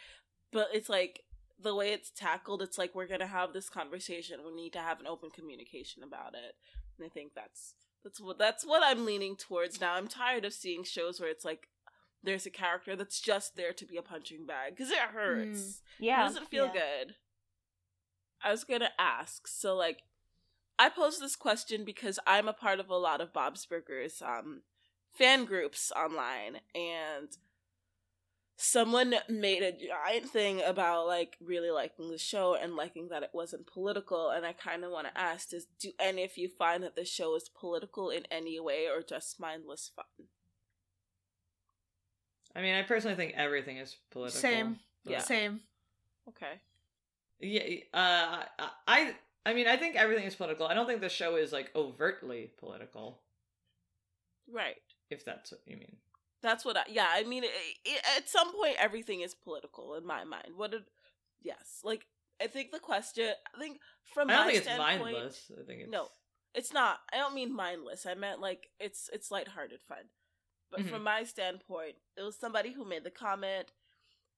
but 0.52 0.70
it's 0.74 0.90
like 0.90 1.22
the 1.62 1.76
way 1.76 1.92
it's 1.92 2.12
tackled. 2.12 2.62
It's 2.62 2.78
like 2.78 2.96
we're 2.96 3.08
gonna 3.08 3.28
have 3.28 3.54
this 3.54 3.70
conversation. 3.70 4.40
We 4.46 4.56
need 4.56 4.74
to 4.74 4.80
have 4.80 5.00
an 5.00 5.08
open 5.08 5.30
communication 5.30 6.04
about 6.04 6.34
it, 6.34 6.56
and 6.98 7.06
I 7.06 7.10
think 7.10 7.34
that's 7.36 7.76
that's 8.04 8.20
what 8.20 8.38
that's 8.38 8.66
what 8.66 8.84
I'm 8.84 9.06
leaning 9.06 9.36
towards 9.36 9.80
now. 9.80 9.94
I'm 9.94 10.08
tired 10.08 10.46
of 10.46 10.54
seeing 10.54 10.84
shows 10.84 11.20
where 11.20 11.30
it's 11.30 11.46
like 11.46 11.68
there's 12.24 12.46
a 12.46 12.50
character 12.52 12.96
that's 12.96 13.20
just 13.20 13.56
there 13.56 13.74
to 13.74 13.86
be 13.86 13.98
a 13.98 14.02
punching 14.02 14.46
bag 14.46 14.76
because 14.76 14.92
it 14.92 14.98
hurts. 15.00 15.82
It 16.00 16.06
Yeah. 16.06 16.24
doesn't 16.24 16.48
feel 16.50 16.66
Yeah. 16.74 16.74
good. 17.06 17.16
I 18.44 18.52
was 18.52 18.64
gonna 18.64 18.92
ask, 19.00 19.48
so 19.48 19.76
like, 19.76 20.04
I 20.78 20.90
posed 20.90 21.22
this 21.22 21.36
question 21.36 21.86
because 21.86 22.20
I'm 22.28 22.48
a 22.48 22.54
part 22.54 22.80
of 22.80 22.90
a 22.90 22.98
lot 22.98 23.22
of 23.22 23.34
Bob's 23.34 23.66
Burgers 23.66 24.22
um 24.22 24.64
fan 25.18 25.46
groups 25.46 25.92
online, 25.96 26.60
and 26.76 27.30
someone 28.56 29.16
made 29.30 29.64
a 29.64 29.72
giant 29.72 30.30
thing 30.30 30.62
about 30.62 31.08
like 31.08 31.38
really 31.42 31.72
liking 31.72 32.10
the 32.12 32.18
show 32.18 32.56
and 32.56 32.76
liking 32.76 33.10
that 33.10 33.24
it 33.24 33.32
wasn't 33.34 33.66
political 33.66 34.30
and 34.30 34.46
i 34.46 34.54
kind 34.54 34.84
of 34.84 34.92
want 34.92 35.08
to 35.08 35.18
ask 35.20 35.54
is 35.54 35.66
do 35.80 35.92
any 36.00 36.24
of 36.24 36.38
you 36.38 36.48
find 36.48 36.84
that 36.84 36.96
the 36.96 37.04
show 37.06 37.36
is 37.36 37.50
political 37.50 38.10
in 38.12 38.24
any 38.30 38.60
way 38.60 38.86
or 38.88 39.02
just 39.02 39.40
mindless 39.40 39.90
fun 39.96 40.06
I 42.56 42.62
mean, 42.62 42.76
I 42.76 42.84
personally 42.84 43.16
think 43.16 43.34
everything 43.36 43.78
is 43.78 43.96
political. 44.12 44.40
Same. 44.40 44.80
but- 45.04 45.12
Yeah. 45.12 45.20
Same. 45.20 45.62
okay 46.30 46.62
Yeah. 47.40 47.64
Uh, 47.92 48.44
I. 48.88 49.16
I 49.46 49.54
mean, 49.54 49.68
I 49.68 49.76
think 49.76 49.96
everything 49.98 50.24
is 50.26 50.36
political. 50.36 50.68
I 50.68 50.74
don't 50.74 50.86
think 50.88 51.02
the 51.02 51.10
show 51.10 51.36
is 51.36 51.52
like 51.52 51.70
overtly 51.76 52.52
political. 52.58 53.20
right 54.50 54.78
If 55.10 55.26
that's 55.26 55.52
what 55.52 55.62
you 55.66 55.78
mean. 55.78 55.98
That's 56.44 56.64
what 56.66 56.78
I, 56.78 56.84
yeah, 56.90 57.08
I 57.12 57.24
mean, 57.24 57.44
it, 57.46 57.52
it, 57.86 58.02
at 58.18 58.30
some 58.30 58.54
point, 58.54 58.76
everything 58.78 59.22
is 59.22 59.34
political 59.34 59.96
in 59.96 60.06
my 60.06 60.24
mind. 60.26 60.50
What 60.58 60.72
did, 60.72 60.84
yes, 61.42 61.80
like, 61.84 62.06
I 62.42 62.48
think 62.48 62.72
the 62.72 62.80
question, 62.80 63.32
I 63.56 63.60
think 63.60 63.80
from 64.14 64.30
I 64.30 64.34
don't 64.34 64.46
my 64.46 64.52
think 64.52 64.58
it's 64.58 64.68
standpoint, 64.68 65.02
mindless. 65.14 65.52
I 65.60 65.64
think 65.66 65.82
it's 65.84 65.92
no, 65.92 66.10
it's 66.54 66.74
not. 66.74 67.00
I 67.14 67.18
don't 67.18 67.34
mean 67.34 67.56
mindless. 67.56 68.06
I 68.06 68.14
meant 68.16 68.42
like, 68.42 68.68
it's, 68.80 69.10
it's 69.14 69.32
lighthearted 69.32 69.80
fun. 69.88 70.10
But 70.70 70.82
Mhm. 70.82 70.90
from 70.90 71.04
my 71.04 71.24
standpoint, 71.24 71.96
it 72.18 72.24
was 72.24 72.36
somebody 72.36 72.74
who 72.74 72.84
made 72.84 73.04
the 73.06 73.12
comment, 73.12 73.72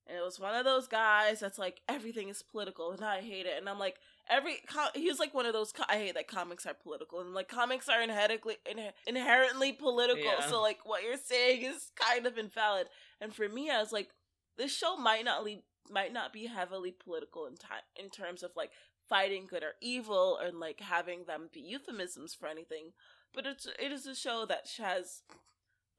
and 0.06 0.16
it 0.16 0.22
was 0.22 0.38
one 0.38 0.54
of 0.54 0.64
those 0.64 0.86
guys 0.86 1.40
that's 1.40 1.58
like, 1.58 1.80
everything 1.88 2.28
is 2.28 2.42
political, 2.42 2.92
and 2.92 3.04
I 3.04 3.20
hate 3.20 3.46
it. 3.46 3.58
And 3.58 3.68
I'm 3.68 3.78
like, 3.80 3.96
every, 4.28 4.56
co- 4.68 4.88
he 4.94 5.08
was 5.08 5.18
like 5.18 5.34
one 5.34 5.46
of 5.46 5.52
those, 5.52 5.72
co- 5.72 5.84
I 5.88 5.96
hate 5.98 6.14
that 6.14 6.28
comics 6.28 6.66
are 6.66 6.74
political, 6.74 7.20
and 7.20 7.34
like, 7.34 7.48
comics 7.48 7.88
are 7.88 8.02
inherently, 8.02 8.56
in, 8.70 8.78
inherently 9.06 9.72
political, 9.72 10.22
Yeah. 10.24 10.46
so 10.48 10.60
like, 10.62 10.78
what 10.84 11.02
you're 11.02 11.16
saying 11.16 11.62
is 11.62 11.90
kind 11.96 12.26
of 12.26 12.38
invalid. 12.38 12.88
And 13.20 13.34
for 13.34 13.48
me, 13.48 13.70
I 13.70 13.80
was 13.80 13.92
like, 13.92 14.10
this 14.58 14.74
show 14.76 14.96
might 14.96 15.24
not 15.24 15.44
le- 15.44 15.62
might 15.90 16.12
not 16.12 16.32
be 16.32 16.46
heavily 16.46 16.90
political 16.90 17.46
in 17.46 17.54
time 17.56 17.82
in 17.94 18.10
terms 18.10 18.42
of 18.42 18.50
like 18.56 18.70
fighting 19.08 19.46
good 19.48 19.62
or 19.62 19.74
evil 19.80 20.36
and 20.36 20.58
like 20.58 20.80
having 20.80 21.24
them 21.26 21.48
be 21.52 21.60
euphemisms 21.60 22.34
for 22.34 22.48
anything, 22.48 22.90
but 23.32 23.46
it's 23.46 23.66
it 23.78 23.92
is 23.92 24.06
a 24.06 24.14
show 24.14 24.44
that 24.48 24.66
has 24.78 25.22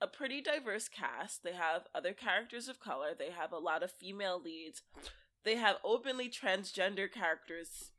a 0.02 0.08
pretty 0.08 0.42
diverse 0.42 0.90
cast. 0.90 1.42
They 1.44 1.54
have 1.54 1.84
other 1.96 2.12
characters 2.14 2.68
of 2.68 2.80
color. 2.80 3.10
They 3.18 3.30
have 3.32 3.52
a 3.54 3.58
lot 3.60 3.82
of 3.82 3.92
female 3.92 4.42
leads. 4.44 4.82
They 5.46 5.56
have 5.56 5.78
openly 5.86 6.30
transgender 6.30 7.10
characters 7.12 7.92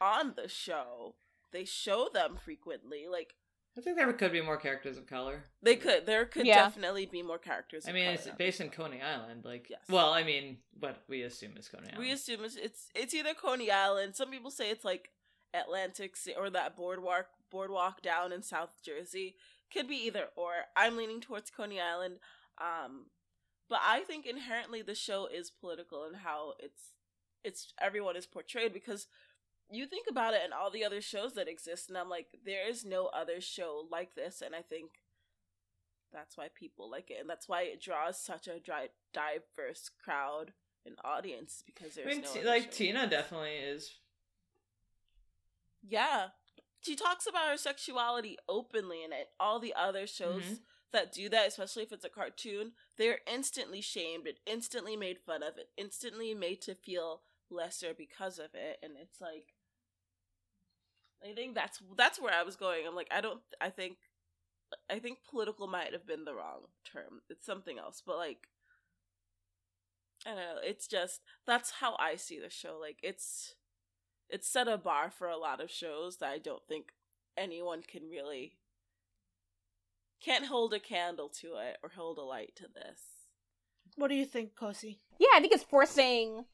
on 0.00 0.34
the 0.36 0.48
show. 0.48 1.14
They 1.52 1.64
show 1.64 2.08
them 2.12 2.36
frequently. 2.42 3.06
Like 3.10 3.34
I 3.76 3.80
think 3.80 3.96
there 3.96 4.12
could 4.12 4.32
be 4.32 4.40
more 4.40 4.56
characters 4.56 4.98
of 4.98 5.06
color. 5.06 5.44
they 5.62 5.76
could 5.76 6.06
there 6.06 6.24
could 6.26 6.46
Yeah. 6.46 6.56
definitely 6.64 7.06
be 7.06 7.22
more 7.22 7.38
characters. 7.38 7.86
I 7.86 7.90
of 7.90 7.94
mean, 7.94 8.04
color 8.04 8.14
it's 8.14 8.36
based 8.36 8.60
in 8.60 8.70
show. 8.70 8.82
Coney 8.84 9.00
Island. 9.02 9.44
Like, 9.44 9.68
Yes. 9.70 9.80
well, 9.88 10.12
I 10.12 10.22
mean, 10.24 10.58
what 10.78 11.02
we 11.08 11.22
assume 11.22 11.56
is 11.56 11.68
Coney 11.68 11.86
Island. 11.88 11.98
We 11.98 12.10
assume 12.12 12.44
it's, 12.44 12.56
it's 12.56 12.88
it's 12.94 13.14
either 13.14 13.34
Coney 13.34 13.70
Island. 13.70 14.16
Some 14.16 14.30
people 14.30 14.50
say 14.50 14.70
it's 14.70 14.84
like 14.84 15.10
Atlantic 15.54 16.16
or 16.36 16.50
that 16.50 16.76
boardwalk 16.76 17.26
boardwalk 17.50 18.02
down 18.02 18.32
in 18.32 18.42
South 18.42 18.80
Jersey. 18.84 19.36
Could 19.72 19.88
be 19.88 19.96
either 20.06 20.28
or. 20.36 20.52
I'm 20.76 20.96
leaning 20.96 21.20
towards 21.20 21.50
Coney 21.50 21.80
Island. 21.80 22.18
Um, 22.58 23.06
but 23.68 23.80
I 23.82 24.00
think 24.00 24.26
inherently 24.26 24.82
the 24.82 24.94
show 24.96 25.26
is 25.26 25.50
political 25.50 26.04
and 26.04 26.16
how 26.16 26.54
it's 26.58 26.92
it's 27.44 27.72
everyone 27.80 28.16
is 28.16 28.26
portrayed 28.26 28.72
because 28.72 29.06
you 29.70 29.86
think 29.86 30.06
about 30.10 30.34
it 30.34 30.40
and 30.44 30.52
all 30.52 30.70
the 30.70 30.84
other 30.84 31.00
shows 31.00 31.34
that 31.34 31.48
exist 31.48 31.88
and 31.88 31.96
I'm 31.98 32.08
like 32.08 32.26
there 32.44 32.68
is 32.68 32.84
no 32.84 33.06
other 33.06 33.40
show 33.40 33.84
like 33.90 34.14
this 34.14 34.42
and 34.44 34.54
I 34.54 34.62
think 34.62 34.90
that's 36.12 36.36
why 36.36 36.48
people 36.52 36.90
like 36.90 37.10
it 37.10 37.18
and 37.20 37.30
that's 37.30 37.48
why 37.48 37.62
it 37.62 37.80
draws 37.80 38.18
such 38.20 38.48
a 38.48 38.58
dri- 38.58 38.90
diverse 39.12 39.88
crowd 40.04 40.52
and 40.84 40.96
audience 41.04 41.62
because 41.64 41.96
I 41.96 42.02
there's 42.02 42.16
mean, 42.16 42.24
no 42.24 42.32
T- 42.32 42.46
like 42.46 42.62
show. 42.64 42.70
Tina 42.70 43.06
definitely 43.06 43.54
is. 43.56 43.94
Yeah. 45.86 46.28
She 46.80 46.96
talks 46.96 47.26
about 47.26 47.48
her 47.50 47.56
sexuality 47.56 48.38
openly 48.48 49.04
and 49.04 49.12
it. 49.12 49.28
All 49.38 49.58
the 49.60 49.74
other 49.74 50.06
shows 50.06 50.42
Mhm. 50.42 50.62
that 50.92 51.12
do 51.12 51.28
that, 51.28 51.46
especially 51.48 51.82
if 51.82 51.92
it's 51.92 52.04
a 52.04 52.08
cartoon, 52.08 52.72
they're 52.96 53.20
instantly 53.26 53.80
shamed 53.80 54.26
and 54.26 54.38
instantly 54.46 54.96
made 54.96 55.20
fun 55.20 55.42
of 55.42 55.58
it, 55.58 55.70
instantly 55.76 56.34
made 56.34 56.62
to 56.62 56.74
feel 56.74 57.22
lesser 57.50 57.92
because 57.94 58.38
of 58.38 58.54
it. 58.54 58.78
And 58.82 58.96
it's 58.96 59.20
like 59.20 59.54
I 61.22 61.34
think 61.34 61.54
that's 61.54 61.80
that's 61.96 62.20
where 62.20 62.34
I 62.34 62.42
was 62.42 62.56
going. 62.56 62.86
I'm 62.86 62.94
like, 62.94 63.10
I 63.10 63.20
don't 63.20 63.40
I 63.60 63.70
think 63.70 63.96
I 64.88 64.98
think 64.98 65.18
political 65.28 65.66
might 65.66 65.92
have 65.92 66.06
been 66.06 66.24
the 66.24 66.34
wrong 66.34 66.68
term. 66.90 67.22
It's 67.28 67.44
something 67.44 67.78
else. 67.78 68.02
But 68.04 68.16
like 68.16 68.48
I 70.26 70.30
don't 70.30 70.38
know, 70.38 70.60
it's 70.62 70.86
just 70.86 71.20
that's 71.46 71.72
how 71.80 71.96
I 71.98 72.16
see 72.16 72.38
the 72.38 72.50
show. 72.50 72.78
Like 72.80 72.98
it's 73.02 73.54
it's 74.28 74.48
set 74.48 74.68
a 74.68 74.78
bar 74.78 75.10
for 75.10 75.28
a 75.28 75.36
lot 75.36 75.60
of 75.60 75.70
shows 75.70 76.18
that 76.18 76.30
I 76.30 76.38
don't 76.38 76.62
think 76.68 76.92
anyone 77.36 77.82
can 77.82 78.08
really 78.08 78.56
can't 80.20 80.46
hold 80.46 80.74
a 80.74 80.78
candle 80.78 81.28
to 81.40 81.56
it 81.56 81.78
or 81.82 81.90
hold 81.90 82.18
a 82.18 82.22
light 82.22 82.52
to 82.56 82.64
this. 82.72 83.00
What 83.96 84.08
do 84.08 84.14
you 84.14 84.26
think, 84.26 84.50
Kosi? 84.54 84.98
Yeah, 85.18 85.28
I 85.34 85.40
think 85.40 85.52
it's 85.52 85.64
forcing. 85.64 86.44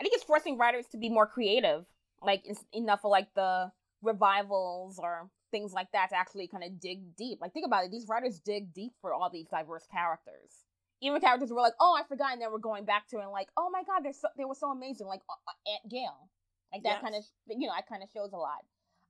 I 0.00 0.02
think 0.02 0.14
it's 0.14 0.24
forcing 0.24 0.58
writers 0.58 0.86
to 0.92 0.98
be 0.98 1.08
more 1.08 1.26
creative, 1.26 1.86
like 2.22 2.44
en- 2.48 2.56
enough 2.72 3.04
of 3.04 3.10
like 3.10 3.34
the 3.34 3.72
revivals 4.02 4.98
or 4.98 5.28
things 5.50 5.72
like 5.72 5.90
that 5.92 6.10
to 6.10 6.16
actually 6.16 6.48
kind 6.48 6.64
of 6.64 6.80
dig 6.80 7.16
deep. 7.16 7.38
Like 7.40 7.52
think 7.52 7.66
about 7.66 7.84
it, 7.84 7.90
these 7.90 8.06
writers 8.08 8.40
dig 8.40 8.72
deep 8.74 8.92
for 9.00 9.12
all 9.14 9.30
these 9.30 9.48
diverse 9.48 9.86
characters. 9.90 10.64
Even 11.02 11.20
characters 11.20 11.50
were 11.50 11.60
like, 11.60 11.74
oh, 11.78 11.96
I 11.98 12.06
forgot, 12.06 12.32
and 12.32 12.40
then 12.40 12.50
we're 12.50 12.58
going 12.58 12.84
back 12.86 13.06
to 13.08 13.18
it 13.18 13.22
and 13.22 13.30
like, 13.30 13.48
oh 13.56 13.68
my 13.70 13.82
god, 13.84 14.02
they're 14.02 14.12
so, 14.14 14.28
they 14.38 14.44
were 14.44 14.54
so 14.54 14.70
amazing, 14.70 15.06
like 15.06 15.20
uh, 15.28 15.34
uh, 15.48 15.72
Aunt 15.72 15.90
Gail, 15.90 16.30
like 16.72 16.82
that 16.84 17.00
Yes. 17.00 17.02
kind 17.02 17.14
of 17.14 17.24
you 17.48 17.66
know, 17.66 17.74
that 17.74 17.88
kind 17.88 18.02
of 18.02 18.08
shows 18.14 18.32
a 18.32 18.36
lot. 18.36 18.64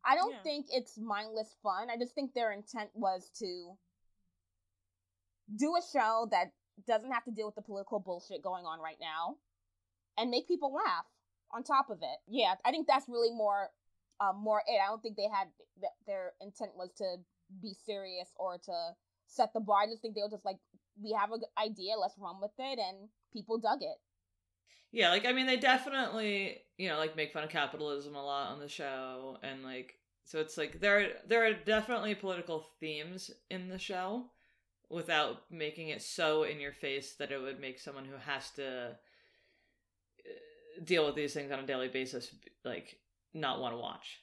I 0.04 0.14
don't 0.14 0.32
Yeah. 0.34 0.42
think 0.42 0.66
it's 0.72 0.98
mindless 0.98 1.54
fun. 1.62 1.88
I 1.90 1.96
just 1.96 2.14
think 2.14 2.34
their 2.34 2.52
intent 2.52 2.90
was 2.94 3.30
to 3.38 3.76
do 5.54 5.74
a 5.76 5.80
show 5.92 6.28
that 6.30 6.52
doesn't 6.86 7.10
have 7.12 7.24
to 7.24 7.30
deal 7.30 7.46
with 7.46 7.54
the 7.54 7.62
political 7.62 7.98
bullshit 8.00 8.42
going 8.42 8.64
on 8.66 8.80
right 8.80 8.98
now 9.00 9.36
and 10.18 10.30
make 10.30 10.48
people 10.48 10.72
laugh 10.74 11.06
on 11.52 11.62
top 11.62 11.88
of 11.90 11.98
it. 12.02 12.18
Yeah, 12.28 12.54
I 12.64 12.70
think 12.70 12.86
that's 12.86 13.08
really 13.08 13.30
more 13.30 13.70
um 14.20 14.36
more 14.36 14.62
it. 14.66 14.80
I 14.82 14.88
don't 14.88 15.02
think 15.02 15.16
they 15.16 15.28
had 15.32 15.48
th- 15.80 15.93
their 16.06 16.32
intent 16.40 16.72
was 16.76 16.93
to 16.98 17.16
be 17.62 17.74
serious 17.74 18.28
or 18.36 18.59
to 18.59 18.72
set 19.26 19.52
the 19.52 19.60
bar. 19.60 19.82
I 19.82 19.86
just 19.86 20.02
think 20.02 20.14
they 20.14 20.22
were 20.22 20.30
just 20.30 20.44
like 20.44 20.59
we 21.02 21.12
have 21.12 21.30
a 21.30 21.38
good 21.38 21.48
idea, 21.62 21.94
let's 22.01 22.18
run 22.18 22.40
with 22.40 22.52
it 22.59 22.78
and 22.78 23.09
people 23.32 23.59
dug 23.59 23.82
it. 23.82 23.98
Yeah, 24.93 25.10
like 25.10 25.26
I 25.26 25.32
mean, 25.32 25.47
they 25.47 25.56
definitely 25.56 26.59
you 26.78 26.88
know 26.88 26.97
like 26.97 27.16
make 27.16 27.32
fun 27.32 27.44
of 27.44 27.51
capitalism 27.51 28.14
a 28.14 28.24
lot 28.24 28.48
on 28.48 28.60
the 28.60 28.68
show, 28.68 29.38
and 29.43 29.62
like 29.62 29.94
so 30.24 30.40
it's 30.40 30.56
like 30.56 30.80
there 30.80 31.01
are, 31.01 31.06
there 31.26 31.47
are 31.47 31.52
definitely 31.52 32.14
political 32.14 32.64
themes 32.80 33.30
in 33.51 33.68
the 33.68 33.78
show, 33.78 34.26
without 34.88 35.43
making 35.51 35.88
it 35.88 36.02
so 36.02 36.44
in 36.44 36.60
your 36.60 36.72
face 36.72 37.14
that 37.14 37.30
it 37.30 37.40
would 37.40 37.60
make 37.60 37.78
someone 37.78 38.05
who 38.05 38.16
has 38.16 38.51
to 38.52 38.97
deal 40.84 41.06
with 41.06 41.14
these 41.14 41.34
things 41.34 41.51
on 41.51 41.59
a 41.60 41.66
daily 41.66 41.88
basis, 41.88 42.34
like 42.64 42.98
not 43.36 43.60
want 43.60 43.74
to 43.74 43.78
watch 43.78 44.22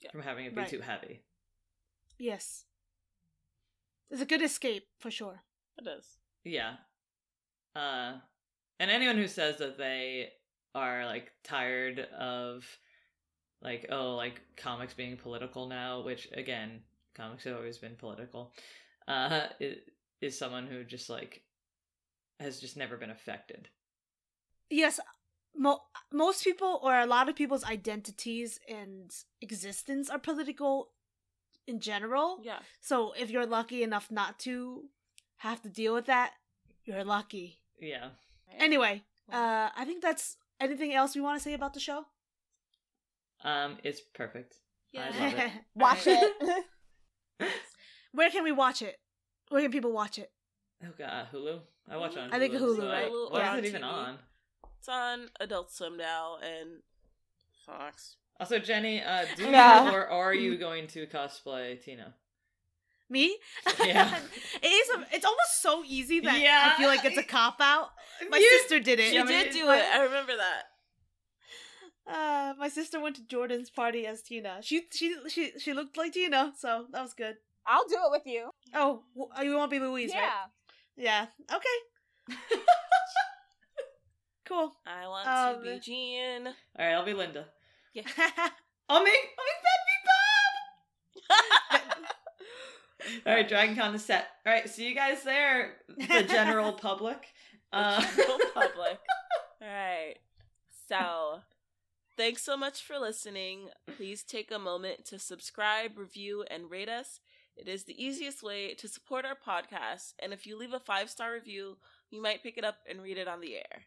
Yeah. 0.00 0.10
from 0.12 0.22
having 0.22 0.46
it 0.46 0.54
be 0.54 0.60
Right. 0.62 0.68
too 0.68 0.80
heavy. 0.80 1.22
Yes. 2.18 2.64
It's 4.10 4.20
a 4.22 4.26
good 4.26 4.42
escape 4.42 4.88
for 4.98 5.10
sure. 5.10 5.42
It 5.78 5.86
is. 5.88 6.18
Yeah. 6.44 6.76
Uh 7.74 8.20
and 8.78 8.90
anyone 8.90 9.16
who 9.16 9.26
says 9.28 9.58
that 9.58 9.76
they 9.78 10.32
are 10.74 11.04
like 11.06 11.32
tired 11.42 11.98
of 11.98 12.64
like 13.62 13.86
oh 13.90 14.14
like 14.16 14.40
comics 14.56 14.94
being 14.94 15.16
political 15.16 15.66
now, 15.66 16.02
which 16.02 16.28
again, 16.32 16.82
comics 17.14 17.44
have 17.44 17.56
always 17.56 17.78
been 17.78 17.96
political. 17.96 18.54
Uh 19.08 19.48
is, 19.60 19.78
is 20.20 20.38
someone 20.38 20.66
who 20.66 20.84
just 20.84 21.10
like 21.10 21.42
has 22.40 22.60
just 22.60 22.76
never 22.76 22.96
been 22.96 23.10
affected. 23.10 23.68
Yes, 24.70 25.00
mo- 25.56 25.82
most 26.12 26.44
people 26.44 26.80
or 26.82 26.98
a 26.98 27.06
lot 27.06 27.28
of 27.28 27.36
people's 27.36 27.64
identities 27.64 28.58
and 28.68 29.10
existence 29.40 30.10
are 30.10 30.18
political 30.18 30.90
in 31.66 31.80
general. 31.80 32.38
Yeah. 32.42 32.58
So 32.80 33.12
if 33.18 33.30
you're 33.30 33.46
lucky 33.46 33.82
enough 33.82 34.10
not 34.10 34.38
to 34.40 34.84
have 35.38 35.62
to 35.62 35.68
deal 35.68 35.94
with 35.94 36.06
that, 36.06 36.32
you're 36.84 37.04
lucky. 37.04 37.58
Yeah. 37.80 38.10
Anyway, 38.58 39.02
uh, 39.32 39.70
I 39.76 39.84
think 39.84 40.02
that's 40.02 40.36
anything 40.60 40.94
else 40.94 41.14
we 41.14 41.20
want 41.20 41.38
to 41.38 41.42
say 41.44 41.54
about 41.54 41.74
the 41.74 41.80
show. 41.80 42.06
Um 43.44 43.78
it's 43.84 44.00
perfect. 44.14 44.54
Yeah. 44.92 45.10
I 45.12 45.24
love 45.24 45.34
it. 45.34 45.52
Watch 45.74 46.06
it. 46.06 46.64
Where 48.12 48.30
can 48.30 48.44
we 48.44 48.52
watch 48.52 48.80
it? 48.80 48.96
Where 49.50 49.60
can 49.60 49.70
people 49.70 49.92
watch 49.92 50.18
it? 50.18 50.30
Oh 50.82 50.92
god, 50.98 51.26
Hulu? 51.32 51.60
I 51.90 51.96
watch 51.98 52.16
on 52.16 52.30
Hulu. 52.30 52.34
I 52.34 52.38
think 52.38 52.54
Hulu, 52.54 52.76
so 52.76 52.88
right? 52.88 53.10
Hulu 53.10 53.30
What 53.30 53.42
or 53.42 53.44
is 53.44 53.48
on 53.50 53.58
it 53.58 53.64
even 53.66 53.84
on? 53.84 54.18
It's 54.86 54.94
on 54.94 55.30
Adult 55.40 55.72
Swim 55.72 55.96
now 55.96 56.36
and 56.40 56.78
Fox. 57.66 58.14
Also, 58.38 58.60
Jenny, 58.60 59.02
uh, 59.02 59.24
do 59.34 59.42
Yeah. 59.50 59.84
you 59.90 59.96
or 59.96 60.06
are 60.06 60.32
you 60.32 60.56
going 60.56 60.86
to 60.88 61.08
cosplay 61.08 61.82
Tina? 61.82 62.14
Me? 63.10 63.36
Yeah. 63.84 64.16
it 64.62 64.66
is. 64.68 64.88
A, 64.90 65.06
it's 65.12 65.24
almost 65.24 65.60
so 65.60 65.82
easy 65.84 66.20
that 66.20 66.38
Yeah. 66.38 66.70
I 66.72 66.78
feel 66.78 66.86
like 66.86 67.04
it's 67.04 67.18
a 67.18 67.24
cop 67.24 67.56
out. 67.60 67.88
My 68.30 68.36
You- 68.38 68.48
sister 68.60 68.78
did 68.78 69.00
it. 69.00 69.08
She 69.08 69.16
Yeah, 69.16 69.24
did 69.26 69.50
do 69.52 69.68
it. 69.72 69.84
I 69.92 70.04
remember 70.04 70.34
that. 70.36 70.62
Uh, 72.06 72.54
my 72.56 72.68
sister 72.68 73.00
went 73.00 73.16
to 73.16 73.22
Jordan's 73.26 73.70
party 73.70 74.06
as 74.06 74.22
Tina. 74.22 74.58
She 74.62 74.86
she 74.92 75.16
she 75.28 75.50
she 75.58 75.72
looked 75.72 75.96
like 75.96 76.12
Tina, 76.12 76.52
so 76.56 76.86
that 76.92 77.02
was 77.02 77.12
good. 77.14 77.38
I'll 77.66 77.88
do 77.88 77.96
it 77.96 78.10
with 78.12 78.22
you. 78.26 78.50
Oh, 78.72 79.02
w- 79.16 79.50
you 79.50 79.56
won't 79.56 79.72
be 79.72 79.80
Louise, 79.80 80.12
yeah. 80.14 80.20
right? 80.20 80.46
Yeah. 80.96 81.26
Okay. 81.52 82.38
cool. 84.46 84.72
I 84.86 85.06
want 85.08 85.28
Um, 85.28 85.64
to 85.64 85.70
be 85.74 85.80
Gene. 85.80 86.46
All 86.46 86.54
right, 86.78 86.92
I'll 86.94 87.04
be 87.04 87.14
Linda. 87.14 87.46
Yeah. 87.92 88.02
I'll 88.88 89.02
make 89.02 89.14
I'll 89.38 89.44
make 89.44 89.62
Fat 89.64 89.80
Bob. 91.90 92.06
All 93.26 93.34
right, 93.34 93.48
Dragon 93.48 93.76
Con 93.76 93.94
is 93.94 94.04
set. 94.04 94.26
All 94.46 94.52
right, 94.52 94.68
see 94.68 94.88
you 94.88 94.94
guys 94.94 95.22
there, 95.22 95.76
the 95.88 96.24
general 96.28 96.72
public. 96.88 97.26
Uh, 97.72 98.00
General 98.16 98.38
public. 98.54 98.98
All 99.60 99.68
right. 99.68 100.14
So, 100.88 101.40
thanks 102.16 102.42
so 102.42 102.56
much 102.56 102.82
for 102.82 102.98
listening. 102.98 103.68
Please 103.96 104.22
take 104.22 104.50
a 104.50 104.58
moment 104.58 105.04
to 105.06 105.18
subscribe, 105.18 105.98
review, 105.98 106.44
and 106.50 106.70
rate 106.70 106.88
us. 106.88 107.20
It 107.56 107.68
is 107.68 107.84
the 107.84 108.02
easiest 108.02 108.42
way 108.42 108.74
to 108.74 108.86
support 108.88 109.24
our 109.24 109.34
podcast. 109.36 110.14
And 110.20 110.32
if 110.32 110.46
you 110.46 110.56
leave 110.58 110.72
a 110.74 110.80
five 110.80 111.10
star 111.10 111.32
review, 111.32 111.76
we 112.12 112.20
might 112.20 112.42
pick 112.42 112.56
it 112.58 112.64
up 112.64 112.76
and 112.88 113.02
read 113.02 113.18
it 113.18 113.28
on 113.28 113.40
the 113.40 113.56
air. 113.56 113.82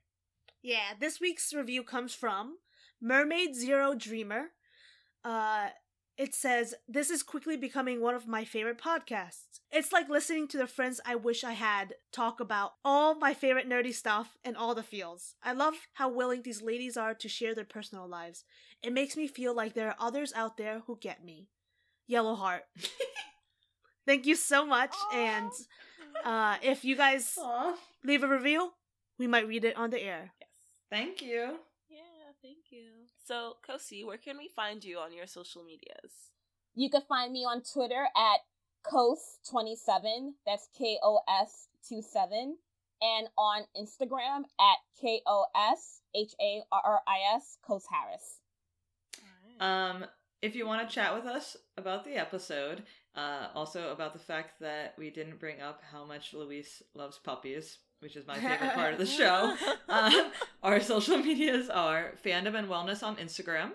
Yeah, 0.61 0.93
this 0.99 1.19
week's 1.19 1.53
review 1.53 1.83
comes 1.83 2.13
from 2.13 2.57
Mermaid 3.01 3.55
Zero 3.55 3.95
Dreamer. 3.95 4.47
Uh, 5.23 5.69
it 6.17 6.35
says, 6.35 6.75
This 6.87 7.09
is 7.09 7.23
quickly 7.23 7.55
becoming 7.55 8.01
one 8.01 8.13
of 8.13 8.27
my 8.27 8.43
favorite 8.43 8.77
podcasts. 8.77 9.61
It's 9.71 9.93
like 9.93 10.09
listening 10.09 10.49
to 10.49 10.57
the 10.57 10.67
friends 10.67 10.99
I 11.05 11.15
wish 11.15 11.43
I 11.45 11.53
had 11.53 11.93
talk 12.11 12.41
about 12.41 12.73
all 12.83 13.15
my 13.15 13.33
favorite 13.33 13.69
nerdy 13.69 13.93
stuff 13.93 14.37
and 14.43 14.57
all 14.57 14.75
the 14.75 14.83
feels. 14.83 15.35
I 15.41 15.53
love 15.53 15.75
how 15.93 16.09
willing 16.09 16.41
these 16.41 16.61
ladies 16.61 16.97
are 16.97 17.13
to 17.13 17.29
share 17.29 17.55
their 17.55 17.63
personal 17.63 18.07
lives. 18.07 18.43
It 18.83 18.91
makes 18.91 19.15
me 19.15 19.27
feel 19.27 19.55
like 19.55 19.73
there 19.73 19.87
are 19.87 19.95
others 19.97 20.33
out 20.35 20.57
there 20.57 20.81
who 20.87 20.97
get 20.99 21.23
me. 21.23 21.47
Yellow 22.05 22.35
Heart. 22.35 22.63
Thank 24.05 24.25
you 24.25 24.35
so 24.35 24.65
much. 24.65 24.93
And 25.13 25.51
uh, 26.25 26.57
if 26.61 26.83
you 26.83 26.97
guys 26.97 27.35
aw, 27.37 27.75
leave 28.03 28.23
a 28.23 28.27
review, 28.27 28.71
we 29.17 29.27
might 29.27 29.47
read 29.47 29.63
it 29.63 29.77
on 29.77 29.91
the 29.91 30.01
air. 30.01 30.33
Yes. 30.91 30.99
thank 30.99 31.21
you. 31.21 31.57
Yeah, 31.89 32.33
thank 32.41 32.71
you. 32.71 32.85
So, 33.25 33.57
Kosi, 33.67 34.05
where 34.05 34.17
can 34.17 34.37
we 34.37 34.49
find 34.55 34.83
you 34.83 34.97
on 34.99 35.13
your 35.13 35.27
social 35.27 35.63
medias? 35.63 36.31
You 36.75 36.89
can 36.89 37.01
find 37.07 37.31
me 37.31 37.45
on 37.45 37.61
Twitter 37.61 38.07
at 38.15 38.39
Kos27. 38.85 40.33
That's 40.45 40.67
K 40.77 40.97
O 41.03 41.19
S 41.27 41.67
27. 41.87 42.57
And 43.01 43.27
on 43.37 43.63
Instagram 43.77 44.43
at 44.59 44.77
K 44.99 45.21
O 45.25 45.45
S 45.55 46.01
H 46.15 46.33
A 46.41 46.61
R 46.71 46.81
R 46.83 46.99
I 47.07 47.35
S, 47.35 47.57
Kos 47.65 47.85
Harris. 47.89 48.39
Um, 49.59 50.05
if 50.41 50.55
you 50.55 50.65
want 50.65 50.87
to 50.87 50.93
chat 50.93 51.13
with 51.13 51.25
us 51.25 51.57
about 51.77 52.05
the 52.05 52.15
episode, 52.15 52.83
uh, 53.15 53.47
also 53.53 53.91
about 53.91 54.13
the 54.13 54.19
fact 54.19 54.59
that 54.61 54.95
we 54.97 55.09
didn't 55.09 55.39
bring 55.39 55.61
up 55.61 55.81
how 55.91 56.05
much 56.05 56.33
Louise 56.33 56.81
loves 56.93 57.17
puppies, 57.17 57.79
which 57.99 58.15
is 58.15 58.25
my 58.27 58.35
favorite 58.39 58.73
part 58.73 58.93
of 58.93 58.99
the 58.99 59.05
show, 59.05 59.55
uh, 59.87 60.11
our 60.63 60.79
social 60.79 61.17
medias 61.17 61.69
are 61.69 62.13
fandom 62.25 62.55
and 62.57 62.67
wellness 62.67 63.03
on 63.03 63.15
Instagram. 63.17 63.71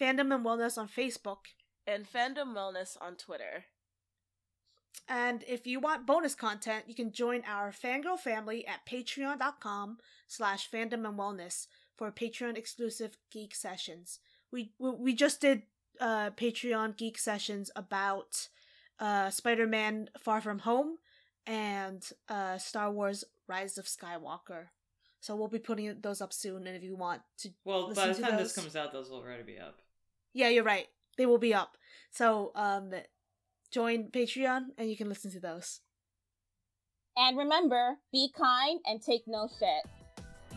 Fandom 0.00 0.34
and 0.34 0.44
Wellness 0.44 0.78
on 0.78 0.88
Facebook. 0.88 1.52
and 1.86 2.06
Fandom 2.10 2.54
Wellness 2.54 2.96
on 3.00 3.16
Twitter. 3.16 3.64
And 5.08 5.44
if 5.46 5.66
you 5.66 5.80
want 5.80 6.06
bonus 6.06 6.34
content, 6.34 6.84
you 6.86 6.94
can 6.94 7.12
join 7.12 7.42
our 7.46 7.70
fangirl 7.72 8.18
family 8.18 8.66
at 8.66 8.86
patreon.com 8.86 9.98
slash 10.26 10.70
fandom 10.70 11.06
and 11.06 11.18
wellness 11.18 11.66
for 11.96 12.10
Patreon 12.10 12.56
exclusive 12.56 13.16
geek 13.30 13.54
sessions. 13.54 14.20
We, 14.52 14.72
we, 14.78 14.90
we 14.90 15.14
just 15.14 15.40
did 15.40 15.62
uh, 16.00 16.30
Patreon 16.30 16.96
geek 16.96 17.18
sessions 17.18 17.70
about 17.76 18.48
uh, 18.98 19.30
Spider-Man 19.30 20.10
Far 20.18 20.40
From 20.40 20.60
Home 20.60 20.96
and 21.46 22.08
uh, 22.28 22.56
Star 22.58 22.90
Wars 22.90 23.24
Rise 23.50 23.76
of 23.76 23.86
Skywalker. 23.86 24.68
So 25.20 25.36
we'll 25.36 25.48
be 25.48 25.58
putting 25.58 26.00
those 26.00 26.22
up 26.22 26.32
soon, 26.32 26.66
and 26.66 26.76
if 26.76 26.82
you 26.82 26.96
want 26.96 27.20
to 27.40 27.50
Well, 27.64 27.92
by 27.92 28.08
the 28.08 28.14
to 28.14 28.22
time 28.22 28.36
this 28.38 28.54
comes 28.54 28.74
out, 28.74 28.92
those 28.92 29.10
will 29.10 29.18
already 29.18 29.42
be 29.42 29.58
up. 29.58 29.80
Yeah, 30.32 30.48
you're 30.48 30.64
right. 30.64 30.86
They 31.18 31.26
will 31.26 31.38
be 31.38 31.52
up. 31.52 31.76
So, 32.10 32.52
um, 32.54 32.92
join 33.70 34.04
Patreon 34.10 34.68
and 34.78 34.88
you 34.88 34.96
can 34.96 35.08
listen 35.08 35.30
to 35.32 35.40
those. 35.40 35.80
And 37.16 37.36
remember, 37.36 37.96
be 38.12 38.30
kind 38.36 38.80
and 38.86 39.02
take 39.02 39.24
no 39.26 39.48
shit. 39.58 39.84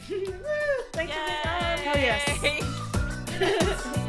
Thank 0.93 1.09
Yay! 1.09 1.15
you. 1.15 1.81
Hell 1.83 1.97
yes. 3.39 3.99